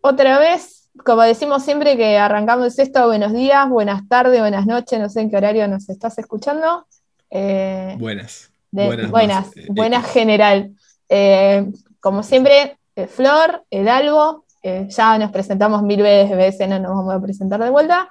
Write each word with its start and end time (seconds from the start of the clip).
otra 0.00 0.38
vez, 0.38 0.90
como 1.04 1.22
decimos 1.22 1.62
siempre 1.62 1.96
que 1.96 2.18
arrancamos 2.18 2.78
esto, 2.78 3.06
buenos 3.06 3.32
días, 3.32 3.68
buenas 3.68 4.08
tardes, 4.08 4.40
buenas 4.40 4.66
noches, 4.66 4.98
no 4.98 5.08
sé 5.08 5.20
en 5.20 5.30
qué 5.30 5.36
horario 5.36 5.68
nos 5.68 5.88
estás 5.88 6.18
escuchando. 6.18 6.86
Eh, 7.30 7.96
buenas. 7.98 8.50
buenas, 8.70 9.10
buenas, 9.10 9.56
eh, 9.56 9.66
buenas, 9.68 10.10
general. 10.10 10.72
Eh, 11.08 11.66
como 12.00 12.22
siempre, 12.22 12.78
Flor, 13.08 13.64
el 13.70 13.88
Albo, 13.88 14.44
ya 14.62 15.18
nos 15.18 15.30
presentamos 15.30 15.82
mil 15.82 16.02
veces, 16.02 16.68
no 16.68 16.78
nos 16.78 16.96
vamos 16.96 17.14
a 17.14 17.20
presentar 17.20 17.62
de 17.62 17.70
vuelta. 17.70 18.10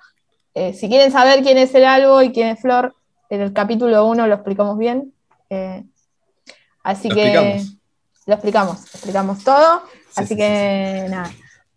si 0.54 0.90
quieren 0.90 1.12
saber 1.12 1.44
quién 1.44 1.58
es 1.58 1.74
el 1.76 1.86
Albo 1.86 2.22
y 2.22 2.32
quién 2.32 2.50
es 2.50 2.62
Flor, 2.62 2.96
en 3.30 3.42
el 3.42 3.54
capítulo 3.54 4.06
1 4.06 4.28
lo 4.28 4.34
explicamos 4.34 4.78
bien. 4.78 5.14
así 6.84 7.10
que 7.10 7.62
lo 8.26 8.34
explicamos, 8.34 8.84
explicamos 8.94 9.44
todo. 9.44 9.84
así 10.16 10.36
que 10.36 11.08
nada. 11.10 11.32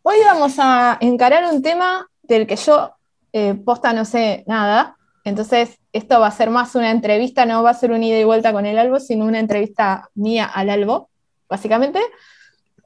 Hoy 0.04 0.16
vamos 0.24 0.54
a 0.58 0.98
encarar 1.00 1.52
un 1.52 1.62
tema 1.62 2.08
del 2.22 2.46
que 2.46 2.56
yo 2.56 2.92
eh, 3.32 3.54
posta 3.54 3.92
no 3.92 4.04
sé 4.04 4.42
nada. 4.48 4.96
Entonces, 5.24 5.78
esto 5.92 6.18
va 6.18 6.26
a 6.26 6.32
ser 6.32 6.50
más 6.50 6.74
una 6.74 6.90
entrevista, 6.90 7.46
no 7.46 7.62
va 7.62 7.70
a 7.70 7.74
ser 7.74 7.92
un 7.92 8.02
ida 8.02 8.18
y 8.18 8.24
vuelta 8.24 8.52
con 8.52 8.66
el 8.66 8.78
Albo, 8.78 8.98
sino 8.98 9.24
una 9.24 9.38
entrevista 9.38 10.10
mía 10.14 10.46
al 10.46 10.70
Albo, 10.70 11.08
básicamente. 11.48 12.00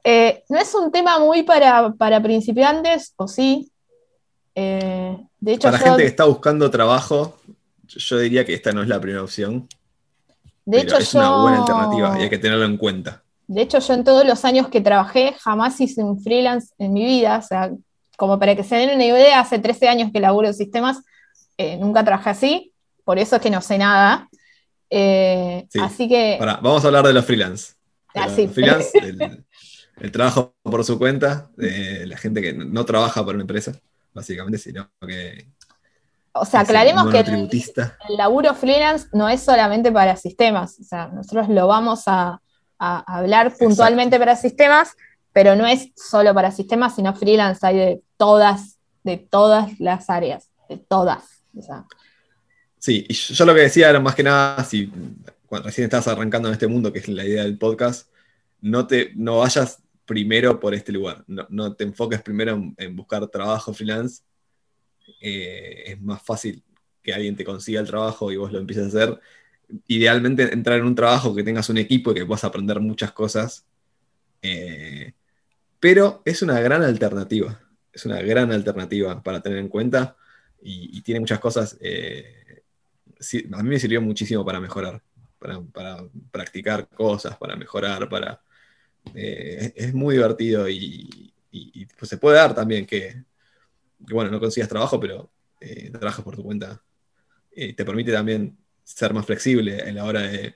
Eh, 0.03 0.43
no 0.49 0.59
es 0.59 0.73
un 0.75 0.91
tema 0.91 1.17
muy 1.17 1.41
para, 1.41 2.21
principiantes, 2.21 3.13
o 3.15 3.27
sí. 3.27 3.71
Eh, 4.53 5.17
de 5.39 5.53
hecho, 5.53 5.69
para 5.69 5.79
gente 5.79 6.03
que 6.03 6.09
está 6.09 6.25
buscando 6.25 6.69
trabajo, 6.69 7.39
yo 7.87 8.19
diría 8.19 8.45
que 8.45 8.53
esta 8.53 8.71
no 8.71 8.83
es 8.83 8.87
la 8.87 9.01
primera 9.01 9.23
opción. 9.23 9.67
De 10.65 10.81
hecho, 10.81 10.97
es 10.97 11.15
una 11.15 11.41
buena 11.41 11.59
alternativa 11.59 12.19
y 12.19 12.23
hay 12.23 12.29
que 12.29 12.37
tenerlo 12.37 12.65
en 12.65 12.77
cuenta. 12.77 13.23
De 13.47 13.61
hecho, 13.61 13.79
yo 13.79 13.93
en 13.93 14.03
todos 14.03 14.25
los 14.25 14.43
años 14.43 14.67
que 14.67 14.81
trabajé 14.81 15.33
jamás 15.39 15.79
hice 15.79 16.03
un 16.03 16.21
freelance 16.21 16.73
en 16.77 16.93
mi 16.93 17.05
vida. 17.05 17.37
O 17.37 17.41
sea, 17.41 17.71
como 18.17 18.37
para 18.37 18.55
que 18.55 18.63
se 18.63 18.75
den 18.75 18.93
una 18.93 19.05
idea, 19.05 19.39
hace 19.39 19.57
13 19.57 19.87
años 19.87 20.11
que 20.11 20.19
laburo 20.19 20.47
en 20.47 20.53
sistemas, 20.53 20.97
eh, 21.57 21.77
nunca 21.77 22.03
trabajé 22.03 22.29
así. 22.31 22.73
Por 23.05 23.17
eso 23.17 23.37
es 23.37 23.41
que 23.41 23.49
no 23.49 23.61
sé 23.61 23.77
nada. 23.77 24.27
Eh, 24.89 25.65
así 25.81 26.09
que. 26.09 26.37
vamos 26.39 26.83
a 26.83 26.87
hablar 26.87 27.07
de 27.07 27.13
los 27.13 27.25
freelance. 27.25 27.73
Ah, 28.13 28.27
freelance, 28.27 28.91
el, 29.97 30.11
trabajo 30.11 30.55
por 30.63 30.83
su 30.83 30.97
cuenta, 30.97 31.49
la 31.55 32.17
gente 32.17 32.41
que 32.41 32.51
no 32.51 32.83
trabaja 32.83 33.23
para 33.23 33.35
una 33.35 33.43
empresa, 33.43 33.73
básicamente, 34.13 34.57
sino 34.57 34.89
que. 35.07 35.47
O 36.33 36.45
sea, 36.45 36.61
aclaremos 36.61 37.09
que 37.11 37.19
el, 37.19 37.49
el 38.09 38.17
laburo 38.17 38.53
freelance 38.53 39.07
no 39.13 39.29
es 39.29 39.41
solamente 39.41 39.91
para 39.91 40.15
sistemas. 40.17 40.77
O 40.79 40.83
sea, 40.83 41.07
nosotros 41.07 41.49
lo 41.49 41.67
vamos 41.67 42.03
a 42.07 42.41
a 42.79 43.17
hablar 43.17 43.55
puntualmente 43.57 44.19
para 44.19 44.35
sistemas, 44.35 44.95
pero 45.33 45.55
no 45.55 45.67
es 45.67 45.91
solo 45.95 46.33
para 46.33 46.51
sistemas, 46.51 46.95
sino 46.95 47.15
freelance 47.15 47.65
hay 47.65 47.77
de 47.77 48.01
todas, 48.17 48.79
de 49.03 49.17
todas 49.17 49.79
las 49.79 50.09
áreas, 50.09 50.49
de 50.69 50.77
todas. 50.77 51.23
Sí, 52.79 53.05
y 53.07 53.13
yo 53.13 53.45
lo 53.45 53.53
que 53.53 53.61
decía 53.61 53.89
era 53.89 53.99
más 53.99 54.15
que 54.15 54.23
nada, 54.23 54.63
si 54.63 54.91
cuando 55.45 55.67
recién 55.67 55.85
estás 55.85 56.07
arrancando 56.07 56.47
en 56.47 56.53
este 56.53 56.67
mundo, 56.67 56.91
que 56.91 56.99
es 56.99 57.07
la 57.07 57.25
idea 57.25 57.43
del 57.43 57.57
podcast, 57.57 58.09
no, 58.61 58.87
te, 58.87 59.11
no 59.15 59.39
vayas 59.39 59.81
primero 60.05 60.59
por 60.59 60.73
este 60.73 60.91
lugar, 60.91 61.23
no, 61.27 61.73
te 61.75 61.83
enfoques 61.83 62.21
primero 62.21 62.73
en, 62.77 62.95
buscar 62.95 63.27
trabajo 63.27 63.73
freelance, 63.73 64.23
eh, 65.21 65.83
es 65.87 66.01
más 66.01 66.21
fácil 66.21 66.63
que 67.01 67.13
alguien 67.13 67.35
te 67.35 67.45
consiga 67.45 67.79
el 67.79 67.87
trabajo 67.87 68.31
y 68.31 68.37
vos 68.37 68.51
lo 68.51 68.59
empieces 68.59 68.85
a 68.85 68.87
hacer 68.87 69.19
idealmente 69.87 70.53
entrar 70.53 70.79
en 70.79 70.85
un 70.85 70.95
trabajo 70.95 71.35
que 71.35 71.43
tengas 71.43 71.69
un 71.69 71.77
equipo 71.77 72.11
y 72.11 72.15
que 72.15 72.25
puedas 72.25 72.43
aprender 72.43 72.79
muchas 72.79 73.11
cosas. 73.11 73.65
Eh, 74.41 75.13
pero 75.79 76.21
es 76.25 76.41
una 76.41 76.59
gran 76.59 76.83
alternativa. 76.83 77.61
Es 77.91 78.05
una 78.05 78.21
gran 78.21 78.51
alternativa 78.51 79.21
para 79.21 79.41
tener 79.41 79.59
en 79.59 79.69
cuenta 79.69 80.15
y, 80.61 81.01
tiene 81.01 81.19
muchas 81.19 81.39
cosas. 81.39 81.77
Eh, 81.81 82.63
a 83.53 83.63
mí 83.63 83.69
me 83.69 83.79
sirvió 83.79 84.01
muchísimo 84.01 84.45
para 84.45 84.59
mejorar, 84.59 85.01
para, 85.39 86.03
practicar 86.31 86.87
cosas, 86.89 87.37
para 87.37 87.55
mejorar, 87.55 88.07
para. 88.09 88.41
Eh, 89.15 89.73
es 89.75 89.93
muy 89.93 90.15
divertido 90.15 90.67
y, 90.69 91.33
pues 91.97 92.09
se 92.09 92.17
puede 92.17 92.37
dar 92.37 92.53
también 92.53 92.85
que, 92.85 93.23
bueno, 93.99 94.29
no 94.29 94.39
consigas 94.39 94.69
trabajo, 94.69 94.99
pero 94.99 95.31
trabajas 95.91 96.23
por 96.23 96.35
tu 96.35 96.43
cuenta. 96.43 96.79
te 97.51 97.85
permite 97.85 98.11
también 98.11 98.55
ser 98.87 99.13
más 99.13 99.25
flexible 99.25 99.87
en 99.87 99.95
la 99.95 100.05
hora 100.05 100.21
de. 100.21 100.55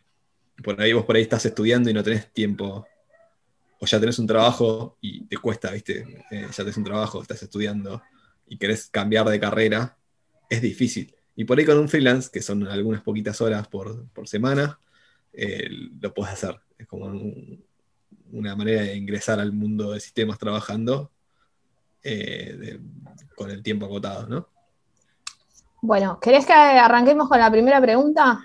Por 0.64 0.80
ahí 0.80 0.94
vos 0.94 1.06
por 1.06 1.16
ahí 1.16 1.24
estás 1.24 1.46
estudiando 1.46 1.90
y 1.90 1.94
no 1.94 2.04
tenés 2.04 2.32
tiempo. 2.32 2.88
O 3.80 3.86
ya 3.86 4.00
tenés 4.00 4.20
un 4.20 4.28
trabajo 4.28 4.98
y 5.02 5.26
te 5.26 5.38
cuesta, 5.38 5.72
¿viste? 5.72 6.06
Eh, 6.32 6.48
ya 6.48 6.64
tenés 6.64 6.78
un 6.78 6.84
trabajo, 6.84 7.22
estás 7.22 7.42
estudiando 7.44 8.02
y 8.48 8.58
querés 8.58 8.88
cambiar 8.90 9.28
de 9.28 9.40
carrera. 9.40 9.98
Es 10.50 10.62
difícil. 10.62 11.14
Y 11.36 11.46
por 11.46 11.60
ahí 11.60 11.66
con 11.66 11.78
un 11.78 11.90
freelance, 11.90 12.30
que 12.32 12.42
son 12.42 12.68
algunas 12.68 13.02
poquitas 13.02 13.42
horas 13.42 13.68
por, 13.68 14.08
semana, 14.26 14.80
eh, 15.34 15.68
lo 16.00 16.14
puedes 16.14 16.34
hacer. 16.34 16.60
Es 16.78 16.88
como 16.88 17.08
una 18.32 18.56
manera 18.56 18.84
de 18.84 18.96
ingresar 18.96 19.40
al 19.40 19.52
mundo 19.52 19.92
de 19.92 20.00
sistemas 20.00 20.38
trabajando 20.38 21.12
eh, 22.04 22.80
con 23.36 23.50
el 23.50 23.62
tiempo 23.62 23.88
acotado, 23.88 24.28
¿no? 24.28 24.51
Bueno, 25.82 26.20
¿querés 26.20 26.46
que 26.46 26.54
arranquemos 26.54 27.28
con 27.28 27.40
la 27.40 27.50
primera 27.50 27.82
pregunta? 27.82 28.40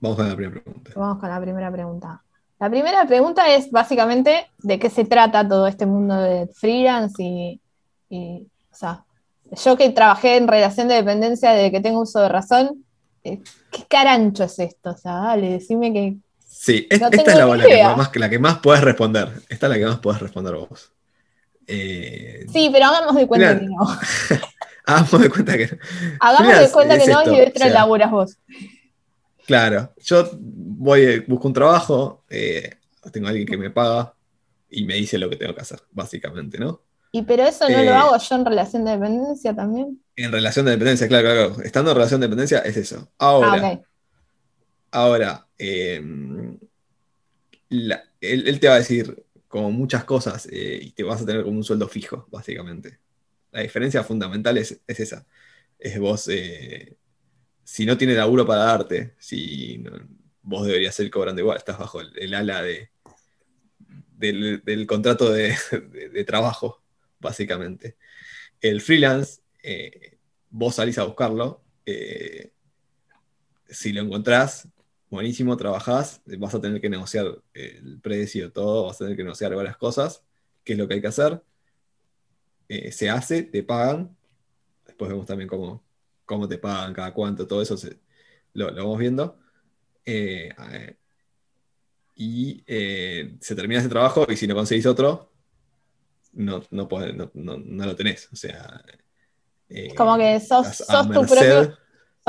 Vamos 0.00 0.16
con 0.16 0.28
la 0.28 0.36
primera 0.36 0.60
pregunta. 0.60 0.92
Vamos 0.96 1.18
con 1.20 1.30
la 1.30 1.40
primera 1.40 1.72
pregunta. 1.72 2.22
La 2.58 2.70
primera 2.70 3.06
pregunta 3.06 3.54
es 3.54 3.70
básicamente 3.70 4.50
de 4.58 4.78
qué 4.78 4.90
se 4.90 5.04
trata 5.04 5.46
todo 5.46 5.66
este 5.66 5.86
mundo 5.86 6.16
de 6.16 6.48
freelance 6.48 7.22
y, 7.22 7.60
o 8.10 8.74
sea, 8.74 9.04
yo 9.64 9.76
que 9.76 9.90
trabajé 9.90 10.36
en 10.36 10.48
relación 10.48 10.88
de 10.88 10.94
dependencia 10.94 11.52
desde 11.52 11.70
que 11.70 11.80
tengo 11.80 12.00
uso 12.00 12.20
de 12.20 12.28
razón, 12.28 12.84
eh, 13.22 13.40
¿qué 13.70 13.84
carancho 13.88 14.44
es 14.44 14.58
esto? 14.58 14.90
O 14.90 14.96
sea, 14.96 15.14
dale, 15.14 15.50
decime 15.50 15.92
que... 15.92 16.16
Sí, 16.46 16.86
esta 16.90 17.08
es 17.08 17.26
la, 17.36 17.46
más, 17.96 18.14
la 18.14 18.30
que 18.30 18.38
más 18.38 18.58
puedes 18.58 18.82
responder. 18.82 19.42
Esta 19.48 19.66
es 19.66 19.70
la 19.70 19.78
que 19.78 19.86
más 19.86 19.98
puedes 19.98 20.20
responder 20.20 20.54
vos. 20.54 20.92
Eh, 21.66 22.46
sí, 22.52 22.70
pero 22.72 22.86
hagamos 22.86 23.14
de 23.14 23.26
cuenta 23.26 23.58
que 23.58 23.66
no. 23.66 23.86
Hagamos 24.86 25.20
de 25.20 25.30
cuenta 25.30 25.56
que 25.56 25.66
no. 25.66 25.78
Hagamos 26.20 26.58
de 26.58 26.70
cuenta 26.70 26.98
que 26.98 27.06
no 27.06 27.32
y 27.32 27.50
de 27.50 27.70
laburas 27.70 28.10
vos. 28.10 28.38
Claro, 29.46 29.92
yo 29.98 30.30
voy, 30.38 31.20
busco 31.20 31.48
un 31.48 31.54
trabajo, 31.54 32.24
eh, 32.30 32.76
tengo 33.12 33.26
a 33.26 33.30
alguien 33.30 33.46
que 33.46 33.58
me 33.58 33.70
paga 33.70 34.14
y 34.70 34.84
me 34.84 34.94
dice 34.94 35.18
lo 35.18 35.28
que 35.28 35.36
tengo 35.36 35.54
que 35.54 35.60
hacer, 35.60 35.80
básicamente, 35.90 36.58
¿no? 36.58 36.82
Y 37.12 37.22
pero 37.22 37.44
eso 37.44 37.68
no 37.68 37.76
lo 37.76 37.84
eh, 37.84 37.90
hago 37.90 38.18
yo 38.18 38.34
en 38.34 38.44
relación 38.44 38.84
de 38.84 38.92
dependencia 38.92 39.54
también. 39.54 40.02
En 40.16 40.32
relación 40.32 40.64
de 40.64 40.72
dependencia, 40.72 41.08
claro, 41.08 41.28
claro. 41.28 41.62
Estando 41.62 41.90
en 41.90 41.96
relación 41.96 42.20
de 42.20 42.26
dependencia 42.26 42.58
es 42.60 42.76
eso. 42.76 43.08
Ahora, 43.18 43.62
ah, 43.62 43.80
ahora 44.90 45.46
él, 45.58 46.58
te 48.60 48.68
va 48.68 48.74
a 48.74 48.78
decir 48.78 49.24
como 49.48 49.70
muchas 49.70 50.04
cosas 50.04 50.48
eh, 50.50 50.80
y 50.82 50.90
te 50.90 51.04
vas 51.04 51.22
a 51.22 51.26
tener 51.26 51.44
como 51.44 51.56
un 51.56 51.64
sueldo 51.64 51.88
fijo, 51.88 52.26
básicamente. 52.30 52.98
La 53.54 53.62
diferencia 53.62 54.02
fundamental 54.02 54.58
es, 54.58 54.80
esa. 54.88 55.24
Es 55.78 55.96
vos, 56.00 56.26
eh, 56.26 56.96
si 57.62 57.86
no 57.86 57.96
tiene 57.96 58.14
laburo 58.14 58.44
para 58.44 58.64
darte, 58.64 59.14
si 59.16 59.84
vos 60.42 60.66
deberías 60.66 60.92
ser 60.92 61.08
cobrando 61.08 61.40
igual, 61.40 61.56
estás 61.56 61.78
bajo 61.78 62.00
el, 62.00 62.34
ala 62.34 62.62
de, 62.62 62.90
del, 64.16 64.86
contrato 64.88 65.32
de, 65.32 65.54
trabajo, 66.26 66.82
básicamente. 67.20 67.96
El 68.60 68.80
freelance, 68.80 69.40
eh, 69.62 70.18
vos 70.50 70.74
salís 70.74 70.98
a 70.98 71.04
buscarlo, 71.04 71.62
eh, 71.86 72.50
si 73.68 73.92
lo 73.92 74.02
encontrás, 74.02 74.66
buenísimo, 75.10 75.56
trabajás, 75.56 76.22
vas 76.38 76.56
a 76.56 76.60
tener 76.60 76.80
que 76.80 76.90
negociar 76.90 77.40
el 77.52 78.00
precio, 78.00 78.50
todo, 78.50 78.86
vas 78.86 78.96
a 78.96 79.04
tener 79.04 79.16
que 79.16 79.22
negociar 79.22 79.54
varias 79.54 79.76
cosas, 79.76 80.24
qué 80.64 80.72
es 80.72 80.78
lo 80.80 80.88
que 80.88 80.94
hay 80.94 81.00
que 81.00 81.06
hacer 81.06 81.40
eh, 82.68 82.92
se 82.92 83.10
hace, 83.10 83.42
te 83.42 83.62
pagan. 83.62 84.16
Después 84.86 85.10
vemos 85.10 85.26
también 85.26 85.48
cómo, 85.48 85.82
cómo 86.24 86.48
te 86.48 86.58
pagan, 86.58 86.94
cada 86.94 87.12
cuánto, 87.12 87.46
todo 87.46 87.62
eso 87.62 87.76
lo, 88.54 88.74
vamos 88.74 88.98
viendo. 88.98 89.38
Eh, 90.04 90.50
y 92.16 92.62
eh, 92.66 93.36
se 93.40 93.54
termina 93.54 93.80
ese 93.80 93.88
trabajo 93.88 94.26
y 94.28 94.36
si 94.36 94.46
no 94.46 94.54
conseguís 94.54 94.86
otro, 94.86 95.32
no, 96.32 96.62
no, 96.70 97.86
lo 97.86 97.96
tenés. 97.96 98.28
O 98.32 98.36
sea. 98.36 98.82
Como 99.96 100.16
que 100.16 100.38
sos, 100.40 100.78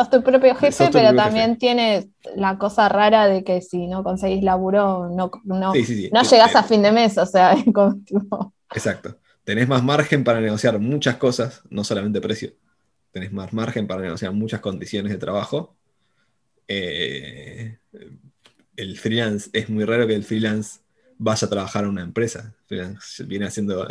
tu 0.10 0.24
propio, 0.24 0.56
jefe, 0.56 0.90
pero 0.92 1.16
también 1.16 1.58
tiene 1.58 2.10
la 2.36 2.58
cosa 2.58 2.90
rara 2.90 3.28
de 3.28 3.44
que 3.44 3.62
si 3.62 3.88
no 3.88 4.04
conseguís 4.04 4.44
laburo, 4.44 5.10
no, 5.10 5.32
no, 5.44 5.74
llegás 5.74 6.56
a 6.56 6.64
fin 6.64 6.82
de 6.82 6.92
mes. 6.92 7.18
O 7.18 7.26
sea, 7.26 7.56
Exacto 8.74 9.18
tenés 9.46 9.68
más 9.70 9.84
margen 9.84 10.26
para 10.26 10.42
negociar 10.42 10.80
muchas 10.80 11.16
cosas, 11.16 11.62
no 11.70 11.86
solamente 11.86 12.20
precio, 12.20 12.54
tenés 13.12 13.32
más 13.32 13.54
margen 13.54 13.88
para 13.88 14.02
negociar 14.02 14.34
muchas 14.34 14.60
condiciones 14.60 15.12
de 15.14 15.18
trabajo. 15.18 15.78
Eh, 16.68 17.78
el 18.76 18.98
freelance, 18.98 19.50
es 19.54 19.70
muy 19.70 19.86
raro 19.86 20.06
que 20.08 20.16
el 20.16 20.26
freelance 20.26 20.82
vaya 21.18 21.48
a 21.48 21.50
trabajar 21.50 21.86
en 21.86 21.92
una 21.92 22.02
empresa. 22.02 22.54
Viene 23.26 23.46
haciendo 23.46 23.88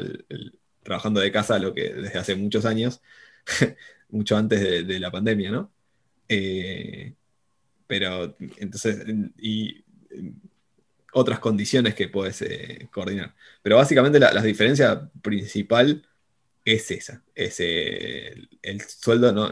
trabajando 0.83 1.21
de 1.21 1.33
casa 1.33 1.59
lo 1.59 1.73
que 1.73 1.95
desde 1.95 2.19
hace 2.19 2.35
muchos 2.35 2.67
años, 2.67 3.01
mucho 4.11 4.37
antes 4.37 4.87
de, 4.87 5.01
la 5.01 5.11
pandemia, 5.11 5.51
¿no? 5.51 5.73
Eh, 6.29 7.15
pero 7.87 8.37
entonces, 8.59 9.05
y 9.39 9.85
otras 11.15 11.39
condiciones 11.39 11.95
que 11.95 12.09
puedes 12.09 12.43
eh, 12.43 12.89
coordinar. 12.93 13.35
Pero 13.63 13.77
básicamente 13.77 14.21
la, 14.21 14.43
diferencia 14.43 15.09
principal 15.23 16.07
es 16.65 16.91
esa. 16.91 17.23
Es, 17.35 17.61
el, 17.61 18.49
sueldo 18.87 19.33
no, 19.33 19.51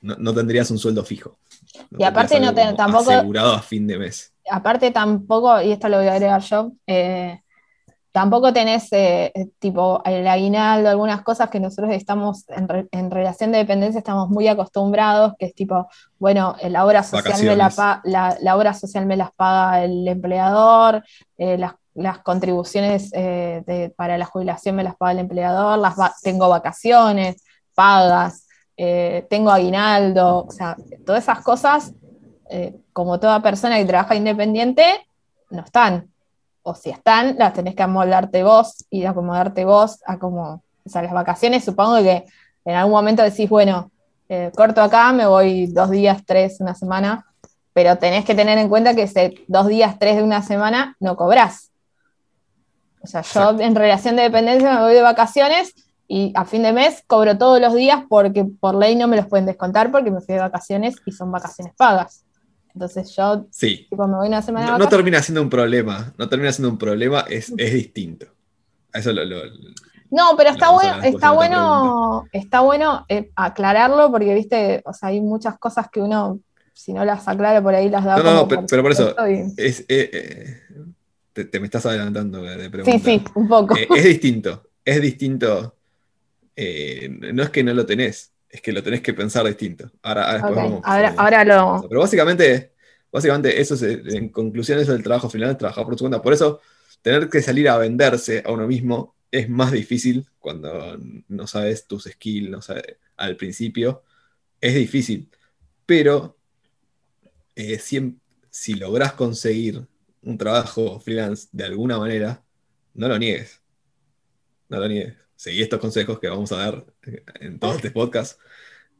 no, 0.00 0.34
tendrías 0.34 0.70
un 0.70 0.78
sueldo 0.78 1.04
fijo. 1.04 1.38
y 1.98 2.04
aparte 2.04 2.38
no 2.40 2.54
te, 2.54 2.72
tampoco... 2.74 3.10
Asegurado 3.10 3.52
a 3.52 3.62
fin 3.62 3.86
de 3.86 3.98
mes. 3.98 4.32
Aparte 4.50 4.90
tampoco, 4.90 5.60
y 5.60 5.72
esto 5.72 5.88
lo 5.88 5.98
voy 5.98 6.06
a 6.06 6.14
agregar 6.14 6.42
yo, 6.42 6.72
eh, 6.86 7.41
tampoco 8.12 8.52
tenés 8.52 8.88
eh, 8.92 9.32
tipo 9.58 10.02
el 10.04 10.26
aguinaldo, 10.28 10.88
algunas 10.88 11.22
cosas 11.22 11.50
que 11.50 11.60
nosotros 11.60 11.92
estamos 11.92 12.44
en, 12.48 13.10
relación 13.10 13.52
de 13.52 13.58
dependencia 13.58 13.98
estamos 13.98 14.28
muy 14.28 14.48
acostumbrados, 14.48 15.34
que 15.38 15.46
es 15.46 15.54
tipo, 15.54 15.88
bueno, 16.18 16.54
la 16.62 16.84
obra 16.84 17.02
social, 17.02 17.42
me 17.42 17.56
la, 17.56 18.38
la, 18.40 18.56
obra 18.56 18.74
social 18.74 19.06
me 19.06 19.16
las 19.16 19.32
paga 19.32 19.82
el 19.84 20.06
empleador, 20.06 21.02
eh, 21.38 21.58
las, 21.58 22.18
contribuciones 22.22 23.10
para 23.96 24.16
la 24.16 24.24
jubilación 24.24 24.76
me 24.76 24.84
las 24.84 24.96
paga 24.96 25.12
el 25.12 25.18
empleador, 25.18 25.78
las 25.78 25.94
tengo 26.22 26.48
vacaciones, 26.48 27.42
pagas, 27.74 28.46
eh, 28.76 29.26
tengo 29.28 29.50
aguinaldo, 29.50 30.46
o 30.48 30.50
sea, 30.50 30.76
todas 31.04 31.22
esas 31.22 31.40
cosas, 31.40 31.92
eh, 32.50 32.76
como 32.92 33.20
toda 33.20 33.40
persona 33.42 33.76
que 33.76 33.84
trabaja 33.84 34.14
independiente, 34.14 35.06
no 35.50 35.62
están. 35.62 36.11
O 36.62 36.74
si 36.74 36.90
están, 36.90 37.36
las 37.38 37.54
tenés 37.54 37.74
que 37.74 37.82
amoldarte 37.82 38.42
vos 38.44 38.84
y 38.90 39.04
acomodarte 39.04 39.64
vos 39.64 40.00
a 40.06 40.18
como, 40.18 40.62
o 40.84 40.88
sea, 40.88 41.02
las 41.02 41.12
vacaciones 41.12 41.64
supongo 41.64 41.96
que 41.96 42.24
en 42.64 42.74
algún 42.74 42.92
momento 42.92 43.22
decís, 43.22 43.48
bueno, 43.48 43.90
eh, 44.28 44.50
corto 44.54 44.80
acá, 44.80 45.12
me 45.12 45.26
voy 45.26 45.66
dos 45.66 45.90
días, 45.90 46.22
tres, 46.24 46.60
una 46.60 46.74
semana, 46.74 47.26
pero 47.72 47.98
tenés 47.98 48.24
que 48.24 48.34
tener 48.34 48.58
en 48.58 48.68
cuenta 48.68 48.94
que 48.94 49.02
ese 49.02 49.34
dos 49.48 49.66
días, 49.66 49.98
tres 49.98 50.16
de 50.16 50.22
una 50.22 50.42
semana 50.42 50.96
no 51.00 51.16
cobrás. 51.16 51.70
O 53.02 53.06
sea, 53.06 53.22
yo 53.22 53.60
en 53.60 53.74
relación 53.74 54.16
de 54.16 54.22
dependencia 54.22 54.74
me 54.74 54.82
voy 54.82 54.94
de 54.94 55.02
vacaciones 55.02 55.74
y 56.06 56.32
a 56.36 56.44
fin 56.44 56.62
de 56.62 56.72
mes 56.72 57.02
cobro 57.06 57.36
todos 57.36 57.60
los 57.60 57.74
días 57.74 58.04
porque 58.08 58.44
por 58.44 58.74
ley 58.74 58.94
no 58.94 59.08
me 59.08 59.16
los 59.16 59.26
pueden 59.26 59.46
descontar 59.46 59.90
porque 59.90 60.10
me 60.10 60.20
fui 60.20 60.34
de 60.34 60.40
vacaciones 60.40 60.96
y 61.04 61.12
son 61.12 61.32
vacaciones 61.32 61.74
pagas. 61.76 62.24
Entonces 62.74 63.14
yo 63.14 63.46
sí. 63.50 63.86
me 63.90 63.96
voy 63.96 64.28
una 64.28 64.42
semana 64.42 64.78
no, 64.78 64.88
termina 64.88 65.22
siendo 65.22 65.42
un 65.42 65.50
problema, 65.50 66.12
no 66.16 66.28
termina 66.28 66.52
siendo 66.52 66.70
un 66.70 66.78
problema, 66.78 67.24
es, 67.28 67.52
es 67.56 67.72
distinto. 67.72 68.26
Eso 68.92 69.12
lo, 69.12 69.24
no, 70.10 70.36
pero 70.36 70.50
está 70.50 70.70
bueno, 70.70 71.02
está 71.02 71.30
bueno, 71.30 72.24
está 72.32 72.60
bueno 72.60 73.06
eh, 73.08 73.30
aclararlo 73.34 74.10
porque 74.10 74.34
viste, 74.34 74.82
o 74.84 74.92
sea, 74.92 75.08
hay 75.08 75.20
muchas 75.22 75.58
cosas 75.58 75.88
que 75.90 76.00
uno, 76.00 76.40
si 76.74 76.92
no 76.92 77.04
las 77.04 77.26
aclara 77.28 77.62
por 77.62 77.74
ahí 77.74 77.88
las 77.88 78.04
da. 78.04 78.18
No, 78.18 78.34
no, 78.34 78.48
pero, 78.48 78.82
por 78.82 78.92
eso 78.92 79.14
es, 79.56 79.80
eh, 79.88 80.10
eh, 80.12 81.46
te, 81.46 81.60
me 81.60 81.66
estás 81.66 81.86
adelantando 81.86 82.42
de 82.42 82.68
pregunta. 82.68 82.98
Sí, 82.98 83.02
sí, 83.02 83.24
un 83.34 83.48
poco. 83.48 83.74
es 83.74 84.04
distinto, 84.04 84.62
es 84.84 85.00
distinto 85.00 85.74
eh, 86.56 87.08
no 87.32 87.42
es 87.42 87.50
que 87.50 87.64
no 87.64 87.72
lo 87.72 87.86
tenés, 87.86 88.31
es 88.52 88.60
que 88.60 88.70
lo 88.70 88.82
tenés 88.82 89.00
que 89.00 89.14
pensar 89.14 89.46
distinto. 89.46 89.90
Ahora, 90.02 90.38
ahora, 91.16 91.42
lo. 91.42 91.88
Pero 91.88 92.00
básicamente, 92.00 92.72
básicamente 93.10 93.58
eso 93.58 93.74
es, 93.74 93.82
en 93.82 94.28
conclusión, 94.28 94.78
eso 94.78 94.92
es 94.92 94.98
el 94.98 95.02
trabajo 95.02 95.30
final, 95.30 95.56
trabajar 95.56 95.84
por 95.86 95.96
su 95.96 96.04
cuenta. 96.04 96.20
Por 96.20 96.34
eso, 96.34 96.60
tener 97.00 97.30
que 97.30 97.40
salir 97.40 97.70
a 97.70 97.78
venderse 97.78 98.42
a 98.44 98.52
uno 98.52 98.66
mismo 98.66 99.16
es 99.30 99.48
más 99.48 99.72
difícil 99.72 100.26
cuando 100.38 100.98
no 101.28 101.46
sabes 101.46 101.86
tus 101.86 102.04
skills, 102.04 102.50
no 102.50 102.60
sabes, 102.60 102.98
al 103.16 103.36
principio. 103.36 104.02
Es 104.60 104.74
difícil. 104.74 105.30
Pero 105.86 106.36
eh, 107.56 107.78
si, 107.78 108.18
si 108.50 108.74
lográs 108.74 109.14
conseguir 109.14 109.86
un 110.22 110.36
trabajo 110.36 111.00
freelance 111.00 111.48
de 111.52 111.64
alguna 111.64 111.98
manera, 111.98 112.44
no 112.92 113.08
lo 113.08 113.18
niegues. 113.18 113.62
No 114.68 114.78
lo 114.78 114.88
niegues 114.88 115.22
seguí 115.42 115.60
estos 115.60 115.80
consejos 115.80 116.20
que 116.20 116.28
vamos 116.28 116.52
a 116.52 116.56
dar 116.56 116.84
en 117.40 117.58
todo 117.58 117.74
este 117.74 117.90
podcast, 117.90 118.38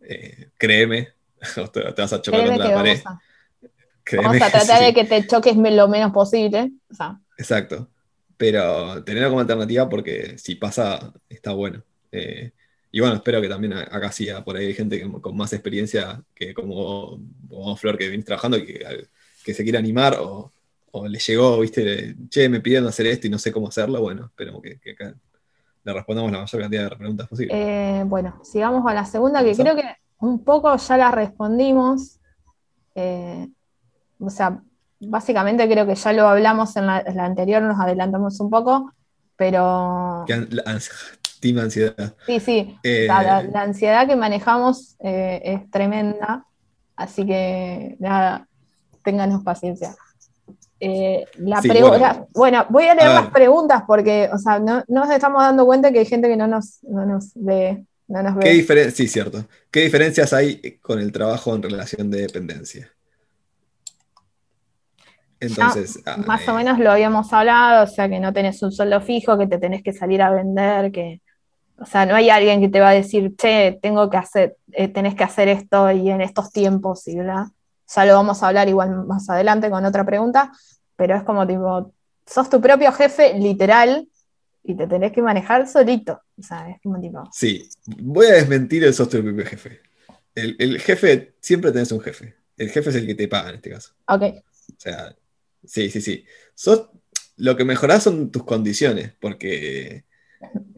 eh, 0.01 0.49
créeme, 0.59 1.11
te, 1.73 1.83
vas 1.93 2.13
a 2.13 2.21
chocar 2.21 2.45
contra 2.45 2.69
la 2.69 2.75
pared. 2.75 3.01
Vamos 4.17 4.43
a, 4.43 4.51
tratar 4.51 4.83
de 4.83 4.93
que 4.93 5.05
te 5.05 5.25
choques 5.25 5.57
lo 5.57 5.87
menos 5.87 6.11
posible. 6.11 6.73
Exacto. 7.39 7.89
Pero 8.37 9.05
tenerlo 9.05 9.29
como 9.29 9.41
alternativa 9.41 9.89
porque 9.89 10.37
si 10.37 10.57
pasa, 10.57 11.13
está 11.29 11.53
bueno. 11.53 11.85
Eh, 12.11 12.51
y 12.91 12.99
bueno, 12.99 13.15
espero 13.15 13.41
que 13.41 13.49
también 13.49 13.75
acá 13.75 14.11
sí, 14.11 14.27
por 14.45 14.57
ahí 14.57 14.67
hay 14.67 14.75
gente 14.75 15.01
con 15.21 15.37
más 15.37 15.53
experiencia 15.53 16.25
que 16.35 16.53
como, 16.53 17.21
Flor 17.77 17.97
que 17.97 18.09
viene 18.09 18.25
trabajando 18.25 18.59
y 18.59 18.67
que, 18.67 19.55
se 19.55 19.63
quiere 19.63 19.79
animar 19.79 20.17
o, 20.19 20.51
le 21.09 21.21
llegó, 21.21 21.61
viste, 21.61 22.17
che, 22.29 22.49
me 22.49 22.61
pidieron 22.61 22.89
hacer 22.89 23.07
esto 23.07 23.29
y 23.29 23.31
no 23.31 23.39
sé 23.39 23.53
cómo 23.53 23.69
hacerlo. 23.69 24.01
Bueno, 24.01 24.27
esperemos 24.27 24.61
que, 24.61 24.81
que 24.81 24.91
acá 24.91 25.15
le 25.85 25.93
respondamos 25.93 26.33
la 26.33 26.41
mayor 26.41 26.61
cantidad 26.61 26.91
de 26.91 26.97
preguntas 26.97 27.29
posibles. 27.29 27.57
Eh, 27.59 28.05
bueno, 28.07 28.41
sigamos 28.43 28.85
a 28.87 28.95
la 28.95 29.05
segunda, 29.05 29.43
que 29.43 29.55
creo 29.55 29.75
que 29.75 29.97
un 30.21 30.45
poco 30.45 30.77
ya 30.77 30.97
la 30.97 31.11
respondimos. 31.11 32.21
Eh, 32.95 33.49
o 34.21 34.31
sea, 34.31 34.63
básicamente 35.01 35.69
creo 35.69 35.87
que 35.87 35.95
ya 35.95 36.13
lo 36.13 36.29
hablamos 36.29 36.77
en 36.77 36.87
la, 36.87 37.03
anterior, 37.19 37.63
nos 37.63 37.81
adelantamos 37.81 38.39
un 38.41 38.51
poco, 38.51 38.93
pero... 39.37 40.25
La, 40.29 40.63
ansiedad. 41.61 42.15
Sí, 42.25 42.39
sí, 42.39 42.79
eh, 42.85 43.07
la, 43.09 43.39
ansiedad 43.55 44.07
que 44.07 44.15
manejamos 44.15 44.95
es 45.01 45.69
tremenda, 45.73 46.47
así 46.95 47.27
que 47.27 47.97
nada, 47.99 48.47
ténganos 49.03 49.43
paciencia. 49.43 49.97
Eh, 50.85 51.25
la 51.39 51.61
bueno. 52.33 52.67
voy 52.69 52.87
a 52.87 52.95
leer 52.97 53.11
las 53.11 53.31
preguntas 53.31 53.85
porque, 53.87 54.29
o 54.33 54.37
sea, 54.37 54.59
no, 54.59 54.83
nos 54.89 55.09
estamos 55.11 55.41
dando 55.41 55.65
cuenta 55.65 55.93
que 55.93 56.01
hay 56.01 56.07
gente 56.07 56.27
que 56.27 56.37
no 56.37 56.49
nos, 56.49 56.81
ve. 57.37 57.85
No 58.09 58.21
nos 58.21 58.35
ve. 58.35 58.65
¿Qué 58.67 58.91
sí, 58.91 59.07
cierto. 59.07 59.45
¿Qué 59.71 59.83
diferencias 59.83 60.33
hay 60.33 60.81
con 60.83 60.99
el 60.99 61.13
trabajo 61.13 61.55
en 61.55 61.63
relación 61.63 62.11
de 62.11 62.23
dependencia? 62.23 62.91
Entonces, 65.39 66.03
ah, 66.05 66.17
más 66.17 66.49
o 66.49 66.55
menos 66.55 66.81
lo 66.81 66.91
habíamos 66.91 67.33
hablado, 67.33 67.85
o 67.85 67.87
sea, 67.87 68.09
que 68.09 68.19
no 68.19 68.33
tenés 68.33 68.61
un 68.65 68.73
sueldo 68.73 69.01
fijo, 69.01 69.39
que 69.39 69.47
te 69.47 69.59
tenés 69.59 69.85
que 69.85 69.93
salir 69.93 70.21
a 70.21 70.33
vender, 70.33 70.91
que, 70.91 71.21
o 71.79 71.87
sea, 71.87 72.07
no 72.07 72.17
hay 72.17 72.29
alguien 72.29 72.61
que 72.61 72.69
te 72.69 72.81
va 72.81 72.89
a 72.89 72.95
decir, 72.95 73.37
che, 73.37 73.79
tengo 73.81 74.11
que 74.11 74.17
hacer, 74.17 74.57
eh, 74.73 74.89
tenés 74.89 75.15
que 75.15 75.23
hacer 75.23 75.47
esto 75.47 75.93
y 75.93 76.11
en 76.11 76.23
estos 76.23 76.51
tiempos 76.51 77.07
y 77.07 77.21
bla. 77.21 77.53
Ya 77.95 78.05
lo 78.05 78.15
vamos 78.15 78.43
a 78.43 78.49
hablar 78.49 78.69
igual 78.69 79.07
más 79.07 79.29
adelante 79.29 79.71
con 79.71 79.85
otra 79.85 80.05
pregunta, 80.05 80.53
pero 80.97 81.17
es 81.17 81.23
como 81.25 81.47
tipo, 81.47 81.93
sos 82.27 82.49
tu 82.49 82.61
propio 82.61 82.93
jefe 82.93 83.39
literal 83.39 84.09
y 84.65 84.77
te 84.77 84.87
tenés 84.87 85.13
que 85.13 85.23
manejar 85.23 85.69
solito. 85.69 86.21
O 86.39 86.43
sea, 86.43 86.71
es 86.71 86.81
como 86.83 87.01
tipo. 87.01 87.29
Sí, 87.33 87.69
voy 87.99 88.27
a 88.27 88.33
desmentir 88.33 88.85
el 88.85 88.95
sos 88.95 89.09
tu 89.09 89.23
propio 89.23 89.45
jefe. 89.45 89.81
El, 90.35 90.81
jefe, 90.81 91.35
siempre 91.41 91.73
tenés 91.73 91.93
un 91.93 92.01
jefe. 92.01 92.37
El 92.57 92.71
jefe 92.71 92.91
es 92.91 92.97
el 92.97 93.07
que 93.07 93.15
te 93.15 93.29
paga 93.29 93.51
en 93.51 93.57
este 93.57 93.71
caso. 93.71 93.93
Ok. 94.09 94.23
O 94.23 94.75
sea, 94.79 95.15
sí, 95.65 95.91
sí, 95.91 96.01
sí. 96.01 96.25
Sos, 96.55 96.89
lo 97.37 97.57
que 97.57 97.65
mejorás 97.65 98.05
son 98.05 98.31
tus 98.31 98.45
condiciones, 98.45 99.13
porque 99.21 100.05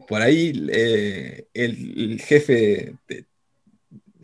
por 0.07 0.21
ahí 0.21 0.67
eh, 0.71 1.47
el, 1.53 2.19
jefe 2.21 2.95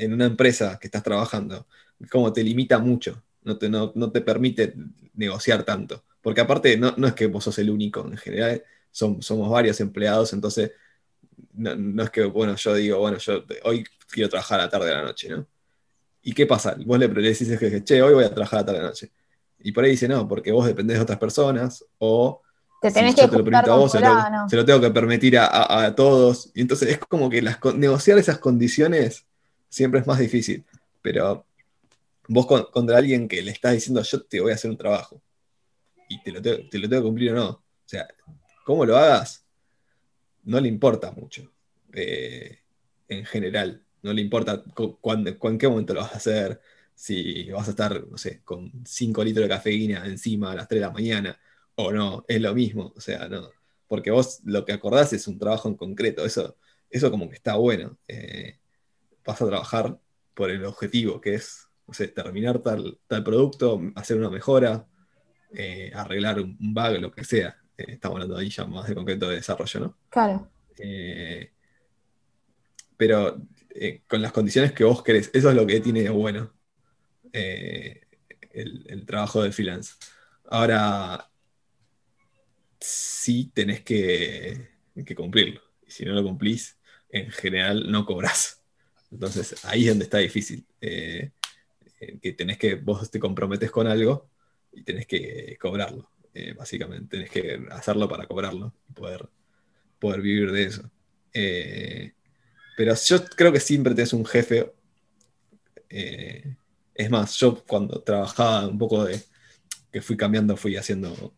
en 0.04 0.14
una 0.14 0.26
empresa 0.26 0.78
que 0.80 0.88
estás 0.88 1.04
trabajando, 1.04 1.68
como 2.10 2.34
te 2.34 2.44
limita 2.44 2.80
mucho 2.80 3.24
no 3.44 3.58
te, 3.58 3.70
no, 3.70 4.12
te 4.12 4.22
permite 4.22 4.74
negociar 5.16 5.64
tanto. 5.64 6.04
Porque 6.22 6.42
aparte, 6.42 6.78
no, 6.78 6.96
es 7.08 7.14
que 7.14 7.28
vos 7.28 7.44
sos 7.44 7.58
el 7.60 7.70
único, 7.70 8.06
en 8.06 8.18
general 8.18 8.64
somos 8.92 9.50
varios 9.50 9.80
empleados, 9.80 10.34
entonces 10.34 10.72
no, 11.54 12.04
es 12.04 12.10
que, 12.10 12.26
bueno, 12.26 12.56
yo 12.56 12.76
digo, 12.76 13.00
bueno, 13.00 13.18
yo 13.18 13.44
hoy 13.64 13.86
quiero 14.12 14.30
trabajar 14.30 14.60
a 14.60 14.64
la 14.64 14.70
tarde 14.70 14.88
de 14.88 14.94
la 14.94 15.04
noche, 15.04 15.30
¿no? 15.30 15.48
¿Y 16.24 16.34
qué 16.34 16.46
pasa? 16.46 16.76
Vos 16.86 17.00
le 17.00 17.08
decís 17.08 17.58
que, 17.58 17.84
che, 17.84 18.02
hoy 18.02 18.14
voy 18.14 18.26
a 18.26 18.34
trabajar 18.34 18.60
a 18.60 18.62
la 18.62 18.66
tarde 18.66 18.80
de 18.80 18.84
la 18.84 18.90
noche. 18.90 19.12
Y 19.60 19.72
por 19.72 19.84
ahí 19.84 19.92
dice, 19.92 20.08
no, 20.08 20.28
porque 20.28 20.52
vos 20.52 20.68
dependés 20.68 20.98
de 20.98 21.04
otras 21.04 21.18
personas, 21.18 21.86
o 21.98 22.42
te 22.82 22.92
tenés 22.92 23.16
que 23.16 23.22
yo 23.22 23.30
te 23.30 23.38
lo 23.38 23.44
permito 23.44 23.74
a 23.74 23.76
vos, 23.78 23.92
se 23.92 24.56
lo, 24.56 24.66
tengo 24.66 24.82
que 24.82 24.92
permitir 24.92 25.38
a, 25.40 25.94
todos. 25.96 26.52
Y 26.54 26.62
entonces 26.62 26.90
es 26.90 27.00
como 27.00 27.30
que 27.30 27.42
las, 27.42 27.58
negociar 27.76 28.18
esas 28.20 28.38
condiciones 28.38 29.26
siempre 29.72 30.02
es 30.02 30.08
más 30.08 30.20
difícil. 30.20 30.64
Pero 31.02 31.48
vos 32.28 32.46
contra 32.72 32.98
alguien 32.98 33.28
que 33.28 33.42
le 33.42 33.52
estás 33.52 33.74
diciendo 33.74 34.04
yo 34.04 34.22
te 34.24 34.40
voy 34.40 34.52
a 34.52 34.56
hacer 34.56 34.70
un 34.70 34.78
trabajo 34.78 35.22
y 36.08 36.22
te 36.22 36.32
lo, 36.32 36.42
tengo, 36.42 36.70
que 36.70 37.02
cumplir 37.02 37.32
o 37.32 37.36
no. 37.36 37.50
O 37.50 37.64
sea, 37.86 38.08
cómo 38.66 38.86
lo 38.86 38.98
hagas, 38.98 39.46
no 40.44 40.60
le 40.60 40.68
importa 40.68 41.12
mucho. 41.12 41.52
Eh, 41.94 42.60
en 43.08 43.26
general, 43.26 43.84
no 44.04 44.14
le 44.14 44.22
importa 44.22 44.64
en 44.76 45.58
qué 45.58 45.68
momento 45.68 45.94
lo 45.94 46.02
vas 46.02 46.14
a 46.14 46.18
hacer, 46.18 46.62
si 46.96 47.50
vas 47.50 47.68
a 47.68 47.72
estar, 47.72 48.08
no 48.08 48.18
sé, 48.18 48.42
con 48.44 48.72
5 48.86 49.24
litros 49.24 49.44
de 49.46 49.50
cafeína 49.50 50.06
encima 50.06 50.52
a 50.52 50.56
las 50.56 50.68
3 50.68 50.82
de 50.82 50.88
la 50.88 50.94
mañana, 50.94 51.40
o 51.76 51.92
no, 51.92 52.26
es 52.28 52.42
lo 52.42 52.54
mismo, 52.54 52.94
o 52.96 53.02
sea, 53.02 53.28
no, 53.28 53.50
porque 53.88 54.12
vos 54.12 54.42
lo 54.46 54.64
que 54.66 54.74
acordás 54.74 55.12
es 55.14 55.28
un 55.28 55.38
trabajo 55.38 55.68
en 55.68 55.76
concreto, 55.76 56.26
eso, 56.26 56.58
eso 56.90 57.12
como 57.12 57.30
que 57.30 57.36
está 57.36 57.56
bueno. 57.56 57.98
Eh, 58.08 58.61
vas 59.26 59.42
a 59.42 59.46
trabajar 59.46 60.00
por 60.34 60.50
el 60.50 60.66
objetivo, 60.66 61.20
que 61.22 61.36
es 61.36 61.68
terminar 62.16 62.60
tal, 62.60 63.00
tal 63.08 63.24
producto, 63.24 63.82
hacer 63.96 64.18
una 64.18 64.30
mejora, 64.30 64.88
eh, 65.54 65.92
arreglar 65.94 66.40
un, 66.40 66.58
bug, 66.74 67.00
lo 67.00 67.12
que 67.12 67.24
sea. 67.24 67.58
Eh, 67.78 67.86
estamos 67.90 68.16
hablando 68.16 68.38
ahí 68.38 68.50
ya 68.50 68.66
más 68.66 68.88
de 68.88 68.96
concreto 68.96 69.28
de 69.30 69.36
desarrollo, 69.36 69.80
¿no? 69.80 69.98
Claro. 70.10 70.50
pero 72.98 73.42
con 74.08 74.22
las 74.22 74.32
condiciones 74.32 74.74
que 74.74 74.84
vos 74.84 75.04
querés, 75.04 75.32
eso 75.34 75.50
es 75.50 75.56
lo 75.56 75.66
que 75.66 75.80
tiene 75.80 76.10
bueno 76.10 76.54
el, 77.34 78.86
el 78.88 79.06
trabajo 79.06 79.44
de 79.44 79.52
freelance. 79.52 79.94
Ahora, 80.50 81.32
sí 82.82 83.52
tenés 83.54 83.82
que, 83.82 84.70
cumplirlo. 85.16 85.62
Y 85.86 85.92
si 85.92 86.06
no 86.06 86.14
lo 86.14 86.24
cumplís, 86.24 86.80
en 87.10 87.30
general 87.32 87.92
no 87.92 88.06
cobras. 88.06 88.61
Entonces 89.12 89.64
ahí 89.66 89.84
es 89.84 89.90
donde 89.90 90.06
está 90.06 90.20
difícil. 90.20 90.66
Eh, 90.80 91.32
eh, 92.00 92.18
que 92.22 92.34
tenés 92.34 92.58
que, 92.58 92.76
vos 92.76 93.12
te 93.12 93.20
comprometes 93.20 93.70
con 93.70 93.88
algo 93.88 94.30
y 94.72 94.84
tenés 94.84 95.06
que 95.06 95.58
cobrarlo, 95.60 96.10
eh, 96.34 96.54
básicamente. 96.54 97.18
Tenés 97.18 97.30
que 97.30 97.62
hacerlo 97.72 98.08
para 98.08 98.26
cobrarlo 98.26 98.74
y 98.90 98.94
poder, 98.94 99.28
poder 100.00 100.22
vivir 100.22 100.52
de 100.52 100.64
eso. 100.64 100.90
pero 102.78 102.96
yo 102.96 103.26
creo 103.26 103.52
que 103.52 103.60
siempre 103.60 103.94
tenés 103.94 104.14
un 104.14 104.26
jefe. 104.26 104.74
es 105.90 107.10
más, 107.10 107.36
yo 107.38 107.64
cuando 107.66 108.02
trabajaba 108.02 108.68
un 108.68 108.78
poco 108.78 109.04
de 109.06 109.22
que 109.92 110.02
fui 110.02 110.16
cambiando, 110.16 110.56
fui 110.56 110.78
haciendo 110.78 111.34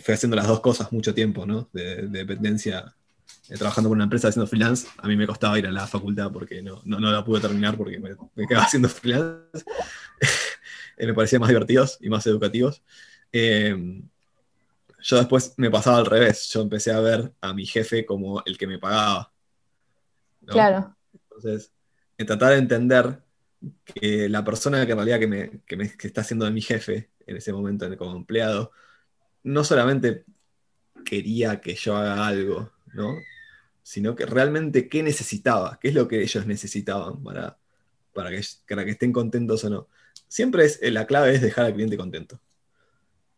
fui 0.00 0.14
haciendo 0.14 0.36
las 0.36 0.48
dos 0.48 0.60
cosas 0.60 0.92
mucho 0.92 1.14
tiempo, 1.14 1.46
¿no? 1.46 1.68
De, 1.72 2.08
dependencia, 2.08 2.94
trabajando 3.58 3.88
con 3.88 3.96
una 3.98 4.04
empresa 4.04 4.28
haciendo 4.28 4.46
freelance. 4.46 4.88
A 4.98 5.08
mí 5.08 5.16
me 5.16 5.26
costaba 5.26 5.58
ir 5.58 5.66
a 5.66 5.72
la 5.72 5.86
facultad 5.86 6.30
porque 6.32 6.62
no, 6.62 6.80
no, 6.84 6.98
la 6.98 7.24
pude 7.24 7.40
terminar 7.40 7.76
porque 7.76 7.98
me, 7.98 8.46
quedaba 8.46 8.64
haciendo 8.66 8.88
freelance. 8.88 9.64
Eh, 10.96 11.06
me 11.06 11.14
parecía 11.14 11.38
más 11.38 11.48
divertidos 11.48 11.96
y 12.02 12.10
más 12.10 12.26
educativos. 12.26 12.82
yo 13.32 15.16
después 15.16 15.54
me 15.56 15.70
pasaba 15.70 15.96
al 15.96 16.04
revés. 16.04 16.46
Yo 16.50 16.60
empecé 16.60 16.92
a 16.92 17.00
ver 17.00 17.32
a 17.40 17.54
mi 17.54 17.64
jefe 17.64 18.04
como 18.04 18.42
el 18.44 18.58
que 18.58 18.66
me 18.66 18.78
pagaba. 18.78 19.32
Claro. 20.44 20.94
Entonces, 21.14 21.72
en 22.18 22.26
tratar 22.26 22.50
de 22.52 22.58
entender 22.58 23.22
que 23.84 24.28
la 24.28 24.44
persona 24.44 24.84
que 24.84 24.92
en 24.92 24.98
realidad 24.98 25.18
que 25.18 25.26
me, 25.26 25.60
que 25.66 25.76
me 25.76 25.96
que 25.96 26.06
está 26.06 26.20
haciendo 26.20 26.44
de 26.44 26.50
mi 26.50 26.60
jefe 26.60 27.10
en 27.26 27.36
ese 27.36 27.52
momento 27.52 27.86
como 27.96 28.16
empleado, 28.16 28.72
no 29.42 29.64
solamente 29.64 30.24
quería 31.04 31.60
que 31.60 31.74
yo 31.74 31.96
haga 31.96 32.26
algo, 32.26 32.70
¿no? 32.94 33.16
Sino 33.82 34.14
que 34.14 34.26
realmente 34.26 34.88
qué 34.88 35.02
necesitaba, 35.02 35.78
qué 35.80 35.88
es 35.88 35.94
lo 35.94 36.08
que 36.08 36.22
ellos 36.22 36.46
necesitaban 36.46 37.22
para, 37.22 37.56
para, 38.12 38.30
que, 38.30 38.40
para 38.68 38.84
que 38.84 38.92
estén 38.92 39.12
contentos 39.12 39.64
o 39.64 39.70
no. 39.70 39.88
Siempre 40.28 40.64
es, 40.64 40.80
la 40.82 41.06
clave 41.06 41.34
es 41.34 41.40
dejar 41.40 41.66
al 41.66 41.74
cliente 41.74 41.96
contento. 41.96 42.40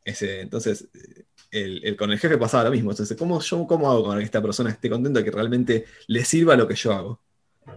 Entonces, 0.05 0.89
el, 1.51 1.97
con 1.97 2.11
el 2.11 2.19
jefe 2.19 2.39
pasaba 2.39 2.65
lo 2.65 2.71
mismo. 2.71 2.91
Entonces, 2.91 3.17
¿cómo, 3.17 3.41
yo, 3.41 3.67
¿cómo 3.67 3.91
hago 3.91 4.07
para 4.07 4.19
que 4.19 4.25
esta 4.25 4.43
persona 4.43 4.71
esté 4.71 4.91
contenta, 4.91 5.23
que 5.23 5.31
realmente 5.31 5.85
le 6.09 6.25
sirva 6.25 6.57
lo 6.57 6.67
que 6.67 6.75
yo 6.75 6.93
hago? 6.93 7.21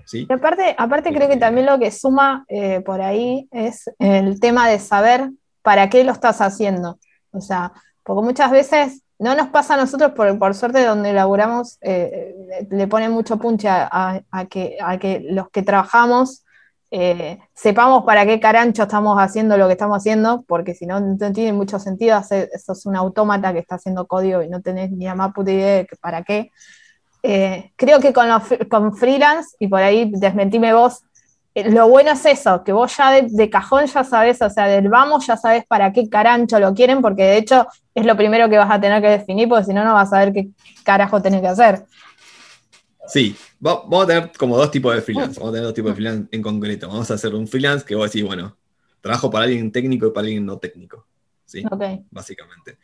¿Sí? 0.06 0.26
Aparte, 0.30 0.76
aparte 0.78 1.14
creo 1.14 1.30
que 1.30 1.38
también 1.38 1.68
lo 1.68 1.78
que 1.78 1.92
suma 1.92 2.44
eh, 2.48 2.82
por 2.82 3.02
ahí 3.02 3.48
es 3.52 3.86
el 4.00 4.40
tema 4.40 4.68
de 4.68 4.80
saber 4.80 5.30
para 5.62 5.90
qué 5.90 6.04
lo 6.04 6.12
estás 6.12 6.42
haciendo. 6.42 7.00
O 7.32 7.42
sea, 7.42 7.72
porque 8.04 8.24
muchas 8.24 8.50
veces 8.52 9.02
no 9.20 9.36
nos 9.36 9.48
pasa 9.48 9.76
a 9.76 9.78
nosotros, 9.78 10.12
por, 10.12 10.38
por 10.38 10.56
suerte 10.56 10.84
donde 10.84 11.14
laburamos, 11.14 11.78
eh, 11.82 12.36
le 12.70 12.88
pone 12.88 13.10
mucho 13.10 13.38
punche 13.38 13.68
a, 13.70 14.22
que, 14.50 14.78
a 14.82 14.98
que 14.98 15.22
los 15.30 15.50
que 15.50 15.64
trabajamos 15.64 16.46
eh, 16.92 17.40
sepamos 17.54 18.04
para 18.06 18.26
qué 18.26 18.40
carancho 18.40 18.84
estamos 18.84 19.18
haciendo 19.20 19.58
lo 19.58 19.68
que 19.68 19.74
estamos 19.74 19.98
haciendo, 19.98 20.44
porque 20.48 20.74
si 20.74 20.86
no, 20.86 21.00
no 21.00 21.32
tiene 21.34 21.52
mucho 21.52 21.80
sentido 21.80 22.16
hacer, 22.16 22.50
eso 22.54 22.74
es 22.74 22.86
un 22.86 22.96
autómata 22.96 23.52
que 23.54 23.60
está 23.60 23.76
haciendo 23.76 24.08
código 24.08 24.42
y 24.42 24.50
no 24.50 24.62
tenés 24.62 24.92
ni 24.92 25.06
la 25.06 25.16
más 25.16 25.34
puta 25.34 25.52
idea 25.52 25.78
de 25.78 25.88
para 26.00 26.24
qué. 26.24 26.52
Eh, 27.24 27.72
creo 27.76 28.00
que 28.00 28.14
con, 28.14 28.28
con 28.70 28.96
freelance, 28.96 29.56
y 29.60 29.68
por 29.68 29.82
ahí 29.82 30.12
desmentime 30.16 30.74
vos, 30.74 31.04
eh, 31.04 31.15
lo 31.64 31.88
bueno 31.88 32.12
es 32.12 32.26
eso, 32.26 32.64
que 32.66 32.74
vos 32.74 32.96
ya 32.98 33.22
de, 33.22 33.50
cajón 33.50 33.86
ya 33.86 34.04
sabes, 34.04 34.42
o 34.42 34.50
sea, 34.50 34.68
del 34.68 34.90
vamos 34.90 35.26
ya 35.26 35.38
sabes 35.38 35.66
para 35.66 35.94
qué 35.94 36.10
carancho 36.10 36.60
lo 36.60 36.74
quieren, 36.74 37.02
porque 37.02 37.24
de 37.24 37.38
hecho 37.38 37.68
es 37.94 38.06
lo 38.06 38.18
primero 38.18 38.50
que 38.50 38.58
vas 38.58 38.70
a 38.70 38.82
tener 38.82 39.02
que 39.02 39.08
definir, 39.08 39.48
porque 39.48 39.66
si 39.66 39.74
no, 39.74 39.86
no 39.86 39.94
vas 39.94 40.10
a 40.10 40.18
saber 40.18 40.34
qué 40.34 40.50
carajo 40.84 41.22
tenés 41.22 41.40
que 41.40 41.48
hacer. 41.48 41.86
Sí, 43.08 43.36
vamos 43.60 44.04
a 44.04 44.08
tener 44.08 44.32
como 44.38 44.58
dos 44.58 44.70
tipos 44.70 44.94
de 44.94 45.02
freelance, 45.02 45.40
vamos 45.40 45.52
a 45.52 45.54
tener 45.54 45.66
dos 45.66 45.74
tipos 45.74 45.92
de 45.92 45.96
freelance 45.96 46.28
en 46.32 46.42
concreto. 46.42 46.88
Vamos 46.90 47.10
a 47.10 47.14
hacer 47.14 47.34
un 47.34 47.48
freelance 47.48 47.86
que 47.86 47.96
vos 47.96 48.12
decís, 48.12 48.28
bueno, 48.28 48.58
trabajo 49.00 49.32
para 49.32 49.46
alguien 49.46 49.72
técnico 49.72 50.08
y 50.08 50.12
para 50.12 50.26
alguien 50.26 50.46
no 50.46 50.58
técnico, 50.58 51.08
¿sí? 51.46 51.64
Básicamente. 52.12 52.80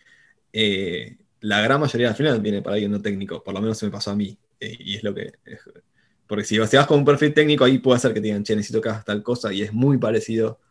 Eh, 0.54 1.18
la 1.42 1.60
gran 1.60 1.82
mayoría 1.82 2.10
de 2.10 2.14
freelance 2.14 2.42
viene 2.42 2.62
para 2.62 2.76
alguien 2.76 2.92
no 2.92 3.02
técnico, 3.02 3.44
por 3.44 3.54
lo 3.54 3.60
menos 3.60 3.78
se 3.78 3.86
me 3.86 3.92
pasó 3.92 4.12
a 4.12 4.16
mí, 4.16 4.38
eh, 4.60 4.78
y 4.80 4.96
es 4.96 5.04
lo 5.04 5.14
que 5.14 5.34
porque 6.32 6.46
si 6.46 6.58
vas 6.58 6.88
con 6.88 7.00
un 7.00 7.04
perfil 7.04 7.34
técnico, 7.34 7.66
ahí 7.66 7.80
puede 7.80 8.00
ser 8.00 8.14
que 8.14 8.22
te 8.22 8.28
digan, 8.28 8.42
che, 8.42 8.56
necesito 8.56 8.80
que 8.80 8.88
hagas 8.88 9.04
tal 9.04 9.22
cosa, 9.22 9.52
y 9.52 9.64
es 9.64 9.74
muy 9.74 9.98
parecido 9.98 10.62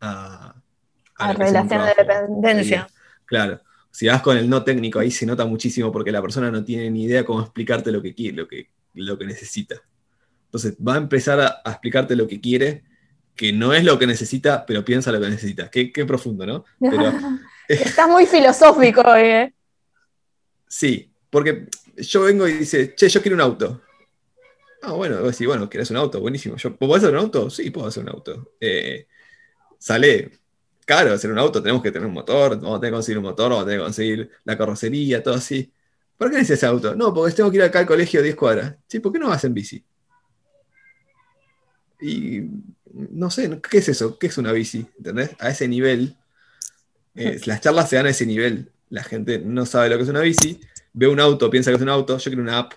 a. 0.00 0.54
A, 1.16 1.32
relación 1.34 1.84
de 1.84 1.92
dependencia. 1.94 2.88
Claro. 3.26 3.60
Si 3.90 4.06
vas 4.06 4.22
con 4.22 4.38
el 4.38 4.48
no 4.48 4.64
técnico, 4.64 5.00
ahí 5.00 5.10
se 5.10 5.26
nota 5.26 5.44
muchísimo 5.44 5.92
porque 5.92 6.12
la 6.12 6.22
persona 6.22 6.50
no 6.50 6.64
tiene 6.64 6.90
ni 6.90 7.04
idea 7.04 7.26
cómo 7.26 7.42
explicarte 7.42 7.92
lo 7.92 8.00
que 8.00 8.14
quiere, 8.14 8.38
lo 8.38 8.48
que, 8.48 8.70
lo 8.94 9.18
que 9.18 9.26
necesita. 9.26 9.74
Entonces 10.46 10.78
va 10.78 10.94
a 10.94 10.96
empezar 10.96 11.38
a, 11.40 11.60
explicarte 11.66 12.16
lo 12.16 12.26
que 12.26 12.40
quiere, 12.40 12.82
que 13.36 13.52
no 13.52 13.74
es 13.74 13.84
lo 13.84 13.98
que 13.98 14.06
necesita, 14.06 14.64
pero 14.64 14.82
piensa 14.82 15.12
lo 15.12 15.20
que 15.20 15.28
necesita. 15.28 15.68
Qué, 15.68 15.92
profundo, 16.06 16.46
¿no? 16.46 16.64
Pero, 16.80 17.12
Estás 17.68 18.08
muy 18.08 18.24
filosófico, 18.24 19.14
¿eh? 19.14 19.52
Sí, 20.66 21.12
porque 21.28 21.66
yo 21.98 22.22
vengo 22.22 22.48
y 22.48 22.54
dice, 22.54 22.94
che, 22.94 23.10
yo 23.10 23.20
quiero 23.20 23.34
un 23.34 23.42
auto. 23.42 23.81
Ah, 24.82 24.92
bueno, 24.92 25.20
vos 25.20 25.30
decís, 25.30 25.46
bueno, 25.46 25.70
¿querés 25.70 25.90
un 25.92 25.96
auto? 25.96 26.20
Buenísimo. 26.20 26.56
¿Yo, 26.56 26.76
¿Puedo 26.76 26.94
hacer 26.96 27.10
un 27.10 27.16
auto? 27.16 27.48
Sí, 27.50 27.70
puedo 27.70 27.86
hacer 27.86 28.02
un 28.02 28.10
auto. 28.10 28.52
Eh, 28.60 29.06
sale 29.78 30.32
caro 30.84 31.12
hacer 31.12 31.30
un 31.30 31.38
auto, 31.38 31.62
tenemos 31.62 31.82
que 31.82 31.92
tener 31.92 32.06
un 32.06 32.14
motor, 32.14 32.60
vamos 32.60 32.78
a 32.78 32.80
tener 32.80 32.92
que 32.92 32.96
conseguir 32.96 33.18
un 33.18 33.24
motor, 33.24 33.50
vamos 33.50 33.62
a 33.62 33.66
tener 33.66 33.80
que 33.80 33.84
conseguir 33.84 34.30
la 34.44 34.58
carrocería, 34.58 35.22
todo 35.22 35.34
así. 35.34 35.72
¿Por 36.18 36.30
qué 36.30 36.38
necesitas 36.38 36.70
auto? 36.70 36.94
No, 36.96 37.14
porque 37.14 37.34
tengo 37.34 37.50
que 37.50 37.58
ir 37.58 37.62
acá 37.62 37.80
al 37.80 37.86
colegio 37.86 38.22
10 38.22 38.34
cuadras. 38.34 38.76
Sí, 38.88 39.00
¿por 39.00 39.12
qué 39.12 39.18
no 39.18 39.28
vas 39.28 39.44
en 39.44 39.54
bici? 39.54 39.84
Y 42.00 42.42
no 42.92 43.30
sé, 43.30 43.60
¿qué 43.70 43.78
es 43.78 43.88
eso? 43.88 44.18
¿Qué 44.18 44.26
es 44.26 44.38
una 44.38 44.52
bici? 44.52 44.86
¿Entendés? 44.98 45.30
A 45.38 45.50
ese 45.50 45.68
nivel, 45.68 46.16
eh, 47.14 47.40
las 47.46 47.60
charlas 47.60 47.88
se 47.88 47.96
dan 47.96 48.06
a 48.06 48.10
ese 48.10 48.26
nivel. 48.26 48.72
La 48.90 49.04
gente 49.04 49.38
no 49.38 49.64
sabe 49.64 49.88
lo 49.88 49.96
que 49.96 50.02
es 50.02 50.08
una 50.08 50.20
bici, 50.20 50.60
ve 50.92 51.06
un 51.06 51.20
auto, 51.20 51.48
piensa 51.50 51.70
que 51.70 51.76
es 51.76 51.82
un 51.82 51.88
auto, 51.88 52.18
yo 52.18 52.30
quiero 52.30 52.42
una 52.42 52.58
app, 52.58 52.72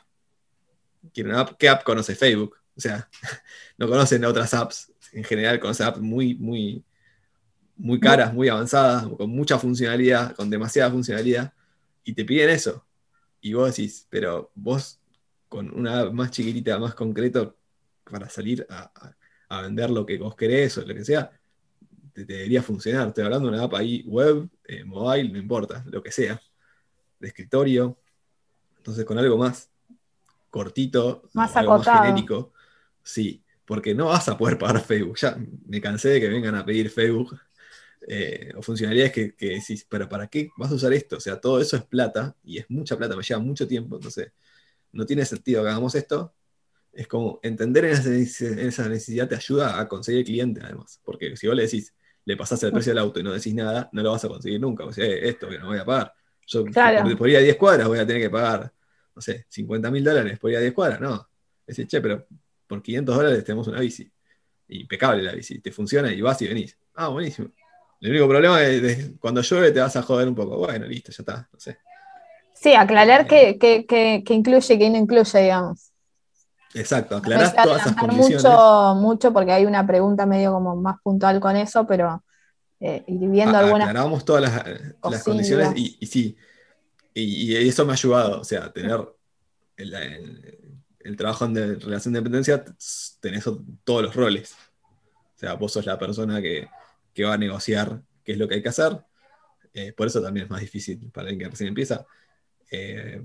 ¿qué 1.13 1.69
app 1.69 1.83
conoce 1.83 2.15
Facebook? 2.15 2.55
O 2.75 2.81
sea, 2.81 3.09
no 3.77 3.88
conocen 3.88 4.25
otras 4.25 4.53
apps. 4.53 4.91
En 5.13 5.24
general 5.24 5.59
conocen 5.59 5.88
apps 5.88 6.00
muy, 6.00 6.35
muy, 6.35 6.83
muy 7.77 8.00
caras, 8.00 8.33
muy 8.33 8.50
avanzadas, 8.50 9.07
con 9.17 9.29
mucha 9.29 9.57
funcionalidad, 9.57 10.35
con 10.35 10.50
demasiada 10.50 10.91
funcionalidad, 10.91 11.53
y 12.03 12.13
te 12.13 12.25
piden 12.25 12.50
eso. 12.50 12.85
Y 13.41 13.53
vos 13.53 13.75
decís, 13.75 14.07
pero 14.09 14.51
vos 14.55 15.00
con 15.47 15.74
una 15.74 16.01
app 16.01 16.13
más 16.13 16.31
chiquitita, 16.31 16.79
más 16.79 16.95
concreto, 16.95 17.55
para 18.09 18.29
salir 18.29 18.65
a, 18.69 19.62
vender 19.62 19.89
lo 19.89 20.05
que 20.05 20.17
vos 20.17 20.35
querés 20.35 20.77
o 20.77 20.81
lo 20.85 20.93
que 20.93 21.05
sea, 21.05 21.31
te, 22.13 22.25
debería 22.25 22.62
funcionar. 22.62 23.07
Estoy 23.07 23.24
hablando 23.24 23.50
de 23.50 23.55
una 23.55 23.63
app 23.63 23.74
ahí 23.75 24.03
web, 24.05 24.50
eh, 24.65 24.83
mobile, 24.83 25.29
no 25.29 25.38
importa, 25.38 25.83
lo 25.88 26.03
que 26.03 26.12
sea, 26.12 26.39
de 27.19 27.27
escritorio. 27.27 27.97
Entonces, 28.77 29.05
con 29.05 29.17
algo 29.17 29.38
más 29.38 29.69
cortito, 30.55 31.24
más 31.33 31.53
acotado. 31.57 32.05
genérico. 32.05 32.53
Sí, 33.03 33.43
porque 33.65 33.93
no 33.93 34.05
vas 34.05 34.29
a 34.29 34.38
poder 34.38 34.57
pagar 34.57 34.81
Facebook. 34.81 35.17
Ya 35.17 35.38
me 35.67 35.81
cansé 35.81 36.09
de 36.09 36.21
que 36.21 36.29
vengan 36.29 36.55
a 36.55 36.65
pedir 36.65 36.89
Facebook 36.89 37.38
eh, 38.07 38.53
o 38.55 38.62
funcionalidades 38.62 39.12
que, 39.12 39.35
decís, 39.38 39.85
pero 39.89 40.07
¿para 40.07 40.27
qué 40.27 40.50
vas 40.55 40.71
a 40.71 40.75
usar 40.75 40.93
esto? 40.93 41.17
O 41.17 41.19
sea, 41.19 41.41
todo 41.41 41.59
eso 41.59 41.75
es 41.75 41.83
plata 41.83 42.33
y 42.41 42.57
es 42.57 42.69
mucha 42.69 42.97
plata, 42.97 43.17
me 43.17 43.24
lleva 43.24 43.41
mucho 43.41 43.67
tiempo, 43.67 43.97
entonces 43.97 44.31
no 44.93 45.05
tiene 45.05 45.25
sentido 45.25 45.62
que 45.62 45.69
hagamos 45.69 45.93
esto. 45.93 46.33
Es 46.93 47.09
como 47.09 47.41
entender 47.43 47.83
esa 47.83 48.88
necesidad 48.88 49.27
te 49.27 49.35
ayuda 49.35 49.77
a 49.77 49.89
conseguir 49.89 50.24
cliente, 50.24 50.62
además, 50.63 51.01
porque 51.03 51.35
si 51.35 51.47
vos 51.47 51.55
le 51.57 51.63
decís, 51.63 51.93
le 52.24 52.38
pasás 52.38 52.63
el 52.63 52.71
precio 52.71 52.91
del 52.91 53.00
auto 53.00 53.19
y 53.19 53.24
no 53.24 53.33
decís 53.33 53.53
nada, 53.53 53.89
no 53.91 54.01
lo 54.01 54.12
vas 54.12 54.24
a 54.24 54.29
conseguir 54.29 54.62
nunca. 54.62 54.85
O 54.85 54.93
sea, 54.93 55.05
esto 55.05 55.50
que 55.50 55.59
no 55.59 55.67
voy 55.67 55.79
a 55.79 55.85
pagar. 55.85 56.13
Yo 56.47 56.63
por, 56.63 57.29
ir 57.29 57.38
a 57.38 57.41
10 57.41 57.57
cuadras 57.57 57.89
voy 57.89 58.00
a 58.00 58.07
tener 58.07 58.21
que 58.21 58.29
pagar 58.29 58.71
no 59.15 59.22
sé, 59.22 59.45
50 59.50 59.89
mil 59.91 60.03
dólares 60.03 60.38
por 60.39 60.51
ir 60.51 60.57
a 60.57 60.60
10 60.60 60.74
cuadras, 60.74 61.00
no. 61.00 61.27
Dice, 61.65 61.88
che, 61.88 62.01
pero 62.01 62.27
por 62.67 62.81
500 62.81 63.15
dólares 63.15 63.43
tenemos 63.43 63.67
una 63.67 63.79
bici. 63.79 64.12
Impecable 64.67 65.24
la 65.24 65.34
bici, 65.34 65.60
te 65.60 65.72
funciona 65.72 66.12
y 66.12 66.22
vas 66.22 66.41
y 66.41 66.48
venís. 66.48 66.77
Ah, 66.95 67.07
buenísimo. 67.07 67.50
El 68.01 68.12
único 68.12 68.27
problema 68.27 68.62
es, 68.62 69.12
cuando 69.19 69.41
llueve 69.41 69.72
te 69.72 69.79
vas 69.79 69.95
a 69.95 70.01
joder 70.01 70.27
un 70.27 70.36
poco. 70.36 70.57
Bueno, 70.57 70.86
listo, 70.86 71.12
ya 71.12 71.22
está, 71.22 71.50
no 71.51 71.60
sé. 71.60 71.77
Sí, 72.53 72.74
aclarar 72.74 73.27
qué 73.27 73.57
que, 73.57 74.24
incluye 74.34 74.74
y 74.74 74.79
qué 74.79 74.89
no 74.89 74.98
incluye, 74.98 75.41
digamos. 75.41 75.91
Exacto, 76.74 77.15
aclarar 77.17 77.53
todas 77.63 77.81
esas 77.81 77.95
condiciones. 77.95 78.43
Mucho, 78.43 78.95
mucho 78.95 79.34
porque 79.34 79.53
hay 79.53 79.65
una 79.65 79.86
pregunta 79.86 80.25
medio 80.25 80.51
como 80.51 80.75
más 80.75 80.98
puntual 81.01 81.39
con 81.39 81.55
eso, 81.55 81.86
pero 81.88 82.24
eh, 82.79 83.03
ir 83.07 83.29
viendo 83.29 83.57
algunas. 83.57 83.88
Aclaramos 83.88 84.25
todas 84.25 84.43
las, 85.01 85.24
condiciones 85.24 85.72
y, 85.75 86.05
sí, 86.05 86.38
y, 87.17 87.55
eso 87.55 87.86
me 87.86 87.93
ha 87.93 87.95
ayudado, 87.95 88.41
o 88.41 88.43
sea, 88.43 88.72
tener 88.74 89.00
el, 89.77 91.15
trabajo 91.15 91.45
en 91.45 91.79
relación 91.79 92.13
de 92.13 92.19
dependencia, 92.19 92.65
tenés 93.22 93.45
todos 93.86 94.03
los 94.03 94.13
roles. 94.13 94.53
O 95.36 95.38
sea, 95.38 95.53
vos 95.53 95.72
sos 95.72 95.86
la 95.86 95.98
persona 95.98 96.41
que, 96.41 96.67
va 97.24 97.36
a 97.36 97.38
negociar 97.38 98.01
qué 98.24 98.34
es 98.34 98.38
lo 98.38 98.50
que 98.50 98.55
hay 98.55 98.62
que 98.62 98.69
hacer. 98.69 99.01
Eh, 99.74 99.93
por 99.93 100.07
eso 100.07 100.22
también 100.22 100.45
es 100.45 100.50
más 100.50 100.60
difícil 100.60 101.10
para 101.12 101.29
alguien 101.29 101.39
que 101.39 101.50
recién 101.51 101.69
empieza. 101.69 102.05
Eh, 102.69 103.22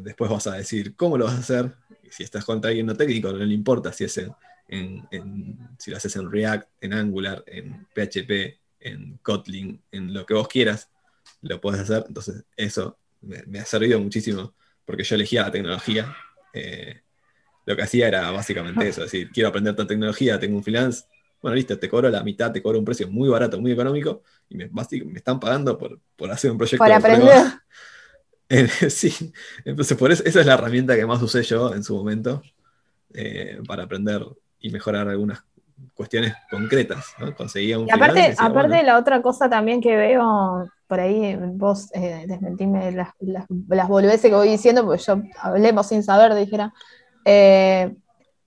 después 0.00 0.28
vas 0.28 0.48
a 0.48 0.56
decir 0.56 0.96
cómo 0.96 1.16
lo 1.16 1.26
vas 1.26 1.34
a 1.34 1.38
hacer. 1.38 1.76
Si 2.10 2.24
estás 2.24 2.44
contra 2.44 2.70
alguien 2.70 2.86
no 2.86 2.96
técnico, 2.96 3.30
no 3.30 3.38
le 3.38 3.54
importa 3.54 3.92
si, 3.92 4.04
es 4.04 4.20
en, 4.66 5.68
si 5.78 5.92
lo 5.92 5.96
haces 5.96 6.16
en 6.16 6.30
React, 6.30 6.68
en 6.80 6.94
Angular, 6.94 7.44
en 7.46 7.86
PHP, 7.94 8.58
en 8.80 9.18
Kotlin, 9.18 9.80
en 9.92 10.12
lo 10.12 10.26
que 10.26 10.34
vos 10.34 10.48
quieras, 10.48 10.90
lo 11.42 11.60
puedes 11.60 11.80
hacer. 11.80 12.04
Entonces, 12.08 12.44
eso 12.56 12.99
me, 13.20 13.58
ha 13.58 13.64
servido 13.64 14.00
muchísimo 14.00 14.54
porque 14.84 15.04
yo 15.04 15.14
elegía 15.14 15.42
la 15.42 15.50
tecnología. 15.50 16.14
Eh, 16.52 17.00
lo 17.66 17.76
que 17.76 17.82
hacía 17.82 18.08
era 18.08 18.30
básicamente 18.30 18.88
eso: 18.88 19.04
es 19.04 19.12
decir, 19.12 19.30
quiero 19.32 19.48
aprender 19.48 19.72
esta 19.72 19.86
tecnología, 19.86 20.38
tengo 20.38 20.56
un 20.56 20.62
freelance. 20.62 21.04
Bueno, 21.42 21.54
listo, 21.54 21.78
te 21.78 21.88
cobro 21.88 22.10
la 22.10 22.22
mitad, 22.22 22.52
te 22.52 22.62
cobro 22.62 22.78
un 22.78 22.84
precio 22.84 23.08
muy 23.08 23.28
barato, 23.28 23.58
muy 23.60 23.72
económico, 23.72 24.22
y 24.48 24.56
me, 24.56 24.68
me 24.68 25.18
están 25.18 25.40
pagando 25.40 25.78
por, 25.78 25.98
hacer 26.30 26.50
un 26.50 26.58
proyecto. 26.58 26.78
Para 26.78 26.96
aprender. 26.96 27.46
sí, 28.90 29.32
entonces 29.64 29.96
por 29.96 30.10
eso, 30.10 30.24
esa 30.24 30.40
es 30.40 30.46
la 30.46 30.54
herramienta 30.54 30.96
que 30.96 31.06
más 31.06 31.22
usé 31.22 31.42
yo 31.44 31.72
en 31.72 31.84
su 31.84 31.96
momento 31.96 32.42
eh, 33.14 33.60
para 33.66 33.84
aprender 33.84 34.26
y 34.58 34.70
mejorar 34.70 35.08
algunas 35.08 35.42
cuestiones 35.94 36.34
concretas. 36.50 37.14
¿no? 37.18 37.34
Conseguía 37.34 37.78
un 37.78 37.88
y 37.88 37.90
aparte, 37.90 38.34
aparte 38.36 38.82
la 38.82 38.98
otra 38.98 39.22
cosa 39.22 39.48
también 39.48 39.80
que 39.80 39.96
veo, 39.96 40.68
por 40.90 40.98
ahí 40.98 41.36
vos 41.36 41.88
eh, 41.94 42.24
desmentime 42.26 42.90
las, 42.90 43.10
las, 43.20 43.46
las, 43.68 44.20
que 44.20 44.34
voy 44.34 44.48
diciendo, 44.48 44.84
porque 44.84 45.04
yo 45.04 45.22
hablemos 45.40 45.86
sin 45.86 46.02
saber, 46.02 46.34
dijera. 46.34 46.74
Eh, 47.24 47.94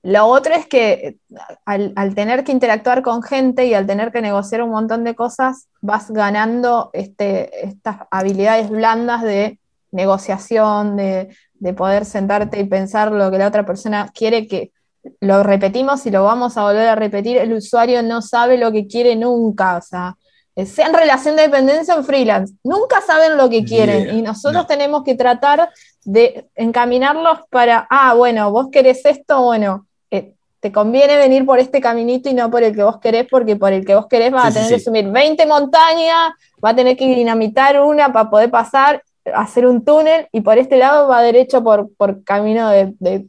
lo 0.02 0.26
otro 0.26 0.54
es 0.54 0.68
que 0.68 1.20
al, 1.64 1.94
al, 1.96 2.16
tener 2.16 2.44
que 2.44 2.52
interactuar 2.52 3.02
con 3.02 3.24
gente 3.24 3.66
y 3.66 3.74
al 3.74 3.88
tener 3.88 4.12
que 4.12 4.22
negociar 4.22 4.62
un 4.62 4.72
montón 4.72 5.06
de 5.06 5.16
cosas, 5.16 5.70
vas 5.80 6.12
ganando 6.12 6.90
este, 6.92 7.66
estas 7.66 8.00
habilidades 8.12 8.70
blandas 8.70 9.22
de 9.22 9.58
negociación, 9.92 10.98
de, 10.98 11.30
poder 11.78 12.04
sentarte 12.04 12.60
y 12.60 12.66
pensar 12.66 13.14
lo 13.14 13.32
que 13.32 13.38
la 13.38 13.48
otra 13.48 13.66
persona 13.66 14.12
quiere 14.14 14.48
que 14.48 14.74
lo 15.22 15.44
repetimos 15.44 16.06
y 16.06 16.12
lo 16.12 16.26
vamos 16.26 16.58
a 16.58 16.64
volver 16.64 16.90
a 16.90 16.96
repetir, 16.96 17.38
el 17.38 17.54
usuario 17.54 18.04
no 18.04 18.22
sabe 18.22 18.58
lo 18.58 18.74
que 18.74 18.86
quiere 18.86 19.16
nunca, 19.16 19.78
o 19.78 19.82
sea, 19.82 20.18
sea 20.56 20.88
en 20.88 20.94
relación 20.94 21.36
de 21.36 21.44
dependencia 21.44 21.96
o 21.96 22.00
en 22.00 22.06
freelance, 22.06 22.54
nunca 22.64 23.02
saben 23.02 23.38
lo 23.38 23.50
que 23.50 23.64
quieren 23.64 24.16
y 24.18 24.22
nosotros 24.22 24.68
tenemos 24.68 25.04
que 25.04 25.16
tratar 25.16 25.70
de 26.06 26.48
encaminarlos 26.56 27.40
para, 27.50 27.88
ah, 27.90 28.14
bueno, 28.14 28.52
vos 28.52 28.68
querés 28.72 29.06
esto, 29.06 29.42
bueno, 29.42 29.88
eh, 30.12 30.36
te 30.60 30.72
conviene 30.72 31.18
venir 31.18 31.46
por 31.46 31.60
este 31.60 31.82
caminito 31.82 32.30
y 32.30 32.34
no 32.34 32.52
por 32.52 32.64
el 32.64 32.76
que 32.76 32.84
vos 32.84 33.00
querés, 33.00 33.28
porque 33.30 33.56
por 33.56 33.74
el 33.74 33.86
que 33.86 33.96
vos 33.96 34.08
querés 34.08 34.32
vas 34.32 34.48
a 34.48 34.54
tener 34.54 34.70
que 34.70 34.80
subir 34.80 35.10
20 35.10 35.46
montañas, 35.46 36.34
va 36.64 36.70
a 36.70 36.76
tener 36.76 36.96
que 36.96 37.08
dinamitar 37.08 37.82
una 37.82 38.14
para 38.14 38.30
poder 38.30 38.52
pasar 38.52 39.02
hacer 39.34 39.66
un 39.66 39.84
túnel 39.86 40.28
y 40.32 40.42
por 40.42 40.58
este 40.58 40.78
lado 40.78 41.08
va 41.08 41.22
derecho 41.22 41.64
por, 41.64 42.24
camino 42.24 42.70
de, 42.70 43.26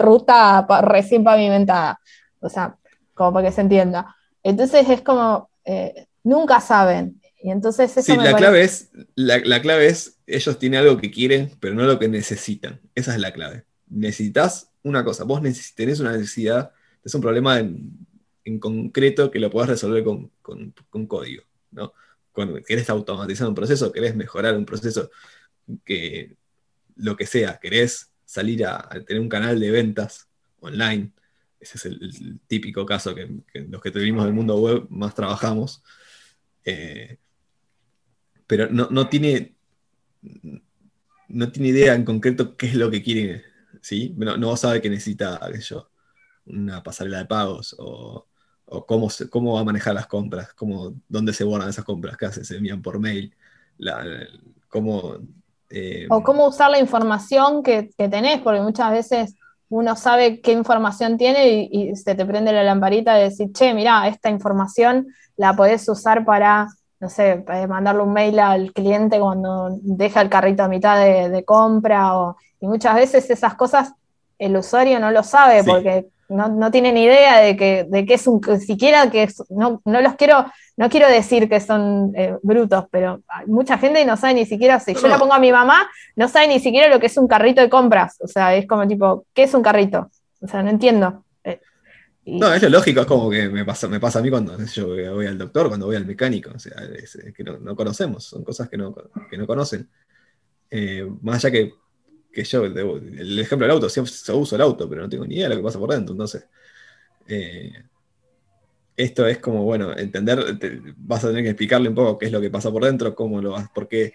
ruta 0.00 0.66
recién 0.82 1.24
pavimentada. 1.24 2.00
O 2.40 2.48
sea, 2.48 2.76
como 3.14 3.32
para 3.32 3.48
que 3.48 3.52
se 3.54 3.60
entienda. 3.60 4.14
Entonces 4.42 4.88
es 4.88 5.02
como, 5.02 5.48
eh, 5.64 6.06
nunca 6.22 6.60
saben. 6.60 7.20
Y 7.40 7.50
entonces 7.50 7.96
eso 7.96 8.12
sí, 8.12 8.18
la, 8.18 8.34
clave 8.34 8.62
es, 8.62 8.90
la, 9.14 9.62
clave 9.62 9.86
es, 9.86 10.18
ellos 10.26 10.58
tienen 10.58 10.80
algo 10.80 10.96
que 10.96 11.10
quieren, 11.10 11.52
pero 11.60 11.74
no 11.74 11.84
lo 11.84 11.98
que 11.98 12.08
necesitan. 12.08 12.80
Esa 12.94 13.14
es 13.14 13.20
la 13.20 13.32
clave. 13.32 13.64
Necesitas 13.88 14.70
una 14.82 15.04
cosa, 15.04 15.24
vos 15.24 15.40
tenés 15.74 16.00
una 16.00 16.12
necesidad, 16.12 16.72
es 17.04 17.14
un 17.14 17.20
problema 17.20 17.58
en, 17.58 18.06
concreto 18.60 19.30
que 19.30 19.38
lo 19.38 19.50
podés 19.50 19.68
resolver 19.68 20.02
con, 20.02 20.30
con 20.40 21.06
código, 21.06 21.42
¿no? 21.70 21.92
cuando 22.38 22.62
querés 22.62 22.88
automatizar 22.88 23.48
un 23.48 23.54
proceso, 23.56 23.90
querés 23.90 24.14
mejorar 24.14 24.56
un 24.56 24.64
proceso, 24.64 25.10
que 25.84 26.36
lo 26.94 27.16
que 27.16 27.26
sea, 27.26 27.58
querés 27.58 28.12
salir 28.24 28.64
a, 28.64 28.88
tener 29.04 29.20
un 29.20 29.28
canal 29.28 29.58
de 29.58 29.72
ventas 29.72 30.28
online, 30.60 31.10
ese 31.58 31.78
es 31.78 31.84
el, 31.86 32.38
típico 32.46 32.86
caso 32.86 33.12
que, 33.12 33.28
los 33.68 33.82
que 33.82 33.90
tuvimos 33.90 34.24
del 34.24 34.34
mundo 34.34 34.56
web 34.60 34.86
más 34.88 35.16
trabajamos, 35.16 35.82
eh, 36.64 37.18
pero 38.46 38.68
no, 38.70 39.08
tiene 39.08 39.54
no 41.28 41.52
tiene 41.52 41.68
idea 41.68 41.94
en 41.94 42.04
concreto 42.04 42.56
qué 42.56 42.66
es 42.66 42.74
lo 42.74 42.90
que 42.90 43.02
quiere, 43.02 43.42
¿sí? 43.82 44.14
No, 44.16 44.36
no 44.36 44.56
sabe 44.56 44.80
que 44.80 44.90
necesita, 44.90 45.40
una 46.46 46.82
pasarela 46.82 47.18
de 47.18 47.26
pagos 47.26 47.76
o 47.78 48.28
cómo, 48.86 49.08
cómo 49.30 49.54
va 49.54 49.60
a 49.60 49.64
manejar 49.64 49.94
las 49.94 50.06
compras, 50.06 50.52
cómo, 50.54 50.94
dónde 51.08 51.32
se 51.32 51.44
guardan 51.44 51.70
esas 51.70 51.84
compras, 51.84 52.16
qué 52.16 52.26
hace, 52.26 52.44
se 52.44 52.56
envían 52.56 52.82
por 52.82 52.98
mail, 52.98 53.34
cómo... 54.68 55.16
Eh, 55.70 56.06
o 56.10 56.22
cómo 56.22 56.48
usar 56.48 56.70
la 56.70 56.78
información 56.78 57.62
que, 57.62 57.90
tenés, 57.96 58.40
porque 58.40 58.60
muchas 58.60 58.90
veces 58.90 59.34
uno 59.68 59.96
sabe 59.96 60.40
qué 60.40 60.52
información 60.52 61.18
tiene 61.18 61.68
y, 61.70 61.94
se 61.96 62.14
te 62.14 62.24
prende 62.24 62.52
la 62.52 62.62
lamparita 62.62 63.14
de 63.14 63.24
decir, 63.24 63.52
che, 63.52 63.74
mira, 63.74 64.08
esta 64.08 64.30
información 64.30 65.08
la 65.38 65.54
podés 65.54 65.88
usar 65.88 66.24
para, 66.24 66.68
no 67.00 67.08
sé, 67.08 67.42
para 67.46 67.66
mandarle 67.66 68.02
un 68.02 68.12
mail 68.12 68.38
al 68.40 68.72
cliente 68.72 69.18
cuando 69.18 69.70
deja 69.80 70.20
el 70.20 70.28
carrito 70.28 70.64
a 70.64 70.68
mitad 70.68 70.98
de, 71.02 71.44
compra, 71.44 72.18
o, 72.18 72.36
y 72.60 72.66
muchas 72.66 72.94
veces 72.96 73.30
esas 73.30 73.54
cosas 73.54 73.94
el 74.38 74.56
usuario 74.56 75.00
no 75.00 75.10
lo 75.10 75.22
sabe 75.22 75.64
porque 75.64 76.06
no, 76.28 76.48
no, 76.48 76.70
tienen 76.70 76.96
idea 76.96 77.38
de 77.38 77.56
que, 77.56 77.86
de 77.88 78.04
que 78.04 78.14
es 78.14 78.26
un, 78.26 78.40
siquiera 78.60 79.10
que 79.10 79.28
no, 79.48 79.80
no, 79.84 80.00
los 80.00 80.14
quiero, 80.14 80.44
no 80.76 80.88
quiero 80.90 81.08
decir 81.08 81.48
que 81.48 81.60
son 81.60 82.12
eh, 82.14 82.36
brutos, 82.42 82.84
pero 82.90 83.20
mucha 83.46 83.78
gente 83.78 84.04
no 84.04 84.16
sabe 84.16 84.34
ni 84.34 84.44
siquiera, 84.44 84.78
si 84.78 84.94
yo 84.94 85.08
le 85.08 85.18
pongo 85.18 85.32
a 85.32 85.38
mi 85.38 85.50
mamá, 85.50 85.88
no 86.16 86.28
sabe 86.28 86.48
ni 86.48 86.60
siquiera 86.60 86.88
lo 86.88 87.00
que 87.00 87.06
es 87.06 87.16
un 87.16 87.28
carrito 87.28 87.60
de 87.60 87.70
compras, 87.70 88.16
o 88.20 88.26
sea, 88.26 88.54
es 88.54 88.66
como 88.66 88.86
tipo, 88.86 89.24
¿qué 89.32 89.44
es 89.44 89.54
un 89.54 89.62
carrito? 89.62 90.10
O 90.40 90.46
sea, 90.46 90.62
no 90.62 90.70
entiendo. 90.70 91.24
No, 92.30 92.52
es 92.52 92.62
lo 92.62 92.68
lógico, 92.68 93.00
es 93.00 93.06
como 93.06 93.30
que 93.30 93.48
me 93.48 93.64
pasa, 93.64 93.88
me 93.88 93.98
pasa 93.98 94.18
a 94.18 94.22
mí 94.22 94.28
cuando 94.28 94.58
yo 94.62 94.88
voy 95.14 95.26
al 95.26 95.38
doctor, 95.38 95.68
cuando 95.68 95.86
voy 95.86 95.96
al 95.96 96.04
mecánico, 96.04 96.50
o 96.54 96.58
sea, 96.58 96.76
es, 96.94 97.18
que 97.34 97.42
no, 97.42 97.74
conocemos, 97.74 98.24
son 98.24 98.44
cosas 98.44 98.68
que 98.68 98.76
no, 98.76 98.94
que 99.30 99.38
no 99.38 99.46
conocen. 99.46 99.88
Eh, 100.70 101.08
más 101.22 101.44
allá 101.44 101.52
que 101.52 101.72
que 102.30 102.44
yo, 102.44 102.64
el 102.66 103.38
ejemplo 103.38 103.66
del 103.66 103.74
auto, 103.74 103.88
siempre 103.88 104.12
uso 104.34 104.54
el 104.54 104.62
auto, 104.62 104.88
pero 104.88 105.02
no 105.02 105.08
tengo 105.08 105.26
ni 105.26 105.36
idea 105.36 105.48
de 105.48 105.54
lo 105.54 105.60
que 105.60 105.64
pasa 105.64 105.78
por 105.78 105.90
dentro. 105.90 106.12
Entonces, 106.12 106.46
eh, 107.26 107.72
esto 108.96 109.26
es 109.26 109.38
como, 109.38 109.64
bueno, 109.64 109.96
entender, 109.96 110.38
vas 110.98 111.24
a 111.24 111.28
tener 111.28 111.42
que 111.42 111.50
explicarle 111.50 111.88
un 111.88 111.94
poco 111.94 112.18
qué 112.18 112.26
es 112.26 112.32
lo 112.32 112.40
que 112.40 112.50
pasa 112.50 112.70
por 112.70 112.84
dentro, 112.84 113.14
cómo 113.14 113.40
lo 113.40 113.52
vas, 113.52 113.68
por 113.70 113.88
qué 113.88 114.12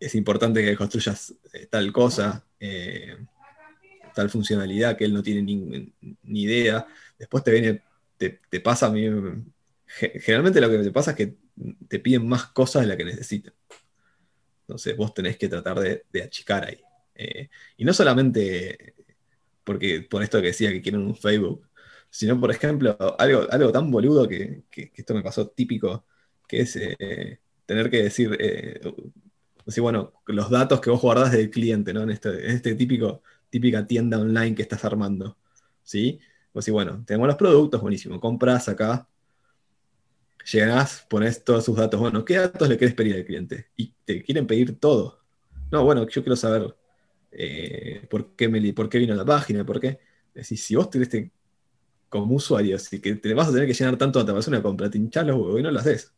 es 0.00 0.14
importante 0.14 0.64
que 0.64 0.76
construyas 0.76 1.34
eh, 1.52 1.66
tal 1.70 1.92
cosa, 1.92 2.44
tal 4.14 4.30
funcionalidad 4.30 4.96
que 4.96 5.04
él 5.04 5.14
no 5.14 5.22
tiene 5.22 5.42
ni, 5.42 6.42
idea. 6.42 6.86
Después 7.20 7.44
te 7.44 7.52
viene, 7.52 7.82
te, 8.16 8.60
pasa 8.60 8.86
a 8.86 8.90
mí, 8.90 9.06
generalmente 9.86 10.60
lo 10.60 10.68
que 10.68 10.78
te 10.78 10.90
pasa 10.90 11.12
es 11.12 11.16
que 11.16 11.36
te 11.86 12.00
piden 12.00 12.26
más 12.26 12.46
cosas 12.46 12.82
de 12.82 12.88
las 12.88 12.96
que 12.96 13.04
necesitan. 13.04 13.54
Entonces 14.62 14.96
vos 14.96 15.14
tenés 15.14 15.36
que 15.36 15.48
tratar 15.48 15.78
de 15.78 16.22
achicar 16.22 16.64
ahí. 16.64 16.82
Eh, 17.22 17.50
y 17.76 17.84
no 17.84 17.92
solamente 17.92 18.94
porque 19.62 20.00
por 20.00 20.22
esto 20.22 20.40
que 20.40 20.48
decía 20.48 20.70
que 20.72 20.80
quieren 20.80 21.02
un 21.02 21.14
Facebook, 21.14 21.68
sino 22.08 22.40
por 22.40 22.50
ejemplo, 22.50 22.96
algo, 23.18 23.46
algo 23.50 23.70
tan 23.70 23.90
boludo 23.90 24.26
que, 24.26 24.64
esto 24.72 25.14
me 25.14 25.22
pasó 25.22 25.48
típico, 25.48 26.06
que 26.48 26.62
es 26.62 26.76
eh, 26.76 27.40
tener 27.66 27.90
que 27.90 28.02
decir, 28.04 28.36
eh, 28.40 28.80
bueno, 29.78 30.14
los 30.26 30.50
datos 30.50 30.80
que 30.80 30.90
vos 30.90 31.00
guardás 31.00 31.32
del 31.32 31.50
cliente, 31.50 31.92
¿no? 31.92 32.02
En 32.02 32.10
este, 32.10 32.50
este 32.50 32.74
típico, 32.74 33.22
típica 33.50 33.86
tienda 33.86 34.18
online 34.18 34.54
que 34.54 34.62
estás 34.62 34.84
armando, 34.84 35.38
¿sí? 35.82 36.18
Vos 36.52 36.64
decís, 36.64 36.72
bueno, 36.72 37.02
tenemos 37.06 37.28
los 37.28 37.36
productos, 37.36 37.80
buenísimo, 37.80 38.20
compras 38.20 38.68
acá, 38.68 39.06
llegás, 40.52 41.06
pones 41.08 41.44
todos 41.44 41.64
sus 41.64 41.76
datos, 41.76 42.00
bueno, 42.00 42.24
¿qué 42.24 42.36
datos 42.36 42.68
le 42.68 42.76
querés 42.76 42.94
pedir 42.94 43.16
al 43.16 43.24
cliente? 43.24 43.68
Y 43.76 43.94
te 44.04 44.22
quieren 44.22 44.46
pedir 44.46 44.78
todo. 44.78 45.20
No, 45.70 45.84
bueno, 45.84 46.06
yo 46.08 46.22
quiero 46.22 46.36
saber 46.36 46.74
eh, 47.32 48.06
¿por, 48.10 48.34
qué 48.34 48.48
me, 48.48 48.72
¿por, 48.72 48.88
qué 48.88 48.98
vino 48.98 49.14
a 49.14 49.16
la 49.16 49.24
página? 49.24 49.64
¿Por 49.64 49.80
qué? 49.80 49.98
Decir, 50.34 50.58
si 50.58 50.74
vos 50.74 50.90
tenés 50.90 51.30
como 52.08 52.34
usuario, 52.34 52.76
así 52.76 53.00
que 53.00 53.14
te 53.14 53.34
vas 53.34 53.48
a 53.48 53.52
tener 53.52 53.66
que 53.66 53.74
llenar 53.74 53.96
tanto 53.96 54.20
a 54.20 54.24
una 54.24 54.62
compra, 54.62 54.90
te 54.90 54.98
hinchás 54.98 55.26
los 55.26 55.36
huevos 55.36 55.60
y 55.60 55.62
no 55.62 55.70
lo 55.70 55.78
haces. 55.78 56.12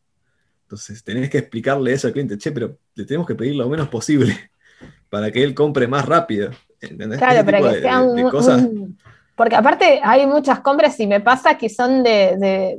Entonces 0.63 1.03
tenés 1.03 1.29
que 1.29 1.39
explicarle 1.39 1.93
eso 1.93 2.07
al 2.07 2.13
cliente, 2.13 2.37
che, 2.37 2.51
pero 2.51 2.79
le 2.95 3.05
tenemos 3.05 3.27
que 3.27 3.35
pedir 3.35 3.55
lo 3.55 3.69
menos 3.69 3.89
posible 3.89 4.51
para 5.09 5.31
que 5.31 5.43
él 5.43 5.53
compre 5.53 5.87
más 5.87 6.05
rápido. 6.05 6.51
¿Entendés? 6.81 7.19
Claro, 7.19 7.45
pero 7.45 7.69
que 7.69 7.81
sea 7.81 8.01
un, 8.01 8.97
Porque 9.35 9.55
aparte 9.55 9.99
hay 10.03 10.27
muchas 10.27 10.59
compras 10.59 10.99
y 10.99 11.07
me 11.07 11.19
pasa 11.19 11.57
que 11.57 11.69
son 11.69 12.03
de, 12.03 12.77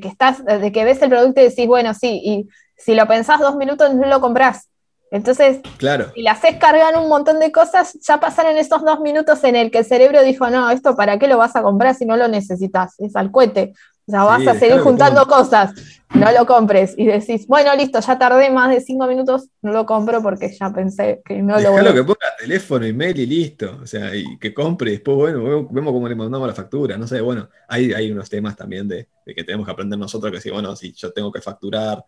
que 0.00 0.08
estás, 0.08 0.44
de 0.44 0.72
que 0.72 0.84
ves 0.84 1.00
el 1.00 1.08
producto 1.08 1.40
y 1.40 1.44
decís, 1.44 1.66
bueno, 1.66 1.94
sí, 1.94 2.20
y 2.22 2.48
si 2.76 2.94
lo 2.94 3.06
pensás 3.06 3.40
dos 3.40 3.56
minutos 3.56 3.94
no 3.94 4.06
lo 4.06 4.20
compras. 4.20 4.68
Entonces, 5.10 5.60
claro. 5.78 6.12
si 6.14 6.22
le 6.22 6.30
haces 6.30 6.56
cargar 6.56 6.96
un 6.96 7.08
montón 7.08 7.40
de 7.40 7.50
cosas, 7.50 7.94
ya 8.06 8.20
pasaron 8.20 8.56
esos 8.56 8.84
dos 8.84 9.00
minutos 9.00 9.42
en 9.42 9.56
el 9.56 9.70
que 9.70 9.78
el 9.78 9.84
cerebro 9.84 10.22
dijo, 10.22 10.48
no, 10.50 10.70
esto 10.70 10.94
para 10.94 11.18
qué 11.18 11.26
lo 11.26 11.36
vas 11.36 11.56
a 11.56 11.62
comprar 11.62 11.94
si 11.94 12.04
no 12.04 12.16
lo 12.16 12.28
necesitas, 12.28 12.94
es 13.00 13.16
al 13.16 13.32
cohete. 13.32 13.72
O 14.10 14.12
sea, 14.12 14.24
vas 14.24 14.44
a 14.44 14.58
seguir 14.58 14.80
juntando 14.80 15.24
cosas, 15.26 15.70
no 16.12 16.32
lo 16.32 16.44
compres. 16.44 16.94
Y 16.96 17.06
decís, 17.06 17.46
bueno, 17.46 17.76
listo, 17.76 18.00
ya 18.00 18.18
tardé 18.18 18.50
más 18.50 18.68
de 18.70 18.80
cinco 18.80 19.06
minutos, 19.06 19.48
no 19.62 19.70
lo 19.70 19.86
compro 19.86 20.20
porque 20.20 20.52
ya 20.52 20.72
pensé 20.72 21.22
que 21.24 21.40
no 21.40 21.60
lo 21.60 21.70
voy 21.70 21.86
a... 21.86 21.94
que 21.94 22.02
ponga 22.02 22.36
teléfono, 22.36 22.84
email 22.84 23.20
y 23.20 23.26
listo. 23.26 23.78
O 23.80 23.86
sea, 23.86 24.12
y 24.16 24.36
que 24.38 24.52
compre 24.52 24.90
y 24.90 24.92
después, 24.94 25.16
bueno, 25.16 25.68
vemos 25.70 25.92
cómo 25.92 26.08
le 26.08 26.16
mandamos 26.16 26.48
la 26.48 26.54
factura. 26.54 26.98
No 26.98 27.06
sé, 27.06 27.20
bueno, 27.20 27.48
hay, 27.68 27.92
hay 27.92 28.10
unos 28.10 28.28
temas 28.28 28.56
también 28.56 28.88
de, 28.88 29.06
que 29.24 29.44
tenemos 29.44 29.64
que 29.64 29.72
aprender 29.72 29.96
nosotros, 29.96 30.32
que 30.32 30.40
si, 30.40 30.50
bueno, 30.50 30.74
si 30.74 30.92
yo 30.92 31.12
tengo 31.12 31.30
que 31.30 31.40
facturar, 31.40 32.04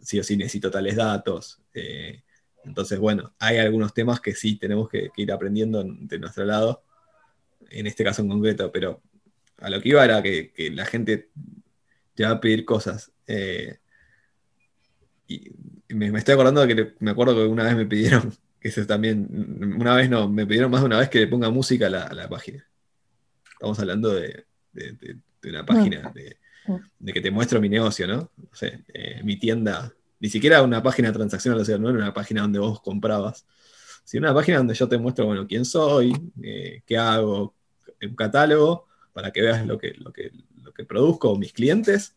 sí 0.00 0.18
o 0.18 0.24
sí 0.24 0.38
necesito 0.38 0.70
tales 0.70 0.96
datos. 0.96 1.60
Eh, 1.74 2.22
entonces, 2.64 2.98
bueno, 2.98 3.34
hay 3.38 3.58
algunos 3.58 3.92
temas 3.92 4.18
que 4.18 4.34
sí 4.34 4.56
tenemos 4.56 4.88
que, 4.88 5.10
ir 5.14 5.30
aprendiendo 5.30 5.84
de 5.84 6.18
nuestro 6.18 6.46
lado, 6.46 6.82
en 7.68 7.86
este 7.86 8.02
caso 8.02 8.22
en 8.22 8.30
concreto, 8.30 8.72
pero 8.72 9.02
a 9.64 9.70
lo 9.70 9.80
que 9.80 9.88
iba 9.88 10.04
era 10.04 10.22
que, 10.22 10.52
la 10.74 10.84
gente 10.84 11.30
ya 12.16 12.28
va 12.28 12.34
a 12.36 12.40
pedir 12.40 12.64
cosas. 12.64 13.10
Eh, 13.26 13.78
y 15.26 15.50
me, 15.88 16.06
estoy 16.18 16.34
acordando 16.34 16.66
de 16.66 16.74
que 16.74 16.94
me 17.00 17.12
acuerdo 17.12 17.34
que 17.34 17.46
una 17.46 17.64
vez 17.64 17.76
me 17.76 17.86
pidieron, 17.86 18.32
que 18.60 18.68
eso 18.68 18.86
también, 18.86 19.26
una 19.78 19.94
vez 19.94 20.10
no, 20.10 20.28
me 20.28 20.46
pidieron 20.46 20.70
más 20.70 20.82
de 20.82 20.86
una 20.86 20.98
vez 20.98 21.08
que 21.08 21.20
le 21.20 21.26
ponga 21.26 21.50
música 21.50 21.86
a 21.86 22.14
la, 22.14 22.28
página. 22.28 22.66
Estamos 23.52 23.78
hablando 23.78 24.12
de, 24.12 24.44
una 25.44 25.64
página, 25.64 26.12
de, 26.14 27.12
que 27.12 27.20
te 27.20 27.30
muestro 27.30 27.60
mi 27.60 27.68
negocio, 27.68 28.06
¿no? 28.06 28.30
no 28.36 28.48
sé, 28.52 28.84
eh, 28.92 29.22
mi 29.22 29.38
tienda 29.38 29.94
ni 30.20 30.30
siquiera 30.30 30.62
una 30.62 30.82
página 30.82 31.12
transaccional, 31.12 31.60
o 31.60 31.64
sea, 31.66 31.76
no 31.76 31.90
era 31.90 31.98
una 31.98 32.14
página 32.14 32.40
donde 32.40 32.58
vos 32.58 32.80
comprabas, 32.80 33.46
sino 34.04 34.26
una 34.26 34.34
página 34.34 34.56
donde 34.56 34.72
yo 34.72 34.88
te 34.88 34.96
muestro, 34.96 35.26
bueno, 35.26 35.46
quién 35.46 35.66
soy, 35.66 36.14
eh, 36.42 36.82
qué 36.86 36.96
hago, 36.96 37.54
un 38.00 38.14
catálogo, 38.14 38.86
para 39.14 39.30
que 39.30 39.40
veas 39.40 39.66
lo 39.66 39.78
que, 39.78 39.94
lo 39.94 40.12
que, 40.12 40.30
lo 40.62 40.74
que 40.74 40.84
produzco, 40.84 41.38
mis 41.38 41.54
clientes, 41.54 42.14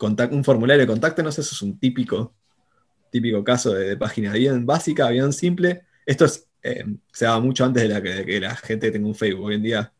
un 0.00 0.44
formulario 0.44 0.82
de 0.82 0.86
contáctenos, 0.86 1.38
eso 1.38 1.54
es 1.54 1.62
un 1.62 1.78
típico, 1.78 2.34
típico 3.10 3.42
caso 3.42 3.72
de, 3.72 3.96
página 3.96 4.32
bien 4.34 4.66
básica, 4.66 5.08
bien 5.08 5.32
simple. 5.32 5.84
Esto 6.04 6.26
es, 6.26 6.46
eh, 6.62 6.84
se 7.12 7.24
daba 7.24 7.40
mucho 7.40 7.64
antes 7.64 7.82
de, 7.82 7.88
la, 7.88 8.02
que 8.02 8.40
la 8.40 8.54
gente 8.56 8.90
tenga 8.90 9.06
un 9.06 9.14
Facebook. 9.14 9.46
Hoy 9.46 9.54
en 9.54 9.62
día 9.62 9.92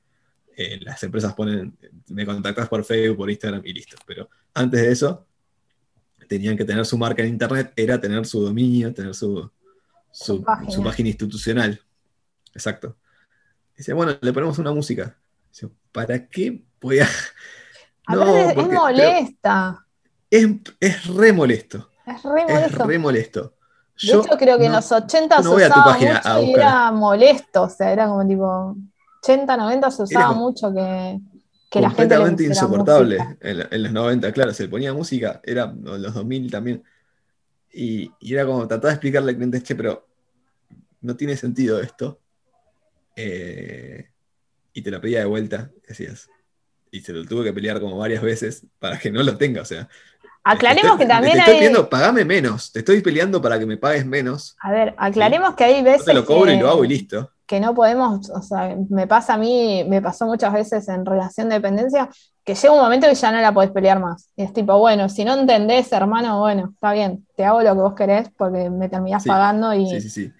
eh, 0.56 0.78
las 0.82 1.02
empresas 1.02 1.34
ponen, 1.34 1.76
me 2.08 2.26
contactas 2.26 2.68
por 2.68 2.84
Facebook, 2.84 3.16
por 3.16 3.30
Instagram 3.30 3.62
y 3.64 3.72
listo. 3.72 3.96
Pero 4.06 4.28
antes 4.54 4.80
de 4.80 4.92
eso, 4.92 5.26
tenían 6.28 6.56
que 6.56 6.64
tener 6.64 6.84
su 6.84 6.98
marca 6.98 7.22
en 7.22 7.30
Internet 7.30 7.72
era 7.74 8.00
tener 8.00 8.26
su 8.26 8.40
dominio, 8.40 8.92
tener 8.92 9.14
su, 9.14 9.50
su, 10.10 10.42
página. 10.42 11.08
institucional. 11.08 11.80
Exacto. 12.52 12.96
Dice, 13.76 13.92
bueno, 13.92 14.16
le 14.20 14.32
ponemos 14.32 14.58
una 14.58 14.72
música. 14.72 15.16
¿Para 15.92 16.26
qué 16.28 16.62
voy 16.80 17.00
a.? 17.00 17.08
No, 18.10 18.24
es, 18.24 18.56
molesta. 18.56 19.84
Es, 20.30 20.46
es, 20.80 21.06
re 21.14 21.30
molesto. 21.30 21.90
Es 22.06 22.22
re 22.22 22.42
molesto. 22.46 22.64
Es 22.64 22.86
re 22.86 22.98
molesto. 22.98 23.54
De 24.02 24.08
hecho, 24.08 24.38
creo 24.38 24.56
que 24.56 24.64
en 24.64 24.72
los 24.72 24.90
80 24.90 25.42
se 25.42 25.46
usaba 25.46 25.92
mucho 25.92 26.40
y 26.40 26.54
era 26.54 26.90
molesto. 26.90 27.64
O 27.64 27.68
sea, 27.68 27.92
era 27.92 28.06
como 28.06 28.26
tipo. 28.26 28.74
80, 29.22 29.56
90 29.58 29.90
se 29.90 30.02
usaba 30.04 30.32
mucho 30.32 30.72
que 30.72 31.20
que 31.70 31.82
completamente 31.82 32.44
insoportable 32.44 33.18
en, 33.40 33.82
los 33.82 33.92
90, 33.92 34.32
claro, 34.32 34.52
se 34.54 34.64
le 34.64 34.68
ponía 34.68 34.94
música, 34.94 35.40
era 35.44 35.64
en 35.64 36.02
los 36.02 36.14
2000 36.14 36.50
también, 36.50 36.82
y, 37.70 38.10
era 38.20 38.46
como 38.46 38.66
tratar 38.66 38.88
de 38.88 38.94
explicarle 38.94 39.30
al 39.30 39.36
cliente, 39.36 39.62
che, 39.62 39.74
pero 39.74 40.06
no 41.02 41.14
tiene 41.16 41.36
sentido 41.36 41.80
esto, 41.80 42.20
eh, 43.14 44.08
y 44.72 44.82
te 44.82 44.90
lo 44.90 45.00
pedía 45.00 45.20
de 45.20 45.26
vuelta, 45.26 45.70
decías, 45.86 46.28
y 46.90 47.00
se 47.00 47.12
lo 47.12 47.24
tuve 47.24 47.44
que 47.44 47.52
pelear 47.52 47.80
como 47.80 47.98
varias 47.98 48.22
veces 48.22 48.66
para 48.78 48.98
que 48.98 49.10
no 49.10 49.22
lo 49.22 49.36
tenga, 49.36 49.62
o 49.62 49.64
sea. 49.64 49.88
Aclaremos 50.44 50.96
que 50.96 51.06
también 51.06 51.34
te 51.34 51.40
estoy 51.40 51.54
pidiendo, 51.54 51.90
pagame 51.90 52.24
menos, 52.24 52.72
te 52.72 52.78
estoy 52.78 53.00
peleando 53.02 53.42
para 53.42 53.58
que 53.58 53.66
me 53.66 53.76
pagues 53.76 54.06
menos. 54.06 54.56
A 54.60 54.70
ver, 54.70 54.94
aclaremos 54.96 55.54
que 55.54 55.64
hay 55.64 55.82
veces. 55.82 56.06
te 56.06 56.14
lo 56.14 56.24
cobro 56.24 56.50
y 56.50 56.58
lo 56.58 56.70
hago 56.70 56.84
y 56.84 56.88
listo 56.88 57.30
que 57.48 57.60
no 57.60 57.74
podemos, 57.74 58.28
o 58.28 58.42
sea, 58.42 58.76
me 58.90 59.06
pasa 59.06 59.34
a 59.34 59.38
mí, 59.38 59.82
me 59.88 60.02
pasó 60.02 60.26
muchas 60.26 60.52
veces 60.52 60.86
en 60.88 61.06
relación 61.06 61.48
de 61.48 61.54
dependencia, 61.54 62.10
que 62.44 62.54
llega 62.54 62.74
un 62.74 62.80
momento 62.80 63.08
que 63.08 63.14
ya 63.14 63.32
no 63.32 63.40
la 63.40 63.54
podés 63.54 63.70
pelear 63.70 63.98
más. 63.98 64.28
Y 64.36 64.42
es 64.42 64.52
tipo, 64.52 64.78
bueno, 64.78 65.08
si 65.08 65.24
no 65.24 65.32
entendés, 65.32 65.90
hermano, 65.92 66.40
bueno, 66.40 66.72
está 66.74 66.92
bien, 66.92 67.26
te 67.36 67.46
hago 67.46 67.62
lo 67.62 67.72
que 67.72 67.80
vos 67.80 67.94
querés 67.94 68.28
porque 68.36 68.68
me 68.68 68.90
terminás 68.90 69.24
pagando 69.24 69.72
y... 69.72 69.86
Sí, 69.98 70.10
sí, 70.10 70.32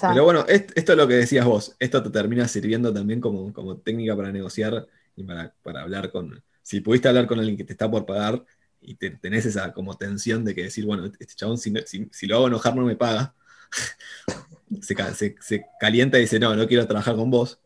Pero 0.00 0.24
bueno, 0.24 0.44
esto 0.48 0.92
es 0.92 0.98
lo 0.98 1.06
que 1.06 1.14
decías 1.14 1.44
vos, 1.44 1.76
esto 1.78 2.02
te 2.02 2.10
termina 2.10 2.48
sirviendo 2.48 2.92
también 2.92 3.20
como, 3.20 3.52
como 3.52 3.76
técnica 3.76 4.16
para 4.16 4.32
negociar 4.32 4.86
y 5.14 5.22
para, 5.22 5.52
hablar 5.80 6.10
con... 6.10 6.42
Si 6.62 6.80
pudiste 6.80 7.08
hablar 7.08 7.26
con 7.26 7.38
alguien 7.38 7.56
que 7.56 7.64
te 7.64 7.72
está 7.72 7.88
por 7.88 8.04
pagar 8.04 8.44
y 8.80 8.96
tenés 8.96 9.46
esa 9.46 9.72
como 9.72 9.96
tensión 9.96 10.44
de 10.44 10.54
que 10.54 10.64
decir, 10.64 10.84
bueno, 10.84 11.06
este 11.06 11.34
chabón 11.36 11.58
si, 11.58 11.72
si 12.10 12.26
lo 12.26 12.36
hago 12.36 12.48
enojar 12.48 12.74
no 12.74 12.82
me 12.82 12.96
paga, 12.96 13.34
se, 14.80 15.66
calienta 15.78 16.18
y 16.18 16.22
dice, 16.22 16.40
no, 16.40 16.56
no 16.56 16.66
quiero 16.66 16.86
trabajar 16.86 17.14
con 17.14 17.30
vos, 17.30 17.60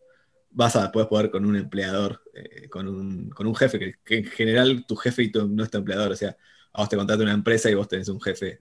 vas 0.51 0.77
a 0.77 0.83
después 0.83 1.07
poder 1.07 1.31
con 1.31 1.47
un 1.47 1.57
empleador, 1.57 2.23
eh, 2.35 2.69
con, 2.69 2.87
un, 2.87 3.55
jefe, 3.57 3.97
que, 4.05 4.19
en 4.19 4.25
general 4.25 4.85
tu 4.87 4.97
jefe 4.97 5.23
y 5.23 5.31
tu, 5.31 5.49
no 5.49 5.65
es 5.65 5.71
tu 5.71 5.79
empleador, 5.79 6.13
o 6.13 6.17
sea, 6.17 6.37
a 6.73 6.83
vos 6.83 6.89
te 6.91 6.97
contrata 6.97 7.23
una 7.23 7.33
empresa 7.33 7.71
y 7.71 7.75
vos 7.75 7.89
tenés 7.89 8.09
un 8.09 8.21
jefe 8.21 8.61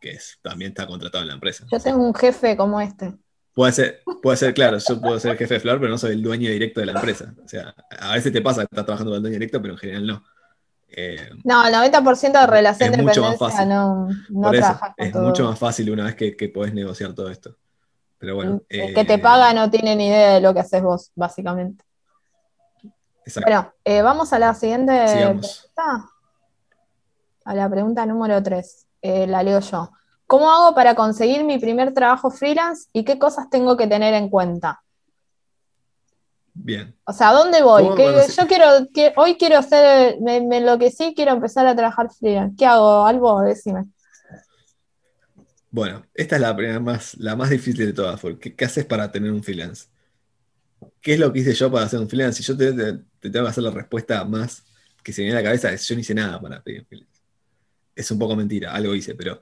que 0.00 0.18
también 0.42 0.70
está 0.70 0.86
contratado 0.86 1.22
en 1.22 1.28
la 1.28 1.34
empresa. 1.34 1.66
Yo 1.70 1.80
tengo 1.80 2.04
un 2.04 2.14
jefe 2.14 2.56
como 2.56 2.80
este. 2.80 3.14
Puede 3.54 3.72
ser, 3.72 4.02
puede 4.22 4.36
ser, 4.36 4.52
claro, 4.52 4.76
yo 4.78 5.00
puedo 5.00 5.18
ser 5.18 5.36
jefe 5.38 5.54
de 5.54 5.60
Flor, 5.60 5.78
pero 5.80 5.90
no 5.90 5.96
soy 5.96 6.12
el 6.12 6.22
dueño 6.22 6.50
directo 6.50 6.80
de 6.80 6.86
la 6.86 6.92
empresa. 6.92 7.34
O 7.42 7.48
sea, 7.48 7.74
a 7.98 8.14
veces 8.14 8.30
te 8.30 8.42
pasa 8.42 8.60
que 8.60 8.68
estás 8.70 8.84
trabajando 8.84 9.12
con 9.12 9.16
el 9.16 9.22
dueño 9.22 9.34
directo, 9.36 9.62
pero 9.62 9.74
en 9.74 9.78
general 9.78 10.06
no. 10.06 10.24
Eh, 10.88 11.30
no, 11.42 11.66
el 11.66 11.74
90% 11.74 12.32
de 12.32 12.46
relación 12.46 12.90
de 12.90 12.98
dependencia 12.98 13.64
no, 13.64 14.08
no 14.28 14.50
trabaja 14.50 14.94
Es 14.96 15.14
mucho 15.14 15.44
más 15.44 15.58
fácil 15.58 15.90
una 15.90 16.04
vez 16.04 16.14
que, 16.14 16.36
que 16.36 16.48
podés 16.48 16.74
negociar 16.74 17.14
todo 17.14 17.30
esto. 17.30 17.56
Pero 18.18 18.34
bueno. 18.34 18.62
El 18.68 18.94
que 18.94 19.04
te 19.04 19.14
eh, 19.14 19.18
paga 19.18 19.52
no 19.52 19.70
tiene 19.70 19.96
ni 19.96 20.08
idea 20.08 20.34
de 20.34 20.40
lo 20.40 20.52
que 20.54 20.60
haces 20.60 20.82
vos, 20.82 21.12
básicamente. 21.14 21.84
Exacto. 23.24 23.50
Bueno, 23.50 23.72
eh, 23.84 24.02
vamos 24.02 24.32
a 24.32 24.38
la 24.38 24.54
siguiente 24.54 24.92
pregunta. 25.12 26.10
A 27.44 27.54
la 27.54 27.68
pregunta 27.68 28.06
número 28.06 28.42
3. 28.42 28.85
La 29.02 29.42
leo 29.42 29.60
yo. 29.60 29.90
¿Cómo 30.26 30.50
hago 30.50 30.74
para 30.74 30.94
conseguir 30.94 31.44
mi 31.44 31.58
primer 31.58 31.94
trabajo 31.94 32.30
freelance 32.30 32.88
y 32.92 33.04
qué 33.04 33.18
cosas 33.18 33.48
tengo 33.48 33.76
que 33.76 33.86
tener 33.86 34.14
en 34.14 34.28
cuenta? 34.28 34.82
Bien. 36.52 36.96
O 37.04 37.12
sea, 37.12 37.30
¿a 37.30 37.32
dónde 37.34 37.62
voy? 37.62 37.84
yo 37.84 38.46
quiero, 38.46 38.66
hoy 39.16 39.36
quiero 39.36 39.58
hacer, 39.58 40.20
me, 40.20 40.40
me 40.40 40.90
sí 40.90 41.12
quiero 41.14 41.32
empezar 41.32 41.66
a 41.66 41.76
trabajar 41.76 42.10
freelance. 42.10 42.56
¿Qué 42.56 42.66
hago, 42.66 43.06
Albo? 43.06 43.40
Decime. 43.42 43.84
Bueno, 45.70 46.06
esta 46.14 46.36
es 46.36 46.42
la 46.42 46.56
primera 46.56 46.80
más, 46.80 47.14
la 47.18 47.36
más 47.36 47.50
difícil 47.50 47.86
de 47.86 47.92
todas, 47.92 48.18
porque 48.18 48.54
¿qué 48.54 48.64
haces 48.64 48.86
para 48.86 49.12
tener 49.12 49.30
un 49.30 49.42
freelance? 49.42 49.88
¿Qué 51.02 51.14
es 51.14 51.20
lo 51.20 51.32
que 51.32 51.40
hice 51.40 51.52
yo 51.52 51.70
para 51.70 51.84
hacer 51.84 52.00
un 52.00 52.08
freelance? 52.08 52.42
Si 52.42 52.48
yo 52.48 52.56
te, 52.56 52.72
tengo 52.72 53.44
que 53.44 53.50
hacer 53.50 53.62
la 53.62 53.70
respuesta 53.70 54.24
más 54.24 54.64
que 55.04 55.12
se 55.12 55.20
me 55.20 55.26
viene 55.26 55.38
a 55.38 55.42
la 55.42 55.48
cabeza, 55.48 55.70
es 55.70 55.86
yo 55.86 55.94
no 55.94 56.00
hice 56.00 56.14
nada 56.14 56.40
para 56.40 56.62
pedir 56.62 56.80
un 56.80 56.86
freelance. 56.86 57.15
Es 57.96 58.10
un 58.12 58.18
poco 58.20 58.36
mentira, 58.36 58.72
algo 58.72 58.94
hice, 58.94 59.16
pero 59.16 59.40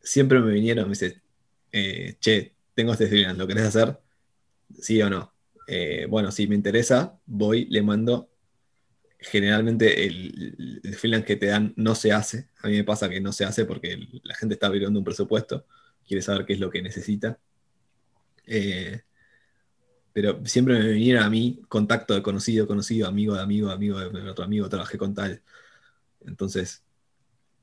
siempre 0.00 0.38
me 0.40 0.52
vinieron, 0.52 0.84
me 0.84 0.90
dice, 0.90 1.20
eh, 1.72 2.16
che, 2.20 2.54
tengo 2.74 2.92
este 2.92 3.08
freelance, 3.08 3.38
¿lo 3.38 3.46
querés 3.46 3.64
hacer? 3.64 3.98
¿Sí 4.78 5.00
o 5.02 5.10
no? 5.10 5.32
Eh, 5.66 6.06
bueno, 6.08 6.32
si 6.32 6.46
me 6.48 6.56
interesa, 6.56 7.18
voy, 7.26 7.66
le 7.66 7.82
mando. 7.82 8.28
Generalmente 9.18 10.06
el, 10.06 10.80
freelance 10.96 11.26
que 11.26 11.36
te 11.36 11.46
dan 11.46 11.74
no 11.76 11.94
se 11.94 12.12
hace. 12.12 12.48
A 12.62 12.68
mí 12.68 12.76
me 12.76 12.84
pasa 12.84 13.08
que 13.08 13.20
no 13.20 13.32
se 13.32 13.44
hace 13.44 13.66
porque 13.66 13.98
la 14.24 14.34
gente 14.34 14.54
está 14.54 14.68
viendo 14.68 14.98
un 14.98 15.04
presupuesto, 15.04 15.66
quiere 16.06 16.22
saber 16.22 16.46
qué 16.46 16.54
es 16.54 16.60
lo 16.60 16.70
que 16.70 16.82
necesita. 16.82 17.38
Eh, 18.46 19.02
pero 20.12 20.44
siempre 20.44 20.78
me 20.78 20.92
vinieron 20.92 21.22
a 21.22 21.30
mí 21.30 21.60
contacto 21.68 22.14
de 22.14 22.22
conocido, 22.22 22.66
conocido, 22.66 23.06
amigo 23.06 23.34
de 23.36 23.42
amigo, 23.42 23.70
amigo 23.70 24.00
de 24.00 24.30
otro 24.30 24.44
amigo, 24.44 24.68
trabajé 24.68 24.98
con 24.98 25.14
tal. 25.14 25.42
Entonces, 26.26 26.82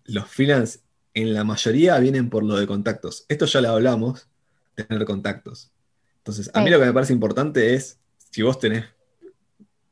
los 0.07 0.27
freelance 0.27 0.79
en 1.13 1.33
la 1.33 1.43
mayoría 1.43 1.97
vienen 1.99 2.29
por 2.29 2.43
lo 2.43 2.55
de 2.57 2.67
contactos. 2.67 3.25
Esto 3.27 3.45
ya 3.45 3.61
lo 3.61 3.69
hablamos, 3.69 4.27
tener 4.75 5.05
contactos. 5.05 5.71
Entonces, 6.19 6.49
a 6.53 6.61
mí 6.61 6.69
lo 6.69 6.79
que 6.79 6.85
me 6.85 6.93
parece 6.93 7.13
importante 7.13 7.73
es, 7.73 7.99
si 8.31 8.41
vos 8.41 8.59
tenés, 8.59 8.85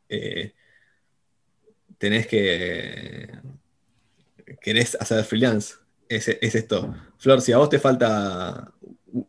eh, 0.09 0.53
tenés 1.97 2.27
que, 2.27 3.29
querés 4.61 4.97
hacer 4.99 5.23
freelance, 5.23 5.75
es, 6.09 6.27
es 6.27 6.55
esto. 6.55 6.93
Flor, 7.17 7.41
si 7.41 7.51
a 7.51 7.57
vos 7.57 7.69
te 7.69 7.79
falta, 7.79 8.73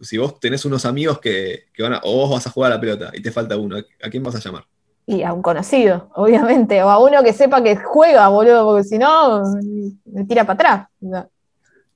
si 0.00 0.18
vos 0.18 0.38
tenés 0.40 0.64
unos 0.64 0.84
amigos 0.84 1.20
que, 1.20 1.66
van 1.78 1.94
a, 1.94 2.00
o 2.02 2.16
vos 2.16 2.30
vas 2.30 2.46
a 2.46 2.50
jugar 2.50 2.72
a 2.72 2.74
la 2.74 2.80
pelota 2.80 3.10
y 3.14 3.22
te 3.22 3.32
falta 3.32 3.56
uno, 3.56 3.76
¿a 3.76 4.10
quién 4.10 4.22
vas 4.22 4.34
a 4.34 4.40
llamar? 4.40 4.66
Y 5.06 5.22
a 5.22 5.32
un 5.32 5.40
conocido, 5.40 6.10
obviamente, 6.14 6.82
o 6.82 6.90
a 6.90 6.98
uno 6.98 7.22
que 7.22 7.32
sepa 7.32 7.62
que 7.62 7.76
juega, 7.76 8.28
boludo, 8.28 8.64
porque 8.66 8.84
si 8.84 8.98
no, 8.98 9.42
me 10.04 10.24
tira 10.24 10.44
para 10.44 10.54
atrás. 10.54 10.88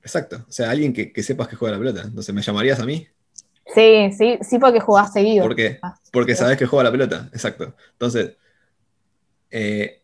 Exacto, 0.03 0.44
o 0.49 0.53
sea, 0.53 0.70
alguien 0.70 0.92
que, 0.92 1.12
que 1.12 1.23
sepas 1.23 1.49
que 1.49 1.57
juega 1.57 1.77
la 1.77 1.81
pelota. 1.81 2.03
Entonces, 2.03 2.35
¿me 2.35 2.42
llamarías 2.42 2.81
a 2.81 2.87
mí? 2.87 3.07
Sí, 3.75 4.11
sí, 4.16 4.38
sí, 4.42 4.59
porque 4.59 4.81
jugás 4.81 5.12
seguido. 5.12 5.44
¿Por 5.44 5.55
qué? 5.55 5.79
Ah, 5.83 5.96
porque 6.12 6.35
sabes 6.35 6.57
que 6.57 6.66
juega 6.66 6.85
la 6.85 6.92
pelota, 6.92 7.29
exacto. 7.33 7.75
Entonces, 7.92 8.37
eh, 9.51 10.03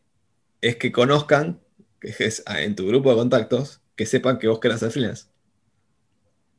es 0.60 0.76
que 0.76 0.92
conozcan, 0.92 1.60
que 2.00 2.10
es 2.18 2.44
en 2.46 2.74
tu 2.74 2.86
grupo 2.86 3.10
de 3.10 3.16
contactos, 3.16 3.80
que 3.94 4.06
sepan 4.06 4.38
que 4.38 4.48
vos 4.48 4.60
querés 4.60 4.76
hacer 4.76 4.90
freelance. 4.90 5.26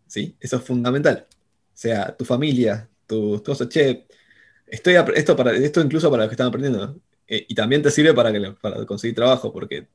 ¿Sí? 0.07 0.35
Eso 0.39 0.57
es 0.57 0.63
fundamental. 0.63 1.27
O 1.29 1.33
sea, 1.73 2.15
tu 2.15 2.25
familia, 2.25 2.89
tus 3.05 3.41
cosas, 3.41 3.69
che, 3.69 4.07
estoy 4.67 4.95
esto, 5.15 5.35
para, 5.35 5.53
esto 5.53 5.81
incluso 5.81 6.09
para 6.11 6.23
los 6.23 6.29
que 6.29 6.33
están 6.33 6.47
aprendiendo. 6.47 6.95
Eh, 7.27 7.45
y 7.49 7.55
también 7.55 7.81
te 7.81 7.91
sirve 7.91 8.13
para, 8.13 8.31
que, 8.31 8.39
para 8.61 8.85
conseguir 8.85 9.15
trabajo, 9.15 9.51
porque 9.51 9.87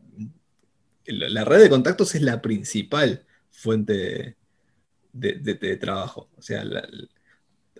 la 1.07 1.45
red 1.45 1.61
de 1.61 1.71
contactos 1.71 2.15
es 2.15 2.23
la 2.23 2.41
principal 2.43 3.25
fuente 3.51 4.37
de, 5.13 5.77
trabajo. 5.77 6.29
O 6.37 6.43
sea, 6.43 6.65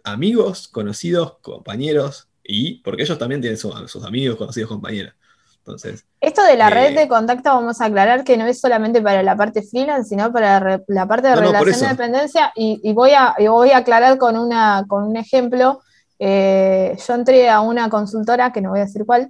amigos, 0.05 0.69
conocidos, 0.69 1.39
compañeros, 1.41 2.29
y 2.43 2.83
porque 2.83 3.03
ellos 3.03 3.19
también 3.19 3.41
tienen 3.41 3.59
sus, 3.59 4.05
amigos, 4.05 4.37
conocidos, 4.37 4.69
compañeros. 4.69 5.15
Entonces, 5.59 6.05
Esto 6.21 6.43
de 6.43 6.57
la 6.57 6.71
red 6.71 6.91
eh, 6.93 7.01
de 7.01 7.09
contacto 7.09 7.51
vamos 7.51 7.81
a 7.81 7.85
aclarar 7.85 8.25
que 8.25 8.37
no 8.37 8.47
es 8.47 8.61
solamente 8.61 9.01
para 9.01 9.23
la 9.23 9.37
parte 9.37 9.63
freelance, 9.63 10.09
sino 10.09 10.33
para 10.33 10.83
la 10.89 11.07
parte 11.07 11.29
de 11.29 11.37
relación 11.37 11.81
de 11.81 11.89
dependencia. 11.89 12.53
Y, 12.57 12.93
voy 12.93 13.13
a, 13.13 13.37
voy 13.39 13.71
a 13.71 13.79
aclarar 13.79 14.19
con, 14.19 14.37
una, 14.37 14.85
con 14.89 15.05
un 15.05 15.17
ejemplo. 15.17 15.81
Eh, 16.25 16.97
yo 17.05 17.15
entré 17.15 17.51
a 17.51 17.61
una 17.61 17.89
consultora, 17.89 18.53
que 18.53 18.61
no 18.61 18.71
voy 18.71 18.81
a 18.81 18.85
decir 18.85 19.05
cuál, 19.05 19.29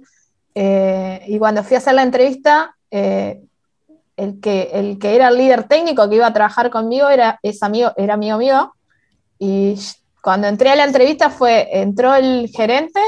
eh, 0.53 1.23
y 1.27 1.39
cuando 1.39 1.63
fui 1.63 1.75
a 1.75 1.79
hacer 1.79 1.95
la 1.95 2.03
entrevista, 2.03 2.75
el 2.91 4.39
que, 4.39 4.69
el 4.73 4.99
que 4.99 5.15
era 5.15 5.29
el 5.29 5.37
líder 5.37 5.63
técnico 5.63 6.07
que 6.07 6.17
iba 6.17 6.27
a 6.27 6.33
trabajar 6.33 6.69
conmigo 6.69 7.09
era, 7.09 7.39
es 7.41 7.63
amigo, 7.63 7.91
era 7.97 8.13
amigo 8.13 8.37
mío. 8.37 8.73
Y 9.39 9.79
cuando 10.21 10.47
entré 10.47 10.69
a 10.69 10.75
la 10.75 10.83
entrevista 10.83 11.31
fue, 11.31 11.67
entró 11.71 12.13
el 12.13 12.49
gerente 12.49 13.01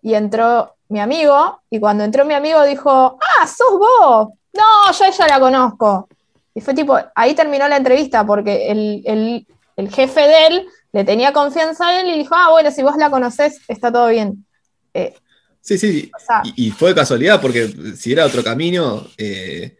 y 0.00 0.14
entró 0.14 0.74
mi 0.88 1.00
amigo. 1.00 1.60
Y 1.68 1.80
cuando 1.80 2.04
entró 2.04 2.24
mi 2.24 2.34
amigo 2.34 2.62
dijo, 2.62 3.18
ah, 3.20 3.46
sos 3.46 3.78
vos. 3.78 4.28
No, 4.54 4.92
yo 4.92 5.04
ya 5.10 5.28
la 5.28 5.40
conozco. 5.40 6.08
Y 6.54 6.60
fue 6.60 6.72
tipo, 6.72 6.96
ahí 7.14 7.34
terminó 7.34 7.68
la 7.68 7.76
entrevista 7.76 8.24
porque 8.24 8.70
el, 8.70 9.46
jefe 9.90 10.20
de 10.20 10.46
él 10.46 10.68
le 10.94 11.02
tenía 11.02 11.32
confianza 11.32 11.88
a 11.88 12.00
él 12.00 12.08
y 12.08 12.18
dijo, 12.18 12.36
ah, 12.36 12.50
bueno, 12.52 12.70
si 12.70 12.82
vos 12.84 12.96
la 12.96 13.10
conocés, 13.10 13.60
está 13.66 13.90
todo 13.90 14.06
bien. 14.06 14.46
Eh, 14.94 15.12
sí, 15.60 15.76
sí, 15.76 16.08
y, 16.54 16.70
fue 16.70 16.94
casualidad 16.94 17.40
porque 17.40 17.68
si 17.96 18.12
era 18.12 18.24
otro 18.24 18.44
camino, 18.44 19.04
eh, 19.18 19.76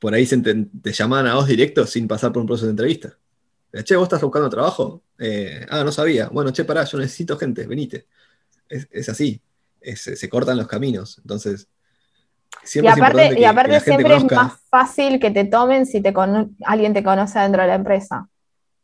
por 0.00 0.12
ahí 0.12 0.26
te, 0.26 0.92
llamaban 0.92 1.28
a 1.28 1.36
vos 1.36 1.46
directo 1.46 1.86
sin 1.86 2.08
pasar 2.08 2.32
por 2.32 2.40
un 2.40 2.48
proceso 2.48 2.66
de 2.66 2.72
entrevista. 2.72 3.16
Che, 3.84 3.94
¿vos 3.94 4.06
estás 4.06 4.20
buscando 4.20 4.50
trabajo? 4.50 5.04
Eh, 5.20 5.64
ah, 5.70 5.84
no 5.84 5.92
sabía. 5.92 6.30
Bueno, 6.30 6.50
che, 6.50 6.64
pará, 6.64 6.82
yo 6.82 6.98
necesito 6.98 7.38
gente, 7.38 7.64
venite. 7.64 8.08
Es, 8.68 9.08
así, 9.08 9.40
se 9.80 10.28
cortan 10.28 10.56
los 10.56 10.66
caminos. 10.66 11.18
Entonces, 11.18 11.68
siempre 12.64 12.92
y 12.96 12.98
aparte, 12.98 13.40
y 13.40 13.44
aparte 13.44 13.78
siempre 13.78 14.16
es 14.16 14.24
más 14.32 14.54
fácil 14.68 15.20
que 15.20 15.30
te 15.30 15.44
tomen 15.44 15.86
si 15.86 16.00
te 16.00 16.12
alguien 16.64 16.92
te 16.92 17.04
conoce 17.04 17.38
dentro 17.38 17.62
de 17.62 17.68
la 17.68 17.74
empresa. 17.76 18.28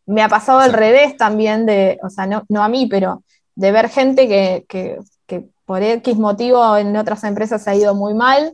Me 0.07 0.23
ha 0.23 0.29
pasado 0.29 0.59
al 0.59 0.73
revés 0.73 1.17
también 1.17 1.67
de, 1.67 1.99
o 2.03 2.11
sea, 2.11 2.27
no, 2.27 2.63
a 2.63 2.69
mí, 2.69 2.87
pero 2.87 3.23
de 3.55 3.73
ver 3.73 3.89
gente 3.89 4.27
que, 4.29 4.65
que, 4.69 4.99
que 5.27 5.49
por 5.65 5.83
X 5.83 6.17
motivo 6.17 6.77
en 6.77 6.97
otras 6.97 7.25
empresas 7.25 7.63
se 7.63 7.71
ha 7.71 7.75
ido 7.75 7.95
muy 7.95 8.15
mal 8.15 8.53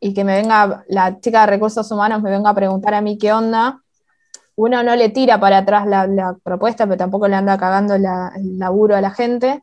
y 0.00 0.14
que 0.14 0.24
me 0.24 0.36
venga 0.36 0.84
la 0.88 1.20
chica 1.20 1.42
de 1.42 1.46
recursos 1.46 1.90
humanos 1.90 2.22
me 2.22 2.30
venga 2.30 2.50
a 2.50 2.54
preguntar 2.54 2.94
a 2.94 3.00
mí 3.00 3.18
qué 3.18 3.32
onda, 3.32 3.82
uno 4.56 4.82
no 4.82 4.96
le 4.96 5.08
tira 5.08 5.40
para 5.40 5.58
atrás 5.58 5.86
la, 5.86 6.36
propuesta, 6.42 6.86
pero 6.86 6.96
tampoco 6.96 7.28
le 7.28 7.36
anda 7.36 7.56
cagando 7.56 7.94
el 7.94 8.04
laburo 8.58 8.96
a 8.96 9.00
la 9.00 9.10
gente. 9.10 9.62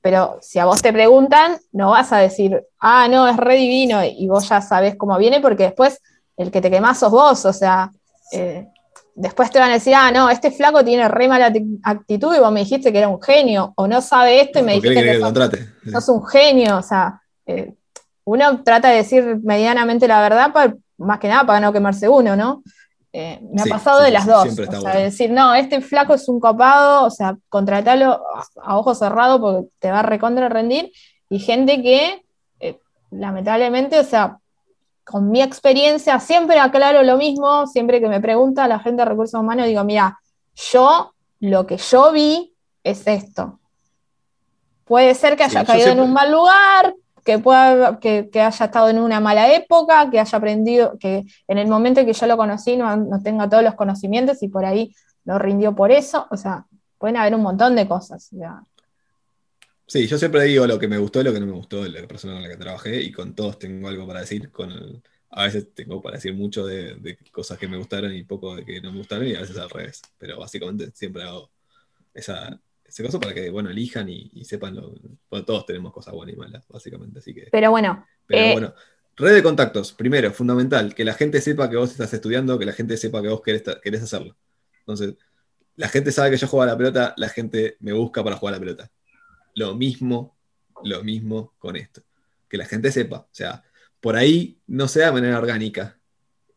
Pero 0.00 0.38
si 0.42 0.58
a 0.58 0.66
vos 0.66 0.82
te 0.82 0.92
preguntan, 0.92 1.58
no 1.72 1.90
vas 1.90 2.12
a 2.12 2.18
decir, 2.18 2.62
ah, 2.78 3.08
no, 3.08 3.26
es 3.26 3.36
re 3.36 3.56
divino 3.56 4.04
y 4.04 4.28
vos 4.28 4.48
ya 4.48 4.60
sabés 4.60 4.96
cómo 4.96 5.16
viene, 5.18 5.40
porque 5.40 5.64
después 5.64 6.00
el 6.36 6.50
que 6.50 6.60
te 6.60 6.70
quemás 6.70 6.98
sos 6.98 7.10
vos, 7.10 7.44
o 7.44 7.52
sea, 7.52 7.90
eh, 8.32 8.68
después 9.14 9.50
te 9.50 9.58
van 9.58 9.70
a 9.70 9.74
decir, 9.74 9.94
ah, 9.94 10.10
no, 10.10 10.28
este 10.28 10.50
flaco 10.50 10.84
tiene 10.84 11.08
re 11.08 11.28
mala 11.28 11.52
actitud 11.82 12.34
y 12.34 12.40
vos 12.40 12.52
me 12.52 12.60
dijiste 12.60 12.92
que 12.92 12.98
era 12.98 13.08
un 13.08 13.22
genio, 13.22 13.72
o 13.76 13.86
no 13.86 14.00
sabe 14.00 14.40
esto 14.40 14.58
y 14.58 14.62
me 14.62 14.74
dijiste 14.74 15.02
que, 15.02 15.90
sos, 15.90 16.08
un 16.08 16.26
genio, 16.26 16.78
o 16.78 16.82
sea, 16.82 17.20
eh, 17.46 17.74
uno 18.24 18.62
trata 18.62 18.88
de 18.88 18.96
decir 18.96 19.38
medianamente 19.42 20.08
la 20.08 20.20
verdad, 20.20 20.52
más 20.98 21.18
que 21.18 21.28
nada 21.28 21.44
para 21.44 21.60
no 21.60 21.72
quemarse 21.72 22.08
uno, 22.08 22.36
¿no? 22.36 22.62
Eh, 23.16 23.38
me 23.52 23.62
ha 23.62 23.66
pasado 23.66 24.02
de 24.02 24.10
las 24.10 24.26
dos. 24.26 24.58
O 24.58 24.80
sea, 24.80 24.96
decir, 24.96 25.30
no, 25.30 25.54
este 25.54 25.80
flaco 25.80 26.14
es 26.14 26.28
un 26.28 26.40
copado, 26.40 27.04
o 27.04 27.10
sea, 27.10 27.36
contratalo 27.48 28.20
a 28.60 28.76
ojos 28.76 28.98
cerrados 28.98 29.40
porque 29.40 29.68
te 29.78 29.92
va 29.92 30.00
a 30.00 30.02
recontra 30.02 30.48
rendir. 30.48 30.90
Y 31.30 31.38
gente 31.38 31.80
que, 31.80 32.24
eh, 32.58 32.80
lamentablemente, 33.12 34.00
o 34.00 34.04
sea, 34.04 34.38
con 35.04 35.30
mi 35.30 35.42
experiencia, 35.42 36.18
siempre 36.18 36.58
aclaro 36.58 37.02
lo 37.02 37.16
mismo, 37.16 37.66
siempre 37.66 38.00
que 38.00 38.08
me 38.08 38.20
pregunta 38.20 38.66
la 38.66 38.78
gente 38.78 39.02
de 39.02 39.08
recursos 39.08 39.38
humanos, 39.38 39.66
digo, 39.66 39.84
mira, 39.84 40.18
yo, 40.54 41.12
lo 41.40 41.66
que 41.66 41.76
yo 41.76 42.12
vi 42.12 42.54
es 42.82 43.06
esto. 43.06 43.60
Puede 44.84 45.14
ser 45.14 45.36
que 45.36 45.44
haya 45.44 45.64
caído 45.64 45.88
en 45.88 46.00
un 46.00 46.12
mal 46.12 46.30
lugar, 46.32 46.94
que, 47.24 47.38
pueda, 47.38 47.98
que, 47.98 48.28
haya 48.34 48.48
estado 48.48 48.88
en 48.88 48.98
una 48.98 49.20
mala 49.20 49.52
época, 49.52 50.10
que 50.10 50.20
haya 50.20 50.38
aprendido, 50.38 50.98
que 50.98 51.24
en 51.48 51.58
el 51.58 51.68
momento 51.68 52.00
en 52.00 52.06
que 52.06 52.12
yo 52.12 52.26
lo 52.26 52.36
conocí 52.36 52.76
no, 52.76 53.22
tenga 53.22 53.48
todos 53.48 53.62
los 53.62 53.74
conocimientos 53.74 54.42
y 54.42 54.48
por 54.48 54.64
ahí 54.64 54.94
no 55.24 55.38
rindió 55.38 55.74
por 55.74 55.90
eso. 55.90 56.26
O 56.30 56.36
sea, 56.36 56.66
pueden 56.98 57.16
haber 57.16 57.34
un 57.34 57.42
montón 57.42 57.76
de 57.76 57.88
cosas. 57.88 58.30
Sí, 59.86 60.06
yo 60.06 60.18
siempre 60.18 60.44
digo 60.44 60.66
lo 60.66 60.78
que 60.78 60.88
me 60.88 60.98
gustó 60.98 61.20
y 61.20 61.24
lo 61.24 61.32
que 61.32 61.40
no 61.40 61.46
me 61.46 61.52
gustó 61.52 61.82
de 61.82 61.90
la 61.90 62.06
persona 62.08 62.34
con 62.34 62.42
la 62.42 62.48
que 62.48 62.56
trabajé 62.56 63.02
y 63.02 63.12
con 63.12 63.34
todos 63.34 63.58
tengo 63.58 63.88
algo 63.88 64.06
para 64.06 64.20
decir. 64.20 64.50
Con 64.50 65.02
a 65.36 65.44
veces 65.44 65.74
tengo 65.74 66.00
para 66.00 66.16
decir 66.16 66.32
mucho 66.32 66.64
de, 66.64 67.18
cosas 67.32 67.58
que 67.58 67.66
me 67.66 67.76
gustaron 67.76 68.14
y 68.14 68.22
poco 68.22 68.54
de 68.54 68.64
que 68.64 68.80
no 68.80 68.92
me 68.92 68.98
gustaron 68.98 69.26
y 69.26 69.34
a 69.34 69.40
veces 69.40 69.58
al 69.58 69.68
revés. 69.68 70.00
Pero 70.16 70.38
básicamente 70.38 70.90
siempre 70.94 71.24
hago 71.24 71.50
esa, 72.14 72.60
ese 72.84 73.02
caso 73.02 73.18
para 73.18 73.34
que, 73.34 73.50
bueno, 73.50 73.70
elijan 73.70 74.08
y, 74.08 74.44
sepan 74.44 74.76
lo. 74.76 74.94
Bueno, 75.28 75.44
todos 75.44 75.66
tenemos 75.66 75.92
cosas 75.92 76.14
buenas 76.14 76.34
y 76.34 76.38
malas, 76.38 76.64
básicamente, 76.68 77.18
así 77.18 77.34
que. 77.34 77.48
Pero 77.50 77.70
bueno. 77.70 78.06
Pero 78.26 78.42
eh, 78.42 78.52
bueno. 78.52 78.74
Red 79.16 79.34
de 79.34 79.42
contactos, 79.42 79.92
primero, 79.92 80.32
fundamental, 80.32 80.94
que 80.94 81.04
la 81.04 81.14
gente 81.14 81.40
sepa 81.40 81.70
que 81.70 81.76
vos 81.76 81.90
estás 81.90 82.12
estudiando, 82.12 82.58
que 82.58 82.64
la 82.64 82.72
gente 82.72 82.96
sepa 82.96 83.22
que 83.22 83.28
vos 83.28 83.42
querés, 83.42 83.62
querés 83.82 84.02
hacerlo. 84.02 84.36
Entonces, 84.80 85.14
la 85.76 85.88
gente 85.88 86.10
sabe 86.10 86.30
que 86.30 86.36
yo 86.36 86.48
juego 86.48 86.62
a 86.62 86.66
la 86.66 86.76
pelota, 86.76 87.14
la 87.16 87.28
gente 87.28 87.76
me 87.80 87.92
busca 87.92 88.24
para 88.24 88.36
jugar 88.36 88.54
a 88.54 88.56
la 88.56 88.60
pelota. 88.60 88.90
Lo 89.54 89.74
mismo, 89.74 90.36
lo 90.82 91.02
mismo 91.02 91.54
con 91.58 91.76
esto. 91.76 92.02
Que 92.48 92.56
la 92.56 92.66
gente 92.66 92.90
sepa. 92.92 93.18
O 93.18 93.28
sea, 93.32 93.62
por 94.00 94.16
ahí 94.16 94.58
no 94.66 94.88
sea 94.88 95.06
de 95.06 95.12
manera 95.12 95.38
orgánica. 95.38 95.98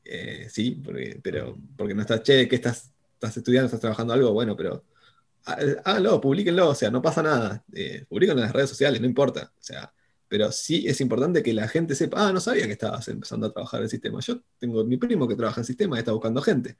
Eh, 0.03 0.47
sí, 0.49 0.81
pero 1.21 1.57
porque 1.75 1.93
no 1.93 2.01
estás, 2.01 2.23
che, 2.23 2.47
que 2.47 2.55
estás, 2.55 2.91
estás 3.13 3.37
estudiando, 3.37 3.65
estás 3.65 3.81
trabajando 3.81 4.13
algo, 4.13 4.31
bueno, 4.31 4.55
pero 4.55 4.85
háganlo, 5.45 6.19
publiquenlo, 6.19 6.69
o 6.69 6.75
sea, 6.75 6.91
no 6.91 7.01
pasa 7.01 7.23
nada. 7.23 7.63
Eh, 7.73 8.05
publiquenlo 8.07 8.41
en 8.41 8.47
las 8.47 8.55
redes 8.55 8.69
sociales, 8.69 8.99
no 8.99 9.07
importa. 9.07 9.51
O 9.53 9.63
sea, 9.63 9.91
pero 10.27 10.51
sí 10.51 10.85
es 10.87 10.99
importante 11.01 11.41
que 11.41 11.53
la 11.53 11.67
gente 11.67 11.95
sepa, 11.95 12.27
ah, 12.27 12.33
no 12.33 12.39
sabía 12.39 12.65
que 12.65 12.73
estabas 12.73 13.07
empezando 13.07 13.47
a 13.47 13.51
trabajar 13.51 13.79
en 13.79 13.85
el 13.85 13.89
sistema. 13.89 14.19
Yo 14.19 14.41
tengo 14.59 14.83
mi 14.83 14.97
primo 14.97 15.27
que 15.27 15.35
trabaja 15.35 15.61
en 15.61 15.65
sistema 15.65 15.95
y 15.95 15.99
está 15.99 16.11
buscando 16.11 16.41
gente. 16.41 16.77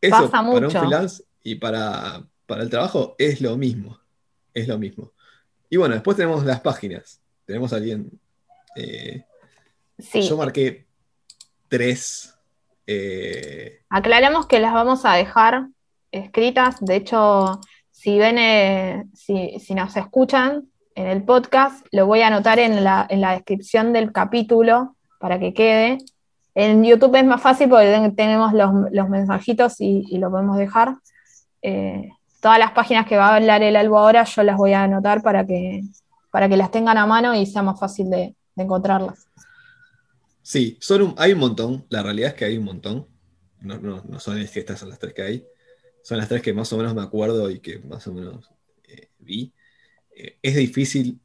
Eso 0.00 0.30
para 0.30 0.48
un 0.48 0.70
freelance 0.70 1.24
y 1.42 1.56
para, 1.56 2.24
el 2.48 2.70
trabajo 2.70 3.16
es 3.18 3.40
lo 3.40 3.56
mismo. 3.56 3.98
Es 4.54 4.68
lo 4.68 4.78
mismo. 4.78 5.12
Y 5.68 5.76
bueno, 5.76 5.94
después 5.94 6.16
tenemos 6.16 6.44
las 6.44 6.60
páginas. 6.60 7.20
Tenemos 7.44 7.72
a 7.72 7.76
alguien. 7.76 8.10
Eh, 8.76 9.24
yo 10.14 10.36
marqué 10.36 10.86
tres. 11.68 12.34
Eh, 12.86 13.80
Aclaremos 13.88 14.46
que 14.46 14.60
las 14.60 14.72
vamos 14.72 15.04
a 15.04 15.14
dejar 15.14 15.68
escritas. 16.12 16.76
De 16.80 16.96
hecho, 16.96 17.60
si 17.90 18.18
ven, 18.18 18.38
eh, 18.38 19.04
si, 19.14 19.74
nos 19.74 19.96
escuchan 19.96 20.68
en 20.94 21.06
el 21.08 21.24
podcast, 21.24 21.86
lo 21.90 22.06
voy 22.06 22.20
a 22.20 22.28
anotar 22.28 22.58
en 22.58 22.84
la, 22.84 23.06
descripción 23.08 23.92
del 23.92 24.12
capítulo 24.12 24.96
para 25.18 25.38
que 25.38 25.54
quede. 25.54 25.98
En 26.54 26.84
YouTube 26.84 27.16
es 27.16 27.24
más 27.24 27.42
fácil 27.42 27.68
porque 27.68 28.12
tenemos 28.16 28.52
los, 28.52 29.08
mensajitos 29.08 29.80
y, 29.80 30.18
lo 30.18 30.30
podemos 30.30 30.56
dejar. 30.56 30.96
Eh, 31.62 32.10
todas 32.44 32.58
las 32.58 32.72
páginas 32.72 33.06
que 33.06 33.16
va 33.16 33.28
a 33.28 33.36
hablar 33.36 33.62
el 33.62 33.74
albo 33.74 33.98
ahora, 33.98 34.22
yo 34.24 34.42
las 34.42 34.58
voy 34.58 34.74
a 34.74 34.82
anotar 34.82 35.22
para 35.22 35.46
que, 35.46 35.80
para 36.30 36.46
que 36.46 36.58
las 36.58 36.70
tengan 36.70 36.98
a 36.98 37.06
mano 37.06 37.34
y 37.34 37.46
sea 37.46 37.62
más 37.62 37.80
fácil 37.80 38.10
de, 38.10 38.36
encontrarlas. 38.54 39.26
Sí, 40.42 40.76
son 40.78 41.14
hay 41.16 41.32
un 41.32 41.38
montón. 41.38 41.86
La 41.88 42.02
realidad 42.02 42.28
es 42.28 42.34
que 42.34 42.44
hay 42.44 42.58
un 42.58 42.64
montón. 42.66 43.06
No, 43.62 43.78
no, 43.78 44.20
son 44.20 44.36
es 44.36 44.50
que 44.50 44.60
estas 44.60 44.78
son 44.78 44.90
las 44.90 44.98
tres 44.98 45.14
que 45.14 45.22
hay. 45.22 45.46
Son 46.02 46.18
las 46.18 46.28
tres 46.28 46.42
que 46.42 46.52
más 46.52 46.70
o 46.74 46.76
menos 46.76 46.94
me 46.94 47.00
acuerdo 47.00 47.48
y 47.48 47.60
que 47.60 47.78
más 47.78 48.06
o 48.08 48.12
menos 48.12 48.50
eh, 48.88 49.08
vi. 49.20 49.50
Eh, 50.14 50.36
es 50.42 50.54
difícil 50.54 51.18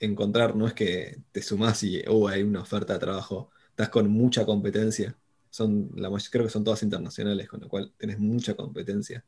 encontrar, 0.00 0.56
no 0.56 0.66
es 0.66 0.72
que 0.72 1.18
te 1.30 1.42
sumás 1.42 1.82
y 1.82 2.02
oh, 2.08 2.26
hay 2.26 2.42
una 2.42 2.62
oferta 2.62 2.94
de 2.94 3.00
trabajo, 3.00 3.50
estás 3.68 3.90
con 3.90 4.08
mucha 4.08 4.46
competencia. 4.46 5.14
Son, 5.50 5.90
creo 6.30 6.44
que 6.44 6.50
son 6.50 6.64
todas 6.64 6.82
internacionales, 6.82 7.50
con 7.50 7.60
lo 7.60 7.68
cual 7.68 7.92
tenés 7.98 8.18
mucha 8.18 8.54
competencia. 8.54 9.22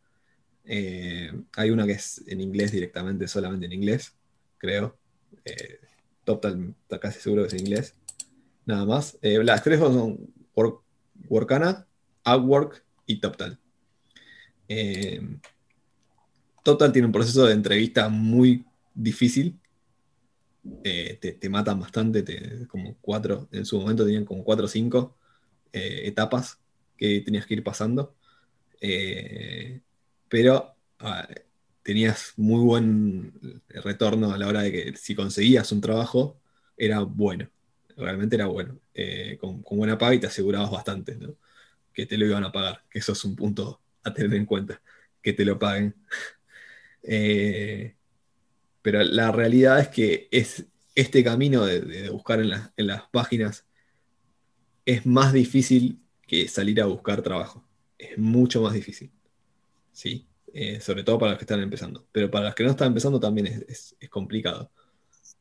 Eh, 0.65 1.33
hay 1.57 1.71
una 1.71 1.87
que 1.87 1.93
es 1.93 2.23
en 2.27 2.41
inglés 2.41 2.73
directamente, 2.73 3.27
solamente 3.29 3.67
en 3.67 3.73
inglés, 3.73 4.15
creo. 4.59 4.97
Eh, 5.45 5.81
TopTal 6.25 6.75
está 6.83 7.01
casi 7.01 7.21
seguro 7.21 7.43
que 7.43 7.49
es 7.49 7.55
en 7.55 7.61
inglés. 7.61 7.95
Nada 8.67 8.85
más. 8.85 9.19
Eh, 9.23 9.43
las 9.43 9.63
tres 9.65 9.81
son 9.81 10.33
Workana, 11.29 11.87
Outwork 12.25 12.85
y 13.07 13.21
TopTal. 13.21 13.59
Eh, 14.69 15.21
TopTal 16.63 16.93
tiene 16.93 17.07
un 17.07 17.13
proceso 17.13 17.47
de 17.47 17.55
entrevista 17.55 18.09
muy 18.09 18.65
difícil. 18.95 19.59
te, 20.83 21.49
matan 21.49 21.81
bastante, 21.81 22.67
como 22.69 22.97
cuatro, 23.01 23.49
en 23.51 23.65
su 23.65 23.81
momento 23.81 24.05
tenían 24.05 24.27
como 24.27 24.45
cuatro 24.45 24.67
o 24.67 24.69
cinco 24.69 25.17
etapas 25.73 26.59
que 26.97 27.21
tenías 27.23 27.47
que 27.47 27.55
ir 27.55 27.65
pasando. 27.65 28.15
Pero 30.31 30.75
ah, 31.01 31.29
tenías 31.83 32.35
muy 32.37 32.61
buen 32.65 33.63
retorno 33.69 34.33
a 34.33 34.39
la 34.39 34.49
hora 34.49 34.63
de 34.63 34.73
que 34.73 34.97
si 34.97 35.15
conseguías 35.15 35.73
un 35.73 35.81
trabajo, 35.81 36.41
era 36.77 37.01
bueno. 37.01 37.51
Realmente 37.97 38.37
era 38.37 38.47
bueno. 38.47 38.79
Eh, 38.95 39.37
con, 39.41 39.63
buena 39.63 39.99
paga 39.99 40.15
y 40.15 40.21
te 40.21 40.29
asegurabas 40.29 40.71
bastante, 40.71 41.19
Que 41.93 42.07
te 42.07 42.17
lo 42.17 42.27
iban 42.27 42.45
a 42.45 42.53
pagar. 42.53 42.85
Que 42.91 43.01
eso 43.01 43.13
es 43.13 43.25
un 43.25 43.37
punto 43.37 43.83
a 44.05 44.15
tener 44.15 44.35
en 44.35 44.47
cuenta. 44.47 44.81
Que 45.23 45.33
te 45.33 45.45
lo 45.45 45.59
paguen. 45.59 45.95
Eh, 47.03 47.97
pero 48.83 49.03
la 49.03 49.33
realidad 49.33 49.81
es 49.81 49.89
que 49.89 50.29
es 50.31 50.67
este 50.95 51.25
camino 51.25 51.65
de, 51.65 52.11
buscar 52.11 52.41
en, 52.41 52.53
en 52.77 52.87
las 52.87 53.09
páginas 53.09 53.65
es 54.85 55.07
más 55.07 55.33
difícil 55.33 56.03
que 56.27 56.47
salir 56.47 56.81
a 56.83 56.87
buscar 56.87 57.23
trabajo. 57.23 57.65
Es 57.97 58.19
mucho 58.19 58.61
más 58.61 58.75
difícil. 58.75 59.11
¿Sí? 60.01 60.27
Eh, 60.55 60.81
sobre 60.81 61.05
todo 61.05 61.19
para 61.19 61.33
los 61.33 61.39
que 61.39 61.45
están 61.45 61.61
empezando. 61.61 62.07
Pero 62.11 62.31
para 62.31 62.47
los 62.47 62.55
que 62.55 62.65
no 62.65 62.71
están 62.71 62.89
empezando 62.89 63.21
también 63.21 63.67
es, 63.69 63.95
complicado. 64.09 64.71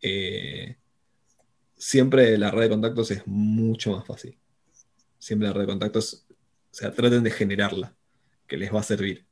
Eh, 0.02 0.76
siempre 1.78 2.38
la 2.38 2.52
red 2.52 2.64
de 2.64 2.70
contactos 2.70 3.10
es 3.12 3.26
mucho 3.26 3.94
más 3.94 4.06
fácil. 4.06 4.38
Siempre 5.18 5.48
la 5.48 5.54
red 5.54 5.62
de 5.62 5.68
contactos, 5.68 6.26
o 6.30 6.36
sea, 6.72 6.92
traten 6.92 7.24
de 7.24 7.32
generarla, 7.32 7.96
que 8.48 8.58
les 8.58 8.74
va 8.76 8.82
a 8.82 8.84
servir. 8.84 9.26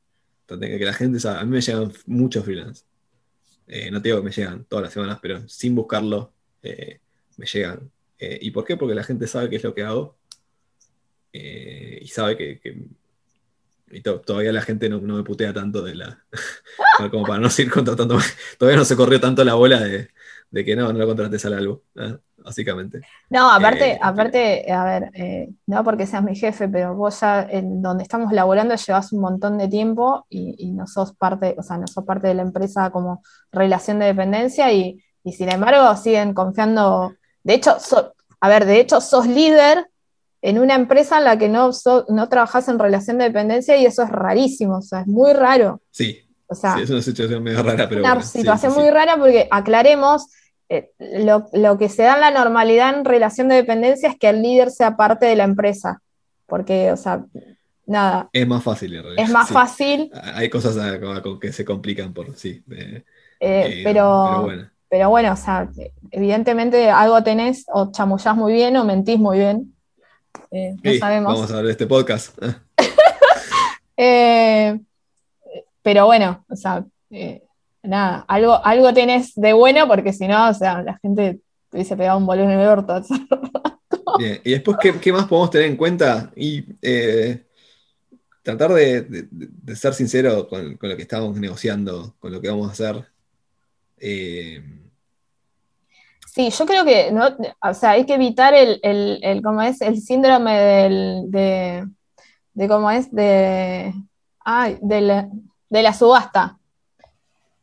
Traten 0.46 0.70
de 0.70 0.78
que 0.78 0.84
la 0.86 0.94
gente 0.94 1.20
sabe. 1.20 1.40
A 1.40 1.44
mí 1.44 1.50
me 1.50 1.60
llegan 1.60 1.92
muchos 2.06 2.42
freelance. 2.46 2.84
Eh, 3.66 3.90
no 3.90 4.00
te 4.00 4.08
digo 4.08 4.20
que 4.20 4.24
me 4.24 4.32
llegan 4.32 4.64
todas 4.64 4.84
las 4.84 4.94
semanas, 4.94 5.18
pero 5.20 5.46
sin 5.46 5.74
buscarlo, 5.74 6.32
me 6.62 7.46
llegan. 7.46 7.92
¿Y 8.18 8.50
por 8.50 8.64
qué? 8.64 8.78
Porque 8.78 8.94
la 8.94 9.04
gente 9.04 9.26
sabe 9.26 9.50
qué 9.50 9.56
es 9.56 9.62
lo 9.62 9.74
que 9.74 9.82
hago 9.82 10.16
y 11.30 12.06
sabe 12.08 12.38
que 12.38 12.88
y 13.90 14.02
todavía 14.02 14.52
la 14.52 14.62
gente 14.62 14.88
no, 14.88 15.00
me 15.00 15.22
putea 15.22 15.52
tanto 15.52 15.82
de 15.82 15.94
la. 15.94 16.24
como 17.10 17.24
para 17.24 17.40
no 17.40 17.50
seguir 17.50 17.72
contratando. 17.72 18.18
Todavía 18.58 18.78
no 18.78 18.84
se 18.84 18.96
corrió 18.96 19.20
tanto 19.20 19.44
la 19.44 19.54
bola 19.54 19.80
de, 19.80 20.08
que 20.64 20.76
no, 20.76 20.92
no 20.92 20.98
lo 20.98 21.06
contrates 21.06 21.44
al 21.44 21.54
algo, 21.54 21.82
básicamente. 22.36 23.00
No, 23.30 23.50
aparte, 23.50 23.92
eh, 23.92 23.98
aparte, 24.00 24.72
a 24.72 24.84
ver, 24.84 25.10
eh, 25.14 25.50
no 25.66 25.84
porque 25.84 26.06
seas 26.06 26.22
mi 26.22 26.34
jefe, 26.34 26.68
pero 26.68 26.94
vos 26.94 27.20
ya 27.20 27.42
en 27.42 27.82
donde 27.82 28.02
estamos 28.02 28.32
laborando 28.32 28.74
llevas 28.74 29.12
un 29.12 29.20
montón 29.20 29.58
de 29.58 29.68
tiempo 29.68 30.26
y, 30.28 30.70
no 30.72 30.86
sos 30.86 31.14
parte, 31.14 31.54
o 31.58 31.62
sea, 31.62 31.78
no 31.78 31.86
sos 31.86 32.04
parte 32.04 32.28
de 32.28 32.34
la 32.34 32.42
empresa 32.42 32.90
como 32.90 33.22
relación 33.52 33.98
de 33.98 34.06
dependencia 34.06 34.72
y, 34.72 35.02
sin 35.30 35.52
embargo 35.52 35.94
siguen 35.96 36.32
confiando. 36.32 37.14
De 37.42 37.54
hecho, 37.54 37.76
a 38.40 38.48
ver, 38.48 38.64
de 38.64 38.80
hecho, 38.80 39.00
sos 39.00 39.26
líder 39.26 39.90
en 40.40 40.58
una 40.58 40.74
empresa 40.74 41.18
en 41.18 41.24
la 41.24 41.38
que 41.38 41.48
no, 41.48 41.70
no 42.08 42.28
trabajas 42.28 42.68
en 42.68 42.78
relación 42.78 43.18
de 43.18 43.24
dependencia 43.24 43.76
y 43.76 43.86
eso 43.86 44.02
es 44.02 44.10
rarísimo, 44.10 44.78
o 44.78 44.82
sea, 44.82 45.00
es 45.00 45.06
muy 45.06 45.32
raro. 45.32 45.80
Sí, 45.90 46.20
o 46.46 46.54
sea, 46.54 46.78
es 46.80 46.88
una 46.90 47.02
situación 47.02 47.42
medio 47.42 47.62
rara, 47.62 47.88
pero... 47.88 48.00
Una 48.00 48.22
situación 48.22 48.74
muy 48.74 48.88
rara 48.90 49.16
porque 49.18 49.48
aclaremos, 49.50 50.28
eh, 50.68 50.92
lo, 50.98 51.78
que 51.78 51.88
se 51.88 52.04
da 52.04 52.14
en 52.14 52.20
la 52.20 52.30
normalidad 52.30 52.96
en 52.96 53.04
relación 53.04 53.48
de 53.48 53.56
dependencia 53.56 54.10
es 54.10 54.18
que 54.18 54.28
el 54.28 54.42
líder 54.42 54.70
sea 54.70 54.96
parte 54.96 55.26
de 55.26 55.36
la 55.36 55.44
empresa, 55.44 56.00
porque, 56.46 56.92
o 56.92 56.96
sea, 56.96 57.24
nada. 57.86 58.28
Es 58.32 58.46
más 58.46 58.62
fácil, 58.62 58.94
en 58.94 59.02
realidad. 59.02 59.24
Es 59.24 59.30
más 59.30 59.50
fácil. 59.50 60.10
Hay 60.34 60.48
cosas 60.48 60.76
que 61.40 61.52
se 61.52 61.64
complican 61.64 62.14
por, 62.14 62.36
sí. 62.36 62.62
Eh, 62.70 63.02
eh, 63.40 63.80
pero, 63.82 64.42
bueno. 64.42 64.70
pero 64.88 65.10
bueno, 65.10 65.32
o 65.32 65.36
sea, 65.36 65.68
evidentemente 66.12 66.90
algo 66.90 67.22
tenés 67.24 67.64
o 67.72 67.90
chamullás 67.90 68.36
muy 68.36 68.52
bien 68.52 68.76
o 68.76 68.84
mentís 68.84 69.18
muy 69.18 69.38
bien. 69.38 69.74
Eh, 70.50 70.76
vamos 71.00 71.50
a 71.50 71.56
ver 71.62 71.70
este 71.70 71.86
podcast. 71.86 72.36
Eh, 74.00 74.78
pero 75.82 76.06
bueno, 76.06 76.44
o 76.48 76.54
sea, 76.54 76.84
eh, 77.10 77.42
nada, 77.82 78.24
algo, 78.28 78.64
algo 78.64 78.94
tenés 78.94 79.34
de 79.34 79.52
bueno 79.52 79.88
porque 79.88 80.12
si 80.12 80.28
no, 80.28 80.50
o 80.50 80.54
sea, 80.54 80.82
la 80.84 80.96
gente 80.98 81.40
te 81.68 81.78
hubiese 81.78 81.96
pegado 81.96 82.16
un 82.16 82.24
bolón 82.24 82.48
en 82.48 82.60
el 82.60 82.68
orto. 82.68 83.02
Bien, 84.20 84.40
y 84.44 84.52
después, 84.52 84.76
¿qué, 85.00 85.12
más 85.12 85.26
podemos 85.26 85.50
tener 85.50 85.66
en 85.66 85.76
cuenta? 85.76 86.30
Y 86.36 86.62
tratar 88.44 88.72
de, 88.72 89.26
ser 89.74 89.94
sincero 89.94 90.46
con, 90.46 90.78
lo 90.80 90.96
que 90.96 91.02
estamos 91.02 91.36
negociando, 91.36 92.14
con 92.20 92.30
lo 92.30 92.40
que 92.40 92.50
vamos 92.50 92.68
a 92.68 92.72
hacer. 92.74 93.04
Sí, 96.38 96.50
yo 96.50 96.66
creo 96.66 96.84
que 96.84 97.10
no, 97.10 97.36
o 97.68 97.74
sea, 97.74 97.90
hay 97.90 98.06
que 98.06 98.14
evitar 98.14 98.54
el, 98.54 98.78
el, 98.84 99.42
¿cómo 99.42 99.60
es? 99.60 99.80
el 99.80 100.00
síndrome 100.00 100.56
del, 100.56 101.24
de, 101.32 101.84
de 102.52 102.68
cómo 102.68 102.92
es 102.92 103.12
de, 103.12 103.92
ay, 104.44 104.78
de, 104.80 105.00
la, 105.00 105.28
de 105.68 105.82
la 105.82 105.92
subasta 105.92 106.56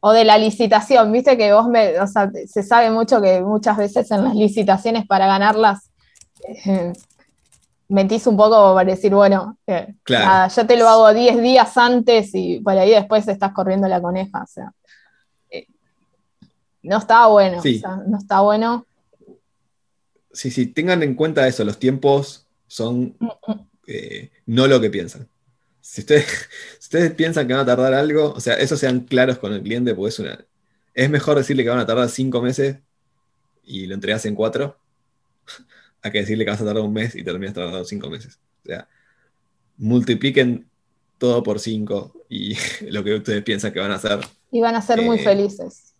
o 0.01 0.11
de 0.11 0.25
la 0.25 0.37
licitación, 0.37 1.09
viste 1.09 1.37
que 1.37 1.53
vos 1.53 1.69
me, 1.69 1.97
o 2.01 2.05
sea, 2.05 2.29
se 2.47 2.63
sabe 2.63 2.91
mucho 2.91 3.21
que 3.21 3.39
muchas 3.39 3.77
veces 3.77 4.11
en 4.11 4.25
las 4.25 4.35
licitaciones 4.35 5.07
para 5.07 5.25
ganarlas 5.25 5.89
eh, 6.45 6.91
mentís 7.87 8.27
un 8.27 8.35
poco 8.35 8.75
para 8.75 8.91
decir, 8.91 9.15
bueno, 9.15 9.57
eh, 9.67 9.95
yo 10.53 10.67
te 10.67 10.75
lo 10.75 10.89
hago 10.89 11.13
10 11.13 11.41
días 11.41 11.77
antes 11.77 12.31
y 12.33 12.59
por 12.59 12.77
ahí 12.77 12.89
después 12.89 13.25
estás 13.25 13.53
corriendo 13.53 13.87
la 13.87 14.01
coneja, 14.01 14.43
o 14.43 14.47
sea 14.47 14.73
no 16.85 16.97
está 16.97 17.27
bueno. 17.27 17.61
no 18.07 18.17
está 18.17 18.41
bueno. 18.41 18.85
Sí, 20.31 20.51
sí, 20.51 20.67
tengan 20.67 21.01
en 21.03 21.15
cuenta 21.15 21.47
eso, 21.47 21.63
los 21.63 21.79
tiempos 21.79 22.45
son 22.67 23.15
mm, 23.19 23.25
mm. 23.47 23.67
Eh, 23.87 24.31
no 24.45 24.67
lo 24.67 24.81
que 24.81 24.89
piensan. 24.89 25.27
Si 25.81 26.01
ustedes, 26.01 26.49
ustedes 26.79 27.11
piensan 27.13 27.47
que 27.47 27.53
van 27.53 27.63
a 27.63 27.65
tardar 27.65 27.93
algo, 27.93 28.33
o 28.33 28.39
sea, 28.39 28.55
eso 28.55 28.77
sean 28.77 29.01
claros 29.01 29.37
con 29.37 29.53
el 29.53 29.61
cliente, 29.61 29.93
porque 29.93 30.09
es 30.09 30.19
una. 30.19 30.45
Es 30.93 31.09
mejor 31.09 31.37
decirle 31.37 31.63
que 31.63 31.69
van 31.69 31.79
a 31.79 31.85
tardar 31.85 32.09
cinco 32.09 32.41
meses 32.41 32.77
y 33.63 33.85
lo 33.87 33.95
entregas 33.95 34.25
en 34.25 34.35
cuatro, 34.35 34.77
a 36.01 36.11
que 36.11 36.19
decirle 36.19 36.45
que 36.45 36.51
vas 36.51 36.61
a 36.61 36.65
tardar 36.65 36.83
un 36.83 36.93
mes 36.93 37.15
y 37.15 37.23
terminas 37.23 37.53
tardando 37.53 37.85
cinco 37.85 38.09
meses. 38.09 38.39
O 38.63 38.67
sea, 38.67 38.87
multipliquen 39.77 40.67
todo 41.17 41.43
por 41.43 41.59
cinco 41.59 42.13
y 42.29 42.55
lo 42.89 43.03
que 43.03 43.15
ustedes 43.15 43.43
piensan 43.43 43.73
que 43.73 43.79
van 43.79 43.91
a 43.91 43.95
hacer. 43.95 44.19
Y 44.51 44.61
van 44.61 44.75
a 44.75 44.81
ser 44.81 45.01
muy 45.01 45.17
eh, 45.17 45.23
felices. 45.23 45.94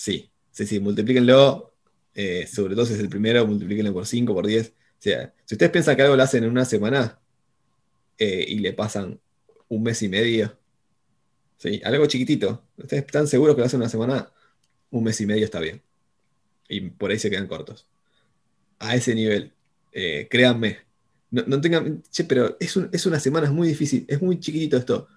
Sí, 0.00 0.32
sí, 0.50 0.66
sí, 0.66 0.80
multiplíquenlo. 0.80 1.74
Eh, 2.14 2.46
sobre 2.46 2.74
todo 2.74 2.86
si 2.86 2.94
es 2.94 3.00
el 3.00 3.10
primero, 3.10 3.46
multiplíquenlo 3.46 3.92
por 3.92 4.06
5, 4.06 4.32
por 4.32 4.46
10. 4.46 4.68
O 4.70 4.72
sea, 4.98 5.34
si 5.44 5.56
ustedes 5.56 5.70
piensan 5.70 5.94
que 5.94 6.02
algo 6.02 6.16
lo 6.16 6.22
hacen 6.22 6.42
en 6.42 6.50
una 6.50 6.64
semana 6.64 7.20
eh, 8.16 8.46
y 8.48 8.60
le 8.60 8.72
pasan 8.72 9.20
un 9.68 9.82
mes 9.82 10.00
y 10.02 10.08
medio, 10.08 10.58
¿sí? 11.58 11.82
algo 11.84 12.06
chiquitito, 12.06 12.64
ustedes 12.78 13.04
están 13.04 13.26
seguros 13.26 13.54
que 13.54 13.60
lo 13.60 13.66
hacen 13.66 13.76
en 13.76 13.82
una 13.82 13.90
semana, 13.90 14.32
un 14.88 15.04
mes 15.04 15.20
y 15.20 15.26
medio 15.26 15.44
está 15.44 15.60
bien. 15.60 15.82
Y 16.66 16.80
por 16.80 17.10
ahí 17.10 17.18
se 17.18 17.28
quedan 17.28 17.46
cortos. 17.46 17.86
A 18.78 18.96
ese 18.96 19.14
nivel, 19.14 19.52
eh, 19.92 20.28
créanme. 20.30 20.78
No, 21.30 21.60
tengan, 21.60 22.02
che, 22.10 22.24
pero 22.24 22.56
es, 22.58 22.74
es 22.90 23.04
una 23.04 23.20
semana, 23.20 23.48
es 23.48 23.52
muy 23.52 23.68
difícil, 23.68 24.06
es 24.08 24.22
muy 24.22 24.40
chiquitito 24.40 24.78
esto. 24.78 25.08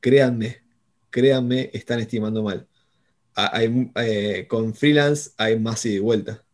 Créanme, 0.00 0.62
créanme, 1.10 1.70
están 1.74 2.00
estimando 2.00 2.42
mal. 2.42 2.66
Eh, 3.38 4.46
con 4.48 4.74
freelance 4.74 5.30
hay 5.36 5.58
más 5.58 5.84
y 5.86 5.94
de 5.94 6.00
vuelta. 6.00 6.44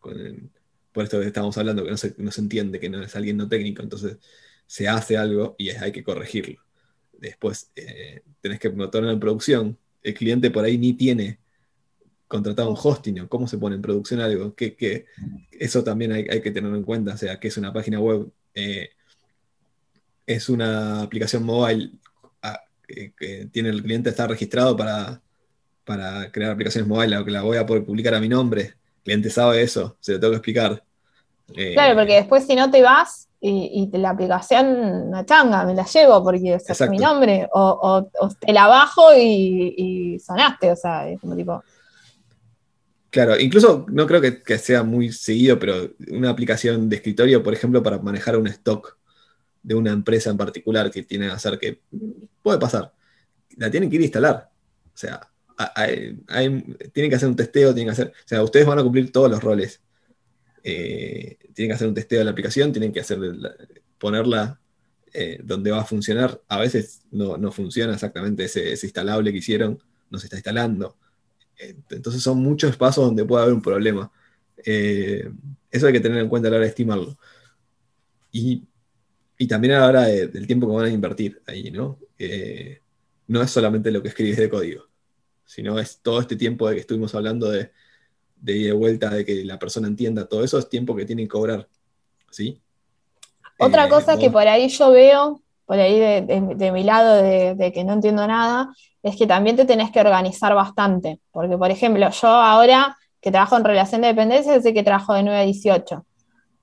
por 0.00 1.04
esto 1.04 1.20
que 1.20 1.26
estamos 1.26 1.56
hablando, 1.56 1.84
que 1.84 1.90
no 1.90 1.96
se, 1.96 2.14
no 2.18 2.32
se, 2.32 2.40
entiende, 2.40 2.80
que 2.80 2.90
no 2.90 3.02
es 3.02 3.14
alguien 3.14 3.36
no 3.36 3.48
técnico, 3.48 3.82
entonces 3.82 4.18
se 4.66 4.88
hace 4.88 5.16
algo 5.16 5.54
y 5.58 5.70
hay 5.70 5.92
que 5.92 6.02
corregirlo. 6.02 6.60
Después 7.12 7.70
eh, 7.76 8.22
tenés 8.40 8.58
que 8.58 8.70
meterlo 8.70 9.10
en 9.10 9.20
producción. 9.20 9.78
El 10.02 10.14
cliente 10.14 10.50
por 10.50 10.64
ahí 10.64 10.76
ni 10.78 10.94
tiene 10.94 11.38
contratar 12.26 12.66
un 12.66 12.76
hosting 12.82 13.20
o 13.20 13.28
cómo 13.28 13.46
se 13.46 13.58
pone 13.58 13.76
en 13.76 13.82
producción 13.82 14.20
algo. 14.20 14.54
Que, 14.54 15.06
eso 15.52 15.84
también 15.84 16.12
hay, 16.12 16.24
que 16.40 16.50
tenerlo 16.50 16.76
en 16.76 16.82
cuenta. 16.82 17.14
O 17.14 17.16
sea, 17.16 17.38
que 17.38 17.48
es 17.48 17.56
una 17.56 17.72
página 17.72 18.00
web, 18.00 18.32
eh, 18.54 18.90
es 20.26 20.48
una 20.48 21.02
aplicación 21.02 21.44
mobile 21.44 21.92
ah, 22.42 22.60
que 22.88 23.48
tiene 23.52 23.68
el 23.68 23.82
cliente 23.82 24.10
está 24.10 24.26
registrado 24.26 24.76
para, 24.76 25.22
para 25.84 26.30
crear 26.30 26.52
aplicaciones 26.52 26.88
mobile, 26.88 27.24
que 27.24 27.30
la 27.30 27.42
voy 27.42 27.56
a 27.56 27.66
poder 27.66 27.84
publicar 27.84 28.14
a 28.14 28.20
mi 28.20 28.28
nombre. 28.28 28.62
El 28.62 29.02
cliente 29.04 29.30
sabe 29.30 29.62
eso, 29.62 29.96
se 30.00 30.12
lo 30.12 30.20
tengo 30.20 30.32
que 30.32 30.36
explicar. 30.36 30.82
Eh, 31.54 31.74
claro, 31.74 31.96
porque 31.96 32.14
después 32.14 32.46
si 32.46 32.54
no 32.54 32.70
te 32.70 32.82
vas 32.82 33.28
y, 33.40 33.90
la 33.92 34.10
aplicación, 34.10 34.66
una 35.08 35.26
changa, 35.26 35.64
me 35.64 35.74
la 35.74 35.84
llevo 35.84 36.22
porque 36.22 36.54
es 36.54 36.88
mi 36.88 36.98
nombre, 36.98 37.48
o, 37.52 38.08
te 38.38 38.52
la 38.52 38.68
bajo 38.68 39.08
y, 39.16 40.18
sonaste, 40.24 40.70
o 40.70 40.76
sea, 40.76 41.08
es 41.08 41.20
como 41.20 41.34
tipo... 41.34 41.62
Claro, 43.10 43.38
incluso 43.38 43.84
no 43.88 44.06
creo 44.06 44.20
que, 44.20 44.58
sea 44.58 44.84
muy 44.84 45.12
seguido, 45.12 45.58
pero 45.58 45.90
una 46.08 46.30
aplicación 46.30 46.88
de 46.88 46.96
escritorio, 46.96 47.42
por 47.42 47.52
ejemplo, 47.52 47.82
para 47.82 47.98
manejar 47.98 48.36
un 48.38 48.46
stock 48.46 48.96
de 49.62 49.74
una 49.74 49.90
empresa 49.90 50.30
en 50.30 50.36
particular 50.36 50.90
que 50.90 51.02
tiene 51.02 51.26
que 51.26 51.32
hacer 51.32 51.58
que 51.58 51.80
puede 52.42 52.58
pasar, 52.58 52.92
la 53.56 53.70
tienen 53.70 53.90
que 53.90 53.96
ir 53.96 54.02
a 54.02 54.04
instalar. 54.04 54.50
O 54.86 54.96
sea, 54.96 55.31
tienen 56.92 57.10
que 57.10 57.16
hacer 57.16 57.28
un 57.28 57.36
testeo, 57.36 57.74
tienen 57.74 57.94
que 57.94 58.00
hacer, 58.00 58.08
o 58.08 58.28
sea, 58.28 58.42
ustedes 58.42 58.66
van 58.66 58.78
a 58.78 58.82
cumplir 58.82 59.12
todos 59.12 59.30
los 59.30 59.42
roles 59.42 59.80
eh, 60.64 61.38
tienen 61.54 61.70
que 61.70 61.74
hacer 61.74 61.88
un 61.88 61.94
testeo 61.94 62.20
de 62.20 62.24
la 62.24 62.30
aplicación, 62.30 62.72
tienen 62.72 62.92
que 62.92 63.00
hacer 63.00 63.18
ponerla 63.98 64.60
eh, 65.12 65.40
donde 65.42 65.70
va 65.70 65.80
a 65.80 65.84
funcionar. 65.84 66.40
A 66.48 66.58
veces 66.58 67.02
no, 67.10 67.52
funciona 67.52 67.94
exactamente 67.94 68.44
ese, 68.44 68.70
instalable 68.70 69.32
que 69.32 69.38
hicieron, 69.38 69.78
no 70.10 70.18
se 70.18 70.26
está 70.26 70.36
instalando. 70.36 70.96
Eh, 71.58 71.76
entonces 71.90 72.22
son 72.22 72.38
muchos 72.38 72.76
pasos 72.76 73.04
donde 73.04 73.24
puede 73.24 73.42
haber 73.42 73.54
un 73.54 73.62
problema. 73.62 74.10
eso 74.64 75.86
hay 75.86 75.92
que 75.92 76.00
tener 76.00 76.18
en 76.18 76.28
cuenta 76.28 76.48
a 76.48 76.50
la 76.52 76.56
hora 76.58 76.64
de 76.64 76.70
estimarlo. 76.70 77.18
Y, 78.30 78.64
también 79.48 79.74
a 79.74 79.80
la 79.80 79.88
hora 79.88 80.02
del 80.02 80.46
tiempo 80.46 80.68
que 80.68 80.74
van 80.76 80.84
a 80.84 80.88
invertir 80.88 81.42
ahí, 81.48 81.72
¿no? 81.72 81.98
no 83.26 83.42
es 83.42 83.50
solamente 83.50 83.90
lo 83.90 84.00
que 84.00 84.08
escribes 84.08 84.36
de 84.36 84.48
código, 84.48 84.86
sino 85.52 85.78
es 85.78 86.00
todo 86.00 86.20
este 86.20 86.36
tiempo 86.36 86.68
de 86.68 86.74
que 86.74 86.80
estuvimos 86.80 87.14
hablando 87.14 87.50
de 87.50 87.70
de 88.42 88.56
ida 88.56 88.68
y 88.70 88.72
vuelta, 88.72 89.08
de 89.10 89.24
que 89.24 89.44
la 89.44 89.58
persona 89.58 89.86
entienda, 89.86 90.26
todo 90.26 90.44
eso 90.44 90.58
es 90.58 90.68
tiempo 90.68 90.94
que 90.94 91.06
tienen 91.06 91.26
que 91.26 91.30
cobrar. 91.30 91.68
¿sí? 92.30 92.60
Otra 93.58 93.86
eh, 93.86 93.88
cosa 93.88 94.18
que 94.18 94.30
por 94.30 94.46
ahí 94.46 94.68
yo 94.68 94.90
veo, 94.90 95.40
por 95.64 95.78
ahí 95.78 95.98
de, 95.98 96.72
mi 96.72 96.82
lado 96.82 97.22
de, 97.22 97.72
que 97.72 97.84
no 97.84 97.92
entiendo 97.94 98.26
nada, 98.26 98.74
es 99.02 99.16
que 99.16 99.28
también 99.28 99.56
te 99.56 99.64
tenés 99.64 99.92
que 99.92 100.00
organizar 100.00 100.54
bastante. 100.54 101.20
Porque, 101.30 101.56
por 101.56 101.70
ejemplo, 101.70 102.10
yo 102.10 102.28
ahora 102.28 102.98
que 103.20 103.30
trabajo 103.30 103.56
en 103.56 103.64
relación 103.64 104.00
de 104.00 104.08
dependencia, 104.08 104.60
sé 104.60 104.74
que 104.74 104.82
trabajo 104.82 105.14
de 105.14 105.22
9 105.22 105.38
a 105.38 105.42
18. 105.44 106.04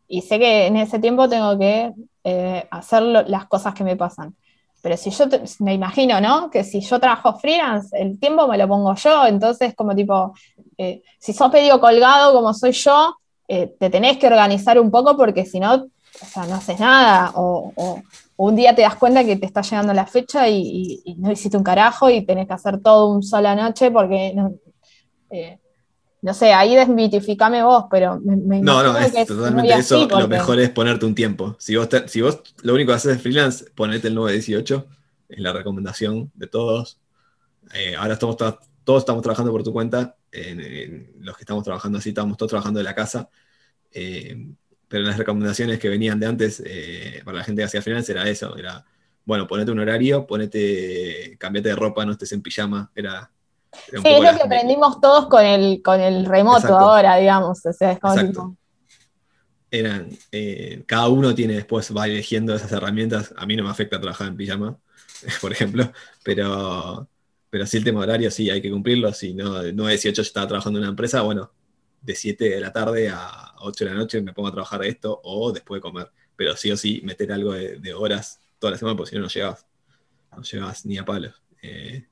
Y 0.09 0.21
sé 0.21 0.37
que 0.37 0.67
en 0.67 0.75
ese 0.75 0.99
tiempo 0.99 1.29
tengo 1.29 1.57
que 1.57 1.93
eh, 2.25 2.67
hacer 2.69 3.03
las 3.03 3.45
cosas 3.45 3.73
que 3.73 3.85
me 3.85 3.95
pasan. 3.95 4.35
Pero 4.81 4.95
si 4.97 5.09
yo 5.09 5.25
me 5.59 5.73
imagino, 5.73 6.21
¿no? 6.21 6.49
Que 6.49 6.63
si 6.63 6.81
yo 6.81 6.99
trabajo 6.99 7.37
freelance, 7.37 7.97
el 7.97 8.19
tiempo 8.19 8.47
me 8.47 8.57
lo 8.57 8.67
pongo 8.67 8.95
yo, 8.95 9.25
entonces 9.25 9.75
como 9.75 9.95
tipo, 9.95 10.33
eh, 10.77 11.01
si 11.19 11.33
sos 11.33 11.51
pedido 11.51 11.79
colgado 11.79 12.33
como 12.33 12.53
soy 12.53 12.71
yo, 12.71 13.17
eh, 13.47 13.75
te 13.79 13.89
tenés 13.89 14.17
que 14.17 14.27
organizar 14.27 14.79
un 14.79 14.91
poco 14.91 15.17
porque 15.17 15.45
si 15.45 15.59
no, 15.59 15.73
o 15.73 16.25
sea, 16.25 16.45
no 16.45 16.55
haces 16.55 16.79
nada, 16.79 17.31
o, 17.35 17.73
un 18.37 18.55
día 18.55 18.73
te 18.73 18.83
das 18.83 18.95
cuenta 18.95 19.25
que 19.25 19.35
te 19.35 19.45
está 19.45 19.61
llegando 19.61 19.93
la 19.93 20.05
fecha 20.05 20.47
y, 20.47 21.03
no 21.17 21.31
hiciste 21.31 21.57
un 21.57 21.63
carajo 21.63 22.09
y 22.09 22.25
tenés 22.25 22.47
que 22.47 22.53
hacer 22.53 22.81
todo 22.81 23.09
un 23.09 23.21
sola 23.21 23.53
noche 23.53 23.91
porque 23.91 24.33
no, 24.33 24.53
eh, 25.29 25.59
no 26.21 26.33
sé, 26.33 26.51
ahí 26.51 26.75
desmitificame 26.75 27.63
vos, 27.63 27.85
pero 27.89 28.19
me, 28.19 28.61
No, 28.61 28.83
no, 28.83 28.97
es 28.97 29.25
totalmente 29.25 29.73
eso. 29.73 30.07
Lo 30.07 30.27
mejor 30.27 30.59
es 30.59 30.69
ponerte 30.69 31.05
un 31.05 31.15
tiempo. 31.15 31.55
Si 31.59 31.75
vos, 31.77 31.87
si 32.07 32.21
vos 32.21 32.41
lo 32.61 32.73
único 32.73 32.89
que 32.89 32.95
haces 32.95 33.15
es 33.15 33.21
freelance, 33.21 33.65
ponete 33.73 34.09
el 34.09 34.15
918. 34.15 34.85
Es 35.29 35.39
la 35.39 35.53
recomendación 35.53 36.31
de 36.33 36.47
todos. 36.47 36.99
Eh, 37.73 37.95
ahora 37.95 38.13
estamos 38.13 38.35
todos 38.35 39.03
estamos 39.03 39.21
trabajando 39.21 39.51
por 39.51 39.63
tu 39.63 39.71
cuenta. 39.71 40.17
En, 40.31 41.13
los 41.19 41.37
que 41.37 41.43
estamos 41.43 41.63
trabajando 41.63 41.99
así, 41.99 42.09
estamos 42.09 42.35
todos 42.35 42.49
trabajando 42.49 42.79
de 42.79 42.83
la 42.83 42.95
casa. 42.95 43.29
Eh, 43.91 44.47
pero 44.89 45.03
las 45.03 45.17
recomendaciones 45.17 45.79
que 45.79 45.87
venían 45.87 46.19
de 46.19 46.25
antes 46.25 46.61
eh, 46.65 47.21
para 47.23 47.37
la 47.37 47.43
gente 47.43 47.61
que 47.61 47.65
hacía 47.65 47.81
freelance 47.81 48.11
era 48.11 48.27
eso. 48.27 48.57
Era, 48.57 48.83
bueno, 49.23 49.47
ponete 49.47 49.71
un 49.71 49.79
horario, 49.79 50.27
ponete, 50.27 51.37
cambiate 51.37 51.69
de 51.69 51.75
ropa, 51.75 52.05
no 52.05 52.11
estés 52.11 52.33
en 52.33 52.41
pijama. 52.41 52.91
Era 52.93 53.31
Sí, 53.71 54.01
es 54.03 54.23
lo 54.23 54.37
que 54.37 54.43
aprendimos 54.43 54.99
todos 54.99 55.27
con 55.27 55.45
el, 55.45 55.81
con 55.83 55.99
el 55.99 56.25
remoto 56.25 56.77
ahora, 56.77 57.17
digamos. 57.17 57.65
O 57.65 57.73
sea, 57.73 57.91
es 57.91 57.99
como 57.99 58.57
Eran, 59.71 60.09
eh, 60.31 60.83
cada 60.87 61.07
uno 61.09 61.35
tiene 61.35 61.53
después, 61.53 61.95
va 61.95 62.05
eligiendo 62.07 62.55
esas 62.55 62.71
herramientas. 62.71 63.33
A 63.37 63.45
mí 63.45 63.55
no 63.55 63.63
me 63.63 63.69
afecta 63.69 63.99
trabajar 63.99 64.27
en 64.27 64.37
pijama, 64.37 64.77
por 65.41 65.51
ejemplo, 65.51 65.91
pero, 66.23 67.07
pero 67.49 67.65
sí 67.65 67.77
el 67.77 67.83
tema 67.83 68.01
horario, 68.01 68.31
sí, 68.31 68.49
hay 68.49 68.61
que 68.61 68.71
cumplirlo. 68.71 69.13
Si 69.13 69.33
no, 69.33 69.61
no 69.71 69.87
18 69.87 70.15
yo 70.15 70.21
estaba 70.21 70.47
trabajando 70.47 70.79
en 70.79 70.83
una 70.83 70.91
empresa, 70.91 71.21
bueno, 71.21 71.51
de 72.01 72.15
7 72.15 72.49
de 72.49 72.59
la 72.59 72.71
tarde 72.71 73.09
a 73.09 73.53
8 73.59 73.85
de 73.85 73.91
la 73.91 73.97
noche 73.97 74.21
me 74.21 74.33
pongo 74.33 74.47
a 74.47 74.51
trabajar 74.51 74.83
esto 74.85 75.19
o 75.23 75.51
después 75.51 75.79
de 75.79 75.81
comer. 75.81 76.11
Pero 76.35 76.55
sí 76.55 76.71
o 76.71 76.77
sí, 76.77 77.01
meter 77.03 77.31
algo 77.31 77.53
de, 77.53 77.93
horas 77.93 78.39
toda 78.59 78.71
la 78.71 78.77
semana, 78.77 78.95
porque 78.95 79.11
si 79.11 79.15
no, 79.17 79.23
no 79.23 79.27
llegabas. 79.27 79.65
No 80.35 80.43
llegabas 80.43 80.85
ni 80.85 80.97
a 80.97 81.05
palos. 81.05 81.33
Eh, 81.61 82.05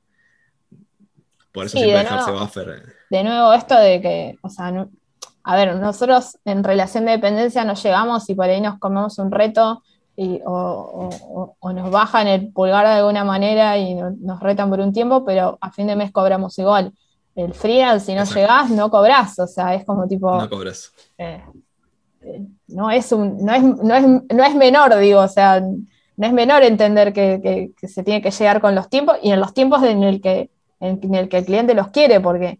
por 1.57 1.65
eso 1.65 1.75
siempre 1.75 1.97
dejarse 1.97 2.31
buffer. 2.31 2.83
De 3.09 3.23
nuevo, 3.23 3.51
esto 3.51 3.75
de 3.75 3.99
que, 3.99 4.37
o 4.43 4.49
sea, 4.49 4.87
a 5.43 5.55
ver, 5.55 5.75
nosotros 5.75 6.37
en 6.45 6.63
relación 6.63 7.05
de 7.05 7.13
dependencia 7.13 7.63
nos 7.63 7.81
llegamos 7.81 8.29
y 8.29 8.35
por 8.35 8.45
ahí 8.45 8.61
nos 8.61 8.77
comemos 8.77 9.17
un 9.17 9.31
reto 9.31 9.81
o, 10.45 11.09
nos 11.73 11.89
bajan 11.89 12.27
el 12.27 12.53
pulgar 12.53 12.85
de 12.85 12.93
alguna 12.93 13.23
manera 13.23 13.75
y 13.79 13.95
nos 13.95 14.39
retan 14.39 14.69
por 14.69 14.81
un 14.81 14.93
tiempo, 14.93 15.25
pero 15.25 15.57
a 15.59 15.71
fin 15.71 15.87
de 15.87 15.95
mes 15.95 16.11
cobramos 16.11 16.59
igual. 16.59 16.93
El 17.33 17.55
freelance, 17.55 18.05
si 18.05 18.13
no 18.13 18.23
llegás, 18.23 18.69
no 18.69 18.91
cobras, 18.91 19.39
o 19.39 19.47
sea, 19.47 19.73
es 19.73 19.83
como 19.83 20.07
tipo. 20.07 20.39
No 20.39 20.47
cobras. 20.47 20.91
Eh, 21.17 21.41
eh, 22.21 22.45
no, 22.67 22.91
es 22.91 23.11
un, 23.11 23.43
no, 23.43 23.51
es, 23.51 23.63
no, 23.63 24.43
es, 24.43 24.55
menor, 24.55 24.95
digo, 24.99 25.21
o 25.21 25.27
sea, 25.27 25.59
no 25.59 26.27
es 26.27 26.33
menor 26.33 26.61
entender 26.61 27.13
que, 27.13 27.73
que, 27.75 27.87
se 27.87 28.03
tiene 28.03 28.21
que 28.21 28.29
llegar 28.29 28.61
con 28.61 28.75
los 28.75 28.89
tiempos 28.89 29.17
y 29.23 29.31
en 29.31 29.39
los 29.39 29.55
tiempos 29.55 29.81
en 29.81 30.03
el 30.03 30.21
que 30.21 30.51
en 30.79 31.15
el 31.15 31.29
que 31.29 31.39
el 31.39 31.45
cliente 31.45 31.73
los 31.73 31.89
quiere, 31.89 32.19
porque, 32.19 32.59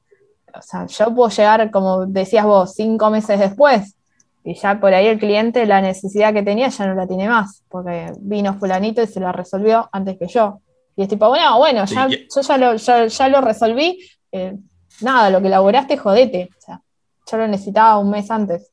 o 0.53 0.61
sea, 0.61 0.85
yo 0.87 1.13
puedo 1.13 1.29
llegar, 1.29 1.69
como 1.71 2.05
decías 2.05 2.45
vos, 2.45 2.73
cinco 2.73 3.09
meses 3.09 3.39
después, 3.39 3.95
y 4.43 4.55
ya 4.55 4.79
por 4.79 4.93
ahí 4.93 5.07
el 5.07 5.19
cliente 5.19 5.65
la 5.65 5.81
necesidad 5.81 6.33
que 6.33 6.41
tenía 6.41 6.69
ya 6.69 6.87
no 6.87 6.95
la 6.95 7.05
tiene 7.05 7.27
más, 7.27 7.63
porque 7.67 8.13
vino 8.19 8.57
fulanito 8.57 9.01
y 9.01 9.07
se 9.07 9.19
la 9.19 9.31
resolvió 9.31 9.89
antes 9.91 10.17
que 10.17 10.27
yo. 10.27 10.61
Y 10.95 11.03
es 11.03 11.09
tipo, 11.09 11.27
bueno, 11.27 11.57
bueno, 11.57 11.85
ya, 11.85 12.07
yo 12.07 12.41
ya 12.41 12.57
lo, 12.57 12.75
ya, 12.75 13.29
lo 13.29 13.41
resolví, 13.41 13.99
eh, 14.31 14.57
nada, 15.01 15.29
lo 15.29 15.41
que 15.41 15.47
elaboraste, 15.47 15.97
jodete. 15.97 16.49
O 16.57 16.61
sea, 16.61 16.81
yo 17.29 17.37
lo 17.37 17.47
necesitaba 17.47 17.99
un 17.99 18.09
mes 18.09 18.31
antes. 18.31 18.71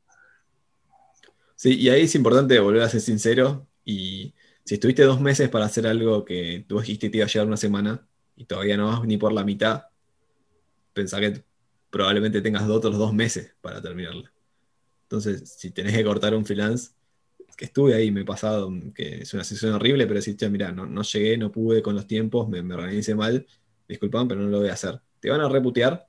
Sí, 1.56 1.78
y 1.78 1.88
ahí 1.88 2.02
es 2.02 2.14
importante 2.14 2.58
volver 2.60 2.82
a 2.82 2.88
ser 2.88 3.00
sincero 3.00 3.66
y 3.84 4.32
si 4.64 4.74
estuviste 4.74 5.02
dos 5.02 5.20
meses 5.20 5.48
para 5.48 5.66
hacer 5.66 5.86
algo 5.86 6.24
que 6.24 6.64
tú 6.68 6.78
dijiste 6.78 7.06
que 7.06 7.10
te 7.10 7.16
iba 7.18 7.26
a 7.26 7.28
llevar 7.28 7.48
una 7.48 7.56
semana, 7.56 8.06
y 8.36 8.44
todavía 8.46 8.76
no 8.76 8.88
vas 8.88 9.02
ni 9.04 9.16
por 9.16 9.32
la 9.32 9.44
mitad, 9.44 9.84
pensá 10.92 11.20
que 11.20 11.44
probablemente 11.90 12.40
tengas 12.40 12.68
otros 12.68 12.98
dos 12.98 13.12
meses 13.12 13.54
para 13.60 13.80
terminarla. 13.80 14.32
Entonces, 15.02 15.48
si 15.58 15.70
tenés 15.70 15.94
que 15.94 16.04
cortar 16.04 16.34
un 16.34 16.44
freelance, 16.44 16.90
que 17.56 17.66
estuve 17.66 17.94
ahí, 17.94 18.10
me 18.10 18.22
he 18.22 18.24
pasado, 18.24 18.72
que 18.94 19.22
es 19.22 19.34
una 19.34 19.44
sesión 19.44 19.74
horrible, 19.74 20.06
pero 20.06 20.20
decís, 20.20 20.50
mira, 20.50 20.72
no, 20.72 20.86
no 20.86 21.02
llegué, 21.02 21.36
no 21.38 21.52
pude 21.52 21.82
con 21.82 21.94
los 21.94 22.06
tiempos, 22.06 22.48
me, 22.48 22.62
me 22.62 22.74
organicé 22.74 23.14
mal, 23.14 23.46
disculpan, 23.88 24.26
pero 24.28 24.40
no 24.40 24.48
lo 24.48 24.58
voy 24.58 24.68
a 24.68 24.72
hacer. 24.72 25.00
Te 25.20 25.30
van 25.30 25.40
a 25.40 25.48
reputear, 25.48 26.06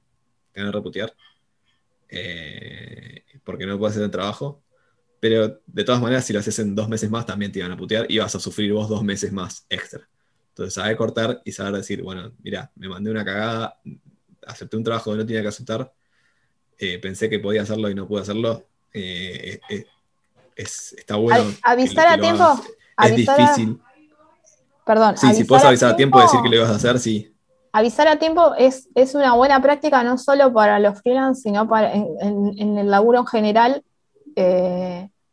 te 0.52 0.62
van 0.62 0.70
a 0.70 0.72
reputear, 0.72 1.14
eh, 2.10 3.24
porque 3.44 3.66
no 3.66 3.78
puedes 3.78 3.94
hacer 3.94 4.06
el 4.06 4.12
trabajo, 4.12 4.64
pero 5.20 5.62
de 5.66 5.84
todas 5.84 6.02
maneras, 6.02 6.26
si 6.26 6.34
lo 6.34 6.40
haces 6.40 6.58
en 6.60 6.76
dos 6.76 6.90
meses 6.90 7.10
más, 7.10 7.26
también 7.26 7.52
te 7.52 7.62
van 7.62 7.72
a 7.72 7.78
putear 7.78 8.06
y 8.10 8.18
vas 8.18 8.36
a 8.36 8.40
sufrir 8.40 8.74
vos 8.74 8.90
dos 8.90 9.04
meses 9.04 9.32
más 9.32 9.66
extra. 9.70 10.08
Entonces, 10.56 10.74
saber 10.74 10.96
cortar 10.96 11.42
y 11.44 11.52
saber 11.52 11.74
decir, 11.74 12.02
bueno, 12.02 12.32
mira, 12.42 12.72
me 12.78 12.88
mandé 12.88 13.12
una 13.12 13.26
cagada, 13.26 13.78
acepté 14.48 14.78
un 14.78 14.86
trabajo 14.86 15.12
que 15.12 15.18
no 15.18 15.26
tenía 15.26 15.42
que 15.42 15.50
aceptar, 15.50 15.92
eh, 16.78 16.98
pensé 17.00 17.30
que 17.30 17.40
podía 17.40 17.64
hacerlo 17.64 17.90
y 17.90 17.94
no 17.94 18.08
pude 18.08 18.22
hacerlo. 18.22 18.64
Eh, 18.94 19.60
eh, 19.70 19.86
está 20.56 21.18
bueno. 21.18 21.44
avisar 21.62 22.08
a 22.08 22.18
tiempo. 22.18 22.58
Es 23.04 23.16
difícil. 23.18 23.82
Perdón. 24.86 25.18
Sí, 25.18 25.34
si 25.34 25.44
puedes 25.44 25.66
avisar 25.66 25.92
a 25.92 25.96
tiempo, 25.98 26.22
decir 26.22 26.40
que 26.42 26.48
lo 26.48 26.56
ibas 26.56 26.70
a 26.70 26.76
hacer, 26.76 27.00
sí. 27.00 27.36
Avisar 27.74 28.08
a 28.08 28.18
tiempo 28.18 28.56
es, 28.58 28.88
es 28.96 29.14
una 29.14 29.34
buena 29.34 29.62
práctica 29.62 30.06
no 30.06 30.18
solo 30.18 30.54
para 30.54 30.80
los 30.80 31.02
freelance, 31.02 31.42
sino 31.42 31.68
para 31.68 31.94
en, 31.94 32.78
el 32.78 32.90
laburo 32.90 33.20
en 33.20 33.26
general. 33.26 33.84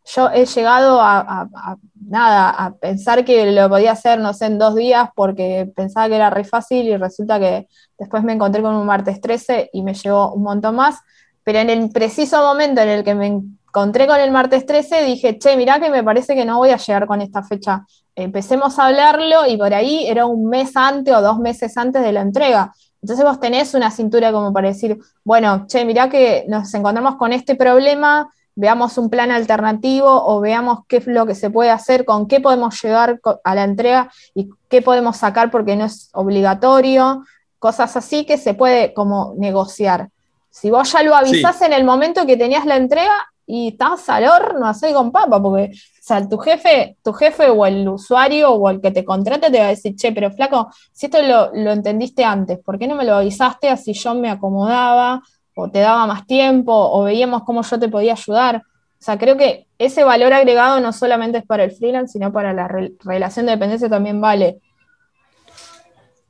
Yo 0.05 0.31
he 0.31 0.47
llegado 0.47 1.01
a, 1.01 1.49
nada, 1.95 2.51
a 2.51 2.75
pensar 2.75 3.25
que 3.25 3.51
lo 3.53 3.69
podía 3.69 3.93
hacer, 3.93 4.19
no 4.19 4.35
sé, 4.35 4.47
en 4.47 4.59
dos 4.59 4.75
días 4.75 5.11
porque 5.15 5.71
pensaba 5.75 6.09
que 6.09 6.17
era 6.17 6.31
re 6.31 6.45
fácil 6.45 6.89
y 6.89 6.97
resulta 6.97 7.39
que 7.39 7.69
después 7.99 8.23
me 8.25 8.33
encontré 8.33 8.63
con 8.63 8.75
un 8.75 8.87
martes 8.87 9.21
13 9.21 9.71
y 9.73 9.83
me 9.83 9.95
llevó 9.95 10.33
un 10.33 10.43
montón 10.43 10.77
más. 10.77 11.01
Pero 11.45 11.59
en 11.59 11.71
el 11.71 11.91
preciso 11.91 12.43
momento 12.43 12.81
en 12.81 12.89
el 12.89 13.05
que 13.05 13.15
me 13.15 13.27
encontré 13.27 14.07
con 14.07 14.21
el 14.21 14.31
martes 14.31 14.67
13, 14.67 15.05
dije, 15.05 15.39
che, 15.39 15.57
mirá 15.57 15.81
que 15.81 15.91
me 15.91 16.05
parece 16.05 16.35
que 16.35 16.45
no 16.45 16.59
voy 16.59 16.71
a 16.71 16.77
llegar 16.77 17.07
con 17.07 17.21
esta 17.21 17.43
fecha. 17.43 17.85
Empecemos 18.15 18.79
a 18.79 18.87
hablarlo 18.87 19.47
y 19.47 19.57
por 19.57 19.73
ahí 19.73 20.07
era 20.07 20.27
un 20.27 20.49
mes 20.49 20.77
antes 20.77 21.15
o 21.15 21.23
dos 21.23 21.39
meses 21.39 21.77
antes 21.77 22.03
de 22.03 22.13
la 22.13 22.21
entrega. 22.21 22.73
Entonces 23.01 23.25
vos 23.25 23.41
tenés 23.41 23.75
una 23.75 23.91
cintura 23.91 24.31
como 24.31 24.53
para 24.53 24.69
decir, 24.69 24.99
bueno, 25.25 25.67
che, 25.67 25.85
mirá 25.85 26.09
que 26.09 26.45
nos 26.49 26.73
encontramos 26.75 27.17
con 27.17 27.33
este 27.33 27.57
problema, 27.57 28.31
veamos 28.55 28.99
un 28.99 29.11
plan 29.11 29.31
alternativo 29.31 30.09
o 30.09 30.41
veamos 30.41 30.81
qué 30.89 30.99
es 30.99 31.07
lo 31.07 31.27
que 31.27 31.35
se 31.35 31.51
puede 31.51 31.71
hacer, 31.71 32.05
con 32.05 32.27
qué 32.29 32.41
podemos 32.41 32.81
llegar 32.83 33.21
a 33.45 33.55
la 33.55 33.65
entrega 33.65 34.11
y 34.35 34.51
qué 34.69 34.83
podemos 34.83 35.17
sacar 35.17 35.51
porque 35.51 35.77
no 35.77 35.85
es 35.85 36.11
obligatorio, 36.13 37.25
cosas 37.59 37.97
así 37.97 38.25
que 38.25 38.39
se 38.39 38.55
puede 38.55 38.93
como 38.93 39.35
negociar. 39.37 40.11
Si 40.51 40.71
vos 40.71 40.93
ya 40.93 41.03
lo 41.03 41.15
avisás 41.15 41.63
en 41.63 41.73
el 41.73 41.85
momento 41.85 42.27
que 42.27 42.37
tenías 42.37 42.67
la 42.67 42.77
entrega 42.77 43.15
y 43.47 43.69
estás 43.69 44.09
al 44.09 44.25
horno 44.25 44.67
así 44.67 44.93
con 44.93 45.11
papa, 45.11 45.43
porque 45.43 45.73
o 45.73 46.05
sea, 46.05 46.29
tu 46.29 46.37
jefe, 46.39 46.97
tu 47.03 47.13
jefe 47.13 47.49
o 47.49 47.65
el 47.65 47.89
usuario 47.89 48.51
o 48.51 48.69
el 48.69 48.81
que 48.81 48.91
te 48.91 49.05
contrate 49.05 49.51
te 49.51 49.59
va 49.59 49.67
a 49.67 49.69
decir, 49.69 49.95
che, 49.97 50.13
pero 50.13 50.31
flaco, 50.31 50.71
si 50.93 51.07
esto 51.07 51.23
lo, 51.23 51.51
lo 51.55 51.73
entendiste 51.73 52.25
antes, 52.25 52.59
¿por 52.59 52.79
qué 52.79 52.87
no 52.87 52.97
me 52.97 53.05
lo 53.05 53.15
avisaste 53.15 53.69
así 53.69 53.95
yo 53.95 54.15
me 54.15 54.31
acomodaba 54.31 55.23
o 55.55 55.71
te 55.71 55.81
daba 55.81 56.07
más 56.07 56.27
tiempo, 56.27 56.73
o 56.73 57.05
veíamos 57.05 57.43
cómo 57.45 57.63
yo 57.63 57.79
te 57.79 57.89
podía 57.89 58.13
ayudar. 58.13 58.63
O 59.03 59.05
sea, 59.05 59.19
creo 59.19 59.37
que 59.37 59.67
ese 59.79 60.05
valor 60.05 60.33
agregado 60.33 60.81
no 60.81 60.93
solamente 60.93 61.39
es 61.39 61.45
para 61.45 61.65
el 61.65 61.73
freelance, 61.73 62.13
sino 62.13 62.33
para 62.33 62.53
la 62.53 62.69
relación 62.69 63.47
de 63.47 63.53
dependencia 63.53 63.89
también 63.89 64.21
vale. 64.21 64.61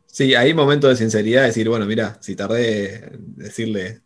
Sí, 0.06 0.34
hay 0.34 0.52
momentos 0.52 0.90
de 0.90 0.96
sinceridad, 0.96 1.44
decir, 1.44 1.68
bueno, 1.68 1.86
mira, 1.86 2.18
si 2.20 2.36
tardé, 2.36 3.12
decirle, 3.18 4.02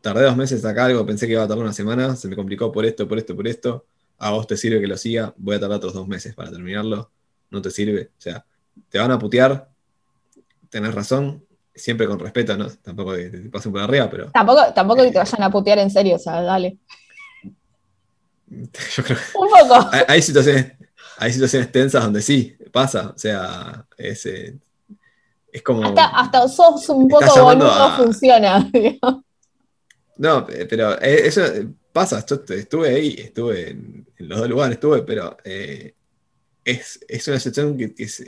tardé 0.00 0.22
dos 0.22 0.36
meses 0.36 0.64
acá 0.64 0.84
algo, 0.84 1.04
pensé 1.04 1.26
que 1.26 1.32
iba 1.32 1.42
a 1.42 1.48
tardar 1.48 1.64
una 1.64 1.72
semana, 1.72 2.14
se 2.14 2.28
me 2.28 2.36
complicó 2.36 2.70
por 2.70 2.84
esto, 2.84 3.08
por 3.08 3.18
esto, 3.18 3.34
por 3.34 3.48
esto, 3.48 3.86
a 4.18 4.30
vos 4.30 4.46
te 4.46 4.56
sirve 4.56 4.80
que 4.80 4.86
lo 4.86 4.96
siga, 4.96 5.34
voy 5.36 5.56
a 5.56 5.60
tardar 5.60 5.78
otros 5.78 5.94
dos 5.94 6.06
meses 6.06 6.34
para 6.34 6.50
terminarlo, 6.50 7.10
no 7.50 7.60
te 7.60 7.70
sirve, 7.70 8.10
o 8.16 8.20
sea, 8.20 8.44
te 8.88 8.98
van 8.98 9.10
a 9.10 9.18
putear, 9.18 9.68
tenés 10.70 10.94
razón, 10.94 11.44
siempre 11.78 12.06
con 12.06 12.18
respeto, 12.18 12.56
¿no? 12.56 12.68
Tampoco 12.68 13.14
que 13.14 13.30
te 13.30 13.38
pasen 13.48 13.72
por 13.72 13.80
arriba, 13.80 14.08
pero. 14.10 14.30
Tampoco, 14.30 14.72
tampoco 14.74 15.02
que 15.02 15.12
te 15.12 15.18
vayan 15.18 15.42
a 15.42 15.50
putear 15.50 15.78
en 15.78 15.90
serio, 15.90 16.16
o 16.16 16.18
sea, 16.18 16.42
dale. 16.42 16.78
Yo 18.48 19.04
creo 19.04 19.18
Un 19.34 19.48
poco. 19.48 19.90
Hay, 20.08 20.22
situaciones, 20.22 20.72
hay 21.18 21.32
situaciones 21.32 21.72
tensas 21.72 22.02
donde 22.02 22.22
sí, 22.22 22.56
pasa. 22.72 23.12
O 23.14 23.18
sea, 23.18 23.84
es, 23.96 24.26
eh, 24.26 24.56
es 25.52 25.62
como. 25.62 25.84
Hasta, 25.84 26.06
hasta 26.06 26.48
sos 26.48 26.88
un 26.88 27.08
poco 27.08 27.42
boludo 27.42 27.96
funciona. 27.96 28.70
No, 30.20 30.44
pero 30.44 31.00
eh, 31.00 31.28
eso 31.28 31.42
pasa. 31.92 32.18
Estuve 32.18 32.88
ahí, 32.88 33.14
estuve 33.20 33.70
en, 33.70 34.04
los 34.16 34.40
dos 34.40 34.48
lugares, 34.48 34.74
estuve, 34.74 35.02
pero 35.02 35.36
eh, 35.44 35.94
es, 36.64 36.98
es, 37.06 37.28
una 37.28 37.38
situación 37.38 37.78
que, 37.78 37.94
que 37.94 38.02
es 38.02 38.24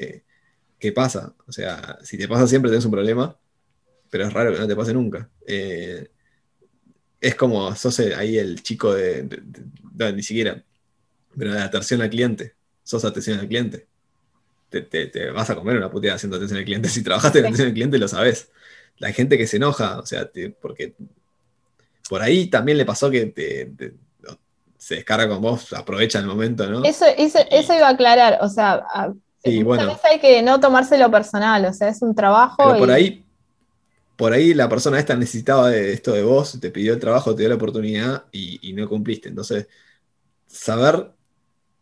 ¿qué 0.81 0.93
pasa? 0.93 1.35
O 1.47 1.53
sea, 1.53 1.99
si 2.03 2.19
te 2.19 2.27
pasa 2.27 2.49
siempre 2.49 2.71
tenés 2.71 2.85
un 2.85 2.91
problema, 2.91 3.37
pero 4.09 4.27
es 4.27 4.33
raro 4.33 4.53
que 4.53 4.59
no 4.59 4.67
te 4.67 4.75
pase 4.75 4.93
nunca. 4.93 5.29
Eh, 5.47 6.09
es 7.21 7.35
como, 7.35 7.75
sos 7.77 8.01
ahí 8.01 8.39
el 8.39 8.63
chico 8.63 8.95
de, 8.95 9.43
no, 9.95 10.11
ni 10.11 10.23
siquiera, 10.23 10.65
pero 11.37 11.53
de 11.53 11.61
atención 11.61 12.01
al 12.01 12.11
cliente, 12.11 12.55
sos 12.83 13.05
atención 13.05 13.39
al 13.39 13.47
cliente. 13.47 13.87
Te, 14.71 15.31
vas 15.31 15.51
a 15.51 15.55
comer 15.55 15.77
una 15.77 15.91
puteada 15.91 16.17
haciendo 16.17 16.37
atención 16.37 16.59
al 16.59 16.65
cliente. 16.65 16.89
Si 16.91 17.03
trabajaste 17.03 17.41
en 17.41 17.47
atención 17.47 17.69
al 17.69 17.75
cliente, 17.75 17.99
lo 17.99 18.09
sabes. 18.09 18.51
La 18.99 19.13
gente 19.13 19.37
que 19.37 19.47
se 19.47 19.59
enoja, 19.59 19.99
o 19.99 20.07
sea, 20.07 20.31
porque 20.61 20.95
por 22.09 22.23
ahí 22.23 22.47
también 22.47 22.79
le 22.79 22.85
pasó 22.85 23.11
que 23.11 23.33
se 24.79 24.95
descarga 24.95 25.29
con 25.29 25.43
vos, 25.43 25.73
aprovecha 25.75 26.19
el 26.19 26.27
momento, 26.27 26.67
¿no? 26.69 26.85
Eso, 26.85 27.05
eso, 27.17 27.75
iba 27.75 27.87
a 27.87 27.91
aclarar, 27.91 28.39
o 28.41 28.49
sea, 28.49 28.83
Sí, 29.43 29.63
bueno. 29.63 29.99
hay 30.11 30.19
que 30.19 30.43
no 30.43 30.61
tomárselo 30.61 31.11
personal, 31.11 31.65
o 31.65 31.73
sea, 31.73 31.89
es 31.89 32.03
un 32.03 32.15
trabajo. 32.15 32.57
por 32.77 32.91
ahí, 32.91 33.25
por 34.17 34.35
ahí 34.35 34.53
la 34.53 34.69
persona 34.69 34.99
esta 34.99 35.17
necesitaba 35.17 35.71
de 35.71 35.93
esto 35.93 36.13
de 36.13 36.23
vos, 36.23 36.59
te 36.61 36.71
pidió 36.71 36.93
el 36.93 37.01
trabajo, 37.01 37.35
te 37.35 37.43
dio 37.43 37.49
la 37.49 37.55
oportunidad 37.55 38.25
y, 38.31 38.73
no 38.75 38.87
cumpliste. 38.87 39.31
Entonces, 39.31 39.67
saber 40.47 41.13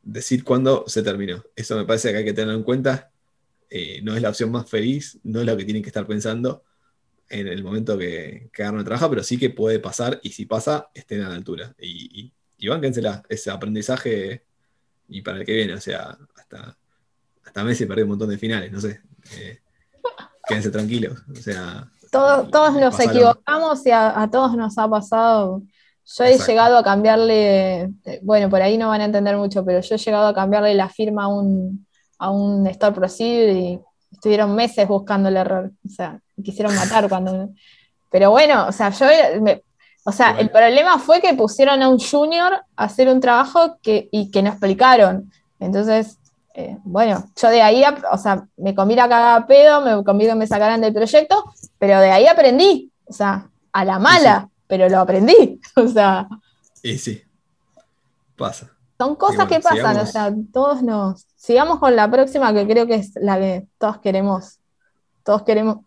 decir 0.02 0.44
cuándo 0.44 0.84
se 0.86 1.02
terminó. 1.02 1.44
Eso 1.56 1.76
me 1.76 1.84
parece 1.84 2.12
que 2.12 2.18
hay 2.18 2.24
que 2.24 2.32
tener 2.32 2.54
en 2.54 2.62
cuenta. 2.62 3.10
Eh, 3.70 4.00
no 4.02 4.14
es 4.14 4.22
la 4.22 4.30
opción 4.30 4.52
más 4.52 4.70
feliz, 4.70 5.18
no 5.24 5.40
es 5.40 5.46
lo 5.46 5.56
que 5.56 5.64
tienen 5.64 5.82
que 5.82 5.88
estar 5.88 6.06
pensando 6.06 6.62
en 7.28 7.48
el 7.48 7.62
momento 7.62 7.98
que, 7.98 8.48
que 8.52 8.62
el 8.62 8.84
trabajo, 8.84 9.10
pero 9.10 9.22
sí 9.22 9.36
que 9.36 9.50
puede 9.50 9.80
pasar 9.80 10.20
y 10.22 10.30
si 10.30 10.46
pasa, 10.46 10.90
estén 10.94 11.22
a 11.22 11.28
la 11.28 11.34
altura. 11.34 11.74
Y, 11.78 12.22
y, 12.22 12.32
y 12.56 12.68
bánquensela, 12.68 13.22
ese 13.28 13.50
aprendizaje 13.50 14.44
y 15.08 15.22
para 15.22 15.38
el 15.38 15.44
que 15.44 15.54
viene, 15.54 15.74
o 15.74 15.80
sea, 15.80 16.16
hasta 16.36 16.77
hasta 17.48 17.64
Messi 17.64 17.86
perdió 17.86 18.04
un 18.04 18.10
montón 18.10 18.28
de 18.28 18.36
finales, 18.36 18.70
no 18.70 18.78
sé. 18.78 19.00
Eh, 19.38 19.58
quédense 20.46 20.70
tranquilos. 20.70 21.18
O 21.30 21.40
sea. 21.40 21.88
Todos, 22.12 22.50
todos 22.50 22.74
nos 22.74 23.00
equivocamos 23.00 23.84
y 23.86 23.90
a, 23.90 24.28
todos 24.30 24.54
nos 24.54 24.76
ha 24.76 24.86
pasado. 24.88 25.62
Yo 26.04 26.24
he 26.24 26.38
llegado 26.38 26.76
a 26.76 26.82
cambiarle, 26.82 27.82
eh, 28.04 28.20
bueno, 28.22 28.50
por 28.50 28.60
ahí 28.60 28.76
no 28.76 28.88
van 28.88 29.00
a 29.00 29.06
entender 29.06 29.36
mucho, 29.36 29.64
pero 29.64 29.80
yo 29.80 29.94
he 29.94 29.98
llegado 29.98 30.26
a 30.26 30.34
cambiarle 30.34 30.74
la 30.74 30.90
firma 30.90 31.24
a 31.24 31.28
un, 31.28 31.86
a 32.18 32.30
un 32.30 32.66
Store 32.66 32.94
Procedure 32.94 33.52
y 33.52 33.80
estuvieron 34.12 34.54
meses 34.54 34.86
buscando 34.86 35.30
el 35.30 35.36
error. 35.38 35.70
O 35.86 35.88
sea, 35.88 36.20
quisieron 36.42 36.74
matar 36.74 37.08
cuando. 37.08 37.50
Pero 38.10 38.30
bueno, 38.30 38.66
o 38.68 38.72
sea, 38.72 38.90
yo. 38.90 39.06
o 40.04 40.12
sea, 40.12 40.38
el 40.38 40.50
problema 40.50 40.98
fue 40.98 41.22
que 41.22 41.32
pusieron 41.32 41.82
a 41.82 41.88
un 41.88 41.98
junior 41.98 42.60
a 42.76 42.84
hacer 42.84 43.08
un 43.08 43.20
trabajo 43.20 43.78
que, 43.82 44.08
y 44.12 44.30
que 44.30 44.42
no 44.42 44.50
explicaron. 44.50 45.30
Entonces, 45.60 46.17
eh, 46.58 46.76
bueno, 46.82 47.24
yo 47.40 47.50
de 47.50 47.62
ahí, 47.62 47.84
o 48.10 48.18
sea, 48.18 48.44
me 48.56 48.74
comí 48.74 48.96
la 48.96 49.08
cagada 49.08 49.46
pedo, 49.46 49.80
me 49.80 50.02
comí 50.02 50.26
que 50.26 50.34
me 50.34 50.44
sacaran 50.44 50.80
del 50.80 50.92
proyecto, 50.92 51.54
pero 51.78 52.00
de 52.00 52.10
ahí 52.10 52.26
aprendí, 52.26 52.90
o 53.06 53.12
sea, 53.12 53.48
a 53.72 53.84
la 53.84 54.00
mala, 54.00 54.50
pero 54.66 54.88
lo 54.88 54.98
aprendí, 54.98 55.60
o 55.76 55.86
sea. 55.86 56.26
Y 56.82 56.98
sí, 56.98 57.22
pasa. 58.36 58.72
Son 58.98 59.14
cosas 59.14 59.46
que 59.46 59.60
pasan, 59.60 59.98
o 59.98 60.06
sea, 60.06 60.34
todos 60.52 60.82
nos. 60.82 61.26
Sigamos 61.36 61.78
con 61.78 61.94
la 61.94 62.10
próxima, 62.10 62.52
que 62.52 62.66
creo 62.66 62.88
que 62.88 62.96
es 62.96 63.12
la 63.14 63.38
que 63.38 63.68
todos 63.78 63.98
queremos, 63.98 64.58
todos 65.22 65.44
queremos 65.44 65.84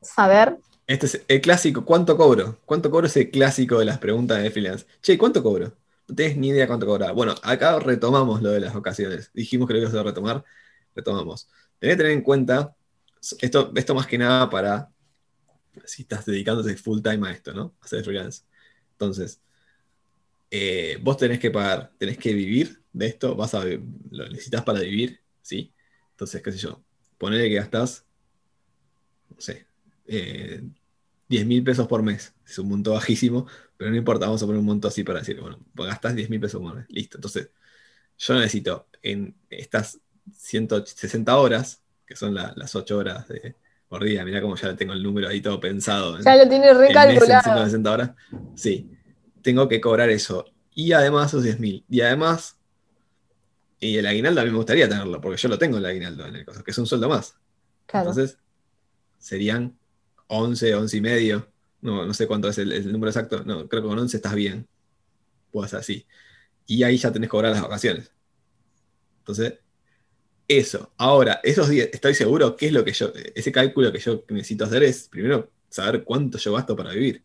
saber. 0.00 0.56
Este 0.86 1.04
es 1.04 1.22
el 1.28 1.42
clásico, 1.42 1.84
¿cuánto 1.84 2.16
cobro? 2.16 2.56
¿Cuánto 2.64 2.90
cobro 2.90 3.06
es 3.06 3.16
el 3.18 3.30
clásico 3.30 3.78
de 3.80 3.84
las 3.84 3.98
preguntas 3.98 4.42
de 4.42 4.50
freelance? 4.50 4.86
Che, 5.02 5.18
¿cuánto 5.18 5.42
cobro? 5.42 5.72
No 6.08 6.14
tenés 6.14 6.36
ni 6.36 6.48
idea 6.48 6.66
cuánto 6.66 6.86
cobrar. 6.86 7.14
Bueno, 7.14 7.34
acá 7.42 7.78
retomamos 7.78 8.42
lo 8.42 8.50
de 8.50 8.60
las 8.60 8.74
ocasiones. 8.74 9.30
Dijimos 9.32 9.66
que 9.66 9.74
lo 9.74 9.80
ibas 9.80 9.94
a 9.94 10.02
retomar, 10.02 10.44
retomamos. 10.94 11.48
Tenés 11.78 11.96
que 11.96 12.02
tener 12.02 12.12
en 12.12 12.22
cuenta, 12.22 12.74
esto, 13.40 13.72
esto 13.74 13.94
más 13.94 14.06
que 14.06 14.18
nada 14.18 14.50
para 14.50 14.90
si 15.86 16.02
estás 16.02 16.24
dedicándote 16.24 16.76
full 16.76 17.00
time 17.00 17.28
a 17.28 17.32
esto, 17.32 17.52
¿no? 17.52 17.74
A 17.80 17.84
hacer 17.84 18.04
freelance. 18.04 18.42
Entonces, 18.92 19.40
eh, 20.50 20.98
vos 21.02 21.16
tenés 21.16 21.38
que 21.38 21.50
pagar, 21.50 21.92
tenés 21.98 22.18
que 22.18 22.32
vivir 22.32 22.82
de 22.92 23.06
esto, 23.06 23.34
vas 23.34 23.54
a, 23.54 23.64
lo 23.64 24.28
necesitas 24.28 24.62
para 24.62 24.80
vivir, 24.80 25.20
¿sí? 25.42 25.72
Entonces, 26.10 26.42
qué 26.42 26.52
sé 26.52 26.58
yo, 26.58 26.82
ponele 27.18 27.48
que 27.48 27.56
gastás, 27.56 28.04
no 29.30 29.40
sé, 29.40 29.66
10 31.34 31.42
eh, 31.42 31.46
mil 31.46 31.64
pesos 31.64 31.88
por 31.88 32.02
mes, 32.02 32.32
es 32.46 32.58
un 32.58 32.68
monto 32.68 32.92
bajísimo, 32.92 33.46
pero 33.76 33.90
no 33.90 33.96
importa, 33.96 34.26
vamos 34.26 34.42
a 34.42 34.46
poner 34.46 34.60
un 34.60 34.66
monto 34.66 34.86
así 34.86 35.02
para 35.02 35.18
decir, 35.18 35.40
bueno, 35.40 35.58
pues 35.74 35.88
gastas 35.88 36.14
10 36.14 36.30
mil 36.30 36.40
pesos 36.40 36.60
por 36.60 36.76
mes, 36.76 36.86
listo. 36.88 37.18
Entonces, 37.18 37.50
yo 38.18 38.34
necesito 38.34 38.86
en 39.02 39.34
estas 39.50 39.98
160 40.32 41.36
horas, 41.36 41.82
que 42.06 42.14
son 42.14 42.34
las 42.34 42.74
8 42.74 42.96
horas 42.96 43.26
de, 43.28 43.56
por 43.88 44.04
día, 44.04 44.24
mira 44.24 44.40
cómo 44.40 44.54
ya 44.54 44.76
tengo 44.76 44.92
el 44.92 45.02
número 45.02 45.28
ahí 45.28 45.40
todo 45.40 45.58
pensado. 45.58 46.20
ya 46.20 46.36
lo 46.36 46.48
tiene 46.48 46.72
recalculado. 46.72 47.42
160 47.42 47.92
horas, 47.92 48.10
sí, 48.54 48.90
tengo 49.42 49.68
que 49.68 49.80
cobrar 49.80 50.10
eso. 50.10 50.46
Y 50.72 50.92
además 50.92 51.28
esos 51.28 51.42
10 51.42 51.60
mil. 51.60 51.84
Y 51.88 52.00
además, 52.00 52.58
y 53.80 53.96
el 53.96 54.06
aguinaldo 54.06 54.40
a 54.40 54.44
mí 54.44 54.50
me 54.50 54.56
gustaría 54.56 54.88
tenerlo, 54.88 55.20
porque 55.20 55.40
yo 55.40 55.48
lo 55.48 55.58
tengo 55.58 55.78
el 55.78 55.86
aguinaldo 55.86 56.26
en 56.26 56.36
el 56.36 56.44
caso, 56.44 56.62
que 56.62 56.70
es 56.70 56.78
un 56.78 56.86
sueldo 56.86 57.08
más. 57.08 57.36
Entonces, 57.92 58.38
serían 59.18 59.76
11, 60.28 60.74
11 60.74 60.96
y 60.96 61.00
medio 61.00 61.54
no, 61.84 62.06
no 62.06 62.14
sé 62.14 62.26
cuánto 62.26 62.48
es 62.48 62.56
el, 62.56 62.90
número 62.90 63.10
exacto. 63.10 63.44
No, 63.44 63.68
creo 63.68 63.82
que 63.82 63.88
con 63.88 63.98
11 63.98 64.16
estás 64.16 64.34
bien. 64.34 64.66
Pues 65.52 65.74
así. 65.74 66.06
Y 66.66 66.82
ahí 66.82 66.96
ya 66.96 67.12
tenés 67.12 67.28
que 67.28 67.32
cobrar 67.32 67.52
las 67.52 67.60
vacaciones. 67.60 68.10
Entonces, 69.18 69.58
eso. 70.48 70.94
Ahora, 70.96 71.40
esos 71.42 71.68
días, 71.68 71.90
estoy 71.92 72.14
seguro 72.14 72.56
que 72.56 72.68
es 72.68 72.72
lo 72.72 72.86
que 72.86 72.94
yo, 72.94 73.12
ese 73.34 73.52
cálculo 73.52 73.92
que 73.92 73.98
yo 73.98 74.24
necesito 74.30 74.64
hacer 74.64 74.82
es, 74.82 75.08
primero, 75.08 75.50
saber 75.68 76.04
cuánto 76.04 76.38
yo 76.38 76.54
gasto 76.54 76.74
para 76.74 76.90
vivir. 76.90 77.22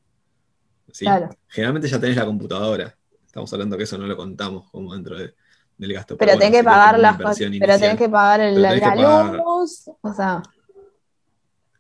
¿sí? 0.91 1.05
Generalmente 1.47 1.87
ya 1.87 1.97
tenés 1.97 2.17
la 2.17 2.25
computadora. 2.25 2.97
estamos 3.25 3.51
hablando 3.53 3.77
que 3.77 3.83
eso 3.83 3.97
no 3.97 4.07
lo 4.07 4.17
contamos 4.17 4.69
como 4.71 4.93
dentro 4.93 5.17
del 5.17 5.93
gasto. 5.93 6.17
Pero, 6.17 6.37
tenés 6.37 6.59
que 6.59 6.63
pagar 6.65 6.99
las 6.99 7.15
pero 7.17 7.79
tenés 7.79 7.97
que 7.97 8.09
pagar 8.09 8.41
el, 8.41 8.61
la, 8.61 9.31
luz, 9.37 9.89
o 10.01 10.13
sea. 10.13 10.43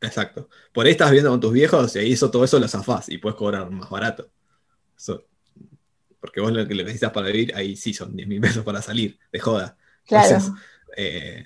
Exacto. 0.01 0.49
Por 0.73 0.85
ahí 0.85 0.91
estás 0.91 1.11
viendo 1.11 1.29
con 1.29 1.39
tus 1.39 1.53
viejos 1.53 1.95
y 1.95 1.99
ahí 1.99 2.13
eso, 2.13 2.31
todo 2.31 2.43
eso 2.43 2.59
lo 2.59 2.67
zafás 2.67 3.09
y 3.09 3.17
puedes 3.17 3.37
cobrar 3.37 3.69
más 3.69 3.89
barato. 3.89 4.29
porque 6.19 6.41
vos 6.41 6.51
lo 6.51 6.67
que 6.67 6.75
necesitas 6.75 7.11
para 7.11 7.27
vivir, 7.27 7.55
ahí 7.55 7.75
sí 7.75 7.93
son 7.93 8.15
10 8.15 8.27
mil 8.27 8.41
pesos 8.41 8.63
para 8.63 8.81
salir, 8.81 9.17
de 9.31 9.39
joda. 9.39 9.77
Claro. 10.05 10.37
Eh, 10.97 11.45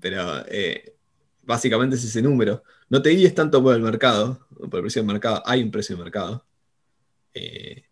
pero 0.00 0.44
eh, 0.48 0.94
básicamente 1.42 1.96
es 1.96 2.04
ese 2.04 2.22
número. 2.22 2.62
No 2.88 3.02
te 3.02 3.10
guíes 3.10 3.34
tanto 3.34 3.62
por 3.62 3.74
el 3.74 3.82
mercado, 3.82 4.46
por 4.70 4.76
el 4.76 4.82
precio 4.82 5.02
del 5.02 5.10
mercado, 5.10 5.42
hay 5.44 5.62
un 5.62 5.70
precio 5.70 5.96
de 5.96 6.02
mercado. 6.02 6.44
Eh, 7.34 7.84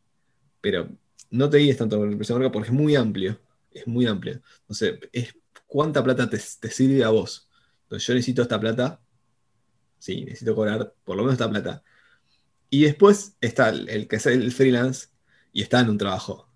pero 0.61 0.89
no 1.31 1.51
te 1.51 1.59
guíes 1.59 1.77
tanto 1.77 1.99
por 1.99 2.09
el 2.09 2.17
precio 2.17 2.35
del 2.35 2.41
mercado 2.41 2.53
porque 2.53 2.69
es 2.69 2.75
muy 2.75 2.97
amplio. 2.97 3.41
Es 3.71 3.87
muy 3.87 4.07
amplio. 4.07 4.41
Entonces, 4.61 4.99
es 5.13 5.35
cuánta 5.67 6.03
plata 6.03 6.29
te, 6.29 6.39
sirve 6.39 7.05
a 7.05 7.09
vos. 7.09 7.49
Entonces, 7.85 8.07
yo 8.07 8.15
necesito 8.15 8.43
esta 8.43 8.59
plata. 8.61 9.01
Sí, 10.07 10.25
necesito 10.25 10.55
cobrar 10.55 10.93
por 11.03 11.17
lo 11.17 11.25
menos 11.25 11.33
esta 11.33 11.51
plata. 11.51 11.83
Y 12.71 12.85
después 12.85 13.35
está 13.41 13.71
el, 13.71 14.07
que 14.07 14.15
es 14.15 14.27
el 14.27 14.53
freelance 14.53 15.09
y 15.53 15.63
está 15.63 15.81
en 15.81 15.91
un 15.91 15.99
trabajo. 15.99 16.49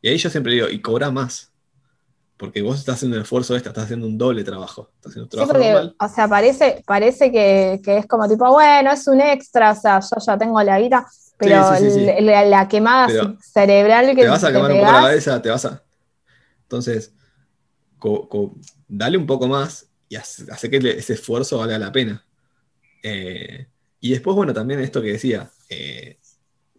Y 0.00 0.08
ahí 0.08 0.18
yo 0.18 0.30
siempre 0.30 0.52
digo, 0.52 0.68
y 0.68 0.80
cobra 0.80 1.10
más. 1.10 1.50
Porque 2.36 2.62
vos 2.62 2.78
estás 2.78 2.94
haciendo 2.94 3.16
un 3.16 3.24
esfuerzo 3.24 3.54
extra, 3.54 3.70
estás 3.70 3.86
haciendo 3.86 4.06
un 4.06 4.16
doble 4.16 4.44
trabajo. 4.44 4.88
Estás 4.94 5.10
haciendo 5.10 5.24
un 5.24 5.30
trabajo 5.30 5.88
sí, 5.88 5.96
O 5.98 6.08
sea, 6.08 6.28
parece, 6.28 6.84
parece 6.86 7.32
que, 7.32 7.80
es 7.84 8.06
como 8.06 8.28
tipo, 8.28 8.48
bueno, 8.48 8.92
es 8.92 9.08
un 9.08 9.20
extra, 9.20 9.72
o 9.72 9.74
sea, 9.74 9.98
yo 9.98 10.24
ya 10.24 10.38
tengo 10.38 10.62
la 10.62 10.78
guita, 10.78 11.08
pero 11.36 11.56
la, 12.20 12.68
quemada 12.68 13.36
cerebral 13.40 14.14
que 14.14 14.22
te 14.22 14.28
vas 14.28 14.44
a 14.44 14.52
quemar 14.52 14.70
un 14.70 14.78
poco 14.78 14.92
la 14.92 15.00
cabeza, 15.00 15.42
te 15.42 15.48
vas 15.48 15.64
a. 15.64 15.82
Entonces, 16.62 17.12
dale 18.86 19.18
un 19.18 19.26
poco 19.26 19.48
más 19.48 19.88
y 20.08 20.16
hace, 20.16 20.70
que 20.70 20.76
ese 20.76 21.14
esfuerzo 21.14 21.58
valga 21.58 21.78
la 21.78 21.92
pena. 21.92 22.23
Eh, 23.04 23.68
y 24.00 24.10
después, 24.10 24.34
bueno, 24.34 24.52
también 24.52 24.80
esto 24.80 25.00
que 25.00 25.12
decía, 25.12 25.50
eh, 25.68 26.18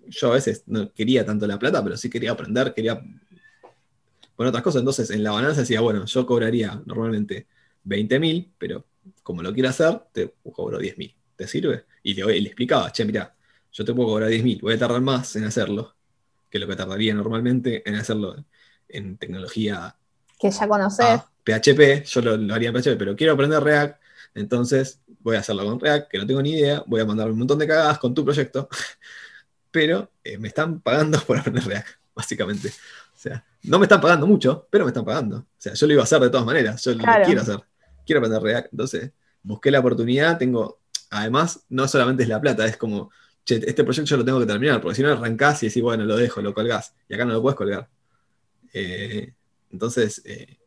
yo 0.08 0.32
a 0.32 0.34
veces 0.36 0.64
no 0.66 0.92
quería 0.92 1.26
tanto 1.26 1.48
la 1.48 1.58
plata, 1.58 1.84
pero 1.84 1.96
sí 1.96 2.10
quería 2.10 2.32
aprender, 2.32 2.74
quería 2.74 3.02
bueno, 4.38 4.50
otras 4.50 4.64
cosas. 4.64 4.80
Entonces, 4.80 5.10
en 5.12 5.24
la 5.24 5.32
balanza 5.32 5.62
decía, 5.62 5.82
bueno, 5.82 6.06
yo 6.06 6.26
cobraría 6.26 6.82
normalmente 6.86 7.48
20 7.84 8.20
mil, 8.20 8.52
pero 8.58 8.86
como 9.24 9.42
lo 9.42 9.54
quiero 9.54 9.70
hacer, 9.70 10.02
te 10.12 10.34
cobro 10.52 10.80
10 10.80 10.98
mil. 10.98 11.16
¿Te 11.36 11.48
sirve? 11.48 11.86
Y 12.04 12.14
le, 12.14 12.38
explicaba, 12.40 12.92
che, 12.92 13.06
mira, 13.06 13.34
yo 13.72 13.86
te 13.86 13.94
puedo 13.94 14.10
cobrar 14.10 14.30
10 14.30 14.44
mil, 14.44 14.60
voy 14.62 14.74
a 14.74 14.80
tardar 14.80 15.02
más 15.02 15.36
en 15.36 15.44
hacerlo 15.44 15.96
que 16.50 16.60
lo 16.60 16.68
que 16.68 16.76
tardaría 16.76 17.14
normalmente 17.14 17.88
en 17.88 17.96
hacerlo 17.96 18.36
en 18.88 19.18
tecnología. 19.18 19.96
Que 20.40 20.50
ya 20.52 20.68
conoces. 20.68 21.22
PHP, 21.44 22.06
yo 22.06 22.22
lo, 22.22 22.54
haría 22.54 22.70
en 22.70 22.76
PHP, 22.76 22.98
pero 22.98 23.16
quiero 23.16 23.34
aprender 23.34 23.62
React, 23.62 24.02
entonces 24.34 25.02
voy 25.26 25.36
a 25.36 25.40
hacerlo 25.40 25.66
con 25.66 25.78
React, 25.78 26.10
que 26.10 26.18
no 26.20 26.26
tengo 26.26 26.42
ni 26.42 26.52
idea, 26.52 26.82
voy 26.88 27.02
a 27.02 27.06
mandar 27.06 27.30
un 27.30 27.38
montón 27.38 27.60
de 27.60 27.68
cagadas 27.68 28.00
con 28.00 28.14
tu 28.14 28.24
proyecto, 28.24 28.70
pero 29.72 30.10
eh, 30.24 30.38
me 30.38 30.48
están 30.48 30.80
pagando 30.80 31.20
por 31.20 31.38
aprender 31.38 31.66
React, 31.66 31.90
básicamente 32.16 32.72
sea, 33.30 33.46
no 33.64 33.80
me 33.80 33.86
están 33.86 34.02
pagando 34.02 34.28
mucho, 34.28 34.68
pero 34.70 34.86
me 34.86 34.90
están 34.90 35.06
pagando. 35.06 35.38
O 35.38 35.46
sea, 35.58 35.74
yo 35.74 35.88
lo 35.88 35.94
iba 35.94 36.02
a 36.02 36.06
hacer 36.06 36.20
de 36.22 36.30
todas 36.30 36.46
maneras, 36.46 36.84
yo 36.84 36.94
lo 36.94 37.04
quiero 37.26 37.42
hacer. 37.42 37.60
Quiero 38.06 38.20
aprender 38.20 38.42
React. 38.42 38.68
Entonces, 38.72 39.12
busqué 39.42 39.72
la 39.72 39.80
oportunidad, 39.80 40.38
tengo, 40.38 40.80
además, 41.10 41.66
no 41.70 41.88
solamente 41.88 42.24
es 42.24 42.30
la 42.30 42.40
plata, 42.40 42.66
es 42.66 42.78
como, 42.78 43.12
che, 43.44 43.56
este 43.66 43.84
proyecto 43.84 44.10
yo 44.10 44.18
lo 44.18 44.26
tengo 44.26 44.40
que 44.40 44.46
terminar, 44.46 44.82
porque 44.82 44.96
si 44.96 45.02
no 45.02 45.12
arrancás 45.12 45.64
y 45.64 45.68
decís, 45.68 45.82
bueno, 45.82 46.06
lo 46.06 46.16
dejo, 46.16 46.42
lo 46.42 46.54
colgás, 46.54 46.94
y 47.10 47.16
acá 47.16 47.26
no 47.26 47.34
lo 47.34 47.42
puedes 47.42 47.58
colgar. 47.58 47.90
Eh, 48.74 49.34
entonces, 49.72 50.22
eh, 50.26 50.58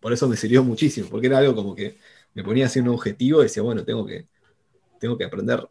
por 0.00 0.12
eso 0.12 0.28
me 0.28 0.36
sirvió 0.36 0.64
muchísimo, 0.64 1.08
porque 1.10 1.26
era 1.26 1.38
algo 1.38 1.54
como 1.54 1.74
que 1.74 1.98
me 2.38 2.44
ponía 2.44 2.66
así 2.66 2.78
un 2.78 2.86
objetivo 2.86 3.40
y 3.40 3.44
decía, 3.44 3.64
bueno, 3.64 3.84
tengo 3.84 4.06
que, 4.06 4.28
tengo 5.00 5.18
que 5.18 5.24
aprender, 5.24 5.68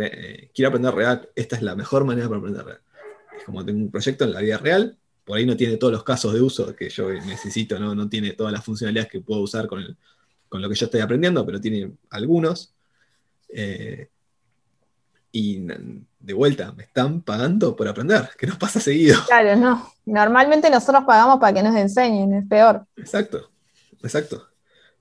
eh, 0.00 0.50
quiero 0.54 0.68
aprender 0.68 0.94
React, 0.94 1.24
esta 1.34 1.56
es 1.56 1.62
la 1.62 1.74
mejor 1.74 2.04
manera 2.04 2.28
para 2.28 2.38
aprender 2.38 2.64
React. 2.64 2.82
Es 3.38 3.44
como 3.44 3.64
tengo 3.64 3.80
un 3.80 3.90
proyecto 3.90 4.22
en 4.22 4.34
la 4.34 4.40
vida 4.40 4.58
real, 4.58 4.96
por 5.24 5.36
ahí 5.36 5.44
no 5.44 5.56
tiene 5.56 5.76
todos 5.76 5.92
los 5.92 6.04
casos 6.04 6.32
de 6.32 6.40
uso 6.40 6.76
que 6.76 6.88
yo 6.88 7.10
necesito, 7.10 7.76
no, 7.76 8.08
tiene 8.08 8.34
todas 8.34 8.52
las 8.52 8.64
funcionalidades 8.64 9.10
que 9.10 9.20
puedo 9.20 9.40
usar 9.40 9.66
con, 9.66 9.82
lo 9.82 10.68
que 10.68 10.76
yo 10.76 10.86
estoy 10.86 11.00
aprendiendo, 11.00 11.44
pero 11.44 11.60
tiene 11.60 11.90
algunos. 12.10 12.72
Eh, 13.48 14.08
y 15.32 15.66
de 16.20 16.34
vuelta, 16.34 16.70
me 16.70 16.84
están 16.84 17.22
pagando 17.22 17.74
por 17.74 17.88
aprender, 17.88 18.30
que 18.38 18.46
nos 18.46 18.58
pasa 18.58 18.78
seguido. 18.78 19.18
Claro, 19.26 19.56
no. 19.56 19.92
Normalmente 20.06 20.70
nosotros 20.70 21.02
pagamos 21.04 21.40
para 21.40 21.52
que 21.52 21.64
nos 21.64 21.74
enseñen, 21.74 22.32
es 22.32 22.46
peor. 22.46 22.86
Exacto, 22.96 23.50
exacto. 24.04 24.48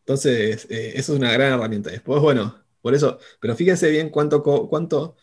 Entonces, 0.07 0.67
eh, 0.69 0.93
eso 0.95 1.11
es 1.13 1.19
una 1.19 1.33
gran 1.33 1.51
herramienta. 1.51 1.89
Después, 1.89 2.21
bueno, 2.21 2.63
por 2.81 2.95
eso, 2.95 3.19
pero 3.41 3.57
fíjense 3.57 3.91
bien 3.91 4.09
cuánto, 4.09 4.41
cuánto, 4.41 5.17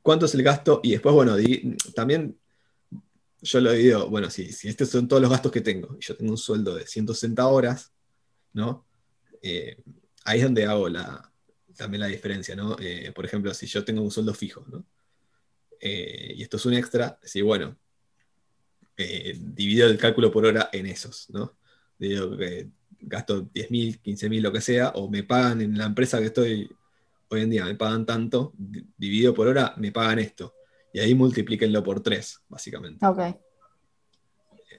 cuánto 0.00 0.26
es 0.26 0.34
el 0.36 0.44
gasto 0.44 0.80
y 0.84 0.92
después, 0.92 1.12
bueno, 1.12 1.34
también 1.92 2.38
yo 3.42 3.60
lo 3.60 3.72
digo, 3.72 4.08
bueno, 4.08 4.30
si, 4.30 4.52
si 4.52 4.68
estos 4.68 4.90
son 4.90 5.08
todos 5.08 5.20
los 5.20 5.28
gastos 5.28 5.50
que 5.50 5.60
tengo, 5.60 5.96
y 6.00 6.04
yo 6.04 6.16
tengo 6.16 6.30
un 6.30 6.38
sueldo 6.38 6.76
de 6.76 6.86
160 6.86 7.48
horas, 7.48 7.92
¿no? 8.52 8.86
Eh, 9.42 9.82
ahí 10.24 10.38
es 10.38 10.44
donde 10.44 10.66
hago 10.66 10.88
la, 10.88 11.32
también 11.76 12.02
la 12.02 12.06
diferencia, 12.06 12.54
¿no? 12.54 12.76
Eh, 12.78 13.10
por 13.12 13.24
ejemplo, 13.24 13.52
si 13.54 13.66
yo 13.66 13.84
tengo 13.84 14.02
un 14.02 14.12
sueldo 14.12 14.34
fijo, 14.34 14.64
¿no? 14.68 14.86
Y 15.80 16.40
esto 16.44 16.58
es 16.58 16.66
un 16.66 16.74
extra, 16.74 17.18
si 17.24 17.42
bueno, 17.42 17.76
divido 18.96 19.88
el 19.88 19.98
cálculo 19.98 20.30
por 20.30 20.46
hora 20.46 20.70
en 20.72 20.86
esos, 20.86 21.28
¿no? 21.30 21.58
Digo 21.98 22.36
que 22.36 22.68
gasto 23.00 23.44
10.000, 23.52 24.00
15.000, 24.02 24.40
lo 24.40 24.52
que 24.52 24.60
sea, 24.60 24.90
o 24.90 25.10
me 25.10 25.22
pagan 25.22 25.60
en 25.60 25.76
la 25.76 25.86
empresa 25.86 26.18
que 26.18 26.26
estoy 26.26 26.70
hoy 27.28 27.40
en 27.42 27.50
día, 27.50 27.64
me 27.64 27.74
pagan 27.74 28.06
tanto, 28.06 28.52
dividido 28.96 29.34
por 29.34 29.48
hora, 29.48 29.74
me 29.76 29.92
pagan 29.92 30.18
esto 30.18 30.54
y 30.92 31.00
ahí 31.00 31.14
multiplíquenlo 31.14 31.82
por 31.82 32.02
3, 32.02 32.40
básicamente. 32.48 33.06
Ok. 33.06 33.20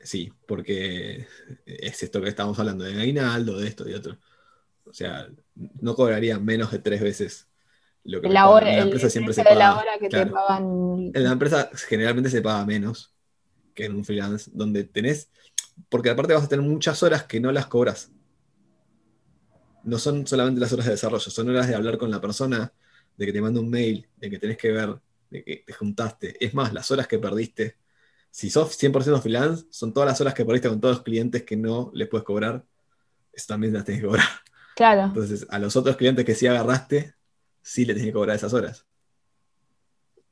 Sí, 0.01 0.31
porque 0.47 1.27
es 1.65 2.03
esto 2.03 2.21
que 2.21 2.29
estamos 2.29 2.57
hablando 2.57 2.85
de 2.85 2.99
aguinaldo, 2.99 3.59
de 3.59 3.67
esto 3.67 3.87
y 3.87 3.93
otro. 3.93 4.17
O 4.85 4.93
sea, 4.93 5.27
no 5.55 5.93
cobraría 5.93 6.39
menos 6.39 6.71
de 6.71 6.79
tres 6.79 7.01
veces 7.01 7.47
lo 8.03 8.21
que 8.21 8.29
la 8.29 8.49
hora, 8.49 8.71
En 8.71 8.77
la 8.77 8.83
empresa 8.83 9.09
siempre 9.09 9.33
se 9.33 9.43
paga. 9.43 9.55
La 9.55 9.77
hora 9.77 9.97
que 9.99 10.09
te 10.09 10.25
pagan... 10.25 11.11
En 11.13 11.23
la 11.23 11.31
empresa 11.31 11.69
generalmente 11.87 12.29
se 12.29 12.41
paga 12.41 12.65
menos 12.65 13.13
que 13.75 13.85
en 13.85 13.95
un 13.95 14.05
freelance, 14.05 14.49
donde 14.53 14.83
tenés. 14.85 15.29
Porque 15.87 16.09
aparte 16.09 16.33
vas 16.33 16.43
a 16.43 16.49
tener 16.49 16.65
muchas 16.65 17.01
horas 17.03 17.23
que 17.23 17.39
no 17.39 17.51
las 17.51 17.67
cobras. 17.67 18.11
No 19.83 19.97
son 19.97 20.27
solamente 20.27 20.59
las 20.59 20.73
horas 20.73 20.85
de 20.85 20.91
desarrollo, 20.91 21.31
son 21.31 21.49
horas 21.49 21.67
de 21.67 21.75
hablar 21.75 21.97
con 21.97 22.11
la 22.11 22.19
persona, 22.19 22.73
de 23.15 23.25
que 23.25 23.33
te 23.33 23.41
manda 23.41 23.59
un 23.61 23.69
mail, 23.69 24.07
de 24.17 24.29
que 24.29 24.39
tenés 24.39 24.57
que 24.57 24.71
ver 24.71 24.99
de 25.29 25.43
que 25.43 25.63
te 25.65 25.73
juntaste. 25.73 26.43
Es 26.43 26.53
más, 26.53 26.73
las 26.73 26.89
horas 26.91 27.07
que 27.07 27.19
perdiste. 27.19 27.77
Si 28.31 28.49
sos 28.49 28.77
100% 28.77 29.21
freelance, 29.21 29.65
son 29.69 29.93
todas 29.93 30.09
las 30.09 30.21
horas 30.21 30.33
que 30.33 30.45
perdiste 30.45 30.69
con 30.69 30.79
todos 30.79 30.97
los 30.97 31.03
clientes 31.03 31.43
que 31.43 31.55
no 31.57 31.91
les 31.93 32.07
puedes 32.07 32.25
cobrar. 32.25 32.65
Eso 33.31 33.47
también 33.47 33.73
las 33.73 33.85
tenés 33.85 34.01
que 34.01 34.07
cobrar. 34.07 34.27
Claro. 34.75 35.05
Entonces, 35.05 35.45
a 35.49 35.59
los 35.59 35.75
otros 35.75 35.97
clientes 35.97 36.25
que 36.25 36.35
sí 36.35 36.47
agarraste, 36.47 37.13
sí 37.61 37.85
le 37.85 37.93
tenés 37.93 38.07
que 38.07 38.13
cobrar 38.13 38.35
esas 38.35 38.53
horas. 38.53 38.85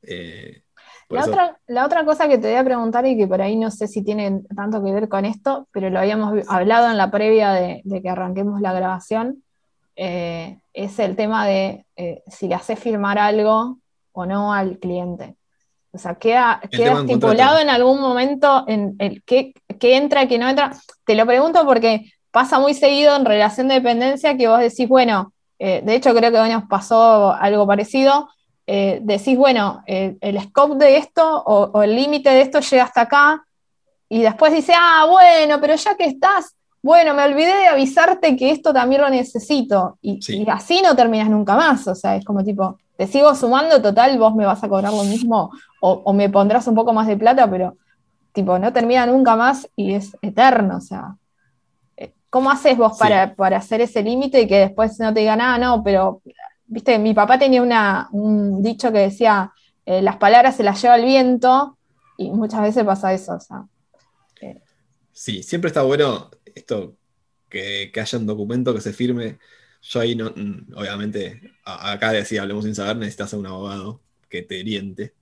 Eh, 0.01 0.63
la, 1.09 1.25
otra, 1.25 1.57
la, 1.67 1.85
otra, 1.85 2.05
cosa 2.05 2.27
que 2.27 2.37
te 2.37 2.47
voy 2.49 2.57
a 2.57 2.63
preguntar 2.63 3.05
y 3.05 3.17
que 3.17 3.27
por 3.27 3.41
ahí 3.41 3.55
no 3.55 3.71
sé 3.71 3.87
si 3.87 4.03
tiene 4.03 4.41
tanto 4.55 4.83
que 4.83 4.91
ver 4.91 5.07
con 5.07 5.25
esto, 5.25 5.67
pero 5.71 5.89
lo 5.89 5.99
habíamos 5.99 6.47
hablado 6.47 6.89
en 6.89 6.97
la 6.97 7.09
previa 7.11 7.51
de, 7.51 7.81
que 8.01 8.09
arranquemos 8.09 8.59
la 8.61 8.73
grabación, 8.73 9.43
eh, 9.95 10.59
es 10.73 10.99
el 10.99 11.15
tema 11.15 11.47
de 11.47 11.85
eh, 11.95 12.23
si 12.27 12.47
le 12.47 12.55
haces 12.55 12.77
filmar 12.77 13.17
algo 13.17 13.77
o 14.11 14.25
no 14.25 14.53
al 14.53 14.79
cliente. 14.79 15.35
O 15.91 15.97
sea, 15.97 16.15
queda, 16.15 16.61
queda 16.69 16.99
estipulado 16.99 17.59
en 17.59 17.69
algún 17.69 17.99
momento 17.99 18.65
en 18.67 18.95
el 18.99 19.23
qué, 19.23 19.53
entra 19.79 20.23
y 20.23 20.27
qué 20.27 20.37
no 20.37 20.47
entra. 20.47 20.71
Te 21.05 21.15
lo 21.15 21.25
pregunto 21.25 21.65
porque 21.65 22.11
pasa 22.31 22.59
muy 22.59 22.73
seguido 22.73 23.15
en 23.15 23.25
relación 23.25 23.67
de 23.67 23.75
dependencia 23.75 24.37
que 24.37 24.47
vos 24.47 24.59
decís, 24.59 24.87
bueno, 24.87 25.33
eh, 25.57 25.81
de 25.83 25.95
hecho 25.95 26.13
creo 26.13 26.31
que 26.31 26.39
hoy 26.39 26.51
nos 26.51 26.65
pasó 26.65 27.31
algo 27.31 27.65
parecido, 27.65 28.29
eh, 28.68 28.99
decís, 29.01 29.38
bueno, 29.38 29.82
el 29.88 30.41
scope 30.43 30.76
de 30.76 30.97
esto 30.97 31.43
o, 31.43 31.82
el 31.82 31.95
límite 31.95 32.30
de 32.30 32.41
esto 32.41 32.59
llega 32.59 32.84
hasta 32.84 33.01
acá, 33.01 33.43
y 34.09 34.22
después 34.22 34.53
dice, 34.53 34.74
ah, 34.78 35.05
bueno, 35.09 35.59
pero 35.59 35.76
ya 35.76 35.95
que 35.95 36.05
estás, 36.05 36.55
bueno, 36.82 37.13
me 37.13 37.24
olvidé 37.24 37.55
de 37.55 37.68
avisarte 37.68 38.36
que 38.36 38.51
esto 38.51 38.72
también 38.74 39.01
lo 39.01 39.09
necesito, 39.09 39.97
y, 40.01 40.20
y 40.28 40.45
así 40.49 40.82
no 40.82 40.95
terminas 40.95 41.30
nunca 41.30 41.55
más, 41.55 41.88
o 41.88 41.95
sea, 41.95 42.15
es 42.15 42.24
como 42.24 42.43
tipo, 42.43 42.78
te 42.97 43.07
sigo 43.07 43.34
sumando, 43.36 43.82
total, 43.82 44.18
vos 44.18 44.36
me 44.36 44.45
vas 44.45 44.63
a 44.63 44.68
cobrar 44.68 44.91
lo 44.91 45.03
mismo 45.03 45.51
o, 45.80 46.13
me 46.13 46.30
pondrás 46.30 46.68
un 46.68 46.76
poco 46.76 46.93
más 46.93 47.07
de 47.07 47.15
plata, 47.15 47.49
pero 47.49 47.78
tipo, 48.34 48.57
no 48.57 48.74
termina 48.74 49.05
nunca 49.05 49.36
más 49.36 49.70
y 49.76 49.93
es 49.93 50.18
eterno, 50.22 50.78
o 50.78 50.82
sea. 50.82 51.15
Eh, 51.95 52.13
¿Cómo 52.30 52.49
haces 52.49 52.76
vos 52.78 52.97
para, 52.97 53.36
hacer 53.55 53.82
ese 53.82 54.01
límite 54.01 54.41
y 54.41 54.47
que 54.47 54.59
después 54.59 54.99
no 54.99 55.13
te 55.13 55.22
digan, 55.22 55.39
ah, 55.41 55.57
no, 55.57 55.84
pero, 55.84 56.22
viste, 56.68 56.99
mi 56.99 57.13
papá 57.13 57.39
tenía 57.39 57.61
una, 57.61 58.09
un 58.11 58.61
dicho 58.61 58.91
que 58.91 58.99
decía, 58.99 59.51
eh, 59.86 60.01
las 60.01 60.18
palabras 60.18 60.55
se 60.55 60.63
las 60.63 60.82
lleva 60.82 60.97
el 60.97 61.05
viento, 61.05 61.78
y 62.18 62.32
muchas 62.32 62.61
veces 62.61 62.84
pasa 62.84 63.13
eso. 63.13 63.36
O 63.36 63.39
sea, 63.39 63.65
eh. 64.41 64.59
Sí, 65.11 65.43
siempre 65.43 65.70
está 65.70 65.84
bueno 65.84 66.30
esto 66.43 66.97
que, 67.47 67.91
haya 67.95 68.18
un 68.18 68.26
documento 68.26 68.74
que 68.74 68.82
se 68.82 68.91
firme. 68.91 69.39
Yo 69.82 69.99
ahí 69.99 70.15
no, 70.15 70.34
mm, 70.36 70.74
obviamente, 70.76 71.41
acá 71.63 72.11
decía, 72.11 72.41
hablemos 72.41 72.65
sin 72.65 72.76
saber, 72.76 72.97
necesitas 72.97 73.34
a 73.34 73.38
un 73.38 73.45
abogado 73.45 74.01
que 74.28 74.41
te 74.41 74.59
oriente. 74.59 75.13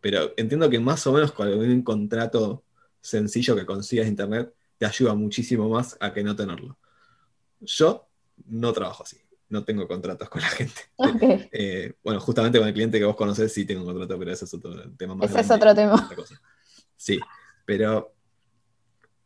Pero 0.00 0.32
entiendo 0.36 0.70
que 0.70 0.80
más 0.80 1.06
o 1.06 1.12
menos 1.12 1.32
con 1.32 1.48
un 1.48 1.82
contrato 1.82 2.64
sencillo 3.02 3.54
que 3.54 3.66
consigas 3.66 4.08
internet 4.08 4.52
te 4.78 4.86
ayuda 4.86 5.14
muchísimo 5.14 5.68
más 5.68 5.96
a 6.00 6.12
que 6.12 6.24
no 6.24 6.34
tenerlo. 6.34 6.78
Yo 7.60 8.08
no 8.46 8.72
trabajo 8.72 9.02
así, 9.02 9.18
no 9.50 9.64
tengo 9.64 9.86
contratos 9.86 10.28
con 10.28 10.40
la 10.40 10.48
gente. 10.48 10.80
Eh, 11.52 11.94
bueno, 12.02 12.20
justamente 12.20 12.58
con 12.58 12.68
el 12.68 12.74
cliente 12.74 12.98
que 12.98 13.04
vos 13.04 13.16
conocés 13.16 13.52
sí 13.52 13.64
tengo 13.64 13.80
un 13.80 13.86
contrato, 13.86 14.18
pero 14.18 14.32
ese 14.32 14.44
es 14.44 14.54
otro 14.54 14.90
tema 14.92 15.14
más. 15.14 15.30
Ese 15.30 15.40
es 15.40 15.50
otro 15.50 15.74
tema. 15.74 16.08
Sí, 16.96 17.18
pero 17.64 18.14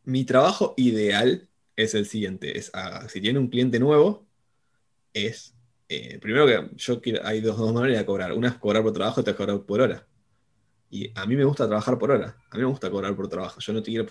mi 0.05 0.25
trabajo 0.25 0.75
ideal 0.77 1.49
es 1.77 1.95
el 1.95 2.07
siguiente, 2.07 2.59
es 2.59 2.71
ah, 2.75 3.07
si 3.09 3.21
tiene 3.21 3.39
un 3.39 3.49
cliente 3.49 3.79
nuevo, 3.79 4.27
es, 5.13 5.55
eh, 5.89 6.19
primero 6.21 6.47
que 6.47 6.77
yo 6.77 7.01
quiero, 7.01 7.25
hay 7.27 7.41
dos, 7.41 7.59
maneras 7.73 7.99
de 7.99 8.07
cobrar, 8.07 8.33
una 8.33 8.49
es 8.49 8.55
cobrar 8.55 8.83
por 8.83 8.93
trabajo 8.93 9.21
y 9.21 9.23
otra 9.23 9.33
es 9.33 9.37
cobrar 9.37 9.61
por 9.63 9.81
hora. 9.81 10.07
Y 10.91 11.11
a 11.19 11.27
mí 11.27 11.37
me 11.37 11.45
gusta 11.45 11.67
trabajar 11.67 11.99
por 11.99 12.11
hora, 12.11 12.37
a 12.51 12.57
mí 12.57 12.63
me 12.63 12.69
gusta 12.69 12.91
cobrar 12.91 13.15
por 13.15 13.29
trabajo, 13.29 13.61
yo 13.61 13.73
no 13.73 13.83
te 13.83 13.91
quiero 13.91 14.07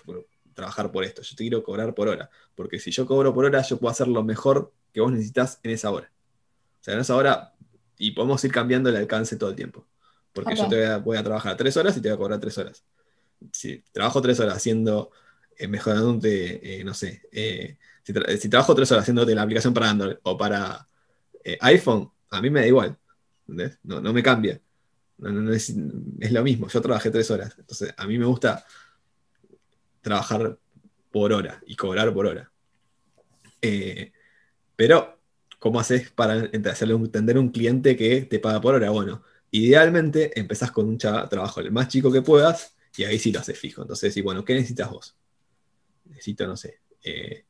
trabajar 0.54 0.90
por 0.90 1.04
esto, 1.04 1.22
yo 1.22 1.36
te 1.36 1.44
quiero 1.44 1.62
cobrar 1.62 1.94
por 1.94 2.08
hora, 2.08 2.30
porque 2.54 2.78
si 2.78 2.90
yo 2.90 3.06
cobro 3.06 3.34
por 3.34 3.44
hora, 3.44 3.62
yo 3.62 3.78
puedo 3.78 3.90
hacer 3.90 4.08
lo 4.08 4.22
mejor 4.22 4.72
que 4.92 5.00
vos 5.00 5.12
necesitas 5.12 5.60
en 5.62 5.72
esa 5.72 5.90
hora. 5.90 6.10
O 6.80 6.84
sea, 6.84 6.94
en 6.94 7.00
esa 7.00 7.16
hora, 7.16 7.52
y 7.98 8.12
podemos 8.12 8.42
ir 8.44 8.52
cambiando 8.52 8.88
el 8.88 8.96
alcance 8.96 9.36
todo 9.36 9.50
el 9.50 9.56
tiempo, 9.56 9.86
porque 10.32 10.56
yo 10.56 10.68
te 10.68 10.96
voy 10.98 11.16
a, 11.16 11.22
trabajar 11.22 11.56
tres 11.56 11.76
horas 11.76 11.96
y 11.96 12.00
te 12.00 12.08
voy 12.08 12.14
a 12.14 12.18
cobrar 12.18 12.40
tres 12.40 12.56
horas. 12.58 12.84
Si 13.52 13.82
trabajo 13.92 14.22
tres 14.22 14.40
horas 14.40 14.56
haciendo, 14.56 15.10
eh, 15.56 15.68
mejorándote, 15.68 16.80
eh, 16.80 16.84
no 16.84 16.94
sé, 16.94 17.22
eh, 17.32 17.76
si, 18.02 18.48
trabajo 18.48 18.74
tres 18.74 18.90
horas 18.92 19.02
haciéndote 19.02 19.34
la 19.34 19.42
aplicación 19.42 19.74
para 19.74 19.90
Android 19.90 20.16
o 20.22 20.36
para 20.36 20.88
iPhone, 21.60 22.10
a 22.30 22.40
mí 22.40 22.50
me 22.50 22.60
da 22.60 22.66
igual, 22.66 22.96
No, 23.46 24.00
no 24.00 24.12
me 24.12 24.22
cambia. 24.22 24.60
es, 25.52 25.74
es, 26.20 26.32
lo 26.32 26.42
mismo, 26.42 26.68
yo 26.68 26.80
trabajé 26.80 27.10
tres 27.10 27.30
horas. 27.30 27.54
Entonces, 27.58 27.94
a 27.96 28.06
mí 28.06 28.18
me 28.18 28.26
gusta 28.26 28.64
trabajar 30.04 30.58
por 31.10 31.32
hora 31.32 31.60
y 31.66 31.74
cobrar 31.74 32.12
por 32.14 32.26
hora. 32.26 32.52
Eh, 33.60 34.12
pero, 34.76 35.18
¿cómo 35.58 35.80
haces 35.80 36.10
para 36.10 36.50
hacerle 36.70 36.94
entender 36.94 37.36
a 37.36 37.40
un 37.40 37.48
cliente 37.48 37.96
que 37.96 38.22
te 38.22 38.38
paga 38.38 38.60
por 38.60 38.74
hora? 38.74 38.90
Bueno, 38.90 39.22
idealmente 39.50 40.38
empezás 40.38 40.70
con 40.70 40.86
un 40.86 40.98
trabajo 40.98 41.60
el 41.60 41.72
más 41.72 41.88
chico 41.88 42.12
que 42.12 42.22
puedas 42.22 42.76
y 42.96 43.04
ahí 43.04 43.18
sí 43.18 43.32
lo 43.32 43.40
haces 43.40 43.58
fijo. 43.58 43.82
Entonces, 43.82 44.16
y 44.16 44.22
bueno, 44.22 44.44
¿qué 44.44 44.54
necesitas 44.54 44.90
vos? 44.90 45.16
Necesito, 46.04 46.46
no 46.46 46.56
sé. 46.56 46.80
Eh, 47.02 47.44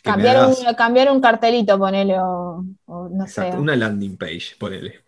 cambiar, 0.00 0.48
un, 0.48 0.74
cambiar, 0.76 1.10
un, 1.10 1.20
cartelito, 1.20 1.78
ponele, 1.78 2.16
o, 2.18 2.64
no 2.86 3.26
sé. 3.26 3.50
Una 3.50 3.74
landing 3.74 4.16
page, 4.16 4.54
ponele. 4.58 5.00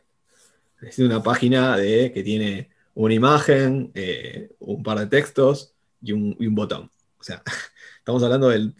Necesito 0.80 1.06
una 1.06 1.22
página 1.22 1.76
de, 1.76 2.12
que 2.12 2.22
tiene 2.24 2.70
una 2.94 3.14
imagen, 3.14 3.92
eh, 3.94 4.50
un 4.58 4.82
par 4.82 4.98
de 4.98 5.06
textos 5.06 5.76
y 6.00 6.12
un, 6.12 6.54
botón. 6.54 6.90
O 7.18 7.22
sea, 7.22 7.42
estamos 7.98 8.22
hablando 8.22 8.48
de 8.48 8.72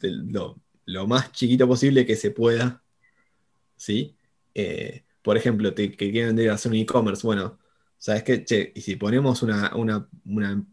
lo, 0.87 1.07
más 1.07 1.33
chiquito 1.33 1.67
posible 1.67 2.07
que 2.07 2.17
se 2.17 2.31
pueda. 2.31 2.83
¿Sí? 3.77 4.17
Eh, 4.55 5.05
por 5.23 5.37
ejemplo, 5.37 5.75
que 5.75 5.95
quieren 5.95 6.39
hacer 6.51 6.73
un 6.73 6.79
e-commerce, 6.79 7.27
bueno, 7.27 7.59
¿sabes 7.99 8.23
qué? 8.23 8.45
Che, 8.45 8.73
y 8.75 8.81
si 8.81 8.97
ponemos 8.97 9.43
una, 9.43 9.73
una, 9.75 10.67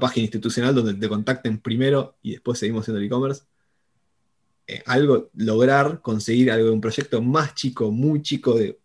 página 0.00 0.24
institucional 0.24 0.74
donde 0.74 0.94
te 0.94 1.08
contacten 1.08 1.60
primero 1.60 2.16
y 2.22 2.32
después 2.32 2.58
seguimos 2.58 2.82
haciendo 2.82 2.98
el 3.00 3.06
e-commerce, 3.06 3.44
eh, 4.66 4.82
algo, 4.86 5.30
lograr 5.34 6.00
conseguir 6.02 6.50
algo 6.50 6.66
de 6.66 6.72
un 6.72 6.80
proyecto 6.80 7.22
más 7.22 7.54
chico, 7.54 7.90
muy 7.92 8.22
chico, 8.22 8.54
de, 8.56 8.78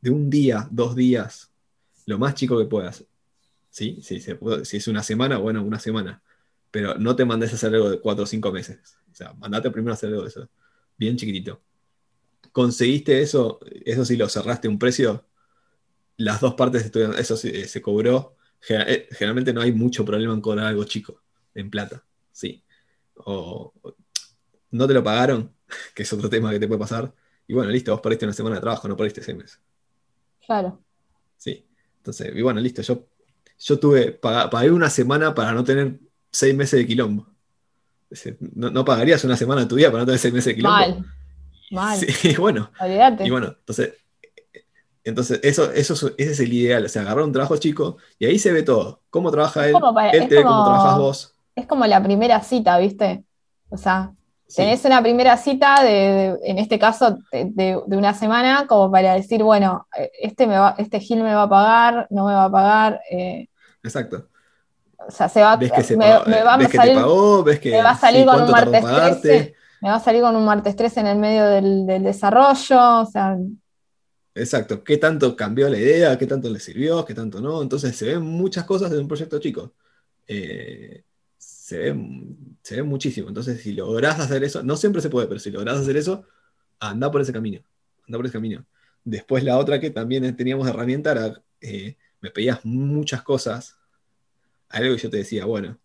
de 0.00 0.10
un 0.10 0.30
día, 0.30 0.66
dos 0.70 0.96
días, 0.96 1.52
lo 2.06 2.18
más 2.18 2.34
chico 2.34 2.58
que 2.58 2.64
puedas, 2.64 3.04
¿sí? 3.72 3.98
Si, 4.02 4.20
si 4.20 4.76
es 4.76 4.88
una 4.88 5.02
semana, 5.02 5.38
bueno, 5.38 5.64
una 5.64 5.80
semana. 5.80 6.22
Pero 6.70 6.94
no 6.94 7.16
te 7.16 7.24
mandes 7.24 7.52
a 7.52 7.56
hacer 7.56 7.74
algo 7.74 7.90
de 7.90 8.00
cuatro 8.00 8.24
o 8.24 8.26
cinco 8.26 8.52
meses. 8.52 8.98
O 9.10 9.14
sea, 9.14 9.32
mandate 9.32 9.70
primero 9.70 9.92
a 9.92 9.94
hacer 9.94 10.10
algo 10.10 10.22
de 10.22 10.28
eso. 10.28 10.48
Bien 10.96 11.16
chiquitito. 11.16 11.60
Conseguiste 12.52 13.20
eso, 13.22 13.58
eso 13.84 14.04
sí 14.04 14.16
lo 14.16 14.28
cerraste 14.28 14.68
un 14.68 14.78
precio, 14.78 15.26
las 16.18 16.40
dos 16.40 16.54
partes 16.54 16.84
estuvieron, 16.84 17.18
eso 17.18 17.36
sí, 17.36 17.64
se 17.64 17.80
cobró. 17.80 18.36
Eh, 18.68 19.08
generalmente 19.10 19.52
no 19.52 19.62
hay 19.62 19.72
mucho 19.72 20.04
problema 20.04 20.34
en 20.34 20.40
cobrar 20.40 20.66
algo 20.66 20.84
chico, 20.84 21.22
en 21.54 21.70
plata, 21.70 22.04
sí. 22.30 22.62
O, 23.14 23.72
no 24.70 24.86
te 24.86 24.94
lo 24.94 25.02
pagaron, 25.02 25.54
que 25.94 26.02
es 26.02 26.12
otro 26.12 26.28
tema 26.28 26.50
que 26.50 26.60
te 26.60 26.68
puede 26.68 26.78
pasar. 26.78 27.14
Y 27.46 27.54
bueno, 27.54 27.70
listo, 27.70 27.92
vos 27.92 28.02
perdiste 28.02 28.26
una 28.26 28.34
semana 28.34 28.56
de 28.56 28.62
trabajo, 28.62 28.86
no 28.86 28.96
perdiste 28.96 29.22
seis 29.22 29.36
meses. 29.36 29.60
Claro. 30.44 30.82
Sí. 31.36 31.66
Entonces, 31.98 32.32
y 32.34 32.42
bueno, 32.42 32.60
listo, 32.60 32.82
yo 32.82 33.06
yo 33.64 33.78
tuve, 33.78 34.12
pagué 34.12 34.70
una 34.70 34.90
semana 34.90 35.34
para 35.34 35.52
no 35.52 35.62
tener 35.62 36.00
seis 36.30 36.54
meses 36.54 36.80
de 36.80 36.86
quilombo. 36.86 37.26
No, 38.50 38.84
pagarías 38.84 39.22
una 39.24 39.36
semana 39.36 39.62
de 39.62 39.66
tu 39.68 39.76
vida 39.76 39.90
para 39.90 40.00
no 40.00 40.06
tener 40.06 40.18
seis 40.18 40.34
meses 40.34 40.46
de 40.46 40.56
quilombo. 40.56 40.78
Mal. 40.78 41.04
Mal. 41.70 41.98
Sí, 42.00 42.34
bueno. 42.36 42.70
Y 43.20 43.30
bueno, 43.30 43.54
entonces, 43.60 43.94
entonces 45.04 45.40
eso, 45.44 45.70
eso, 45.72 45.94
ese 46.18 46.32
es 46.32 46.40
el 46.40 46.52
ideal. 46.52 46.84
O 46.84 46.88
sea, 46.88 47.02
agarrar 47.02 47.24
un 47.24 47.32
trabajo 47.32 47.56
chico 47.56 47.98
y 48.18 48.26
ahí 48.26 48.38
se 48.38 48.52
ve 48.52 48.64
todo. 48.64 49.02
Cómo 49.10 49.30
trabaja 49.30 49.68
él, 49.68 49.76
él 50.12 50.28
te 50.28 50.36
ve 50.36 50.42
cómo 50.42 50.64
trabajas 50.64 50.98
vos. 50.98 51.34
Es 51.54 51.66
como 51.66 51.86
la 51.86 52.02
primera 52.02 52.40
cita, 52.42 52.78
¿viste? 52.78 53.24
O 53.68 53.76
sea, 53.76 54.12
tenés 54.54 54.84
una 54.84 55.00
primera 55.02 55.36
cita 55.36 55.84
de, 55.84 56.36
en 56.42 56.58
este 56.58 56.80
caso, 56.80 57.18
de, 57.30 57.80
una 57.86 58.12
semana, 58.12 58.66
como 58.66 58.90
para 58.90 59.14
decir, 59.14 59.42
bueno, 59.44 59.86
este, 60.20 60.48
me 60.48 60.58
va, 60.58 60.74
este 60.78 60.98
Gil 60.98 61.22
me 61.22 61.34
va 61.34 61.44
a 61.44 61.48
pagar, 61.48 62.06
no 62.10 62.26
me 62.26 62.32
va 62.34 62.44
a 62.46 62.50
pagar. 62.50 63.00
Eh, 63.10 63.48
Exacto. 63.82 64.28
O 65.06 65.10
sea, 65.10 65.28
se 65.28 65.40
va, 65.40 65.56
¿Ves 65.56 65.72
que 65.72 65.82
se 65.82 65.96
me, 65.96 66.08
va 66.08 66.54
a 66.54 66.68
salir, 66.68 66.94
pagó, 66.94 67.42
ves 67.42 67.58
que, 67.58 67.70
me 67.72 67.82
va 67.82 67.90
a 67.90 67.98
salir 67.98 68.24
con 68.24 68.42
un 68.42 68.50
martes 68.50 68.84
13, 68.84 69.54
me 69.80 69.88
va 69.88 69.96
a 69.96 70.00
salir 70.00 70.22
con 70.22 70.36
un 70.36 70.44
martes 70.44 70.76
13 70.76 71.00
en 71.00 71.06
el 71.08 71.18
medio 71.18 71.44
del, 71.46 72.04
desarrollo, 72.04 73.00
o 73.00 73.06
sea... 73.06 73.36
Exacto, 74.34 74.82
qué 74.82 74.96
tanto 74.96 75.36
cambió 75.36 75.68
la 75.68 75.76
idea, 75.76 76.16
qué 76.16 76.26
tanto 76.26 76.48
le 76.48 76.58
sirvió, 76.58 77.04
qué 77.04 77.14
tanto 77.14 77.40
no. 77.40 77.60
Entonces 77.60 77.94
se 77.94 78.06
ven 78.06 78.22
muchas 78.22 78.64
cosas 78.64 78.90
de 78.90 78.98
un 78.98 79.08
proyecto 79.08 79.38
chico. 79.38 79.74
Eh, 80.26 81.04
se, 81.36 81.78
ven, 81.78 82.56
se 82.62 82.76
ven 82.76 82.86
muchísimo. 82.86 83.28
Entonces, 83.28 83.60
si 83.60 83.72
lográs 83.72 84.20
hacer 84.20 84.42
eso, 84.44 84.62
no 84.62 84.76
siempre 84.76 85.02
se 85.02 85.10
puede, 85.10 85.26
pero 85.26 85.38
si 85.38 85.50
lográs 85.50 85.78
hacer 85.78 85.98
eso, 85.98 86.24
anda 86.78 87.10
por 87.10 87.20
ese 87.20 87.32
camino. 87.32 87.60
Anda 88.06 88.18
por 88.18 88.26
ese 88.26 88.32
camino. 88.32 88.64
Después 89.04 89.44
la 89.44 89.58
otra 89.58 89.80
que 89.80 89.90
también 89.90 90.34
teníamos 90.36 90.64
de 90.64 90.72
herramienta 90.72 91.12
era 91.12 91.42
eh, 91.60 91.96
me 92.22 92.30
pedías 92.30 92.64
muchas 92.64 93.22
cosas, 93.22 93.76
algo 94.70 94.94
que 94.94 95.02
yo 95.02 95.10
te 95.10 95.18
decía, 95.18 95.44
bueno, 95.44 95.78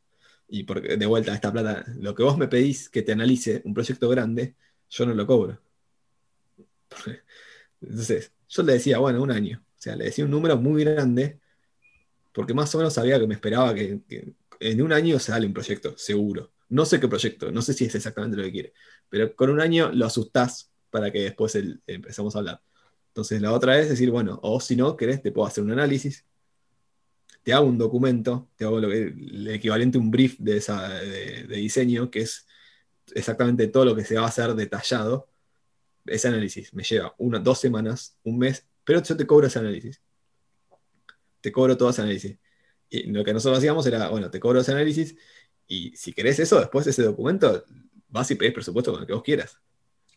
y 0.47 0.63
porque 0.63 0.95
de 0.95 1.05
vuelta 1.05 1.33
a 1.33 1.35
esta 1.35 1.51
plata, 1.51 1.83
lo 1.97 2.15
que 2.15 2.23
vos 2.23 2.37
me 2.37 2.47
pedís 2.47 2.89
que 2.89 3.01
te 3.01 3.11
analice 3.11 3.61
un 3.65 3.73
proyecto 3.73 4.07
grande, 4.07 4.55
yo 4.89 5.05
no 5.05 5.13
lo 5.13 5.27
cobro. 5.27 5.59
Entonces, 7.81 8.31
yo 8.47 8.63
le 8.63 8.73
decía, 8.73 8.99
bueno, 8.99 9.21
un 9.21 9.31
año. 9.31 9.61
O 9.61 9.81
sea, 9.81 9.95
le 9.95 10.05
decía 10.05 10.25
un 10.25 10.31
número 10.31 10.55
muy 10.57 10.83
grande, 10.83 11.39
porque 12.33 12.53
más 12.53 12.73
o 12.75 12.77
menos 12.77 12.93
sabía 12.93 13.19
que 13.19 13.27
me 13.27 13.33
esperaba 13.33 13.73
que, 13.73 13.99
en 14.59 14.81
un 14.81 14.93
año 14.93 15.19
sale 15.19 15.47
un 15.47 15.53
proyecto, 15.53 15.97
seguro. 15.97 16.53
No 16.69 16.85
sé 16.85 16.99
qué 16.99 17.07
proyecto, 17.07 17.51
no 17.51 17.61
sé 17.61 17.73
si 17.73 17.85
es 17.85 17.95
exactamente 17.95 18.37
lo 18.37 18.43
que 18.43 18.51
quiere, 18.51 18.73
pero 19.09 19.35
con 19.35 19.49
un 19.49 19.61
año 19.61 19.91
lo 19.91 20.05
asustás 20.05 20.71
para 20.89 21.11
que 21.11 21.21
después 21.21 21.57
empezamos 21.87 22.35
a 22.35 22.39
hablar. 22.39 22.61
Entonces 23.17 23.41
la 23.41 23.51
otra 23.51 23.79
es 23.79 23.89
decir, 23.89 24.11
bueno, 24.11 24.39
o 24.43 24.59
si 24.59 24.75
no 24.75 24.95
querés, 24.95 25.23
te 25.23 25.31
puedo 25.31 25.47
hacer 25.47 25.63
un 25.63 25.71
análisis, 25.71 26.23
te 27.41 27.51
hago 27.51 27.65
un 27.65 27.79
documento, 27.79 28.47
te 28.55 28.63
hago 28.63 28.79
lo 28.79 28.89
que, 28.89 29.07
el 29.07 29.47
equivalente 29.47 29.97
a 29.97 30.01
un 30.01 30.11
brief 30.11 30.37
de, 30.37 30.57
esa, 30.57 30.87
de, 30.87 31.47
diseño, 31.47 32.11
que 32.11 32.19
es 32.19 32.45
exactamente 33.15 33.65
todo 33.69 33.85
lo 33.85 33.95
que 33.95 34.05
se 34.05 34.17
va 34.17 34.25
a 34.25 34.27
hacer 34.27 34.53
detallado. 34.53 35.31
Ese 36.05 36.27
análisis 36.27 36.71
me 36.75 36.83
lleva 36.83 37.15
una, 37.17 37.39
dos 37.39 37.57
semanas, 37.59 38.19
un 38.21 38.37
mes, 38.37 38.67
pero 38.83 39.01
yo 39.01 39.17
te 39.17 39.25
cobro 39.25 39.47
ese 39.47 39.57
análisis. 39.57 39.99
Te 41.41 41.51
cobro 41.51 41.75
todo 41.75 41.89
ese 41.89 42.03
análisis. 42.03 42.37
Y 42.87 43.11
lo 43.11 43.23
que 43.23 43.33
nosotros 43.33 43.57
hacíamos 43.57 43.87
era, 43.87 44.09
bueno, 44.09 44.29
te 44.29 44.39
cobro 44.39 44.59
ese 44.59 44.73
análisis 44.73 45.15
y 45.65 45.89
si 45.95 46.13
querés 46.13 46.37
eso, 46.37 46.59
después 46.59 46.85
ese 46.85 47.01
documento, 47.01 47.65
vas 48.09 48.29
y 48.29 48.35
pedís 48.35 48.53
presupuesto 48.53 48.91
con 48.91 49.01
lo 49.01 49.07
que 49.07 49.13
vos 49.13 49.23
quieras. 49.23 49.59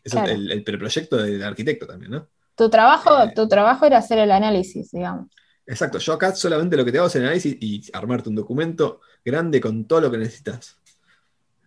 Es 0.03 0.13
el, 0.13 0.51
el 0.51 0.63
preproyecto 0.63 1.17
del 1.17 1.41
arquitecto 1.41 1.87
también, 1.87 2.11
¿no? 2.11 2.29
Tu 2.55 2.69
trabajo, 2.69 3.23
eh, 3.23 3.33
tu 3.35 3.47
trabajo 3.47 3.85
era 3.85 3.97
hacer 3.97 4.19
el 4.19 4.31
análisis, 4.31 4.91
digamos. 4.91 5.27
Exacto, 5.65 5.99
yo 5.99 6.13
acá 6.13 6.35
solamente 6.35 6.75
lo 6.75 6.83
que 6.83 6.91
te 6.91 6.97
hago 6.97 7.07
es 7.07 7.15
el 7.15 7.23
análisis 7.23 7.57
y 7.59 7.81
armarte 7.93 8.29
un 8.29 8.35
documento 8.35 9.01
grande 9.23 9.61
con 9.61 9.85
todo 9.85 10.01
lo 10.01 10.11
que 10.11 10.17
necesitas. 10.17 10.77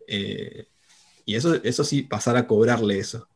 Eh, 0.07 0.69
y 1.25 1.35
eso, 1.35 1.55
eso 1.63 1.85
sí, 1.85 2.03
pasar 2.03 2.37
a 2.37 2.47
cobrarle 2.47 2.99
eso. 2.99 3.29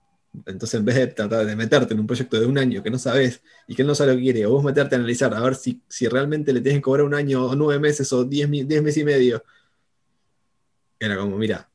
Entonces, 0.47 0.79
en 0.79 0.85
vez 0.85 0.97
de 0.97 1.07
tratar 1.07 1.47
de 1.47 1.57
meterte 1.57 1.95
en 1.95 2.01
un 2.01 2.07
proyecto 2.07 2.39
de 2.39 2.47
un 2.47 2.59
año 2.59 2.83
que 2.83 2.91
no 2.91 2.99
sabes 2.99 3.43
y 3.67 3.75
que 3.75 3.83
él 3.83 3.89
no 3.89 3.95
sabe 3.95 4.13
lo 4.13 4.19
que 4.19 4.25
quiere, 4.25 4.47
o 4.47 4.51
vos 4.51 4.65
meterte 4.65 4.95
a 4.95 4.99
analizar 4.99 5.33
a 5.35 5.41
ver 5.41 5.55
si, 5.55 5.83
si 5.89 6.07
realmente 6.07 6.53
le 6.53 6.61
tienes 6.61 6.79
que 6.79 6.83
cobrar 6.83 7.07
un 7.07 7.15
año 7.15 7.47
o 7.47 7.55
nueve 7.55 7.81
meses 7.81 8.13
o 8.13 8.25
diez, 8.25 8.49
diez 8.51 8.83
meses 8.83 8.99
y 8.99 9.05
medio, 9.05 9.43
era 11.01 11.17
como, 11.17 11.39
mira, 11.39 11.69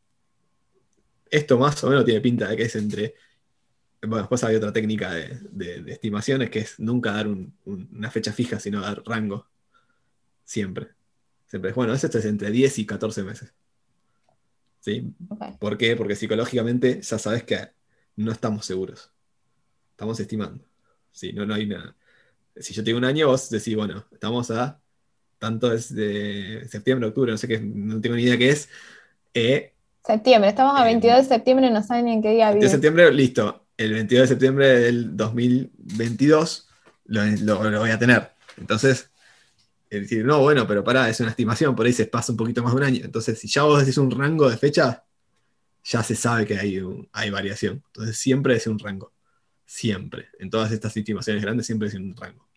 esto 1.29 1.57
más 1.57 1.83
o 1.83 1.89
menos 1.89 2.05
tiene 2.05 2.21
pinta 2.21 2.47
de 2.47 2.57
que 2.57 2.63
es 2.63 2.75
entre. 2.75 3.15
Bueno, 4.07 4.23
después 4.23 4.43
había 4.43 4.57
otra 4.57 4.73
técnica 4.73 5.11
de, 5.13 5.83
estimaciones 5.87 6.49
que 6.49 6.59
es 6.59 6.79
nunca 6.79 7.13
dar 7.13 7.27
una 7.27 8.11
fecha 8.11 8.33
fija, 8.33 8.59
sino 8.59 8.81
dar 8.81 9.01
rango. 9.05 9.47
Siempre. 10.43 10.89
Siempre. 11.47 11.71
Bueno, 11.71 11.93
esto 11.93 12.17
es 12.17 12.25
entre 12.25 12.51
10 12.51 12.79
y 12.79 12.85
14 12.85 13.23
meses. 13.23 13.53
¿Sí? 14.81 15.13
¿Por 15.59 15.77
qué? 15.77 15.95
Porque 15.95 16.15
psicológicamente 16.15 17.01
ya 17.01 17.17
sabes 17.17 17.43
que 17.43 17.69
no 18.17 18.31
estamos 18.31 18.65
seguros. 18.65 19.11
Estamos 19.91 20.19
estimando. 20.19 20.65
Sí, 21.11 21.31
no, 21.31 21.45
no 21.45 21.53
hay 21.53 21.65
nada. 21.65 21.95
Si 22.57 22.73
yo 22.73 22.83
tengo 22.83 22.97
un 22.97 23.05
año, 23.05 23.27
vos 23.27 23.49
decís, 23.49 23.75
bueno, 23.75 24.05
estamos 24.11 24.51
a 24.51 24.79
tanto 25.43 25.73
es 25.73 25.93
de 25.93 26.65
septiembre, 26.69 27.09
octubre, 27.09 27.31
no 27.31 27.37
sé 27.37 27.49
qué, 27.49 27.59
no 27.59 27.99
tengo 27.99 28.15
ni 28.15 28.23
idea 28.23 28.37
qué 28.37 28.49
es. 28.49 28.69
Eh, 29.33 29.73
septiembre, 30.05 30.49
estamos 30.49 30.79
a 30.79 30.85
22 30.85 31.17
de 31.17 31.23
septiembre, 31.23 31.69
no 31.69 31.83
saben 31.83 32.05
ni 32.05 32.13
en 32.13 32.21
qué 32.21 32.31
día 32.31 32.51
vive. 32.51 32.63
De 32.63 32.69
septiembre, 32.69 33.11
listo. 33.11 33.62
El 33.83 33.93
22 33.93 34.21
de 34.21 34.27
septiembre 34.27 34.67
del 34.79 35.17
2022 35.17 36.69
lo, 37.05 37.79
voy 37.79 37.89
a 37.89 37.99
tener. 37.99 38.31
Entonces, 38.57 39.09
es 39.89 40.01
decir, 40.01 40.23
no, 40.23 40.39
bueno, 40.39 40.65
pero 40.65 40.85
pará, 40.85 41.09
es 41.09 41.19
una 41.19 41.31
estimación, 41.31 41.75
por 41.75 41.85
ahí 41.85 41.91
se 41.91 42.05
pasa 42.05 42.31
un 42.31 42.37
poquito 42.37 42.63
más 42.63 42.73
de 42.73 42.77
un 42.77 42.83
año. 42.83 43.01
Entonces, 43.03 43.37
si 43.39 43.49
ya 43.49 43.63
vos 43.63 43.81
decís 43.81 43.97
un 43.97 44.09
rango 44.09 44.49
de 44.49 44.57
fecha, 44.57 45.03
ya 45.83 46.01
se 46.01 46.15
sabe 46.15 46.45
que 46.45 46.57
hay, 46.57 46.81
hay 47.11 47.29
variación. 47.29 47.83
Entonces 47.87 48.17
siempre 48.17 48.55
es 48.55 48.67
un 48.67 48.79
rango. 48.79 49.11
Siempre. 49.65 50.29
En 50.39 50.49
todas 50.49 50.71
estas 50.71 50.95
estimaciones 50.95 51.43
grandes 51.43 51.65
siempre 51.65 51.89
es 51.89 51.93
un 51.95 52.15
rango. 52.15 52.47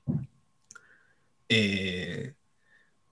Eh, 1.48 2.34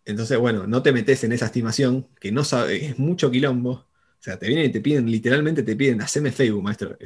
entonces, 0.05 0.39
bueno, 0.39 0.69
no 0.69 0.85
te 0.85 0.93
metes 0.93 1.25
en 1.25 1.33
esa 1.33 1.47
estimación 1.47 2.07
que 2.21 2.31
no 2.31 2.45
sabe, 2.45 2.87
es 2.87 2.97
mucho 2.97 3.29
quilombo. 3.29 3.73
O 3.73 4.23
sea, 4.25 4.39
te 4.39 4.47
vienen 4.47 4.67
y 4.67 4.73
te 4.73 4.81
piden, 4.81 5.11
literalmente 5.11 5.65
te 5.65 5.75
piden, 5.75 6.01
haceme 6.01 6.31
Facebook, 6.31 6.62
maestro. 6.62 6.97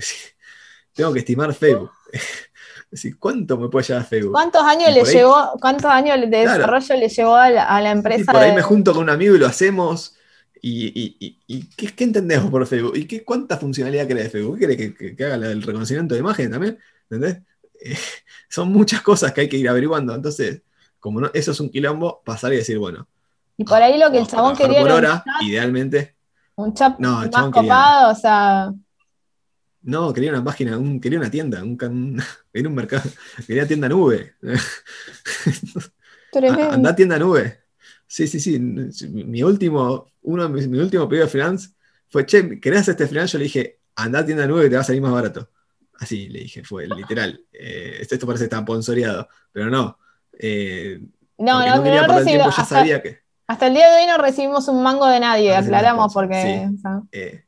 Tengo 0.99 1.13
que 1.13 1.21
estimar 1.21 1.55
Facebook. 1.55 1.93
¿cuánto 3.21 3.57
me 3.57 3.69
puede 3.69 3.87
llevar 3.87 4.05
Facebook? 4.05 4.33
¿Cuántos 4.33 4.63
años 4.63 4.93
le 4.93 5.05
llevó, 5.05 5.53
cuántos 5.61 5.85
años 5.85 6.19
de 6.21 6.27
desarrollo 6.27 6.97
le 6.97 7.09
llevó 7.09 7.37
a 7.37 7.51
la, 7.51 7.91
empresa? 7.93 8.33
por 8.33 8.43
ahí 8.43 8.53
me 8.53 8.63
junto 8.63 8.93
con 8.93 9.05
un 9.05 9.11
amigo 9.11 9.37
y 9.37 9.39
lo 9.39 9.47
hacemos 9.47 10.17
¿Y, 10.61 11.69
qué, 11.77 12.05
entendemos 12.05 12.51
por 12.51 12.67
Facebook? 12.67 12.97
¿Y 12.97 13.07
qué, 13.07 13.25
cuánta 13.25 13.59
funcionalidad 13.59 14.07
quiere 14.07 14.25
de 14.25 14.31
Facebook? 14.31 14.59
¿Quiere 14.59 14.77
que, 14.77 15.25
haga 15.25 15.37
el 15.37 15.63
reconocimiento 15.63 16.15
de 16.15 16.21
imagen 16.21 16.51
también? 16.51 16.77
¿Entendés? 17.09 17.43
Eh, 17.81 17.97
son 18.49 18.73
muchas 18.73 19.01
cosas 19.03 19.33
que 19.33 19.43
hay 19.43 19.49
que 19.49 19.57
ir 19.57 19.69
averiguando. 19.69 20.13
Entonces, 20.17 20.63
como 20.99 21.21
no, 21.21 21.31
eso 21.33 21.53
es 21.53 21.61
un 21.61 21.71
quilombo, 21.71 22.23
pasar 22.25 22.53
y 22.53 22.57
decir, 22.57 22.77
bueno. 22.79 23.07
Y 23.57 23.63
por 23.63 23.81
ahí 23.81 23.99
lo 23.99 24.11
que 24.11 24.19
el 24.19 24.27
chabón 24.27 24.57
quería. 24.57 24.81
Por 24.81 24.91
hora, 24.91 25.25
idealmente. 25.43 26.17
Un 26.57 26.75
chat 26.75 26.99
no, 26.99 27.25
más 27.31 27.51
copado, 27.53 28.11
o 28.11 28.15
sea. 28.17 28.73
No, 29.83 30.13
quería 30.13 30.31
una 30.31 30.45
página, 30.45 30.79
quería 31.01 31.19
una 31.19 31.31
tienda, 31.31 31.63
un, 31.63 31.77
quería 32.53 32.69
un 32.69 32.75
mercado, 32.75 33.09
quería 33.47 33.67
tienda 33.67 33.89
nube. 33.89 34.35
Anda 36.71 36.95
tienda 36.95 37.19
nube. 37.19 37.61
Sí, 38.07 38.27
sí, 38.27 38.41
sí. 38.41 38.59
Mi 38.59 39.43
último, 39.43 40.11
uno 40.23 40.45
de 40.45 40.49
mis, 40.49 40.69
mi 40.69 40.79
último 40.79 41.09
pedido 41.09 41.27
de 41.27 41.31
freelance 41.31 41.71
fue, 42.09 42.27
che, 42.27 42.61
¿querés 42.61 42.81
hacer 42.81 42.93
este 42.93 43.07
freelance? 43.07 43.33
Yo 43.33 43.39
le 43.39 43.45
dije, 43.45 43.81
anda 43.97 44.21
a 44.21 44.25
tienda 44.25 44.47
nueva 44.47 44.67
y 44.67 44.71
te 44.71 44.77
va 44.77 44.81
a 44.81 44.85
salir 44.85 45.03
más 45.03 45.13
barato. 45.13 45.51
Así 45.99 46.29
le 46.29 46.41
dije, 46.41 46.65
fue 46.65 46.87
literal. 46.87 47.45
Eh, 47.53 47.99
esto 48.01 48.27
parece 48.27 48.45
estar 48.45 48.63
sponsoreado, 48.63 49.29
pero 49.53 49.69
no. 49.69 49.99
Eh, 50.39 51.01
no, 51.39 51.67
no, 51.67 51.77
no, 51.77 51.83
quería 51.83 52.07
no 52.07 52.25
tiempo, 52.25 52.45
ya 52.45 52.49
hasta, 52.49 52.65
sabía 52.65 53.03
que. 53.03 53.21
Hasta 53.47 53.67
el 53.67 53.75
día 53.75 53.91
de 53.91 54.01
hoy 54.01 54.07
no 54.07 54.19
recibimos 54.19 54.69
un 54.69 54.83
mango 54.83 55.07
de 55.07 55.21
nadie, 55.21 55.57
aclaramos, 55.57 56.15
porque. 56.15 56.69
Eh, 57.13 57.45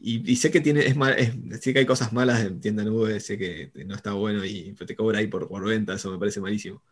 y, 0.00 0.36
sé 0.36 0.50
que 0.50 0.60
tiene, 0.60 0.86
es 0.86 0.96
mal, 0.96 1.16
sé 1.60 1.72
que 1.72 1.80
hay 1.80 1.86
cosas 1.86 2.12
malas 2.12 2.44
en 2.44 2.60
tienda 2.60 2.84
nube, 2.84 3.20
sé 3.20 3.36
que 3.36 3.72
no 3.84 3.94
está 3.94 4.12
bueno 4.12 4.44
y 4.44 4.72
te 4.74 4.96
cobra 4.96 5.18
ahí 5.18 5.26
por, 5.26 5.48
por 5.48 5.64
venta, 5.64 5.94
eso 5.94 6.10
me 6.10 6.18
parece 6.18 6.40
malísimo. 6.40 6.82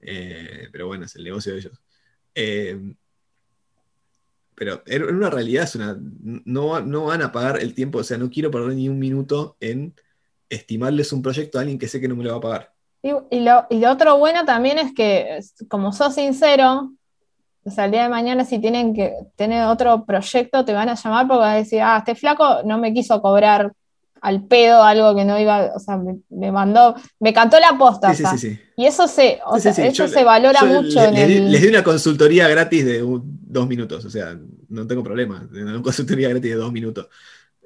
pero 0.00 0.86
bueno, 0.86 1.04
es 1.04 1.16
el 1.16 1.24
negocio 1.24 1.52
de 1.52 1.58
ellos. 1.58 1.80
Eh, 2.34 2.94
pero 4.58 4.82
en 4.86 5.14
una 5.14 5.30
realidad 5.30 5.64
es 5.64 5.76
una, 5.76 5.96
no, 6.44 6.80
no, 6.80 7.04
van 7.04 7.22
a 7.22 7.30
pagar 7.30 7.62
el 7.62 7.74
tiempo, 7.74 7.98
o 7.98 8.04
sea, 8.04 8.18
no 8.18 8.28
quiero 8.28 8.50
perder 8.50 8.74
ni 8.74 8.88
un 8.88 8.98
minuto 8.98 9.56
en 9.60 9.94
estimarles 10.48 11.12
un 11.12 11.22
proyecto 11.22 11.58
a 11.58 11.60
alguien 11.60 11.78
que 11.78 11.86
sé 11.86 12.00
que 12.00 12.08
no 12.08 12.16
me 12.16 12.24
lo 12.24 12.32
va 12.32 12.38
a 12.38 12.40
pagar. 12.40 12.72
Y, 13.02 13.40
lo, 13.40 13.66
otro 13.90 14.18
bueno 14.18 14.44
también 14.44 14.78
es 14.78 14.92
que, 14.92 15.38
como 15.68 15.92
sos 15.92 16.16
sincero, 16.16 16.92
o 17.68 17.70
sea, 17.70 17.84
el 17.84 17.92
día 17.92 18.02
de 18.02 18.08
mañana 18.08 18.44
si 18.44 18.58
tienen 18.58 18.94
que 18.94 19.12
tener 19.36 19.64
otro 19.64 20.04
proyecto, 20.04 20.64
te 20.64 20.72
van 20.72 20.88
a 20.88 20.94
llamar 20.94 21.26
porque 21.26 21.40
van 21.40 21.52
a 21.52 21.56
decir, 21.56 21.80
ah, 21.80 21.98
este 21.98 22.14
flaco 22.14 22.62
no 22.64 22.78
me 22.78 22.92
quiso 22.92 23.20
cobrar 23.22 23.72
al 24.20 24.44
pedo 24.44 24.82
algo 24.82 25.14
que 25.14 25.24
no 25.24 25.38
iba, 25.38 25.70
o 25.74 25.78
sea, 25.78 25.96
me, 26.30 26.52
mandó, 26.52 26.96
me 27.20 27.32
cantó 27.32 27.58
la 27.60 27.78
posta. 27.78 28.12
y 28.76 28.84
eso 28.84 29.06
se, 29.06 29.38
eso 29.56 30.08
se 30.08 30.24
valora 30.24 30.64
mucho. 30.64 31.10
les 31.10 31.62
di 31.62 31.68
una 31.68 31.84
consultoría 31.84 32.48
gratis 32.48 32.84
de 32.84 33.00
dos 33.00 33.68
minutos, 33.68 34.04
o 34.04 34.10
sea, 34.10 34.36
no 34.68 34.86
tengo 34.86 35.04
problema, 35.04 35.48
una 35.52 35.80
consultoría 35.82 36.28
gratis 36.28 36.50
de 36.50 36.56
dos 36.56 36.72
minutos. 36.72 37.08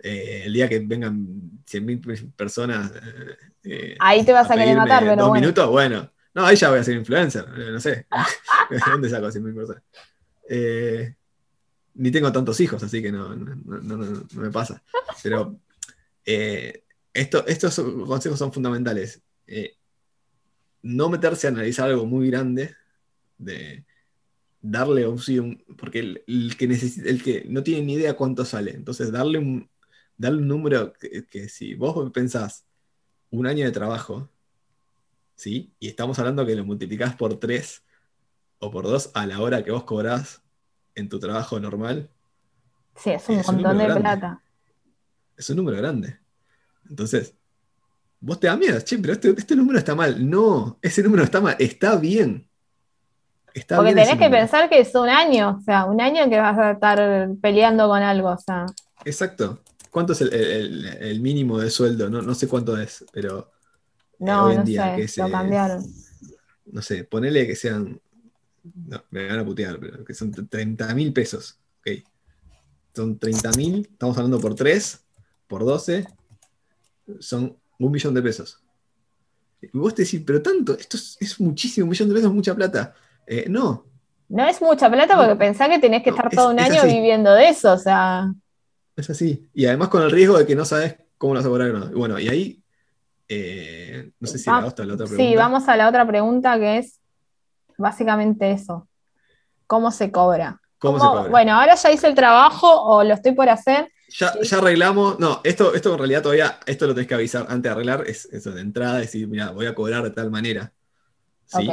Eh, 0.02 0.42
el 0.46 0.52
día 0.52 0.68
que 0.68 0.80
vengan 0.80 1.24
100.000 1.64 2.32
personas. 2.34 2.90
Eh, 2.90 3.36
eh, 3.64 3.96
ahí 4.00 4.24
te 4.24 4.32
vas 4.32 4.50
a, 4.50 4.56
querer 4.56 4.76
matar, 4.76 5.04
pero. 5.04 5.24
Dos 5.24 5.32
minutos, 5.32 5.68
bueno. 5.68 6.10
No, 6.34 6.46
ahí 6.46 6.56
ya 6.56 6.70
voy 6.70 6.78
a 6.78 6.84
ser 6.84 6.96
influencer, 6.96 7.46
no 7.48 7.80
sé. 7.80 8.06
¿De 8.70 8.78
dónde 8.86 9.10
saco 9.10 9.28
100.000 9.28 9.54
personas? 9.54 9.82
ni 11.94 12.10
tengo 12.10 12.32
tantos 12.32 12.58
hijos, 12.60 12.82
así 12.82 13.02
que 13.02 13.12
no, 13.12 13.34
no, 13.36 13.54
no, 13.54 13.96
no 13.96 14.26
me 14.32 14.50
pasa. 14.50 14.82
Pero 15.22 15.58
eh, 16.24 16.84
estos 17.12 17.80
consejos 18.06 18.38
son 18.38 18.52
fundamentales. 18.52 19.22
Eh, 19.46 19.76
no 20.82 21.08
meterse 21.08 21.46
a 21.46 21.50
analizar 21.50 21.90
algo 21.90 22.06
muy 22.06 22.28
grande, 22.28 22.74
de 23.38 23.84
darle 24.60 25.06
opción, 25.06 25.62
porque 25.76 26.22
el, 26.26 26.56
que 26.56 26.64
el 26.64 27.22
que 27.22 27.44
no 27.48 27.62
tiene 27.62 27.82
ni 27.82 27.94
idea 27.94 28.14
cuánto 28.14 28.44
sale, 28.44 28.72
entonces 28.72 29.10
darle 29.10 29.38
un, 29.38 29.68
darle 30.16 30.38
un 30.38 30.48
número 30.48 30.92
que, 30.92 31.48
si 31.48 31.74
vos 31.74 32.10
pensás 32.12 32.64
un 33.30 33.46
año 33.46 33.64
de 33.64 33.72
trabajo, 33.72 34.30
¿sí? 35.42 35.72
y 35.80 35.88
estamos 35.88 36.18
hablando 36.18 36.46
que 36.46 36.54
lo 36.54 36.64
multiplicás 36.64 37.14
por 37.16 37.38
3 37.38 37.82
o 38.58 38.70
por 38.70 38.84
2 38.84 39.10
a 39.14 39.26
la 39.26 39.40
hora 39.40 39.64
que 39.64 39.72
vos 39.72 39.84
cobrás 39.84 40.42
en 40.94 41.08
tu 41.08 41.18
trabajo 41.18 41.58
normal. 41.58 42.10
Sí, 42.94 43.10
es 43.10 43.28
un 43.28 43.42
montón 43.44 43.78
de 43.78 43.86
plata 43.86 44.42
es 45.36 45.50
un 45.50 45.56
número 45.56 45.76
grande. 45.78 46.18
Entonces, 46.88 47.34
vos 48.20 48.38
te 48.38 48.46
da 48.46 48.56
miedo, 48.56 48.80
che, 48.80 48.98
pero 48.98 49.12
este, 49.14 49.30
este, 49.30 49.56
número 49.56 49.78
está 49.78 49.94
mal. 49.94 50.28
No, 50.28 50.78
ese 50.82 51.02
número 51.02 51.24
está 51.24 51.40
mal, 51.40 51.56
está 51.58 51.96
bien. 51.96 52.48
Está 53.54 53.76
Porque 53.76 53.94
tenés 53.94 54.18
que 54.18 54.30
pensar 54.30 54.68
que 54.68 54.80
es 54.80 54.94
un 54.94 55.08
año, 55.08 55.58
o 55.60 55.62
sea, 55.62 55.84
un 55.84 56.00
año 56.00 56.28
que 56.30 56.38
vas 56.38 56.58
a 56.58 56.70
estar 56.72 57.28
peleando 57.40 57.86
con 57.88 58.02
algo, 58.02 58.30
o 58.30 58.38
sea. 58.38 58.66
Exacto. 59.04 59.62
¿Cuánto 59.90 60.14
es 60.14 60.22
el, 60.22 61.20
mínimo 61.20 61.58
de 61.58 61.68
sueldo? 61.68 62.08
No, 62.08 62.22
no, 62.22 62.34
sé 62.34 62.48
cuánto 62.48 62.78
es, 62.78 63.04
pero 63.12 63.52
no, 64.22 64.44
hoy 64.44 64.52
en 64.52 64.58
no 64.58 64.64
día, 64.64 65.08
sé, 65.08 65.22
lo 65.22 65.30
cambiaron. 65.30 65.84
No 66.66 66.82
sé, 66.82 67.04
ponele 67.04 67.46
que 67.46 67.56
sean, 67.56 68.00
no, 68.62 69.04
me 69.10 69.26
van 69.26 69.38
a 69.38 69.44
putear, 69.44 69.78
pero 69.78 70.04
que 70.04 70.14
son 70.14 70.32
30 70.32 70.94
mil 70.94 71.12
pesos, 71.12 71.58
ok. 71.80 72.02
Son 72.94 73.18
30 73.18 73.50
mil, 73.52 73.88
estamos 73.90 74.16
hablando 74.16 74.40
por 74.40 74.54
3, 74.54 75.00
por 75.46 75.64
12 75.64 76.06
son 77.20 77.56
un 77.78 77.92
millón 77.92 78.14
de 78.14 78.22
pesos. 78.22 78.60
Y 79.60 79.76
vos 79.78 79.94
te 79.94 80.02
decís, 80.02 80.22
pero 80.26 80.42
tanto, 80.42 80.76
esto 80.76 80.96
es, 80.96 81.40
muchísimo, 81.40 81.84
un 81.84 81.90
millón 81.90 82.08
de 82.08 82.14
pesos 82.14 82.30
es 82.30 82.34
mucha 82.34 82.54
plata. 82.54 82.94
Eh, 83.26 83.46
no. 83.48 83.86
No 84.28 84.46
es 84.46 84.60
mucha 84.60 84.90
plata 84.90 85.16
porque 85.16 85.36
pensás 85.36 85.68
que 85.68 85.78
tenés 85.78 86.02
que 86.02 86.10
estar 86.10 86.30
todo 86.30 86.50
un 86.50 86.58
año 86.58 86.82
viviendo 86.84 87.32
de 87.32 87.48
eso, 87.48 87.72
o 87.72 87.78
sea. 87.78 88.32
Es 88.96 89.10
así. 89.10 89.48
Y 89.54 89.66
además 89.66 89.88
con 89.88 90.02
el 90.02 90.10
riesgo 90.10 90.38
de 90.38 90.46
que 90.46 90.56
no 90.56 90.64
sabes 90.64 90.96
cómo 91.18 91.34
lo 91.34 91.40
vas 91.40 91.46
a 91.46 91.50
cobrar. 91.50 91.92
Bueno, 91.92 92.18
y 92.18 92.28
ahí, 92.28 92.61
eh, 93.34 94.10
no 94.18 94.28
sé 94.28 94.38
si 94.38 94.50
otra, 94.50 94.84
la 94.84 94.94
otra 94.94 95.06
pregunta. 95.06 95.30
Sí, 95.30 95.36
vamos 95.36 95.68
a 95.68 95.76
la 95.76 95.88
otra 95.88 96.06
pregunta 96.06 96.58
que 96.58 96.78
es 96.78 97.00
básicamente 97.78 98.50
eso. 98.50 98.88
¿Cómo 99.66 99.90
se 99.90 100.10
cobra? 100.10 100.60
¿Cómo 100.78 100.98
se 100.98 101.06
cobra? 101.06 101.30
Bueno, 101.30 101.54
ahora 101.54 101.74
ya 101.74 101.90
hice 101.90 102.08
el 102.08 102.14
trabajo 102.14 102.68
o 102.82 103.04
lo 103.04 103.14
estoy 103.14 103.32
por 103.32 103.48
hacer 103.48 103.88
ya, 104.12 104.58
arreglamos. 104.58 105.18
No, 105.18 105.40
esto, 105.44 105.74
esto 105.74 105.92
en 105.92 105.98
realidad 105.98 106.22
todavía, 106.22 106.60
esto 106.66 106.86
lo 106.86 106.94
tenés 106.94 107.08
que 107.08 107.14
avisar 107.14 107.46
antes 107.48 107.62
de 107.62 107.68
arreglar, 107.70 108.04
es 108.06 108.26
eso 108.26 108.52
de 108.52 108.60
entrada, 108.60 108.98
decir, 108.98 109.26
mira, 109.26 109.50
voy 109.50 109.66
a 109.66 109.74
cobrar 109.74 110.02
de 110.02 110.10
tal 110.10 110.30
manera. 110.30 110.72
¿Sí? 111.46 111.68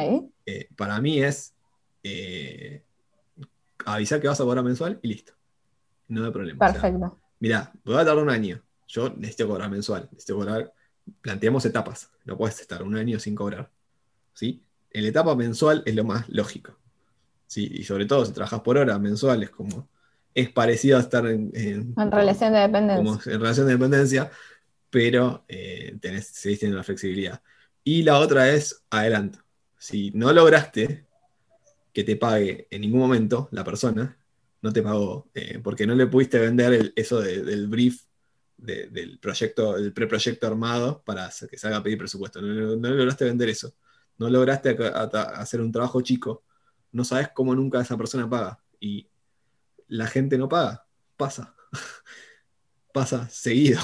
Eh, 0.45 0.67
para 0.75 0.99
mí 0.99 1.21
es 1.21 1.53
eh, 2.03 2.83
avisar 3.85 4.19
que 4.19 4.27
vas 4.27 4.39
a 4.39 4.43
cobrar 4.43 4.63
mensual 4.63 4.99
y 5.01 5.07
listo. 5.09 5.33
No 6.07 6.25
hay 6.25 6.31
problema. 6.31 6.59
Perfecto. 6.71 7.19
mira, 7.39 7.71
voy 7.83 7.95
a 7.95 8.05
tardar 8.05 8.17
un 8.17 8.29
año. 8.29 8.61
yo 8.87 9.09
necesito 9.09 9.47
cobrar 9.47 9.69
mensual, 9.69 10.09
necesito 10.11 10.37
cobrar, 10.37 10.73
planteamos 11.21 11.65
etapas, 11.65 12.11
no 12.25 12.37
puedes 12.37 12.59
estar 12.59 12.83
un 12.83 12.95
año 12.95 13.19
sin 13.19 13.35
cobrar. 13.35 13.69
¿sí? 14.33 14.63
En 14.91 15.03
la 15.03 15.09
etapa 15.09 15.35
mensual 15.35 15.83
es 15.85 15.95
lo 15.95 16.03
más 16.03 16.27
lógico. 16.29 16.77
¿sí? 17.47 17.69
Y 17.71 17.83
sobre 17.83 18.05
todo 18.05 18.25
si 18.25 18.33
trabajas 18.33 18.61
por 18.61 18.77
hora, 18.77 18.97
mensual 18.99 19.43
es 19.43 19.49
como, 19.49 19.87
es 20.33 20.49
parecido 20.49 20.97
a 20.97 21.01
estar 21.01 21.25
en, 21.27 21.51
en, 21.53 21.93
relación 22.11 22.53
de 22.53 22.59
dependencia. 22.59 23.33
en 23.33 23.39
relación 23.39 23.67
de 23.67 23.73
dependencia, 23.73 24.31
pero 24.89 25.45
eh, 25.47 25.97
tenés, 26.01 26.27
seguís 26.27 26.59
teniendo 26.59 26.77
la 26.77 26.83
flexibilidad. 26.83 27.41
Y 27.83 28.03
la 28.03 28.19
otra 28.19 28.49
es 28.49 28.83
adelanto. 28.89 29.39
Si 29.77 30.11
no 30.11 30.33
lograste 30.33 31.05
que 31.93 32.03
te 32.03 32.15
pague 32.15 32.67
en 32.69 32.81
ningún 32.81 32.99
momento 32.99 33.49
la 33.51 33.63
persona, 33.63 34.17
no 34.61 34.73
te 34.73 34.81
pagó, 34.81 35.29
eh, 35.33 35.59
porque 35.63 35.87
no 35.87 35.95
le 35.95 36.07
pudiste 36.07 36.37
vender 36.39 36.91
eso 36.95 37.21
del 37.21 37.67
brief 37.67 38.03
del 38.59 39.19
proyecto, 39.19 39.73
del 39.77 39.93
preproyecto 39.93 40.47
armado 40.47 41.01
para 41.03 41.29
que 41.49 41.57
se 41.57 41.67
haga 41.67 41.81
pedir 41.81 41.97
presupuesto. 41.97 42.41
No, 42.41 42.75
lograste 42.75 43.25
vender 43.25 43.49
eso. 43.49 43.73
No 44.17 44.29
lograste 44.29 44.77
hacer 45.35 45.61
un 45.61 45.71
trabajo 45.71 46.01
chico. 46.01 46.43
No 46.91 47.03
sabes 47.03 47.29
cómo 47.33 47.55
nunca 47.55 47.81
esa 47.81 47.97
persona 47.97 48.29
paga. 48.29 48.59
Y 48.79 49.07
la 49.87 50.07
gente 50.07 50.37
no 50.37 50.49
paga. 50.49 50.85
Pasa. 51.15 51.55
pasa 52.93 53.29
seguido. 53.29 53.81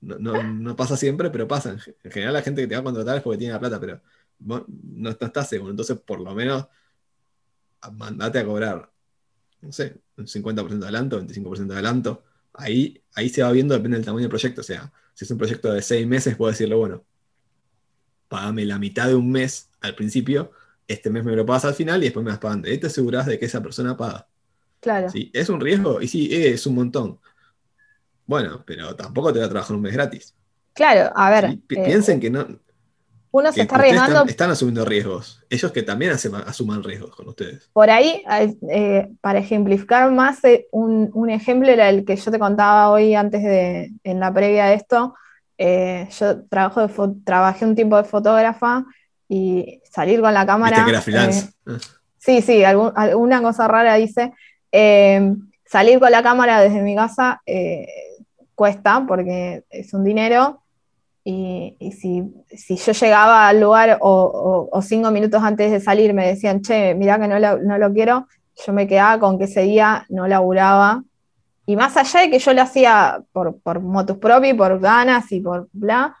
No, 0.00 0.74
pasa 0.74 0.96
siempre, 0.96 1.30
pero 1.30 1.46
pasa. 1.46 1.76
En 2.02 2.10
general 2.10 2.34
la 2.34 2.42
gente 2.42 2.62
que 2.62 2.66
te 2.66 2.74
va 2.74 2.80
a 2.80 2.84
contratar 2.84 3.16
es 3.16 3.22
porque 3.22 3.38
tiene 3.38 3.52
la 3.52 3.60
plata, 3.60 3.78
pero 3.78 4.00
no, 4.40 5.10
estás 5.10 5.48
seguro. 5.48 5.70
Entonces, 5.70 5.96
por 5.98 6.20
lo 6.20 6.34
menos, 6.34 6.66
mandate 7.92 8.40
a 8.40 8.44
cobrar, 8.44 8.92
no 9.60 9.70
sé, 9.70 10.00
un 10.16 10.26
50% 10.26 10.68
de 10.68 10.84
adelanto, 10.86 11.20
25% 11.20 11.66
de 11.66 11.74
adelanto 11.74 12.24
ahí, 12.54 13.02
ahí 13.14 13.28
se 13.28 13.42
va 13.42 13.52
viendo, 13.52 13.74
depende 13.74 13.96
del 13.96 14.04
tamaño 14.04 14.22
del 14.22 14.30
proyecto. 14.30 14.60
O 14.60 14.64
sea, 14.64 14.92
si 15.14 15.24
es 15.24 15.30
un 15.30 15.38
proyecto 15.38 15.72
de 15.72 15.82
seis 15.82 16.06
meses, 16.06 16.36
puedo 16.36 16.50
decirle, 16.50 16.74
bueno, 16.74 17.04
págame 18.28 18.64
la 18.64 18.78
mitad 18.78 19.08
de 19.08 19.14
un 19.14 19.30
mes 19.30 19.70
al 19.80 19.94
principio, 19.94 20.52
este 20.88 21.10
mes 21.10 21.24
me 21.24 21.36
lo 21.36 21.46
pagas 21.46 21.66
al 21.66 21.74
final 21.74 22.00
y 22.02 22.06
después 22.06 22.24
me 22.24 22.30
vas 22.30 22.40
pagando. 22.40 22.68
Ahí 22.68 22.78
te 22.78 22.86
aseguras 22.86 23.26
de 23.26 23.38
que 23.38 23.46
esa 23.46 23.62
persona 23.62 23.96
paga. 23.96 24.26
Claro. 24.80 25.10
¿Sí? 25.10 25.30
¿Es 25.32 25.48
un 25.48 25.60
riesgo? 25.60 26.00
Y 26.00 26.08
sí, 26.08 26.28
es 26.32 26.66
un 26.66 26.74
montón. 26.74 27.20
Bueno, 28.26 28.64
pero 28.66 28.94
tampoco 28.96 29.32
te 29.32 29.38
va 29.38 29.46
a 29.46 29.48
trabajar 29.48 29.76
un 29.76 29.82
mes 29.82 29.92
gratis. 29.92 30.34
Claro, 30.74 31.12
a 31.14 31.30
ver. 31.30 31.44
Eh, 31.44 31.60
piensen 31.66 32.18
que 32.18 32.30
no, 32.30 32.46
uno 33.32 33.50
se 33.50 33.62
está 33.62 33.76
arriesgando. 33.76 34.24
Están, 34.26 34.50
asumiendo 34.50 34.84
riesgos. 34.84 35.42
Ellos 35.48 35.72
que 35.72 35.82
también 35.82 36.12
asuman 36.12 36.84
riesgos 36.84 37.16
con 37.16 37.28
ustedes. 37.28 37.70
Por 37.72 37.90
ahí, 37.90 38.22
eh, 38.70 39.08
para 39.22 39.38
ejemplificar 39.38 40.10
más, 40.12 40.44
eh, 40.44 40.66
un, 40.70 41.30
ejemplo 41.30 41.68
era 41.70 41.88
el 41.88 42.04
que 42.04 42.14
yo 42.16 42.30
te 42.30 42.38
contaba 42.38 42.90
hoy 42.90 43.14
antes 43.14 43.42
de, 43.42 43.90
en 44.04 44.20
la 44.20 44.32
previa 44.32 44.66
de 44.66 44.74
esto. 44.74 45.14
Eh, 45.56 46.08
yo 46.18 46.44
trabajo 46.44 46.86
de 46.86 47.14
trabajé 47.24 47.64
un 47.64 47.74
tiempo 47.74 47.96
de 47.96 48.04
fotógrafa 48.04 48.84
y 49.28 49.80
salir 49.90 50.20
con 50.20 50.34
la 50.34 50.44
cámara. 50.44 50.84
que 50.84 50.90
era 50.90 51.00
freelance? 51.00 51.52
sí, 52.18 52.42
sí, 52.42 52.62
alguna 52.64 53.40
cosa 53.40 53.66
rara 53.66 53.94
dice. 53.94 54.32
salir 55.64 55.98
con 55.98 56.12
la 56.12 56.22
cámara 56.22 56.60
desde 56.60 56.82
mi 56.82 56.94
casa 56.94 57.40
cuesta 58.54 59.04
porque 59.08 59.64
es 59.70 59.94
un 59.94 60.04
dinero 60.04 60.61
y, 61.24 61.76
si, 61.92 62.76
yo 62.76 62.92
llegaba 62.92 63.48
al 63.48 63.60
lugar 63.60 63.98
o, 64.00 64.80
cinco 64.82 65.10
minutos 65.10 65.42
antes 65.42 65.70
de 65.70 65.80
salir 65.80 66.12
me 66.14 66.26
decían, 66.26 66.62
che, 66.62 66.94
mira 66.94 67.18
que 67.18 67.28
no 67.28 67.38
lo, 67.78 67.92
quiero, 67.92 68.26
yo 68.66 68.72
me 68.72 68.86
quedaba 68.86 69.20
con 69.20 69.38
que 69.38 69.44
ese 69.44 69.62
día 69.62 70.06
no 70.08 70.26
laburaba. 70.26 71.04
Y 71.64 71.76
más 71.76 71.96
allá 71.96 72.20
de 72.22 72.30
que 72.30 72.40
yo 72.40 72.52
lo 72.52 72.62
hacía 72.62 73.22
por, 73.32 73.60
por 73.60 73.80
motus 73.80 74.18
propio, 74.18 74.56
por 74.56 74.80
ganas 74.80 75.30
y 75.30 75.40
por 75.40 75.68
bla, 75.72 76.16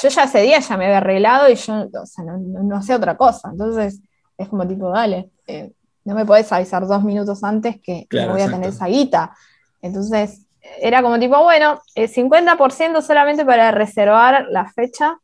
yo 0.00 0.08
ya 0.08 0.24
ese 0.24 0.42
día 0.42 0.58
ya 0.60 0.76
me 0.76 0.84
había 0.86 0.98
arreglado 0.98 1.48
y 1.50 1.54
yo 1.54 1.88
no, 1.88 2.76
hacía 2.76 2.96
otra 2.96 3.16
cosa. 3.16 3.50
Entonces 3.52 4.00
es 4.36 4.48
como 4.48 4.66
tipo, 4.66 4.90
dale, 4.90 5.30
eh, 5.46 5.72
no 6.04 6.14
me 6.14 6.26
podés 6.26 6.50
avisar 6.52 6.86
dos 6.86 7.02
minutos 7.02 7.42
antes 7.44 7.80
que, 7.80 8.06
voy 8.10 8.40
a 8.40 8.50
tener 8.50 8.68
esa 8.68 8.86
guita. 8.86 9.34
Entonces, 9.80 10.41
era 10.80 11.02
como 11.02 11.18
tipo, 11.18 11.42
bueno, 11.42 11.80
el 11.94 12.08
50% 12.08 13.02
solamente 13.02 13.44
para 13.44 13.70
reservar 13.70 14.46
la 14.48 14.70
fecha, 14.70 15.18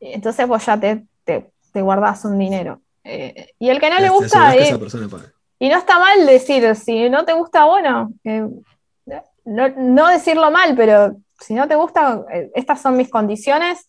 entonces 0.00 0.46
vos 0.46 0.64
ya 0.64 0.78
te, 0.78 1.04
te, 1.24 1.80
guardás 1.80 2.24
un 2.24 2.38
dinero. 2.38 2.80
Eh, 3.04 3.52
y 3.58 3.70
el 3.70 3.80
que 3.80 3.90
no 3.90 3.98
le 3.98 4.08
gusta... 4.08 4.54
y 5.58 5.68
no 5.68 5.76
está 5.78 5.98
mal 5.98 6.26
decir, 6.26 6.74
si 6.76 7.08
no 7.08 7.24
te 7.24 7.32
gusta, 7.32 7.64
bueno, 7.64 8.12
eh, 8.24 8.46
no, 9.44 10.08
decirlo 10.08 10.50
mal, 10.50 10.74
pero 10.76 11.16
si 11.40 11.54
no 11.54 11.66
te 11.66 11.74
gusta, 11.74 12.24
eh, 12.32 12.50
estas 12.54 12.80
son 12.80 12.96
mis 12.96 13.10
condiciones, 13.10 13.88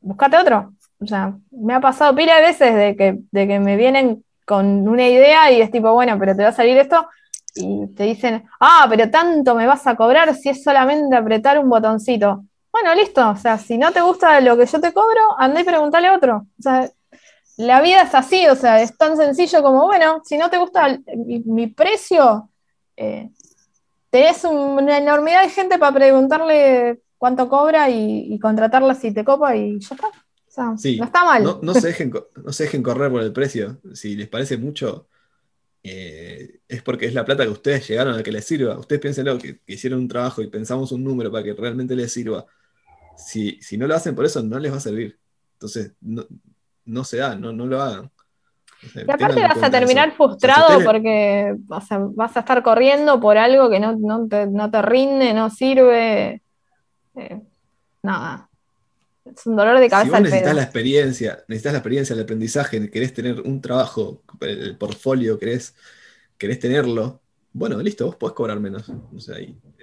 buscate 0.00 0.36
otro. 0.36 0.72
O 1.00 1.06
sea, 1.06 1.34
me 1.50 1.74
ha 1.74 1.80
pasado 1.80 2.14
pila 2.14 2.36
de 2.36 2.42
veces 2.42 2.74
de 2.74 2.96
que, 2.96 3.18
de 3.30 3.46
que 3.48 3.60
me 3.60 3.76
vienen 3.76 4.24
con 4.46 4.86
una 4.88 5.08
idea 5.08 5.50
y 5.50 5.60
es 5.60 5.70
tipo, 5.70 5.92
bueno, 5.92 6.18
pero 6.18 6.36
te 6.36 6.42
va 6.42 6.50
a 6.50 6.52
salir 6.52 6.76
esto, 6.78 7.06
y 7.54 7.86
te 7.94 8.04
dicen, 8.04 8.44
ah, 8.60 8.86
pero 8.88 9.10
tanto 9.10 9.54
me 9.54 9.66
vas 9.66 9.86
a 9.86 9.94
cobrar 9.96 10.34
si 10.34 10.48
es 10.48 10.62
solamente 10.62 11.14
apretar 11.16 11.58
un 11.58 11.68
botoncito. 11.68 12.44
Bueno, 12.72 12.94
listo, 12.94 13.30
o 13.30 13.36
sea, 13.36 13.56
si 13.58 13.78
no 13.78 13.92
te 13.92 14.00
gusta 14.00 14.40
lo 14.40 14.56
que 14.56 14.66
yo 14.66 14.80
te 14.80 14.92
cobro, 14.92 15.38
andá 15.38 15.60
y 15.60 15.64
preguntale 15.64 16.08
a 16.08 16.16
otro. 16.16 16.46
O 16.58 16.62
sea, 16.62 16.90
la 17.56 17.80
vida 17.80 18.02
es 18.02 18.14
así, 18.14 18.48
o 18.48 18.56
sea, 18.56 18.82
es 18.82 18.96
tan 18.96 19.16
sencillo 19.16 19.62
como, 19.62 19.86
bueno, 19.86 20.22
si 20.24 20.36
no 20.36 20.50
te 20.50 20.58
gusta 20.58 20.98
mi, 21.16 21.68
precio, 21.68 22.50
eh, 22.96 23.30
tenés 24.10 24.42
una 24.44 24.98
enormidad 24.98 25.42
de 25.42 25.50
gente 25.50 25.78
para 25.78 25.94
preguntarle 25.94 27.00
cuánto 27.16 27.48
cobra 27.48 27.88
y, 27.90 28.36
contratarla 28.40 28.94
si 28.94 29.12
te 29.12 29.24
copa 29.24 29.54
y 29.54 29.78
ya 29.78 29.94
está. 29.94 30.08
O 30.08 30.78
sea, 30.78 30.94
no 30.98 31.04
está 31.04 31.24
mal. 31.24 31.58
No, 31.62 31.74
se 31.74 31.88
dejen, 31.88 32.12
no 32.44 32.52
se 32.52 32.64
dejen 32.64 32.82
correr 32.82 33.10
por 33.10 33.22
el 33.22 33.32
precio. 33.32 33.78
Si 33.92 34.14
les 34.14 34.28
parece 34.28 34.56
mucho, 34.56 35.08
eh, 35.86 36.60
es 36.66 36.82
porque 36.82 37.04
es 37.04 37.12
la 37.12 37.26
plata 37.26 37.44
que 37.44 37.50
ustedes 37.50 37.86
llegaron 37.86 38.18
a 38.18 38.22
que 38.22 38.32
les 38.32 38.46
sirva. 38.46 38.78
Ustedes 38.78 39.02
piénsenlo, 39.02 39.38
que, 39.38 39.58
que, 39.58 39.74
hicieron 39.74 40.00
un 40.00 40.08
trabajo 40.08 40.40
y 40.40 40.46
pensamos 40.46 40.90
un 40.92 41.04
número 41.04 41.30
para 41.30 41.44
que 41.44 41.52
realmente 41.52 41.94
les 41.94 42.10
sirva. 42.10 42.46
Si, 43.18 43.60
no 43.76 43.86
lo 43.86 43.94
hacen 43.94 44.14
por 44.14 44.24
eso, 44.24 44.42
no 44.42 44.58
les 44.58 44.72
va 44.72 44.78
a 44.78 44.80
servir. 44.80 45.18
Entonces, 45.52 45.92
no, 46.00 47.04
se 47.04 47.18
da, 47.18 47.36
no, 47.36 47.52
no 47.52 47.66
lo 47.66 47.82
hagan. 47.82 48.10
y 48.94 49.10
aparte 49.10 49.42
vas 49.42 49.62
a 49.62 49.70
terminar 49.70 50.12
frustrado 50.12 50.82
porque 50.84 51.54
vas 51.58 51.90
a 51.92 52.40
estar 52.40 52.62
corriendo 52.62 53.20
por 53.20 53.36
algo 53.36 53.68
que 53.68 53.78
no, 53.78 54.26
te, 54.26 54.82
rinde, 54.82 55.34
no 55.34 55.50
sirve. 55.50 56.42
Eh, 57.14 57.40
nada. 58.02 58.48
Es 59.36 59.46
un 59.46 59.56
dolor 59.56 59.78
de 59.78 59.88
cabeza. 59.88 60.16
Si 60.16 60.22
necesitas 60.22 60.54
la 60.54 60.62
experiencia, 60.62 61.44
necesitas 61.48 61.72
la 61.72 61.78
experiencia, 61.78 62.14
el 62.14 62.22
aprendizaje, 62.22 62.90
querés 62.90 63.14
tener 63.14 63.40
un 63.40 63.60
trabajo, 63.60 64.22
el 64.40 64.76
portfolio, 64.76 65.38
querés, 65.38 65.74
querés 66.38 66.58
tenerlo, 66.58 67.20
bueno, 67.52 67.80
listo, 67.80 68.06
vos 68.06 68.16
podés 68.16 68.34
cobrar 68.34 68.60
menos. 68.60 68.90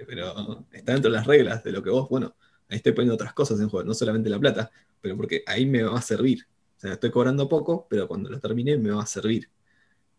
pero 0.06 0.66
está 0.72 0.92
dentro 0.92 1.10
de 1.10 1.16
las 1.16 1.26
reglas 1.26 1.64
de 1.64 1.72
lo 1.72 1.82
que 1.82 1.90
vos, 1.90 2.08
bueno, 2.08 2.34
ahí 2.68 2.76
estoy 2.76 2.92
poniendo 2.92 3.14
otras 3.14 3.32
cosas 3.32 3.60
en 3.60 3.68
juego, 3.68 3.86
no 3.86 3.94
solamente 3.94 4.28
la 4.28 4.38
plata, 4.38 4.70
pero 5.00 5.16
porque 5.16 5.42
ahí 5.46 5.66
me 5.66 5.82
va 5.82 5.98
a 5.98 6.02
servir. 6.02 6.46
O 6.76 6.80
sea, 6.80 6.92
estoy 6.94 7.10
cobrando 7.10 7.48
poco, 7.48 7.86
pero 7.88 8.08
cuando 8.08 8.28
lo 8.28 8.40
termine 8.40 8.76
me 8.76 8.90
va 8.90 9.02
a 9.02 9.06
servir. 9.06 9.48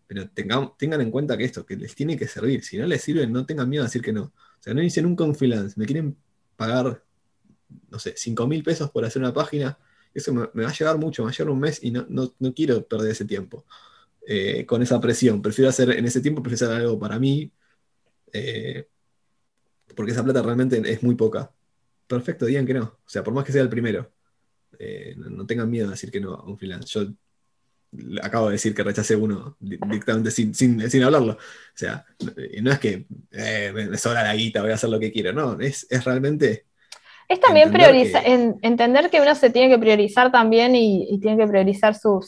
Pero 0.08 0.30
tengan, 0.30 0.72
tengan 0.78 1.02
en 1.02 1.12
cuenta 1.12 1.38
que 1.38 1.44
esto, 1.44 1.66
que 1.66 1.76
les 1.76 1.94
tiene 1.96 2.18
que 2.18 2.28
servir. 2.28 2.64
Si 2.64 2.78
no 2.78 2.86
les 2.86 3.02
sirve, 3.02 3.28
no 3.28 3.46
tengan 3.46 3.70
miedo 3.70 3.84
a 3.84 3.88
decir 3.88 4.02
que 4.02 4.14
no. 4.14 4.24
O 4.24 4.34
sea, 4.60 4.74
no 4.74 4.82
dicen 4.82 5.04
nunca 5.04 5.24
un 5.24 5.36
freelance. 5.36 5.78
Me 5.78 5.86
quieren 5.86 6.16
pagar 6.56 7.03
no 7.90 8.00
sé, 8.00 8.14
5 8.16 8.48
mil 8.48 8.64
pesos 8.64 8.92
por 8.92 9.06
hacer 9.06 9.22
una 9.22 9.34
página, 9.34 9.78
eso 10.14 10.34
me, 10.34 10.64
va 10.64 10.70
a 10.70 10.74
llevar 10.74 10.98
mucho, 10.98 11.24
me 11.24 11.28
va 11.28 11.32
a 11.32 11.36
llevar 11.36 11.52
un 11.52 11.60
mes 11.60 11.80
y 11.84 11.92
no, 11.92 12.06
quiero 12.56 12.86
perder 12.88 13.12
ese 13.12 13.26
tiempo 13.26 13.66
eh, 14.28 14.66
con 14.66 14.82
esa 14.84 15.00
presión. 15.02 15.42
Prefiero 15.42 15.70
hacer, 15.70 15.92
en 15.92 16.06
ese 16.06 16.22
tiempo, 16.22 16.44
prefiero 16.44 16.72
hacer 16.72 16.84
algo 16.84 17.00
para 17.00 17.20
mí, 17.20 17.52
eh, 18.32 18.88
porque 19.96 20.12
esa 20.12 20.24
plata 20.24 20.42
realmente 20.42 20.82
es 20.92 21.04
muy 21.04 21.16
poca. 21.16 21.52
Perfecto, 22.08 22.46
digan 22.46 22.66
que 22.66 22.74
no. 22.76 22.84
O 22.84 23.10
sea, 23.10 23.24
por 23.24 23.34
más 23.34 23.44
que 23.46 23.52
sea 23.52 23.62
el 23.62 23.70
primero, 23.70 24.12
eh, 24.80 25.16
no, 25.18 25.46
tengan 25.46 25.70
miedo 25.70 25.88
a 25.88 25.92
decir 25.92 26.12
que 26.12 26.20
no 26.22 26.34
a 26.36 26.46
un 26.46 26.58
freelance. 26.58 26.88
Yo 26.88 27.08
acabo 28.22 28.48
de 28.48 28.54
decir 28.54 28.74
que 28.74 28.84
rechacé 28.84 29.16
uno 29.16 29.58
directamente 29.60 30.32
sin, 30.32 31.04
hablarlo. 31.04 31.34
O 31.34 31.38
sea, 31.76 32.06
no 32.62 32.72
es 32.72 32.80
que 32.80 33.08
me 33.40 33.98
sobra 33.98 34.24
la 34.24 34.36
guita, 34.36 34.62
voy 34.62 34.72
a 34.72 34.76
hacer 34.76 34.90
lo 34.90 35.00
que 35.00 35.12
quiero. 35.12 35.34
No, 35.34 35.60
es, 35.60 35.88
es 35.90 36.04
realmente 36.04 36.68
es 37.34 37.40
también 37.40 37.72
priorizar, 37.72 38.24
entender 38.26 39.10
que 39.10 39.22
uno 39.22 39.36
se 39.36 39.50
tiene 39.50 39.70
que 39.70 39.80
priorizar 39.80 40.32
también 40.32 40.76
y, 40.76 41.20
tiene 41.20 41.38
que 41.38 41.48
priorizar 41.48 41.96
su, 41.96 42.22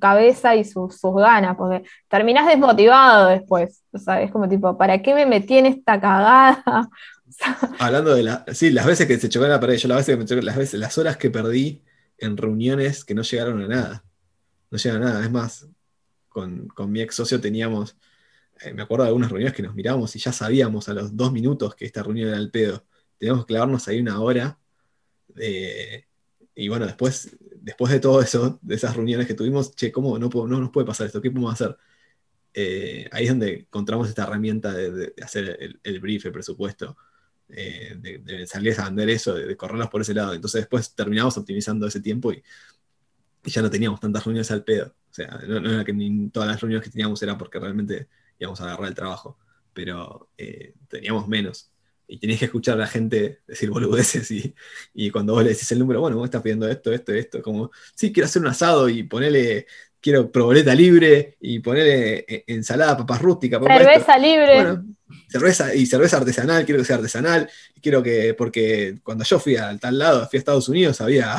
cabeza 0.00 0.56
y 0.56 0.64
sus 0.64 1.00
ganas, 1.16 1.56
porque 1.56 1.88
terminás 2.08 2.46
desmotivado 2.46 3.28
después. 3.28 3.82
O 3.92 3.98
sea, 3.98 4.22
es 4.22 4.30
como 4.30 4.48
tipo, 4.48 4.76
¿para 4.78 5.02
qué 5.02 5.14
me 5.14 5.26
metí 5.26 5.58
en 5.58 5.66
esta 5.66 6.00
cagada? 6.00 6.88
Hablando 7.78 8.14
de 8.14 8.22
la, 8.22 8.44
sí, 8.52 8.70
las 8.70 8.86
veces 8.86 9.06
que 9.06 9.18
se 9.18 9.28
chocó 9.28 9.44
en 9.46 9.52
la 9.52 9.60
pared, 9.60 9.76
yo 9.76 9.88
las 9.88 9.98
veces 9.98 10.16
que 10.26 10.36
me 10.36 10.42
las 10.42 10.56
veces, 10.56 10.78
las 10.78 10.96
horas 10.98 11.16
que 11.16 11.30
perdí 11.30 11.82
en 12.18 12.36
reuniones 12.36 13.04
que 13.04 13.14
no 13.14 13.22
llegaron 13.22 13.62
a 13.62 13.68
nada. 13.68 14.04
No 14.70 14.78
llegaron 14.78 15.06
a 15.06 15.10
nada. 15.10 15.24
Es 15.24 15.30
más, 15.30 15.68
con, 16.28 16.68
mi 16.88 17.00
ex 17.00 17.14
socio 17.14 17.40
teníamos, 17.40 17.96
eh, 18.62 18.72
me 18.72 18.82
acuerdo 18.82 19.04
de 19.04 19.08
algunas 19.08 19.30
reuniones 19.30 19.54
que 19.54 19.62
nos 19.62 19.74
mirábamos 19.74 20.14
y 20.16 20.18
ya 20.18 20.32
sabíamos 20.32 20.88
a 20.88 20.94
los 20.94 21.16
dos 21.16 21.32
minutos 21.32 21.74
que 21.74 21.86
esta 21.86 22.02
reunión 22.02 22.28
era 22.28 22.38
el 22.38 22.50
pedo 22.50 22.84
teníamos 23.20 23.44
que 23.44 23.48
clavarnos 23.52 23.86
ahí 23.86 24.00
una 24.00 24.20
hora. 24.20 24.58
eh, 25.36 26.06
y 26.54 26.68
bueno, 26.68 26.86
después, 26.86 27.36
después 27.60 27.92
de 27.92 28.00
todo 28.00 28.20
eso, 28.22 28.58
de 28.62 28.74
esas 28.74 28.96
reuniones 28.96 29.26
que 29.26 29.34
tuvimos, 29.34 29.74
che, 29.76 29.92
¿cómo 29.92 30.18
no, 30.18 30.28
no 30.28 30.60
nos 30.60 30.70
puede 30.70 30.86
pasar 30.86 31.06
esto? 31.06 31.20
¿Qué 31.20 31.30
podemos 31.30 31.52
hacer? 31.52 31.76
Eh, 32.54 33.08
ahí 33.12 33.24
es 33.24 33.30
donde 33.30 33.60
encontramos 33.60 34.08
esta 34.08 34.24
herramienta 34.24 34.72
de, 34.72 35.14
hacer 35.22 35.78
el, 35.82 36.00
brief, 36.00 36.26
el 36.26 36.32
presupuesto, 36.32 36.96
eh, 37.48 37.96
de, 37.98 38.46
salir 38.46 38.78
a 38.80 38.86
vender 38.86 39.10
eso, 39.10 39.34
de, 39.34 39.46
de 39.46 39.56
correrlos 39.56 39.88
por 39.90 40.00
ese 40.00 40.14
lado. 40.14 40.34
Entonces 40.34 40.62
después 40.62 40.94
terminamos 40.94 41.36
optimizando 41.36 41.86
ese 41.86 42.00
tiempo 42.00 42.32
y, 42.32 42.42
ya 43.44 43.62
no 43.62 43.70
teníamos 43.70 44.00
tantas 44.00 44.24
reuniones 44.24 44.50
al 44.50 44.64
pedo. 44.64 44.94
O 45.10 45.14
sea, 45.14 45.28
no, 45.46 45.70
era 45.70 45.84
que 45.84 45.92
ni 45.92 46.28
todas 46.30 46.48
las 46.48 46.60
reuniones 46.60 46.84
que 46.84 46.90
teníamos 46.90 47.22
era 47.22 47.38
porque 47.38 47.58
realmente 47.58 48.08
íbamos 48.38 48.60
a 48.60 48.64
agarrar 48.64 48.88
el 48.88 48.94
trabajo, 48.94 49.38
pero 49.72 50.30
teníamos 50.88 51.26
menos. 51.28 51.70
Y 52.12 52.18
tenías 52.18 52.40
que 52.40 52.46
escuchar 52.46 52.74
a 52.74 52.78
la 52.78 52.86
gente 52.86 53.40
decir 53.46 53.70
boludeces 53.70 54.30
y, 54.30 54.54
y 54.94 55.10
cuando 55.10 55.34
vos 55.34 55.44
le 55.44 55.50
decís 55.50 55.70
el 55.70 55.78
número, 55.78 56.00
bueno, 56.00 56.16
vos 56.16 56.24
estás 56.24 56.42
pidiendo 56.42 56.68
esto, 56.68 56.92
esto, 56.92 57.12
esto, 57.12 57.40
como, 57.40 57.70
sí, 57.94 58.12
quiero 58.12 58.26
hacer 58.26 58.42
un 58.42 58.48
asado 58.48 58.88
y 58.88 59.04
ponerle, 59.04 59.66
quiero 60.00 60.30
proboleta 60.30 60.74
libre 60.74 61.36
y 61.40 61.60
ponerle 61.60 62.24
eh, 62.26 62.44
ensalada, 62.48 62.96
papas 62.96 63.22
rústicas, 63.22 63.60
esto. 63.60 63.72
Cerveza 63.72 64.18
libre. 64.18 64.54
Bueno, 64.54 64.84
cerveza 65.28 65.74
y 65.74 65.86
cerveza 65.86 66.16
artesanal, 66.16 66.64
quiero 66.64 66.80
que 66.80 66.84
sea 66.84 66.96
artesanal, 66.96 67.48
quiero 67.80 68.02
que, 68.02 68.34
porque 68.34 68.98
cuando 69.04 69.22
yo 69.24 69.38
fui 69.38 69.56
al 69.56 69.78
tal 69.78 69.96
lado, 69.96 70.28
fui 70.28 70.36
a 70.36 70.40
Estados 70.40 70.68
Unidos, 70.68 71.00
había, 71.00 71.36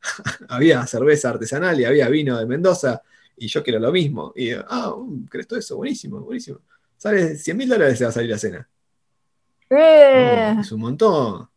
había 0.48 0.86
cerveza 0.86 1.30
artesanal 1.30 1.80
y 1.80 1.84
había 1.84 2.08
vino 2.08 2.38
de 2.38 2.46
Mendoza, 2.46 3.02
y 3.36 3.48
yo 3.48 3.62
quiero 3.62 3.78
lo 3.80 3.92
mismo. 3.92 4.32
Y, 4.36 4.52
ah, 4.52 4.94
¿crees 5.28 5.46
todo 5.46 5.58
eso? 5.58 5.76
Buenísimo, 5.76 6.20
buenísimo. 6.20 6.60
Sale 6.96 7.36
100 7.36 7.56
mil 7.56 7.68
dólares 7.68 7.98
se 7.98 8.04
va 8.04 8.10
a 8.10 8.12
salir 8.12 8.30
la 8.30 8.38
cena. 8.38 8.68
Eh, 9.76 10.56
es 10.60 10.72
un 10.72 10.80
montón. 10.80 11.48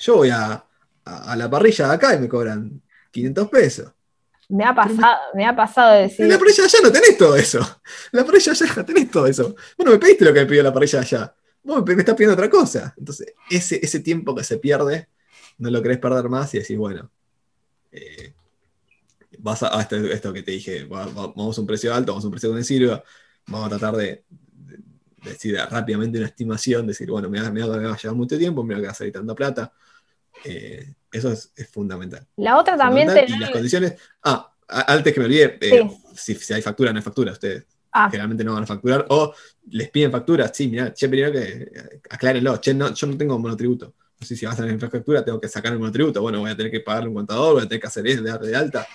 Yo 0.00 0.16
voy 0.16 0.30
a, 0.30 0.52
a- 1.04 1.32
a 1.32 1.36
la 1.36 1.48
parrilla 1.50 1.88
de 1.88 1.94
acá 1.94 2.14
y 2.14 2.18
me 2.20 2.28
cobran 2.28 2.82
500 3.10 3.48
pesos. 3.48 3.92
me, 4.48 4.64
ha 4.64 4.74
pasado, 4.74 5.16
me 5.34 5.46
ha 5.46 5.56
pasado 5.56 5.92
de 5.94 6.02
En 6.02 6.08
decir. 6.08 6.28
la 6.28 6.38
parrilla 6.38 6.64
allá 6.64 6.78
no 6.82 6.92
tenés 6.92 7.18
todo 7.18 7.36
eso. 7.36 7.58
En 8.12 8.18
la 8.20 8.24
parrilla 8.26 8.52
allá 8.52 8.66
no 8.76 8.84
tenés 8.84 9.10
todo 9.10 9.26
eso. 9.26 9.48
Vos 9.76 9.84
no 9.86 9.90
me 9.92 9.98
pediste 9.98 10.24
lo 10.24 10.32
que 10.32 10.40
me 10.40 10.46
pidió 10.46 10.62
la 10.62 10.72
parrilla 10.72 11.00
allá. 11.00 11.34
Vos 11.62 11.84
me, 11.84 11.94
me 11.96 12.02
estás 12.02 12.14
pidiendo 12.14 12.34
otra 12.34 12.48
cosa. 12.50 12.94
Entonces, 12.96 13.34
ese, 13.50 13.80
ese 13.84 14.00
tiempo 14.00 14.34
que 14.34 14.44
se 14.44 14.58
pierde, 14.58 15.08
no 15.58 15.70
lo 15.70 15.82
querés 15.82 15.98
perder 15.98 16.28
más 16.28 16.54
y 16.54 16.58
decís, 16.58 16.76
bueno, 16.78 17.10
eh, 17.90 18.34
vas 19.38 19.62
a, 19.62 19.76
a 19.78 19.82
esto, 19.82 19.96
esto 19.96 20.32
que 20.32 20.42
te 20.42 20.52
dije, 20.52 20.84
va- 20.84 21.06
va- 21.06 21.28
vamos 21.28 21.56
a 21.58 21.60
un 21.60 21.66
precio 21.66 21.92
alto, 21.94 22.12
vamos 22.12 22.24
a 22.24 22.28
un 22.28 22.32
precio 22.32 22.50
que 22.50 22.56
me 22.56 22.64
sirva, 22.64 23.02
vamos 23.46 23.66
a 23.66 23.70
tratar 23.78 23.96
de, 23.96 24.24
de- 25.26 25.30
de 25.30 25.32
decir 25.34 25.56
rápidamente 25.70 26.18
una 26.18 26.26
estimación, 26.28 26.86
decir, 26.86 27.10
bueno, 27.10 27.28
me 27.28 27.40
va, 27.40 27.50
me 27.50 27.62
va- 27.62 27.76
me 27.76 27.84
va 27.86 27.94
a 27.94 27.98
llevar 27.98 28.16
mucho 28.16 28.38
tiempo, 28.38 28.62
me 28.62 28.80
va 28.80 28.90
a 28.90 28.94
salir 28.94 29.12
tanta 29.12 29.34
plata. 29.34 29.72
Eh, 30.44 30.94
eso 31.10 31.32
es, 31.32 31.52
es 31.56 31.68
fundamental. 31.68 32.26
La 32.36 32.58
otra 32.58 32.76
también. 32.76 33.08
Y 33.26 33.38
las 33.38 33.50
condiciones. 33.50 33.94
Ah, 34.22 34.52
antes 34.68 35.12
que 35.12 35.20
me 35.20 35.26
olvide, 35.26 35.58
eh, 35.60 35.90
si, 36.14 36.34
si 36.34 36.52
hay 36.54 36.62
factura, 36.62 36.92
no 36.92 36.98
hay 36.98 37.02
factura, 37.02 37.32
ustedes 37.32 37.64
Ah, 37.98 38.08
generalmente 38.10 38.44
no 38.44 38.52
van 38.52 38.64
a 38.64 38.66
facturar. 38.66 39.06
O 39.08 39.32
les 39.70 39.88
piden 39.88 40.10
facturas, 40.12 40.50
sí, 40.54 40.68
mira, 40.68 40.92
che, 40.92 41.08
primero 41.08 41.32
que 41.32 41.40
eh, 41.62 42.00
aclárenlo, 42.10 42.60
che, 42.60 42.74
no, 42.74 42.92
yo 42.92 43.06
no 43.06 43.16
tengo 43.16 43.38
monotributo. 43.38 43.94
No 44.20 44.26
sé 44.26 44.36
si 44.36 44.44
vas 44.44 44.54
a 44.54 44.58
tener 44.58 44.72
infraestructura, 44.72 45.24
tengo 45.24 45.40
que 45.40 45.48
sacar 45.48 45.72
el 45.72 45.78
monotributo. 45.78 46.20
Bueno, 46.20 46.40
voy 46.40 46.50
a 46.50 46.56
tener 46.56 46.70
que 46.70 46.80
pagarle 46.80 47.08
un 47.08 47.14
contador, 47.14 47.54
voy 47.54 47.62
a 47.62 47.68
tener 47.68 47.80
que 47.80 47.86
hacer 47.86 48.06
eso, 48.06 48.22
de 48.22 48.30
dar 48.30 48.40
de 48.40 48.54
alta. 48.54 48.86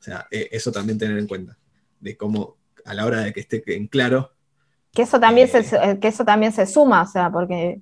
O 0.00 0.02
sea, 0.02 0.26
eh, 0.30 0.48
eso 0.50 0.72
también 0.72 0.98
tener 0.98 1.16
en 1.18 1.28
cuenta. 1.28 1.56
De 2.00 2.16
cómo, 2.16 2.56
a 2.84 2.94
la 2.94 3.06
hora 3.06 3.20
de 3.20 3.32
que 3.32 3.40
esté 3.40 3.62
en 3.76 3.86
claro, 3.86 4.32
que 4.94 5.02
eso 5.02 5.20
también 5.20 5.48
Eh. 5.52 5.62
se, 5.62 5.98
que 6.00 6.08
eso 6.08 6.24
también 6.24 6.52
se 6.52 6.66
suma, 6.66 7.02
o 7.02 7.06
sea, 7.06 7.30
porque 7.30 7.80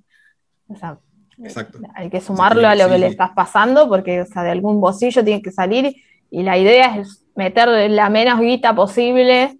o 0.69 0.77
sea, 0.77 0.99
exacto. 1.43 1.79
hay 1.95 2.11
que 2.11 2.21
sumarlo 2.21 2.67
a 2.69 2.75
lo 2.75 2.87
que 2.89 2.95
sí, 2.95 3.01
le 3.01 3.07
sí. 3.07 3.13
estás 3.13 3.31
pasando, 3.35 3.89
porque 3.89 4.23
o 4.23 4.27
sea, 4.27 4.43
de 4.43 4.51
algún 4.51 4.81
bolsillo 4.81 5.25
tiene 5.25 5.43
que 5.43 5.53
salir 5.53 5.95
y 6.31 6.43
la 6.43 6.59
idea 6.59 6.97
es 6.99 7.25
meter 7.37 7.69
la 7.91 8.09
menos 8.11 8.41
guita 8.41 8.75
posible 8.75 9.59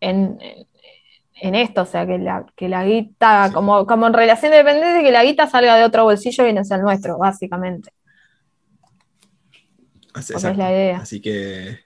en, 0.00 0.38
en- 1.40 1.54
esto, 1.54 1.82
o 1.82 1.86
sea, 1.86 2.06
que 2.06 2.16
la, 2.18 2.46
que 2.56 2.68
la 2.68 2.84
guita, 2.84 3.48
Sí. 3.48 3.52
como, 3.54 3.86
como 3.86 4.06
en 4.06 4.14
relación 4.14 4.50
de 4.52 4.58
dependencia, 4.58 5.02
que 5.02 5.10
la 5.12 5.24
guita 5.24 5.46
salga 5.46 5.76
de 5.76 5.84
otro 5.84 6.04
bolsillo 6.04 6.46
y 6.46 6.52
no 6.54 6.64
sea 6.64 6.78
el 6.78 6.82
nuestro, 6.84 7.18
básicamente. 7.18 7.90
Así, 10.14 10.32
es 10.34 10.42
la 10.56 10.70
idea. 10.72 10.98
Así 10.98 11.20
que 11.20 11.80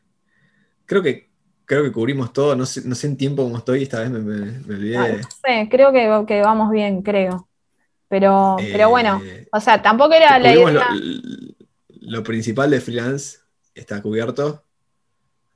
creo 0.86 1.02
que 1.02 1.29
creo 1.70 1.84
que 1.84 1.92
cubrimos 1.92 2.32
todo. 2.32 2.56
No 2.56 2.66
sé, 2.66 2.82
no 2.84 2.96
sé 2.96 3.06
en 3.06 3.16
tiempo 3.16 3.44
cómo 3.44 3.58
estoy, 3.58 3.84
esta 3.84 4.00
vez 4.00 4.10
me, 4.10 4.18
me- 4.18 4.58
me 4.66 4.74
olvidé. 4.74 4.96
Ah, 4.98 5.08
no 5.08 5.28
sé, 5.30 5.68
creo 5.70 5.92
que, 5.92 6.24
que 6.26 6.42
vamos 6.42 6.70
bien, 6.72 7.00
creo. 7.02 7.48
Pero, 8.08 8.56
pero 8.72 8.90
bueno, 8.90 9.20
Eh, 9.24 9.46
o 9.52 9.60
sea, 9.60 9.80
tampoco 9.80 10.14
era 10.14 10.36
la 10.40 10.52
idea. 10.52 10.72
lo, 10.72 10.80
lo 12.00 12.22
principal 12.24 12.70
de 12.70 12.80
freelance 12.80 13.38
está 13.72 14.02
cubierto. 14.02 14.64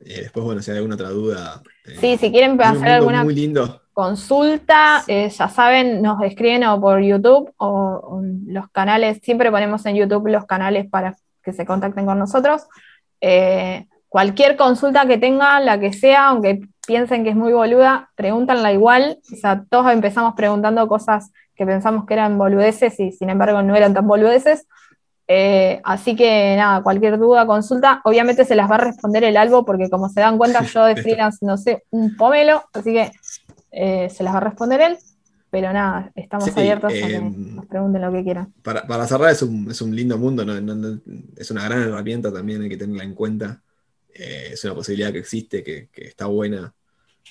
Eh, 0.00 0.22
después, 0.22 0.44
bueno, 0.44 0.62
si 0.62 0.70
hay 0.70 0.76
alguna 0.76 0.94
otra 0.94 1.08
duda. 1.08 1.62
eh, 1.86 1.96
Sí, 2.00 2.16
si 2.16 2.30
quieren 2.30 2.60
hacer 2.62 2.90
alguna 2.90 3.24
muy 3.24 3.34
lindo. 3.34 3.82
consulta, 3.92 5.02
ya 5.08 5.48
saben, 5.48 6.00
nos 6.00 6.22
escriben 6.22 6.62
o 6.64 6.80
por 6.80 7.00
YouTube 7.00 7.52
o, 7.56 8.22
los 8.46 8.68
canales, 8.70 9.18
siempre 9.20 9.50
ponemos 9.50 9.84
en 9.86 9.96
YouTube 9.96 10.28
los 10.28 10.46
canales 10.46 10.88
para 10.88 11.16
que 11.42 11.52
se 11.52 11.66
contacten 11.66 12.06
con 12.06 12.20
nosotros. 12.20 12.62
Eh, 13.20 13.86
cualquier 14.14 14.56
consulta 14.56 15.06
que 15.08 15.18
tengan, 15.18 15.64
la 15.66 15.80
que 15.80 15.92
sea, 15.92 16.28
aunque 16.28 16.60
piensen 16.86 17.24
que 17.24 17.30
es 17.30 17.36
muy 17.36 17.52
boluda, 17.52 18.10
pregúntanla 18.14 18.72
igual. 18.72 19.18
O 19.32 19.36
sea, 19.36 19.64
todos 19.68 19.90
empezamos 19.90 20.34
preguntando 20.36 20.86
cosas 20.86 21.32
que 21.56 21.66
pensamos 21.66 22.06
que 22.06 22.14
eran 22.14 22.38
boludeces 22.38 23.00
y 23.00 23.10
sin 23.10 23.30
embargo 23.30 23.60
no 23.62 23.74
eran 23.74 23.92
tan 23.92 24.06
boludeces. 24.06 24.68
Eh, 25.26 25.80
así 25.84 26.14
que 26.14 26.54
nada, 26.56 26.82
cualquier 26.84 27.18
duda, 27.18 27.44
consulta, 27.46 28.00
obviamente 28.04 28.44
se 28.44 28.54
las 28.54 28.70
va 28.70 28.76
a 28.76 28.78
responder 28.78 29.24
el 29.24 29.36
Albo, 29.36 29.64
porque 29.64 29.90
como 29.90 30.08
se 30.08 30.20
dan 30.20 30.38
cuenta, 30.38 30.62
yo 30.74 30.84
de 30.84 30.94
freelance 30.96 31.44
no 31.44 31.56
sé 31.56 31.82
un 31.90 32.14
pomelo, 32.16 32.62
así 32.72 32.92
que 32.92 33.10
eh, 33.72 34.08
se 34.10 34.22
las 34.22 34.34
va 34.34 34.38
a 34.38 34.42
responder 34.42 34.80
él. 34.80 34.98
Pero 35.50 35.72
nada, 35.72 36.12
estamos 36.14 36.50
Sí, 36.50 36.60
abiertos 36.60 36.92
a 36.92 36.96
eh, 36.96 37.10
que 37.10 37.20
nos 37.20 37.66
pregunten 37.66 38.02
lo 38.02 38.12
que 38.12 38.22
quieran. 38.24 38.52
Para, 38.62 38.86
para 38.86 39.06
cerrar, 39.06 39.30
es 39.30 39.42
un, 39.42 39.70
es 39.70 39.80
un 39.82 39.94
lindo 39.94 40.18
mundo, 40.18 40.44
no- 40.44 40.54
es 41.36 41.50
una 41.50 41.64
gran 41.64 41.82
herramienta 41.82 42.32
también, 42.32 42.62
hay 42.62 42.68
que 42.68 42.76
tenerla 42.76 43.04
en 43.04 43.14
cuenta. 43.14 43.63
Eh, 44.14 44.50
es 44.52 44.64
una 44.64 44.74
posibilidad 44.74 45.12
que 45.12 45.18
existe, 45.18 45.62
que, 45.64 45.88
que 45.92 46.04
está 46.06 46.26
buena 46.26 46.72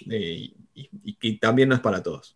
eh, 0.10 0.52
y, 0.76 1.38
también 1.38 1.70
no 1.70 1.76
es 1.76 1.82
para 1.82 2.04
todos. 2.04 2.36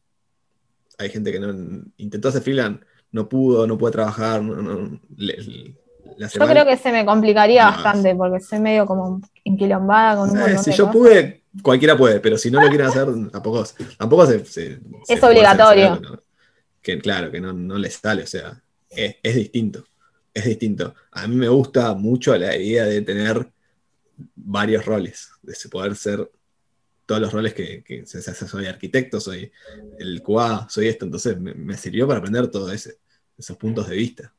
Hay 0.97 1.09
gente 1.09 1.31
que 1.31 1.39
no 1.39 1.83
intentó 1.97 2.29
hacer 2.29 2.41
freelance, 2.41 2.83
no 3.11 3.27
pudo, 3.27 3.67
no 3.67 3.77
puede 3.77 3.91
trabajar, 3.93 4.41
no, 4.41 4.55
no- 4.61 4.99
le- 5.17 5.37
le- 5.37 5.75
le 6.17 6.25
hace 6.25 6.39
Yo 6.39 6.45
mal. 6.45 6.53
creo 6.53 6.65
que 6.65 6.77
se 6.77 6.91
me 6.91 7.05
complicaría 7.05 7.65
No, 7.65 7.71
bastante, 7.71 8.15
porque 8.15 8.39
soy 8.39 8.59
medio 8.59 8.85
como 8.85 9.21
enquilombada 9.43 10.15
con 10.17 10.29
un 10.31 10.37
Eh, 10.37 10.57
si 10.57 10.71
de 10.71 10.77
yo 10.77 10.85
cosas. 10.85 11.01
pude, 11.01 11.43
cualquiera 11.61 11.97
puede, 11.97 12.19
pero 12.19 12.37
si 12.37 12.49
no 12.49 12.61
lo 12.61 12.69
quieren 12.69 12.87
hacer, 12.87 13.07
tampoco, 13.31 13.65
tampoco 13.97 14.25
se, 14.27 14.79
Es 15.07 15.23
obligatorio. 15.23 16.01
Que 16.81 16.99
claro, 16.99 17.29
que 17.29 17.41
no, 17.41 17.51
no 17.51 17.77
les 17.77 17.95
sale, 17.95 18.23
o 18.23 18.27
sea, 18.27 18.63
es, 18.89 19.17
es 19.21 19.35
distinto, 19.35 19.83
es 20.33 20.45
distinto. 20.45 20.95
A 21.11 21.27
mí 21.27 21.35
me 21.35 21.49
gusta 21.49 21.93
mucho 21.95 22.35
la 22.37 22.55
idea 22.55 22.85
de 22.85 23.01
tener 23.01 23.51
varios 24.35 24.85
roles, 24.85 25.29
de 25.41 25.53
poder 25.69 25.95
ser 25.95 26.29
todos 27.05 27.21
los 27.21 27.31
roles 27.31 27.53
que, 27.53 27.83
que 27.83 28.05
se- 28.05 28.21
se- 28.21 28.47
soy 28.47 28.65
arquitecto, 28.65 29.19
soy 29.19 29.51
el 29.99 30.21
QA, 30.21 30.67
soy 30.69 30.87
esto, 30.87 31.05
entonces 31.05 31.39
me, 31.39 31.53
me 31.53 31.77
sirvió 31.77 32.07
para 32.07 32.19
aprender 32.19 32.47
todos 32.49 32.73
esos 33.37 33.57
puntos 33.57 33.87
de 33.87 33.95
vista. 33.95 34.33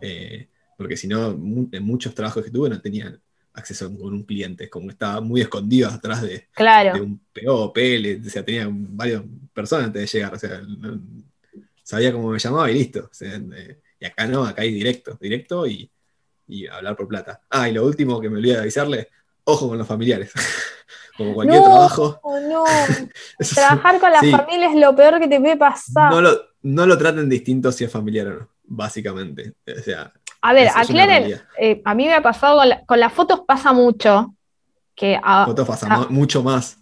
Eh, 0.00 0.48
porque 0.76 0.96
si 0.96 1.08
no, 1.08 1.30
en 1.30 1.82
muchos 1.82 2.14
trabajos 2.14 2.44
que 2.44 2.50
tuve 2.50 2.68
no 2.68 2.80
tenía 2.80 3.18
acceso 3.52 3.92
con 3.98 4.12
un 4.14 4.22
cliente, 4.22 4.70
como 4.70 4.86
que 4.86 4.92
estaba 4.92 5.20
muy 5.20 5.40
escondido 5.40 5.88
atrás 5.88 6.22
de, 6.22 6.28
de 6.28 6.44
Claro, 6.52 7.02
un 7.02 7.18
PO, 7.32 7.72
PL, 7.72 8.20
o 8.24 8.30
sea, 8.30 8.44
tenía 8.44 8.68
varias 8.70 9.22
personas 9.52 9.86
antes 9.86 10.02
de 10.02 10.18
llegar, 10.18 10.34
o 10.34 10.38
sea, 10.38 10.60
no- 10.60 11.00
sabía 11.82 12.12
cómo 12.12 12.30
me 12.30 12.38
llamaba 12.38 12.70
y 12.70 12.74
listo. 12.74 13.08
o 13.10 13.14
sea, 13.14 13.34
eh, 13.36 13.80
y 13.98 14.04
acá 14.04 14.26
no, 14.28 14.44
acá 14.44 14.62
hay 14.62 14.72
directo, 14.72 15.18
directo 15.20 15.66
y, 15.66 15.90
y 16.48 16.66
hablar 16.66 16.96
por 16.96 17.06
plata. 17.08 17.40
Ah, 17.50 17.68
y 17.68 17.72
lo 17.72 17.84
último 17.84 18.20
que 18.20 18.28
me 18.30 18.38
olvidé 18.38 18.54
de 18.54 18.60
avisarle, 18.62 19.08
ojo 19.44 19.68
con 19.68 19.78
los 19.78 19.86
familiares. 19.86 20.32
Como 21.16 21.34
cualquier 21.34 21.60
No. 21.60 21.64
trabajo. 21.66 22.20
No. 22.48 22.64
Trabajar 23.54 23.98
con 24.00 24.12
la 24.12 24.20
Sí. 24.20 24.30
familia 24.30 24.68
es 24.70 24.76
lo 24.76 24.94
peor 24.94 25.18
que 25.20 25.26
te 25.28 25.40
puede 25.40 25.56
pasar. 25.56 26.10
no, 26.12 26.20
lo, 26.20 26.30
no 26.62 26.86
lo 26.86 26.96
traten 26.96 27.28
distinto 27.28 27.72
si 27.72 27.84
es 27.84 27.90
familiar 27.92 28.26
o 28.28 28.30
no, 28.40 28.48
básicamente. 28.64 29.54
O 29.66 29.82
sea, 29.82 30.12
A 30.42 30.52
ver, 30.52 30.68
aclaren, 30.74 31.40
eh, 31.58 31.82
a 31.84 31.94
mí 31.94 32.06
me 32.06 32.14
ha 32.14 32.22
pasado 32.22 32.58
con, 32.58 32.68
la- 32.68 32.84
con 32.86 33.00
las 33.00 33.12
fotos 33.12 33.40
pasa 33.46 33.72
mucho, 33.72 34.34
que 34.94 35.18
a- 35.22 35.46
fotos 35.46 35.66
pasa 35.66 35.86
ah. 35.90 36.06
mucho 36.08 36.42
más. 36.42 36.78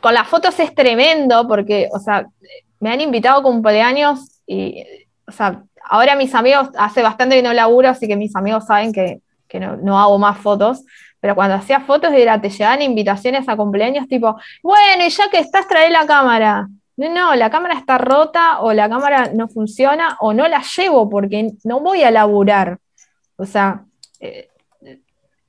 con 0.00 0.12
las 0.14 0.26
fotos 0.28 0.58
es 0.60 0.74
tremendo 0.74 1.46
porque, 1.48 1.88
o 1.92 1.98
sea, 2.00 2.26
me 2.80 2.90
han 2.90 3.00
invitado 3.00 3.38
a 3.40 3.42
cumpleaños 3.42 4.40
y, 4.46 4.84
o 5.26 5.32
sea, 5.32 5.62
ahora 5.88 6.16
mis 6.16 6.34
amigos, 6.34 6.68
hace 6.78 7.02
bastante 7.02 7.36
que 7.36 7.42
no 7.42 7.52
laburo, 7.52 7.88
así 7.88 8.06
que 8.06 8.16
mis 8.16 8.34
amigos 8.36 8.66
saben 8.66 8.92
que, 8.92 9.20
que 9.48 9.60
no, 9.60 9.76
no 9.76 9.98
hago 9.98 10.18
más 10.18 10.38
fotos, 10.38 10.84
pero 11.20 11.34
cuando 11.34 11.56
hacía 11.56 11.80
fotos 11.80 12.12
era, 12.12 12.40
te 12.40 12.50
llegaban 12.50 12.82
invitaciones 12.82 13.48
a 13.48 13.56
cumpleaños 13.56 14.06
tipo, 14.08 14.36
bueno, 14.62 15.04
y 15.04 15.10
ya 15.10 15.30
que 15.30 15.38
estás, 15.38 15.66
trae 15.66 15.90
la 15.90 16.06
cámara. 16.06 16.68
no, 16.96 17.08
no, 17.08 17.34
la 17.34 17.50
cámara 17.50 17.78
está 17.78 17.98
rota 17.98 18.60
o 18.60 18.72
la 18.72 18.88
cámara 18.88 19.30
no 19.34 19.48
funciona 19.48 20.16
o 20.20 20.32
no 20.32 20.46
la 20.48 20.62
llevo 20.76 21.08
porque 21.08 21.52
no 21.64 21.80
voy 21.80 22.02
a 22.02 22.10
laburar. 22.10 22.78
O 23.36 23.44
sea, 23.44 23.84
eh, 24.20 24.48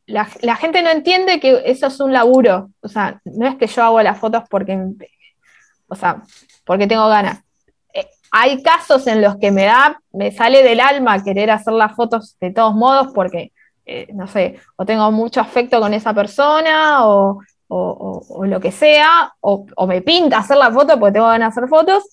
la, 0.07 0.55
gente 0.55 0.81
no 0.81 0.89
entiende 0.89 1.39
que 1.39 1.61
eso 1.65 1.87
es 1.87 1.99
un 1.99 2.13
laburo. 2.13 2.71
O 2.81 2.87
sea, 2.87 3.21
no 3.25 3.47
es 3.47 3.55
que 3.55 3.67
yo 3.67 3.83
hago 3.83 4.01
las 4.01 4.17
fotos 4.17 4.43
porque, 4.49 4.79
o 5.87 5.95
sea, 5.95 6.23
porque 6.65 6.87
tengo 6.87 7.07
ganas. 7.07 7.43
Hay 8.31 8.61
casos 8.61 9.07
en 9.07 9.21
los 9.21 9.37
que 9.37 9.51
me 9.51 9.65
da, 9.65 10.01
me 10.11 10.31
sale 10.31 10.63
del 10.63 10.79
alma 10.79 11.23
querer 11.23 11.51
hacer 11.51 11.73
las 11.73 11.95
fotos 11.95 12.37
de 12.39 12.51
todos 12.51 12.75
modos 12.75 13.09
porque, 13.13 13.51
eh, 13.85 14.07
no 14.13 14.27
sé, 14.27 14.59
o 14.75 14.85
tengo 14.85 15.11
mucho 15.11 15.41
afecto 15.41 15.79
con 15.79 15.93
esa 15.93 16.13
persona 16.13 17.07
o, 17.07 17.39
o, 17.69 18.45
lo 18.45 18.59
que 18.59 18.71
sea, 18.71 19.33
o, 19.41 19.65
me 19.87 20.01
pinta 20.01 20.39
hacer 20.39 20.57
la 20.57 20.71
foto 20.71 20.99
porque 20.99 21.13
tengo 21.13 21.27
ganas 21.27 21.53
de 21.53 21.59
hacer 21.59 21.69
fotos, 21.69 22.03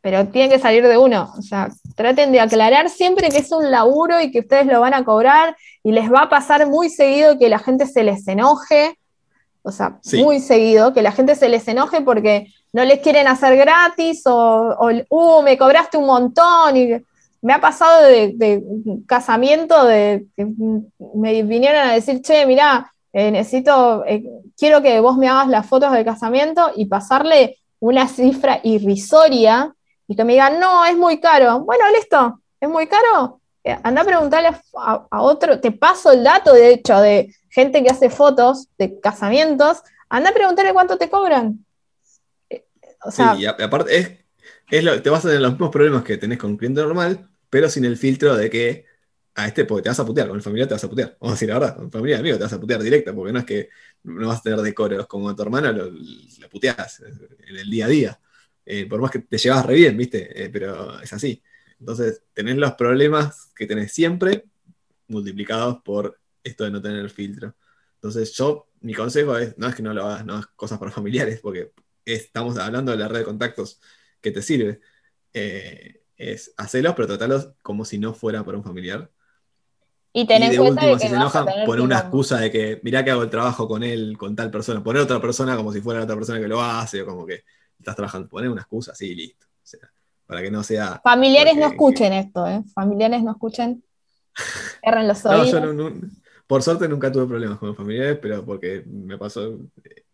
pero 0.00 0.26
tiene 0.28 0.48
que 0.48 0.58
salir 0.58 0.86
de 0.86 0.96
uno. 0.96 1.32
O 1.36 1.42
sea, 1.42 1.68
traten 1.96 2.32
de 2.32 2.40
aclarar 2.40 2.88
siempre 2.88 3.28
que 3.28 3.38
es 3.38 3.52
un 3.52 3.70
laburo 3.70 4.20
y 4.20 4.30
que 4.30 4.40
ustedes 4.40 4.66
lo 4.66 4.80
van 4.80 4.94
a 4.94 5.04
cobrar 5.04 5.56
y 5.82 5.92
les 5.92 6.10
va 6.10 6.22
a 6.22 6.28
pasar 6.28 6.66
muy 6.66 6.88
seguido 6.88 7.38
que 7.38 7.48
la 7.48 7.58
gente 7.58 7.86
se 7.86 8.02
les 8.02 8.26
enoje. 8.28 8.98
O 9.62 9.72
sea, 9.72 9.98
muy 10.14 10.40
seguido, 10.40 10.94
que 10.94 11.02
la 11.02 11.12
gente 11.12 11.34
se 11.34 11.50
les 11.50 11.68
enoje 11.68 12.00
porque 12.00 12.46
no 12.72 12.84
les 12.84 13.00
quieren 13.00 13.26
hacer 13.28 13.56
gratis 13.56 14.22
o, 14.26 14.76
uh, 15.08 15.42
me 15.42 15.58
cobraste 15.58 15.96
un 15.96 16.06
montón. 16.06 16.76
Y 16.76 16.96
me 17.42 17.52
ha 17.52 17.60
pasado 17.60 18.04
de, 18.04 18.62
casamiento 19.06 19.84
de 19.84 20.26
que 20.36 20.46
me 21.14 21.42
vinieron 21.42 21.80
a 21.88 21.92
decir, 21.92 22.20
che, 22.22 22.46
mirá, 22.46 22.92
eh, 23.12 23.30
necesito, 23.30 24.04
eh, 24.06 24.22
quiero 24.56 24.82
que 24.82 25.00
vos 25.00 25.16
me 25.16 25.28
hagas 25.28 25.48
las 25.48 25.66
fotos 25.66 25.92
del 25.92 26.04
casamiento 26.04 26.70
y 26.76 26.86
pasarle 26.86 27.58
una 27.80 28.06
cifra 28.06 28.60
irrisoria 28.62 29.74
y 30.06 30.14
que 30.16 30.24
me 30.24 30.34
digan, 30.34 30.60
no, 30.60 30.84
es 30.84 30.96
muy 30.96 31.20
caro. 31.20 31.60
Bueno, 31.60 31.84
listo, 31.92 32.40
es 32.60 32.68
muy 32.68 32.86
caro. 32.86 33.40
Eh, 33.64 33.78
anda 33.82 34.02
a 34.02 34.04
preguntarle 34.04 34.50
a, 34.76 35.22
otro, 35.22 35.60
te 35.60 35.70
paso 35.72 36.12
el 36.12 36.24
dato, 36.24 36.52
de 36.52 36.72
hecho, 36.72 37.00
de 37.00 37.34
gente 37.48 37.82
que 37.82 37.90
hace 37.90 38.10
fotos 38.10 38.68
de 38.78 38.98
casamientos, 39.00 39.82
anda 40.08 40.30
a 40.30 40.34
preguntarle 40.34 40.72
cuánto 40.72 40.98
te 40.98 41.10
cobran. 41.10 41.64
Sí, 43.10 43.22
y 43.38 43.46
aparte 43.46 43.96
es, 44.68 45.02
te 45.02 45.10
vas 45.10 45.24
a 45.24 45.28
tener 45.28 45.40
los 45.40 45.52
mismos 45.52 45.70
problemas 45.70 46.04
que 46.04 46.16
tenés 46.16 46.38
con 46.38 46.50
un 46.50 46.56
cliente 46.56 46.80
normal, 46.80 47.28
pero 47.48 47.68
sin 47.68 47.84
el 47.84 47.96
filtro 47.96 48.36
de 48.36 48.50
que 48.50 48.86
a 49.34 49.46
este 49.46 49.64
porque 49.64 49.84
te 49.84 49.88
vas 49.88 50.00
a 50.00 50.04
putear, 50.04 50.28
con 50.28 50.36
el 50.36 50.42
familiar 50.42 50.68
te 50.68 50.74
vas 50.74 50.84
a 50.84 50.88
putear. 50.88 51.16
Vamos 51.20 51.32
a 51.32 51.34
decir 51.36 51.48
la 51.48 51.58
verdad, 51.58 51.76
con 51.76 51.86
el 51.86 51.90
familiar 51.90 52.20
amigo 52.20 52.36
te 52.36 52.44
vas 52.44 52.52
a 52.52 52.60
putear 52.60 52.82
directa, 52.82 53.14
porque 53.14 53.32
no 53.32 53.38
es 53.38 53.44
que 53.44 53.68
no 54.04 54.28
vas 54.28 54.40
a 54.40 54.42
tener 54.42 54.60
decoros 54.60 55.06
como 55.06 55.28
a 55.28 55.36
tu 55.36 55.42
hermana, 55.42 55.72
lo, 55.72 55.90
puteas 56.50 57.00
en 57.00 57.56
el 57.56 57.70
día 57.70 57.86
a 57.86 57.88
día. 57.88 58.20
Eh, 58.64 58.86
por 58.86 59.00
más 59.00 59.10
que 59.10 59.20
te 59.20 59.38
llevas 59.38 59.66
re 59.66 59.74
bien, 59.74 59.96
¿viste? 59.96 60.44
Eh, 60.44 60.50
pero 60.50 61.00
es 61.00 61.12
así. 61.12 61.42
Entonces, 61.78 62.22
tenés 62.34 62.56
los 62.56 62.72
problemas 62.74 63.50
que 63.56 63.66
tenés 63.66 63.92
siempre 63.92 64.44
multiplicados 65.08 65.82
por 65.82 66.20
esto 66.44 66.64
de 66.64 66.70
no 66.70 66.80
tener 66.80 67.08
filtro. 67.10 67.54
Entonces, 67.94 68.32
yo, 68.32 68.68
mi 68.80 68.94
consejo 68.94 69.36
es, 69.38 69.56
no 69.58 69.68
es 69.68 69.74
que 69.74 69.82
no 69.82 69.92
lo 69.92 70.04
hagas, 70.04 70.24
no 70.24 70.38
es 70.38 70.46
cosas 70.46 70.78
para 70.78 70.90
familiares, 70.90 71.40
porque 71.40 71.72
estamos 72.14 72.58
hablando 72.58 72.92
de 72.92 72.98
la 72.98 73.08
red 73.08 73.20
de 73.20 73.24
contactos 73.24 73.80
que 74.20 74.30
te 74.30 74.42
sirve. 74.42 74.80
Eh, 75.32 76.02
es 76.16 76.52
hacerlos, 76.56 76.94
pero 76.94 77.08
tratarlos 77.08 77.52
como 77.62 77.84
si 77.84 77.98
no 77.98 78.12
fuera 78.12 78.44
para 78.44 78.58
un 78.58 78.64
familiar 78.64 79.10
y 80.12 80.26
tener 80.26 80.50
de 80.50 80.60
último, 80.60 80.98
si 80.98 81.08
se 81.08 81.14
enojan, 81.14 81.46
poner 81.64 81.82
una 81.82 81.98
excusa 81.98 82.38
de 82.38 82.50
que 82.50 82.80
mirá 82.82 83.04
que 83.04 83.12
hago 83.12 83.22
el 83.22 83.30
trabajo 83.30 83.68
con 83.68 83.84
él, 83.84 84.16
con 84.18 84.34
tal 84.34 84.50
persona. 84.50 84.82
Poner 84.82 85.02
otra 85.02 85.20
persona 85.20 85.56
como 85.56 85.72
si 85.72 85.80
fuera 85.80 86.00
la 86.00 86.04
otra 86.04 86.16
persona 86.16 86.40
que 86.40 86.48
lo 86.48 86.60
hace, 86.60 87.02
o 87.02 87.06
como 87.06 87.24
que 87.24 87.44
estás 87.78 87.94
trabajando. 87.94 88.28
Poner 88.28 88.50
una 88.50 88.62
excusa 88.62 88.92
así 88.92 89.10
y 89.10 89.14
listo. 89.14 89.46
O 89.46 89.66
sea, 89.66 89.80
para 90.26 90.42
que 90.42 90.50
no 90.50 90.64
sea. 90.64 91.00
Familiares 91.04 91.56
no 91.56 91.66
escuchen 91.66 92.12
esto, 92.12 92.44
¿eh? 92.46 92.62
Familiares 92.74 93.22
no 93.22 93.30
escuchen. 93.30 93.84
Erren 94.82 95.06
los 95.06 95.24
oídos. 95.24 95.62
por 96.46 96.62
suerte 96.62 96.88
nunca 96.88 97.12
tuve 97.12 97.26
problemas 97.26 97.58
con 97.58 97.68
los 97.68 97.76
familiares, 97.76 98.18
pero 98.20 98.44
porque 98.44 98.82
me 98.86 99.16
pasó. 99.16 99.60
Eh, 99.84 100.04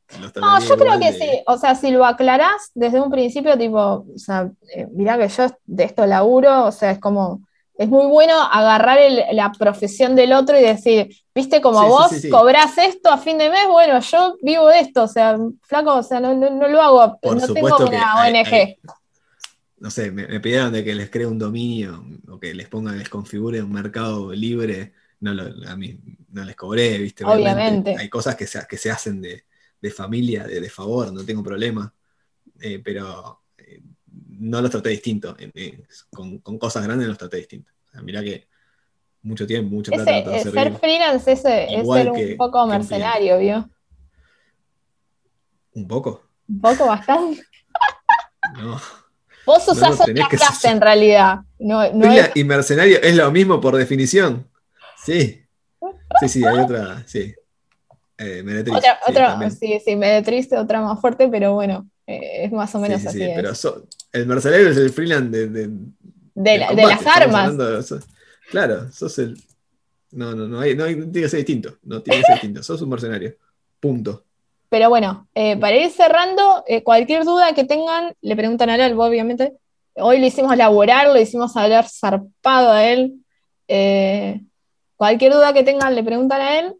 no, 0.40 0.60
yo 0.60 0.76
creo 0.76 0.98
que 0.98 1.12
sí. 1.12 1.42
O 1.46 1.58
sea, 1.58 1.74
si 1.74 1.90
lo 1.90 2.04
aclarás 2.04 2.70
desde 2.74 3.00
un 3.00 3.10
principio, 3.10 3.58
tipo, 3.58 3.78
o 3.78 4.18
sea, 4.18 4.50
eh, 4.74 4.86
mirá 4.92 5.18
que 5.18 5.28
yo 5.28 5.46
de 5.66 5.84
esto 5.84 6.06
laburo, 6.06 6.66
o 6.66 6.72
sea, 6.72 6.92
es 6.92 6.98
como 6.98 7.46
es 7.78 7.88
muy 7.88 8.06
bueno 8.06 8.34
agarrar 8.40 8.98
la 9.32 9.52
profesión 9.52 10.16
del 10.16 10.32
otro 10.32 10.58
y 10.58 10.62
decir, 10.62 11.14
viste, 11.34 11.60
como 11.60 11.86
vos 11.86 12.10
cobrás 12.30 12.78
esto 12.78 13.10
a 13.10 13.18
fin 13.18 13.36
de 13.36 13.50
mes, 13.50 13.68
bueno, 13.68 14.00
yo 14.00 14.36
vivo 14.40 14.68
de 14.68 14.80
esto, 14.80 15.02
o 15.02 15.08
sea, 15.08 15.36
flaco, 15.60 15.96
o 15.96 16.02
sea, 16.02 16.20
no, 16.20 16.34
lo 16.34 16.80
hago, 16.80 17.18
no 17.22 17.52
tengo 17.52 17.76
una 17.76 18.24
ONG. 18.24 18.78
no 19.78 19.90
sé, 19.90 20.10
me, 20.10 20.40
pidieron 20.40 20.72
de 20.72 20.84
que 20.84 20.94
les 20.94 21.10
cree 21.10 21.26
un 21.26 21.38
dominio 21.38 22.02
o 22.28 22.38
que 22.38 22.54
les 22.54 22.68
ponga, 22.68 22.92
les 22.92 23.10
configure 23.10 23.62
un 23.62 23.72
mercado 23.72 24.32
libre, 24.32 24.94
no 25.20 25.32
a 25.68 25.76
mí 25.76 25.98
no 26.30 26.44
les 26.44 26.56
cobré, 26.56 26.98
viste, 26.98 27.24
obviamente. 27.24 27.94
Hay 27.98 28.08
cosas 28.08 28.36
que 28.36 28.46
se, 28.46 28.66
que 28.66 28.78
se 28.78 28.90
hacen 28.90 29.20
de, 29.20 29.44
familia, 29.90 30.44
de, 30.44 30.70
favor, 30.70 31.12
no 31.12 31.24
tengo 31.24 31.42
problema, 31.42 31.92
eh, 32.60 32.80
pero 32.84 33.42
no 34.28 34.60
los 34.60 34.70
traté 34.70 34.90
distinto. 34.90 35.36
con, 36.10 36.38
cosas 36.58 36.84
grandes 36.84 37.08
los 37.08 37.18
traté 37.18 37.38
distinto. 37.38 37.70
O 37.98 38.02
mirá 38.02 38.22
que 38.22 38.48
mucho 39.22 39.46
tiempo, 39.46 39.74
mucho 39.74 39.92
plata. 39.92 40.36
Ese, 40.36 40.50
ser 40.50 40.72
freelance 40.78 41.32
es, 41.32 41.44
es 41.44 41.86
ser 41.86 42.10
un 42.10 42.36
poco 42.36 42.66
mercenario, 42.66 43.38
¿vio? 43.38 43.70
¿Un 45.72 45.86
poco? 45.86 46.22
¿Un 46.48 46.60
poco 46.60 46.86
bastante? 46.86 47.42
no. 48.56 48.80
Vos 49.44 49.68
usás 49.68 50.00
otra 50.00 50.28
clase 50.28 50.68
en 50.68 50.80
realidad. 50.80 51.40
y 52.34 52.44
mercenario 52.44 53.00
es 53.00 53.14
lo 53.14 53.30
mismo 53.30 53.60
por 53.60 53.76
definición. 53.76 54.50
Sí. 54.96 55.42
Sí, 56.20 56.28
sí, 56.28 56.44
hay 56.44 56.58
otra. 56.58 57.06
Sí. 57.06 57.34
Eh, 58.18 58.64
Otra, 58.70 58.98
sí, 59.04 59.10
otra, 59.10 59.50
sí, 59.50 59.80
sí, 59.84 59.98
triste, 60.24 60.56
otra 60.56 60.80
más 60.80 61.00
fuerte, 61.00 61.28
pero 61.28 61.52
bueno, 61.52 61.86
eh, 62.06 62.44
es 62.44 62.52
más 62.52 62.74
o 62.74 62.80
menos 62.80 63.04
así. 63.04 63.18
Sí, 63.18 63.28
pero 63.34 63.50
el 64.12 64.26
mercenario 64.26 64.70
es 64.70 64.76
el 64.78 64.90
freelance 64.90 65.48
de, 65.48 65.68
de, 66.34 66.58
las 66.58 67.06
armas. 67.06 67.52
claro, 68.50 68.90
sos 68.90 69.18
el. 69.18 69.36
No, 70.12 70.34
no, 70.34 70.48
no, 70.48 70.60
hay, 70.60 70.74
no 70.74 70.86
tiene 70.86 71.12
que 71.12 71.28
ser 71.28 71.38
distinto. 71.38 71.76
No 71.82 72.00
tiene 72.00 72.20
que 72.20 72.26
ser 72.26 72.34
distinto. 72.36 72.62
Sos 72.62 72.80
un 72.80 72.88
mercenario. 72.88 73.34
Punto. 73.80 74.24
Pero 74.70 74.88
bueno, 74.88 75.28
eh, 75.34 75.56
para 75.58 75.76
ir 75.76 75.90
cerrando, 75.90 76.64
eh, 76.66 76.82
cualquier 76.82 77.24
duda 77.24 77.54
que 77.54 77.64
tengan, 77.64 78.14
le 78.22 78.34
preguntan 78.34 78.70
a 78.70 78.76
él, 78.76 78.98
obviamente. 78.98 79.52
Hoy 79.94 80.20
lo 80.20 80.26
hicimos 80.26 80.56
laborar, 80.56 81.08
lo 81.08 81.20
hicimos 81.20 81.54
hablar 81.56 81.86
zarpado 81.88 82.70
a 82.72 82.84
él. 82.84 83.20
cualquier 84.96 85.34
duda 85.34 85.52
que 85.52 85.64
tengan, 85.64 85.94
le 85.94 86.02
preguntan 86.02 86.40
a 86.40 86.58
él 86.60 86.76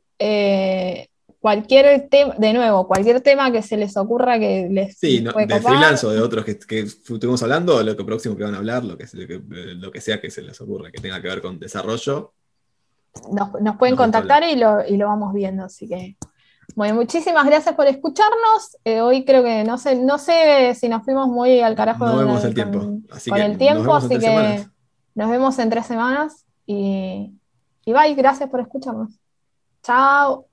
cualquier 1.40 2.08
tema, 2.08 2.34
de 2.38 2.52
nuevo, 2.52 2.86
cualquier 2.86 3.20
tema 3.20 3.50
que 3.52 3.62
se 3.62 3.76
les 3.76 3.96
ocurra 3.96 4.38
que 4.38 4.68
les. 4.70 4.98
Sí, 4.98 5.20
de 5.20 5.60
freelance 5.60 6.06
o 6.06 6.10
de 6.10 6.20
otros 6.20 6.44
que, 6.44 6.80
estuvimos 6.80 7.42
hablando, 7.42 7.82
lo 7.82 7.96
que 7.96 8.04
próximo 8.04 8.36
que 8.36 8.44
van 8.44 8.54
a 8.54 8.58
hablar, 8.58 8.84
lo 8.84 8.96
que, 8.96 9.06
lo 9.76 9.90
que, 9.90 10.00
sea 10.00 10.20
que 10.20 10.30
se 10.30 10.42
les 10.42 10.60
ocurra, 10.60 10.90
que 10.90 11.00
tenga 11.00 11.20
que 11.20 11.28
ver 11.28 11.42
con 11.42 11.58
desarrollo. 11.58 12.32
Nos, 13.32 13.76
pueden 13.76 13.96
contactar 13.96 14.44
y 14.44 14.56
lo, 14.56 15.06
vamos 15.06 15.32
viendo, 15.32 15.64
así 15.64 15.88
que. 15.88 16.16
Bueno, 16.74 16.96
muchísimas 16.96 17.46
gracias 17.46 17.74
por 17.76 17.86
escucharnos. 17.86 18.76
Eh, 18.84 19.00
hoy 19.00 19.24
creo 19.24 19.44
que 19.44 19.62
no 19.62 19.78
sé, 19.78 19.94
no 19.94 20.18
sé 20.18 20.74
si 20.74 20.88
nos 20.88 21.04
fuimos 21.04 21.28
muy 21.28 21.60
al 21.60 21.76
carajo 21.76 22.06
no 22.06 22.16
vemos 22.16 22.44
el 22.44 22.54
tiempo. 22.54 22.80
con 23.28 23.40
el 23.40 23.56
tiempo, 23.56 23.94
así 23.94 24.18
que 24.18 24.66
nos 25.14 25.30
vemos 25.30 25.58
en 25.60 25.70
tres 25.70 25.86
semanas 25.86 26.44
y, 26.66 27.32
y 27.84 27.92
bye, 27.92 28.14
gracias 28.14 28.50
por 28.50 28.60
escucharnos. 28.60 29.12
Chao. 29.82 30.46